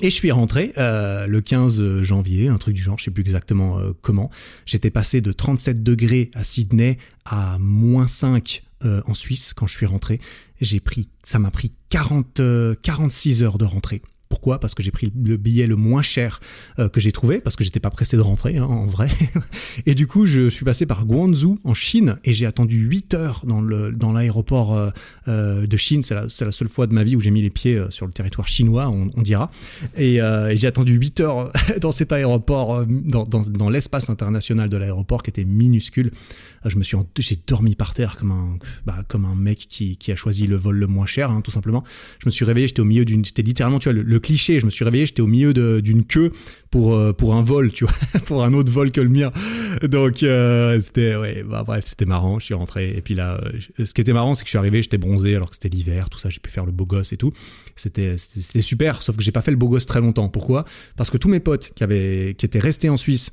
Et 0.01 0.09
je 0.09 0.15
suis 0.15 0.31
rentré 0.31 0.73
le 0.77 1.39
15 1.39 2.03
janvier, 2.03 2.49
un 2.49 2.57
truc 2.57 2.75
du 2.75 2.83
genre, 2.83 2.99
je 2.99 3.05
sais 3.05 3.11
plus 3.11 3.21
exactement 3.21 3.79
comment. 4.03 4.29
J'étais 4.67 4.91
passé 4.91 5.21
de 5.21 5.31
37 5.31 5.81
degrés 5.81 6.29
à 6.35 6.43
Sydney 6.43 6.99
à 7.25 7.57
moins 7.59 8.05
5 8.05 8.61
euh, 8.85 9.01
en 9.05 9.13
Suisse 9.13 9.53
quand 9.53 9.67
je 9.67 9.75
suis 9.75 9.85
rentré. 9.85 10.19
J'ai 10.61 10.79
pris, 10.79 11.09
ça 11.23 11.39
m'a 11.39 11.51
pris 11.51 11.73
40, 11.89 12.41
46 12.81 13.41
euh, 13.41 13.45
heures 13.45 13.57
de 13.57 13.65
rentrée. 13.65 14.01
Pourquoi? 14.29 14.59
Parce 14.59 14.75
que 14.75 14.83
j'ai 14.83 14.91
pris 14.91 15.11
le 15.23 15.37
billet 15.37 15.67
le 15.67 15.75
moins 15.75 16.01
cher 16.01 16.41
euh, 16.79 16.89
que 16.89 16.99
j'ai 16.99 17.11
trouvé, 17.11 17.39
parce 17.39 17.55
que 17.55 17.63
j'étais 17.63 17.79
pas 17.79 17.89
pressé 17.89 18.17
de 18.17 18.21
rentrer, 18.21 18.57
hein, 18.57 18.65
en 18.65 18.85
vrai. 18.85 19.09
et 19.85 19.95
du 19.95 20.05
coup, 20.05 20.25
je 20.25 20.49
suis 20.49 20.65
passé 20.65 20.85
par 20.85 21.05
Guangzhou, 21.05 21.59
en 21.63 21.73
Chine, 21.73 22.17
et 22.23 22.33
j'ai 22.33 22.45
attendu 22.45 22.77
8 22.77 23.13
heures 23.13 23.43
dans, 23.45 23.61
le, 23.61 23.91
dans 23.91 24.11
l'aéroport 24.11 24.91
euh, 25.27 25.67
de 25.67 25.77
Chine. 25.77 26.03
C'est 26.03 26.15
la, 26.15 26.29
seule 26.29 26.67
fois 26.67 26.87
de 26.87 26.93
ma 26.93 27.03
vie 27.03 27.15
où 27.15 27.21
j'ai 27.21 27.31
mis 27.31 27.41
les 27.41 27.49
pieds 27.49 27.81
sur 27.89 28.05
le 28.05 28.11
territoire 28.11 28.47
chinois, 28.47 28.89
on, 28.89 29.21
dira. 29.21 29.49
Et, 29.95 30.19
j'ai 30.55 30.67
attendu 30.67 30.93
8 30.93 31.19
heures 31.21 31.51
dans 31.81 31.91
cet 31.91 32.11
aéroport, 32.11 32.85
dans, 32.85 33.69
l'espace 33.69 34.09
international 34.09 34.69
de 34.69 34.77
l'aéroport, 34.77 35.23
qui 35.23 35.29
était 35.29 35.45
minuscule. 35.45 36.11
Je 36.69 36.77
me 36.77 36.83
suis, 36.83 36.97
j'ai 37.19 37.39
dormi 37.47 37.75
par 37.75 37.93
terre 37.93 38.17
comme 38.17 38.31
un, 38.31 38.57
bah, 38.85 39.03
comme 39.07 39.25
un 39.25 39.35
mec 39.35 39.67
qui, 39.69 39.97
qui, 39.97 40.11
a 40.11 40.15
choisi 40.15 40.47
le 40.47 40.55
vol 40.55 40.75
le 40.77 40.87
moins 40.87 41.05
cher, 41.05 41.31
hein, 41.31 41.41
tout 41.41 41.51
simplement. 41.51 41.83
Je 42.19 42.27
me 42.27 42.31
suis 42.31 42.45
réveillé, 42.45 42.67
j'étais 42.67 42.81
au 42.81 42.85
milieu 42.85 43.05
d'une, 43.05 43.25
c'était 43.25 43.41
littéralement, 43.41 43.79
tu 43.79 43.91
vois, 43.91 44.01
le 44.01 44.19
cliché. 44.19 44.59
Je 44.59 44.65
me 44.65 44.71
suis 44.71 44.85
réveillé, 44.85 45.05
j'étais 45.05 45.21
au 45.21 45.27
milieu 45.27 45.53
d'une 45.81 46.05
queue 46.05 46.31
pour, 46.71 46.95
euh, 46.95 47.13
pour 47.13 47.35
un 47.35 47.41
vol, 47.41 47.71
tu 47.71 47.85
vois, 47.85 47.93
pour 48.25 48.43
un 48.43 48.53
autre 48.53 48.71
vol 48.71 48.91
que 48.91 49.01
le 49.01 49.09
mien. 49.09 49.31
Donc, 49.83 50.23
euh, 50.23 50.79
c'était, 50.79 51.15
ouais, 51.15 51.43
bah, 51.43 51.63
bref, 51.65 51.85
c'était 51.87 52.05
marrant. 52.05 52.39
Je 52.39 52.45
suis 52.45 52.53
rentré. 52.53 52.93
Et 52.95 53.01
puis 53.01 53.15
là, 53.15 53.41
ce 53.83 53.93
qui 53.93 54.01
était 54.01 54.13
marrant, 54.13 54.35
c'est 54.35 54.43
que 54.43 54.47
je 54.47 54.51
suis 54.51 54.57
arrivé, 54.57 54.81
j'étais 54.81 54.97
bronzé 54.97 55.35
alors 55.35 55.49
que 55.49 55.55
c'était 55.55 55.69
l'hiver, 55.69 56.09
tout 56.09 56.19
ça. 56.19 56.29
J'ai 56.29 56.39
pu 56.39 56.49
faire 56.49 56.65
le 56.65 56.71
beau 56.71 56.85
gosse 56.85 57.13
et 57.13 57.17
tout. 57.17 57.31
C'était, 57.75 58.17
c'était 58.17 58.61
super, 58.61 59.01
sauf 59.01 59.15
que 59.17 59.23
j'ai 59.23 59.31
pas 59.31 59.41
fait 59.41 59.51
le 59.51 59.57
beau 59.57 59.69
gosse 59.69 59.85
très 59.85 60.01
longtemps. 60.01 60.29
Pourquoi? 60.29 60.65
Parce 60.95 61.09
que 61.09 61.17
tous 61.17 61.29
mes 61.29 61.39
potes 61.39 61.71
qui, 61.75 61.83
avaient, 61.83 62.35
qui 62.37 62.45
étaient 62.45 62.59
restés 62.59 62.89
en 62.89 62.97
Suisse, 62.97 63.31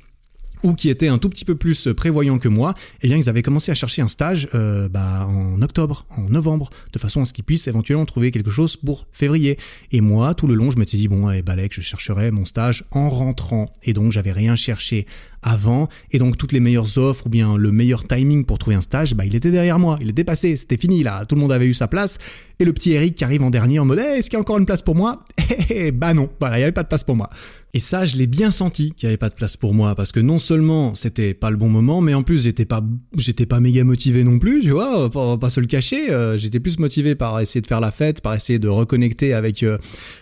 ou 0.65 0.73
qui 0.73 0.89
étaient 0.89 1.07
un 1.07 1.19
tout 1.19 1.29
petit 1.29 1.45
peu 1.45 1.55
plus 1.55 1.87
prévoyants 1.95 2.39
que 2.39 2.47
moi, 2.47 2.73
eh 3.01 3.07
bien 3.07 3.17
ils 3.17 3.29
avaient 3.29 3.43
commencé 3.43 3.71
à 3.71 3.75
chercher 3.75 4.01
un 4.01 4.07
stage 4.07 4.49
euh, 4.55 4.89
bah, 4.89 5.27
en 5.27 5.61
octobre, 5.61 6.07
en 6.17 6.23
novembre, 6.23 6.71
de 6.91 6.97
façon 6.97 7.21
à 7.21 7.25
ce 7.25 7.33
qu'ils 7.33 7.43
puissent 7.43 7.67
éventuellement 7.67 8.05
trouver 8.05 8.31
quelque 8.31 8.49
chose 8.49 8.75
pour 8.75 9.05
février. 9.11 9.59
Et 9.91 10.01
moi, 10.01 10.33
tout 10.33 10.47
le 10.47 10.55
long, 10.55 10.71
je 10.71 10.79
m'étais 10.79 10.97
dit 10.97 11.07
bon, 11.07 11.27
allez, 11.27 11.43
Balek, 11.43 11.73
je 11.73 11.81
chercherai 11.81 12.31
mon 12.31 12.45
stage 12.45 12.83
en 12.89 13.09
rentrant. 13.09 13.71
Et 13.83 13.93
donc 13.93 14.11
j'avais 14.11 14.31
rien 14.31 14.55
cherché 14.55 15.05
avant, 15.45 15.87
et 16.11 16.17
donc 16.17 16.37
toutes 16.37 16.51
les 16.51 16.59
meilleures 16.59 16.97
offres 16.97 17.27
ou 17.27 17.29
bien 17.29 17.55
le 17.55 17.71
meilleur 17.71 18.05
timing 18.05 18.43
pour 18.45 18.57
trouver 18.57 18.75
un 18.75 18.81
stage, 18.81 19.15
bah, 19.15 19.25
il 19.25 19.35
était 19.35 19.51
derrière 19.51 19.79
moi, 19.79 19.97
il 20.01 20.09
est 20.09 20.13
dépassé, 20.13 20.55
c'était 20.57 20.77
fini 20.77 21.03
là, 21.03 21.25
tout 21.25 21.35
le 21.35 21.41
monde 21.41 21.51
avait 21.51 21.67
eu 21.67 21.73
sa 21.73 21.87
place, 21.87 22.17
et 22.59 22.65
le 22.65 22.73
petit 22.73 22.91
Eric 22.93 23.15
qui 23.15 23.23
arrive 23.23 23.43
en 23.43 23.49
dernier 23.49 23.79
en 23.79 23.85
mode 23.85 23.99
est-ce 23.99 24.29
qu'il 24.29 24.37
y 24.37 24.39
a 24.39 24.41
encore 24.41 24.57
une 24.57 24.65
place 24.65 24.81
pour 24.81 24.95
moi? 24.95 25.23
Bah 25.93 26.13
non, 26.13 26.29
voilà, 26.39 26.57
il 26.57 26.59
n'y 26.59 26.63
avait 26.63 26.71
pas 26.71 26.83
de 26.83 26.87
place 26.87 27.03
pour 27.03 27.15
moi. 27.15 27.29
Et 27.75 27.79
ça, 27.79 28.05
je 28.05 28.15
l'ai 28.15 28.25
bien 28.25 28.51
senti 28.51 28.93
qu'il 28.93 29.05
n'y 29.05 29.11
avait 29.11 29.17
pas 29.17 29.27
de 29.27 29.33
place 29.33 29.57
pour 29.57 29.73
moi 29.73 29.95
parce 29.95 30.13
que 30.13 30.21
non 30.21 30.39
seulement 30.39 30.95
c'était 30.95 31.33
pas 31.33 31.49
le 31.49 31.57
bon 31.57 31.67
moment, 31.67 31.99
mais 31.99 32.13
en 32.13 32.23
plus 32.23 32.43
j'étais 32.43 32.63
pas, 32.63 32.81
j'étais 33.17 33.45
pas 33.45 33.59
méga 33.59 33.83
motivé 33.83 34.23
non 34.23 34.39
plus, 34.39 34.61
tu 34.61 34.69
vois, 34.69 35.09
pas, 35.09 35.37
pas 35.37 35.49
se 35.49 35.59
le 35.59 35.65
cacher. 35.65 36.09
Euh, 36.09 36.37
j'étais 36.37 36.61
plus 36.61 36.79
motivé 36.79 37.15
par 37.15 37.37
essayer 37.41 37.59
de 37.59 37.67
faire 37.67 37.81
la 37.81 37.91
fête, 37.91 38.21
par 38.21 38.33
essayer 38.33 38.59
de 38.59 38.69
reconnecter 38.69 39.33
avec 39.33 39.61
euh, 39.61 39.77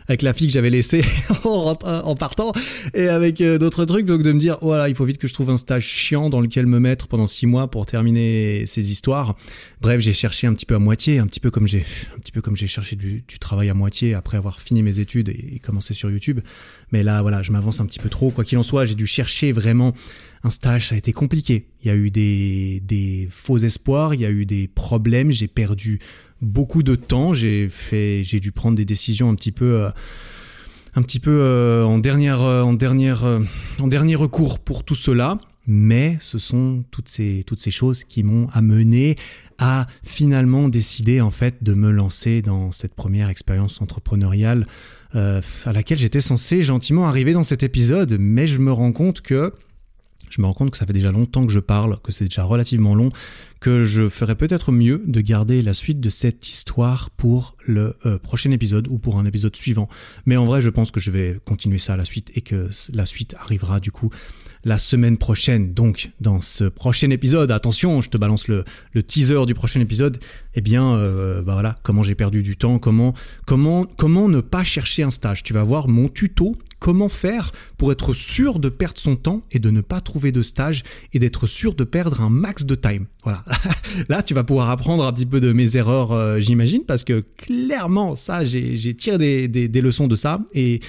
avec 0.07 0.23
la 0.23 0.33
fille 0.33 0.47
que 0.47 0.53
j'avais 0.53 0.71
laissée 0.71 1.03
en, 1.43 2.15
partant 2.15 2.53
et 2.95 3.07
avec 3.07 3.39
euh, 3.39 3.59
d'autres 3.59 3.85
trucs. 3.85 4.07
Donc 4.07 4.23
de 4.23 4.31
me 4.31 4.39
dire, 4.39 4.57
voilà, 4.63 4.89
il 4.89 4.95
faut 4.95 5.05
vite 5.05 5.12
que 5.18 5.27
je 5.27 5.34
trouve 5.34 5.49
un 5.49 5.57
stage 5.57 5.85
chiant 5.85 6.30
dans 6.30 6.41
lequel 6.41 6.65
me 6.65 6.80
mettre 6.80 7.07
pendant 7.07 7.27
six 7.27 7.45
mois 7.45 7.69
pour 7.69 7.85
terminer 7.85 8.65
ces 8.65 8.91
histoires. 8.91 9.35
Bref, 9.81 10.02
j'ai 10.02 10.14
cherché 10.14 10.48
un 10.48 10.53
petit 10.53 10.65
peu 10.65 10.76
à 10.76 10.80
moitié, 10.80 11.19
un 11.19 11.27
petit 11.27 11.40
peu 11.40 11.52
comme 11.52 11.68
j'ai, 11.68 11.85
un 12.15 12.19
petit 12.19 12.31
peu 12.31 12.41
comme 12.41 12.56
j'ai 12.56 12.68
cherché 12.68 12.95
du, 12.95 13.23
travail 13.40 13.69
à 13.69 13.73
moitié 13.73 14.14
après 14.14 14.38
avoir 14.38 14.60
fini 14.60 14.81
mes 14.81 14.99
études 14.99 15.30
et, 15.30 15.56
et 15.56 15.60
commencé 15.60 15.94
sur 15.94 16.10
YouTube. 16.10 16.40
Mais 16.91 17.03
là, 17.03 17.22
voilà 17.22 17.44
je 17.44 17.52
m'avance 17.52 17.80
un 17.80 17.85
petit 17.85 17.99
peu 17.99 18.10
trop. 18.10 18.31
Quoi 18.31 18.44
qu'il 18.44 18.57
en 18.57 18.64
soit, 18.64 18.85
j'ai 18.85 18.95
dû 18.95 19.06
chercher 19.06 19.52
vraiment 19.52 19.94
un 20.44 20.49
stage, 20.49 20.90
ça 20.90 20.95
a 20.95 20.98
été 20.98 21.14
compliqué. 21.14 21.68
Il 21.81 21.88
y 21.88 21.91
a 21.91 21.95
eu 21.95 22.11
des, 22.11 23.30
faux 23.31 23.57
espoirs, 23.57 24.14
il 24.14 24.22
y 24.22 24.26
a 24.26 24.31
eu 24.31 24.45
des 24.45 24.68
problèmes, 24.68 25.31
j'ai 25.31 25.48
perdu 25.48 25.99
beaucoup 26.41 26.84
de 26.84 26.95
temps, 26.95 27.34
j'ai 27.34 27.69
fait, 27.69 28.23
j'ai 28.23 28.40
dû 28.40 28.52
prendre 28.52 28.76
des 28.76 28.85
décisions 28.85 29.30
un 29.30 29.35
petit 29.35 29.53
peu, 29.53 29.81
euh, 29.81 29.90
un 30.95 31.01
petit 31.01 31.19
peu 31.19 31.31
euh, 31.31 31.85
euh, 31.85 31.99
dernière, 31.99 32.43
en 32.43 33.87
dernier 33.87 34.15
recours 34.15 34.59
pour 34.59 34.83
tout 34.83 34.95
cela. 34.95 35.37
Mais 35.65 36.17
ce 36.19 36.37
sont 36.39 36.83
toutes 36.91 37.07
ces, 37.07 37.43
toutes 37.47 37.59
ces 37.59 37.71
choses 37.71 38.03
qui 38.03 38.23
m'ont 38.23 38.49
amené 38.51 39.15
à 39.59 39.87
finalement 40.03 40.67
décider 40.67 41.21
en 41.21 41.31
fait 41.31 41.63
de 41.63 41.73
me 41.73 41.89
lancer 41.89 42.41
dans 42.41 42.73
cette 42.73 42.95
première 42.95 43.29
expérience 43.29 43.81
entrepreneuriale 43.81 44.67
euh, 45.15 45.41
à 45.65 45.71
laquelle 45.71 45.99
j'étais 45.99 46.21
censé 46.21 46.63
gentiment 46.63 47.07
arriver 47.07 47.33
dans 47.33 47.43
cet 47.43 47.63
épisode, 47.63 48.17
mais 48.19 48.47
je 48.47 48.57
me 48.57 48.73
rends 48.73 48.91
compte 48.91 49.21
que 49.21 49.53
je 50.35 50.41
me 50.41 50.47
rends 50.47 50.53
compte 50.53 50.72
que 50.72 50.77
ça 50.77 50.88
fait 50.88 50.93
déjà 50.93 51.11
longtemps 51.11 51.45
que 51.45 51.51
je 51.51 51.60
parle, 51.60 51.99
que 51.99 52.11
c'est 52.11 52.26
déjà 52.26 52.43
relativement 52.43 52.95
long, 52.95 53.10
que 53.60 53.85
je 53.85 54.10
ferais 54.10 54.35
peut-être 54.35 54.72
mieux 54.72 55.03
de 55.05 55.22
garder 55.22 55.61
la 55.61 55.76
suite 55.76 55.99
de 55.99 56.10
cette 56.10 56.49
histoire 56.49 57.11
pour 57.11 57.55
le 57.65 57.95
euh, 58.07 58.18
prochain 58.18 58.49
épisode 58.49 58.88
ou 58.88 58.97
pour 58.97 59.19
un 59.19 59.26
épisode 59.26 59.55
suivant. 59.55 59.88
Mais 60.26 60.35
en 60.35 60.45
vrai, 60.45 60.61
je 60.61 60.69
pense 60.69 60.89
que 60.89 60.99
je 60.99 61.11
vais 61.11 61.38
continuer 61.45 61.77
ça 61.77 61.93
à 61.93 61.97
la 61.97 62.05
suite 62.05 62.31
et 62.35 62.41
que 62.41 62.69
la 62.91 63.05
suite 63.05 63.35
arrivera 63.39 63.80
du 63.80 63.91
coup 63.91 64.10
la 64.65 64.80
semaine 64.80 65.18
prochaine. 65.18 65.73
Donc, 65.73 66.11
dans 66.19 66.41
ce 66.41 66.64
prochain 66.64 67.11
épisode, 67.11 67.51
attention, 67.51 68.01
je 68.01 68.10
te 68.10 68.18
balance 68.18 68.47
le, 68.47 68.64
teaser 69.05 69.45
du 69.45 69.53
prochain 69.53 69.81
épisode. 69.81 70.18
Eh 70.55 70.61
bien, 70.61 70.95
euh, 70.95 71.41
bah 71.43 71.53
voilà, 71.53 71.76
comment 71.84 72.01
j'ai 72.01 72.15
perdu 72.15 72.41
du 72.41 72.57
temps, 72.57 72.80
comment, 72.80 73.14
comment, 73.45 73.85
comment 73.85 74.30
ne 74.30 74.41
pas 74.41 74.64
chercher 74.64 75.03
un 75.03 75.11
stage? 75.11 75.43
Tu 75.43 75.53
vas 75.53 75.64
voir 75.64 75.88
mon 75.88 76.10
tuto, 76.10 76.55
comment 76.84 77.07
faire 77.07 77.53
pour 77.77 77.93
être 77.93 78.14
sûr 78.14 78.60
de 78.60 78.68
perdre 78.68 78.99
son 78.99 79.15
temps 79.15 79.43
et 79.53 79.60
de 79.60 79.69
ne 79.69 79.80
pas 79.80 80.01
trouver 80.01 80.34
de 80.34 80.41
stage 80.41 80.84
et 81.14 81.19
d'être 81.19 81.47
sûr 81.47 81.76
de 81.76 81.85
perdre 81.85 82.19
un 82.19 82.30
max 82.30 82.65
de 82.65 82.76
time. 82.76 83.05
Voilà. 83.23 83.45
Là, 84.10 84.22
tu 84.22 84.34
vas 84.34 84.43
pouvoir 84.43 84.69
apprendre 84.69 85.05
un 85.05 85.14
petit 85.14 85.26
peu 85.26 85.39
de 85.39 85.53
mes 85.53 85.77
erreurs, 85.77 86.11
euh, 86.11 86.41
j'imagine, 86.41 86.84
parce 86.85 87.05
que 87.05 87.23
clairement, 87.38 88.18
ça, 88.18 88.43
j'ai 88.43 88.95
tiré 88.95 89.47
des, 89.47 89.81
leçons 89.81 90.07
de 90.07 90.18
ça 90.18 90.39
et 90.53 90.81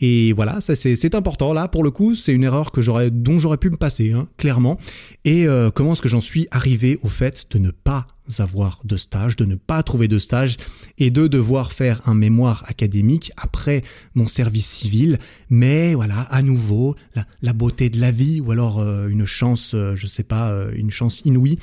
et 0.00 0.32
voilà, 0.32 0.60
c'est 0.60 1.14
important. 1.16 1.52
Là, 1.52 1.66
pour 1.66 1.82
le 1.82 1.90
coup, 1.90 2.14
c'est 2.14 2.32
une 2.32 2.44
erreur 2.44 2.70
que 2.70 2.80
j'aurais, 2.80 3.10
dont 3.10 3.40
j'aurais 3.40 3.56
pu 3.56 3.68
me 3.68 3.76
passer, 3.76 4.12
hein, 4.12 4.28
clairement. 4.36 4.78
Et 5.24 5.48
euh, 5.48 5.70
comment 5.70 5.94
est-ce 5.94 6.02
que 6.02 6.08
j'en 6.08 6.20
suis 6.20 6.46
arrivé 6.52 7.00
au 7.02 7.08
fait 7.08 7.46
de 7.50 7.58
ne 7.58 7.72
pas 7.72 8.06
avoir 8.38 8.80
de 8.84 8.96
stage, 8.96 9.36
de 9.36 9.44
ne 9.44 9.54
pas 9.54 9.82
trouver 9.82 10.08
de 10.08 10.18
stage 10.18 10.56
et 10.98 11.10
de 11.10 11.26
devoir 11.26 11.72
faire 11.72 12.06
un 12.08 12.14
mémoire 12.14 12.64
académique 12.66 13.32
après 13.36 13.82
mon 14.14 14.26
service 14.26 14.66
civil. 14.66 15.18
Mais 15.50 15.94
voilà, 15.94 16.20
à 16.22 16.42
nouveau, 16.42 16.96
la, 17.42 17.52
beauté 17.52 17.90
de 17.90 18.00
la 18.00 18.10
vie 18.10 18.40
ou 18.40 18.50
alors 18.52 18.80
euh, 18.80 19.08
une 19.08 19.24
chance, 19.24 19.72
euh, 19.74 19.96
je 19.96 20.06
sais 20.06 20.22
pas, 20.22 20.52
une 20.74 20.90
chance 20.90 21.22
inouïe 21.24 21.58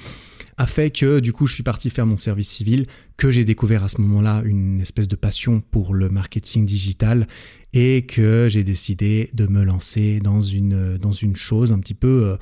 a 0.57 0.67
fait 0.67 0.89
que 0.89 1.19
du 1.19 1.33
coup 1.33 1.47
je 1.47 1.53
suis 1.53 1.63
parti 1.63 1.89
faire 1.89 2.05
mon 2.05 2.17
service 2.17 2.49
civil, 2.49 2.85
que 3.17 3.29
j'ai 3.29 3.43
découvert 3.43 3.83
à 3.83 3.89
ce 3.89 3.99
moment-là 4.01 4.41
une 4.45 4.79
espèce 4.81 5.07
de 5.07 5.15
passion 5.15 5.61
pour 5.71 5.93
le 5.93 6.09
marketing 6.09 6.65
digital 6.65 7.27
et 7.73 8.05
que 8.05 8.47
j'ai 8.49 8.63
décidé 8.63 9.29
de 9.33 9.47
me 9.47 9.63
lancer 9.63 10.19
dans 10.21 10.41
une, 10.41 10.97
dans 10.97 11.11
une 11.11 11.35
chose 11.35 11.73
un 11.73 11.79
petit 11.79 11.93
peu, 11.93 12.25
euh, 12.25 12.37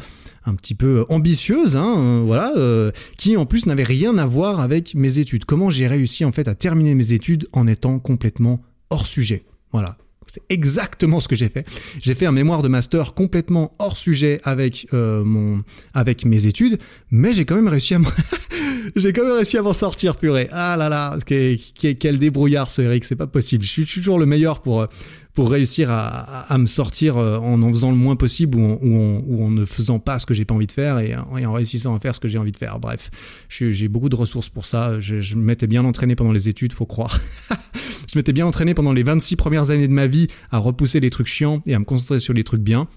un 0.46 0.56
petit 0.56 0.76
peu 0.76 1.06
ambitieuse, 1.10 1.76
hein, 1.76 1.96
euh, 1.98 2.24
voilà, 2.26 2.54
euh, 2.58 2.92
qui 3.18 3.38
en 3.38 3.46
plus 3.46 3.66
n'avait 3.66 3.84
rien 3.84 4.18
à 4.18 4.26
voir 4.26 4.60
avec 4.60 4.96
mes 4.96 5.20
études. 5.20 5.46
Comment 5.46 5.70
j'ai 5.70 5.88
réussi 5.88 6.26
en 6.26 6.32
fait 6.32 6.48
à 6.48 6.56
terminer 6.56 6.96
mes 6.96 7.14
études 7.14 7.48
en 7.54 7.68
étant 7.68 8.00
complètement 8.00 8.62
hors 8.90 9.08
sujet. 9.08 9.44
Voilà, 9.72 9.98
c'est 10.28 10.44
exactement 10.50 11.20
ce 11.20 11.28
que 11.28 11.36
j'ai 11.36 11.50
fait. 11.50 11.68
J'ai 12.02 12.16
fait 12.16 12.26
un 12.26 12.32
mémoire 12.32 12.62
de 12.62 12.68
master 12.68 13.14
complètement 13.14 13.74
hors 13.80 13.98
sujet 13.98 14.40
avec 14.44 14.88
mon, 14.92 15.60
avec 15.94 16.26
mes 16.26 16.46
études, 16.46 16.78
mais 17.10 17.34
j'ai 17.34 17.46
quand 17.46 17.56
même 17.56 17.68
réussi 17.68 17.96
à 17.96 18.00
j'ai 18.96 19.14
quand 19.14 19.24
même 19.24 19.34
réussi 19.34 19.58
à 19.58 19.62
m'en 19.62 19.74
sortir, 19.74 20.18
purée. 20.18 20.48
Ah 20.52 20.76
là 20.78 20.90
là, 20.90 21.18
quel 21.26 22.20
débrouillard 22.20 22.70
ce 22.70 22.82
Eric, 22.82 23.06
c'est 23.06 23.16
pas 23.16 23.28
possible. 23.28 23.64
Je 23.64 23.70
suis 23.70 23.86
toujours 23.86 24.20
le 24.20 24.26
meilleur 24.26 24.62
pour 24.62 24.88
pour 25.34 25.50
réussir 25.50 25.90
à, 25.90 26.56
me 26.60 26.68
sortir 26.68 27.18
euh, 27.18 27.40
en 27.40 27.62
en 27.64 27.70
faisant 27.70 27.90
le 27.90 27.98
moins 27.98 28.16
possible 28.16 28.56
ou 28.58 28.64
en, 28.64 29.44
en, 29.44 29.50
ne 29.50 29.66
faisant 29.66 29.98
pas 29.98 30.20
ce 30.20 30.28
que 30.28 30.34
j'ai 30.36 30.46
pas 30.46 30.54
envie 30.54 30.68
de 30.68 30.72
faire 30.72 31.00
et, 31.00 31.16
en 31.16 31.54
réussissant 31.54 31.96
à 31.96 32.00
faire 32.00 32.14
ce 32.14 32.20
que 32.20 32.28
j'ai 32.28 32.38
envie 32.38 32.52
de 32.52 32.58
faire. 32.58 32.80
Bref, 32.80 33.10
j'ai 33.50 33.88
beaucoup 33.88 34.10
de 34.10 34.16
ressources 34.16 34.50
pour 34.50 34.66
ça. 34.66 35.00
Je, 35.00 35.22
je 35.22 35.36
m'étais 35.36 35.66
bien 35.66 35.86
entraîné 35.86 36.16
pendant 36.16 36.32
les 36.32 36.50
études, 36.50 36.72
faut 36.72 36.86
croire. 36.86 37.20
je 38.12 38.18
m'étais 38.18 38.34
bien 38.34 38.46
entraîné 38.46 38.76
pendant 38.76 38.94
les 38.94 39.04
26 39.04 39.36
premières 39.36 39.72
années 39.72 39.88
de 39.88 39.94
ma 39.94 40.06
vie 40.06 40.28
à 40.52 40.60
repousser 40.60 41.00
les 41.00 41.10
trucs 41.10 41.28
chiants 41.28 41.64
et 41.66 41.74
à 41.74 41.80
me 41.80 41.86
concentrer 41.86 42.20
sur 42.20 42.34
les 42.34 42.44
trucs 42.44 42.62
bien. 42.62 42.88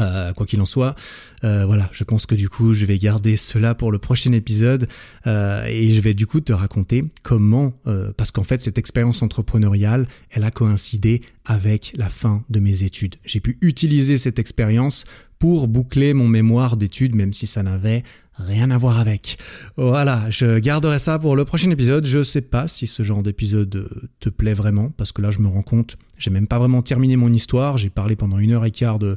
Euh, 0.00 0.32
quoi 0.32 0.44
qu'il 0.44 0.60
en 0.60 0.66
soit, 0.66 0.96
euh, 1.44 1.64
voilà, 1.66 1.88
je 1.92 2.02
pense 2.02 2.26
que 2.26 2.34
du 2.34 2.48
coup, 2.48 2.74
je 2.74 2.84
vais 2.84 2.98
garder 2.98 3.36
cela 3.36 3.76
pour 3.76 3.92
le 3.92 3.98
prochain 3.98 4.32
épisode 4.32 4.88
euh, 5.28 5.64
et 5.66 5.92
je 5.92 6.00
vais 6.00 6.14
du 6.14 6.26
coup 6.26 6.40
te 6.40 6.52
raconter 6.52 7.04
comment, 7.22 7.72
parce 8.16 8.32
qu'en 8.32 8.42
fait, 8.42 8.60
cette 8.60 8.78
expérience 8.78 9.22
entrepreneuriale, 9.22 10.08
elle 10.30 10.42
a 10.44 10.50
coïncidé 10.50 11.22
avec 11.44 11.92
la 11.96 12.08
fin 12.08 12.42
de 12.50 12.58
mes 12.58 12.82
études. 12.82 13.16
J'ai 13.24 13.40
pu 13.40 13.56
utiliser 13.60 14.18
cette 14.18 14.38
expérience 14.38 15.04
pour 15.38 15.68
boucler 15.68 16.12
mon 16.12 16.26
mémoire 16.26 16.76
d'études, 16.76 17.14
même 17.14 17.32
si 17.32 17.46
ça 17.46 17.62
n'avait 17.62 18.02
rien 18.36 18.70
à 18.70 18.78
voir 18.78 18.98
avec. 18.98 19.38
Voilà, 19.76 20.28
je 20.30 20.58
garderai 20.58 20.98
ça 20.98 21.18
pour 21.18 21.36
le 21.36 21.44
prochain 21.44 21.70
épisode. 21.70 22.06
Je 22.06 22.22
sais 22.22 22.40
pas 22.40 22.66
si 22.66 22.86
ce 22.86 23.02
genre 23.02 23.22
d'épisode 23.22 24.08
te 24.20 24.28
plaît 24.28 24.54
vraiment, 24.54 24.90
parce 24.90 25.12
que 25.12 25.22
là, 25.22 25.30
je 25.30 25.38
me 25.38 25.48
rends 25.48 25.62
compte, 25.62 25.96
j'ai 26.18 26.30
même 26.30 26.46
pas 26.46 26.58
vraiment 26.58 26.82
terminé 26.82 27.16
mon 27.16 27.32
histoire. 27.32 27.78
J'ai 27.78 27.90
parlé 27.90 28.16
pendant 28.16 28.38
une 28.38 28.52
heure 28.52 28.64
et 28.64 28.70
quart 28.70 28.98
de 28.98 29.16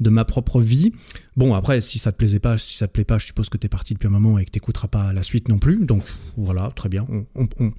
de 0.00 0.10
ma 0.10 0.24
propre 0.24 0.60
vie. 0.60 0.92
Bon, 1.36 1.54
après, 1.54 1.80
si 1.80 1.98
ça 1.98 2.12
te 2.12 2.16
plaisait 2.16 2.38
pas, 2.38 2.58
si 2.58 2.76
ça 2.76 2.86
te 2.86 2.92
plaît 2.92 3.04
pas, 3.04 3.18
je 3.18 3.26
suppose 3.26 3.48
que 3.48 3.56
tu 3.56 3.66
es 3.66 3.68
parti 3.68 3.94
depuis 3.94 4.08
un 4.08 4.10
moment 4.10 4.38
et 4.38 4.44
que 4.44 4.50
t'écouteras 4.50 4.88
pas 4.88 5.12
la 5.12 5.22
suite 5.22 5.48
non 5.48 5.58
plus. 5.58 5.84
Donc 5.84 6.02
voilà, 6.36 6.72
très 6.74 6.88
bien. 6.88 7.06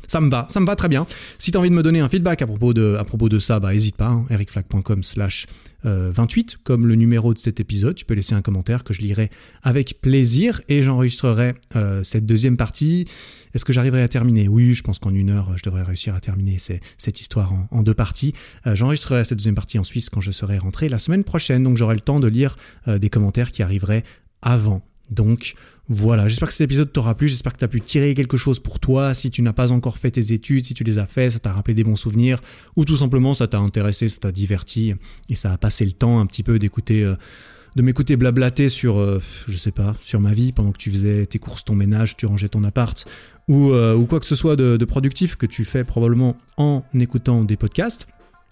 ça 0.07 0.22
me 0.22 0.30
va, 0.30 0.48
ça 0.49 0.60
me 0.60 0.65
va 0.65 0.76
très 0.76 0.90
bien. 0.90 1.06
Si 1.38 1.52
tu 1.52 1.57
as 1.57 1.60
envie 1.60 1.69
de 1.69 1.76
me 1.76 1.84
donner 1.84 1.99
un 1.99 2.10
feedback 2.10 2.41
à 2.41 2.48
propos 2.48 2.73
de, 2.73 2.95
à 2.99 3.03
propos 3.03 3.30
de 3.30 3.40
ça, 3.40 3.60
bah 3.60 3.73
hésite 3.73 3.98
pas, 3.98 4.07
hein, 4.07 4.26
ericflag.com 4.30 5.03
slash 5.03 5.48
28, 5.84 6.53
euh, 6.53 6.57
comme 6.64 6.88
le 6.88 6.95
numéro 6.95 7.34
de 7.34 7.40
cet 7.40 7.60
épisode. 7.60 7.95
Tu 7.95 8.06
peux 8.06 8.14
laisser 8.14 8.36
un 8.36 8.41
commentaire 8.41 8.84
que 8.84 8.94
je 8.94 9.02
lirai 9.02 9.30
avec 9.64 9.99
plaisir 10.02 10.61
et 10.69 10.84
j'enregistrerai 10.84 11.56
euh, 11.76 12.03
cette 12.03 12.26
deuxième 12.26 12.57
partie. 12.57 13.06
Est-ce 13.53 13.65
que 13.65 13.73
j'arriverai 13.73 14.02
à 14.02 14.07
terminer? 14.07 14.48
Oui, 14.48 14.73
je 14.73 14.84
pense 14.84 14.99
qu'en 14.99 15.14
une 15.14 15.30
heure, 15.30 15.57
je 15.57 15.64
devrais 15.64 15.84
réussir 15.84 16.15
à 16.15 16.22
terminer 16.22 16.57
cette 16.60 17.19
histoire 17.19 17.53
en, 17.72 17.84
deux 17.84 17.94
parties. 17.94 18.34
Euh, 18.68 18.76
j'enregistrerai 18.76 19.26
cette 19.26 19.40
deuxième 19.40 19.56
partie 19.56 19.80
en 19.80 19.84
Suisse 19.84 20.10
quand 20.10 20.22
je 20.22 20.32
serai 20.32 20.57
rentré 20.57 20.88
la 20.88 20.99
semaine 20.99 21.23
prochaine, 21.23 21.64
donc 21.64 21.78
j'aurai 21.78 21.95
le 21.95 22.02
temps 22.02 22.19
de 22.19 22.28
lire 22.28 22.57
des 22.88 23.10
commentaires 23.10 23.40
qui 23.49 23.63
arriveraient 23.63 24.03
avant. 24.43 24.84
Donc 25.09 25.55
voilà, 25.89 26.27
j'espère 26.27 26.47
que 26.47 26.53
cet 26.53 26.61
épisode 26.61 26.93
t'aura 26.93 27.15
plu, 27.15 27.27
j'espère 27.27 27.51
que 27.51 27.57
tu 27.57 27.65
as 27.65 27.68
pu 27.68 27.81
tirer 27.81 28.13
quelque 28.13 28.38
chose 28.38 28.59
pour 28.59 28.80
toi, 28.80 29.13
si 29.13 29.30
tu 29.30 29.41
n'as 29.41 29.51
pas 29.51 29.73
encore 29.73 29.97
fait 29.97 30.11
tes 30.11 30.31
études, 30.31 30.65
si 30.65 30.73
tu 30.73 30.85
les 30.85 30.99
as 30.99 31.05
fait, 31.05 31.30
ça 31.31 31.39
t'a 31.39 31.51
rappelé 31.51 31.73
des 31.73 31.84
bons 31.84 31.97
souvenirs, 31.97 32.39
ou 32.77 32.85
tout 32.85 32.95
simplement 32.95 33.34
ça 33.34 33.47
t'a 33.47 33.57
intéressé, 33.57 34.07
ça 34.07 34.19
t'a 34.22 34.31
diverti, 34.31 34.93
et 35.27 35.35
ça 35.35 35.51
a 35.51 35.57
passé 35.57 35.84
le 35.84 35.91
temps 35.91 36.19
un 36.19 36.26
petit 36.26 36.43
peu 36.43 36.59
d'écouter... 36.59 37.03
Euh, 37.03 37.15
de 37.73 37.81
m'écouter 37.81 38.18
blablater 38.18 38.68
sur, 38.68 38.99
euh, 38.99 39.22
je 39.47 39.55
sais 39.55 39.72
pas, 39.72 39.95
sur 40.01 40.19
ma 40.19 40.34
vie 40.34 40.51
pendant 40.51 40.73
que 40.73 40.77
tu 40.77 40.91
faisais 40.91 41.26
tes 41.26 41.39
courses, 41.39 41.63
ton 41.63 41.73
ménage, 41.73 42.18
tu 42.18 42.26
rangeais 42.26 42.49
ton 42.49 42.65
appart, 42.65 43.05
ou, 43.47 43.72
euh, 43.72 43.95
ou 43.95 44.05
quoi 44.07 44.19
que 44.19 44.26
ce 44.26 44.35
soit 44.35 44.57
de 44.57 44.84
productif 44.84 45.38
que 45.38 45.45
tu 45.45 45.63
fais 45.63 45.85
probablement 45.85 46.35
en 46.57 46.84
écoutant 46.93 47.45
des 47.45 47.55
podcasts. 47.55 48.07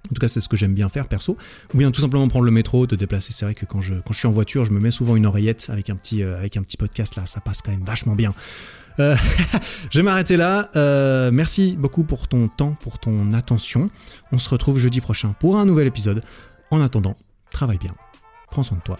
En 0.06 0.14
tout 0.14 0.22
cas, 0.22 0.28
c'est 0.28 0.40
ce 0.40 0.50
que 0.50 0.58
j'aime 0.58 0.74
bien 0.74 0.90
faire 0.90 1.08
perso. 1.08 1.38
Ou 1.74 1.78
bien 1.78 1.92
tout 1.92 2.02
simplement 2.02 2.28
prendre 2.28 2.46
le 2.46 2.52
métro, 2.52 2.88
te 2.88 2.96
déplacer. 2.96 3.34
C'est 3.34 3.46
vrai 3.46 3.56
que 3.56 3.66
quand 3.66 3.82
je, 3.82 3.96
suis 4.12 4.28
en 4.28 4.32
voiture, 4.32 4.66
je 4.66 4.72
me 4.72 4.80
mets 4.80 4.92
souvent 4.92 5.16
une 5.16 5.26
oreillette 5.26 5.68
avec 5.70 5.90
un 5.90 5.96
petit, 5.96 6.24
euh, 6.24 6.38
avec 6.38 6.58
un 6.58 6.64
petit 6.64 6.78
podcast 6.78 7.16
là. 7.16 7.26
Ça 7.26 7.42
passe 7.42 7.62
quand 7.62 7.72
même 7.72 7.84
vachement 7.84 8.16
bien. 8.16 8.34
Euh, 9.00 9.16
je 9.92 10.00
vais 10.00 10.04
m'arrêter 10.04 10.38
là. 10.38 10.70
Euh, 10.76 11.32
merci 11.32 11.76
beaucoup 11.78 12.04
pour 12.04 12.28
ton 12.28 12.48
temps, 12.48 12.76
pour 12.82 13.00
ton 13.00 13.34
attention. 13.34 13.90
On 14.32 14.40
se 14.40 14.50
retrouve 14.50 14.80
jeudi 14.80 15.02
prochain 15.02 15.36
pour 15.40 15.58
un 15.58 15.66
nouvel 15.66 15.88
épisode. 15.88 16.24
En 16.72 16.82
attendant, 16.82 17.16
travaille 17.52 17.80
bien. 17.80 17.96
Prends 18.50 18.64
soin 18.64 18.78
de 18.78 18.84
toi. 18.84 19.00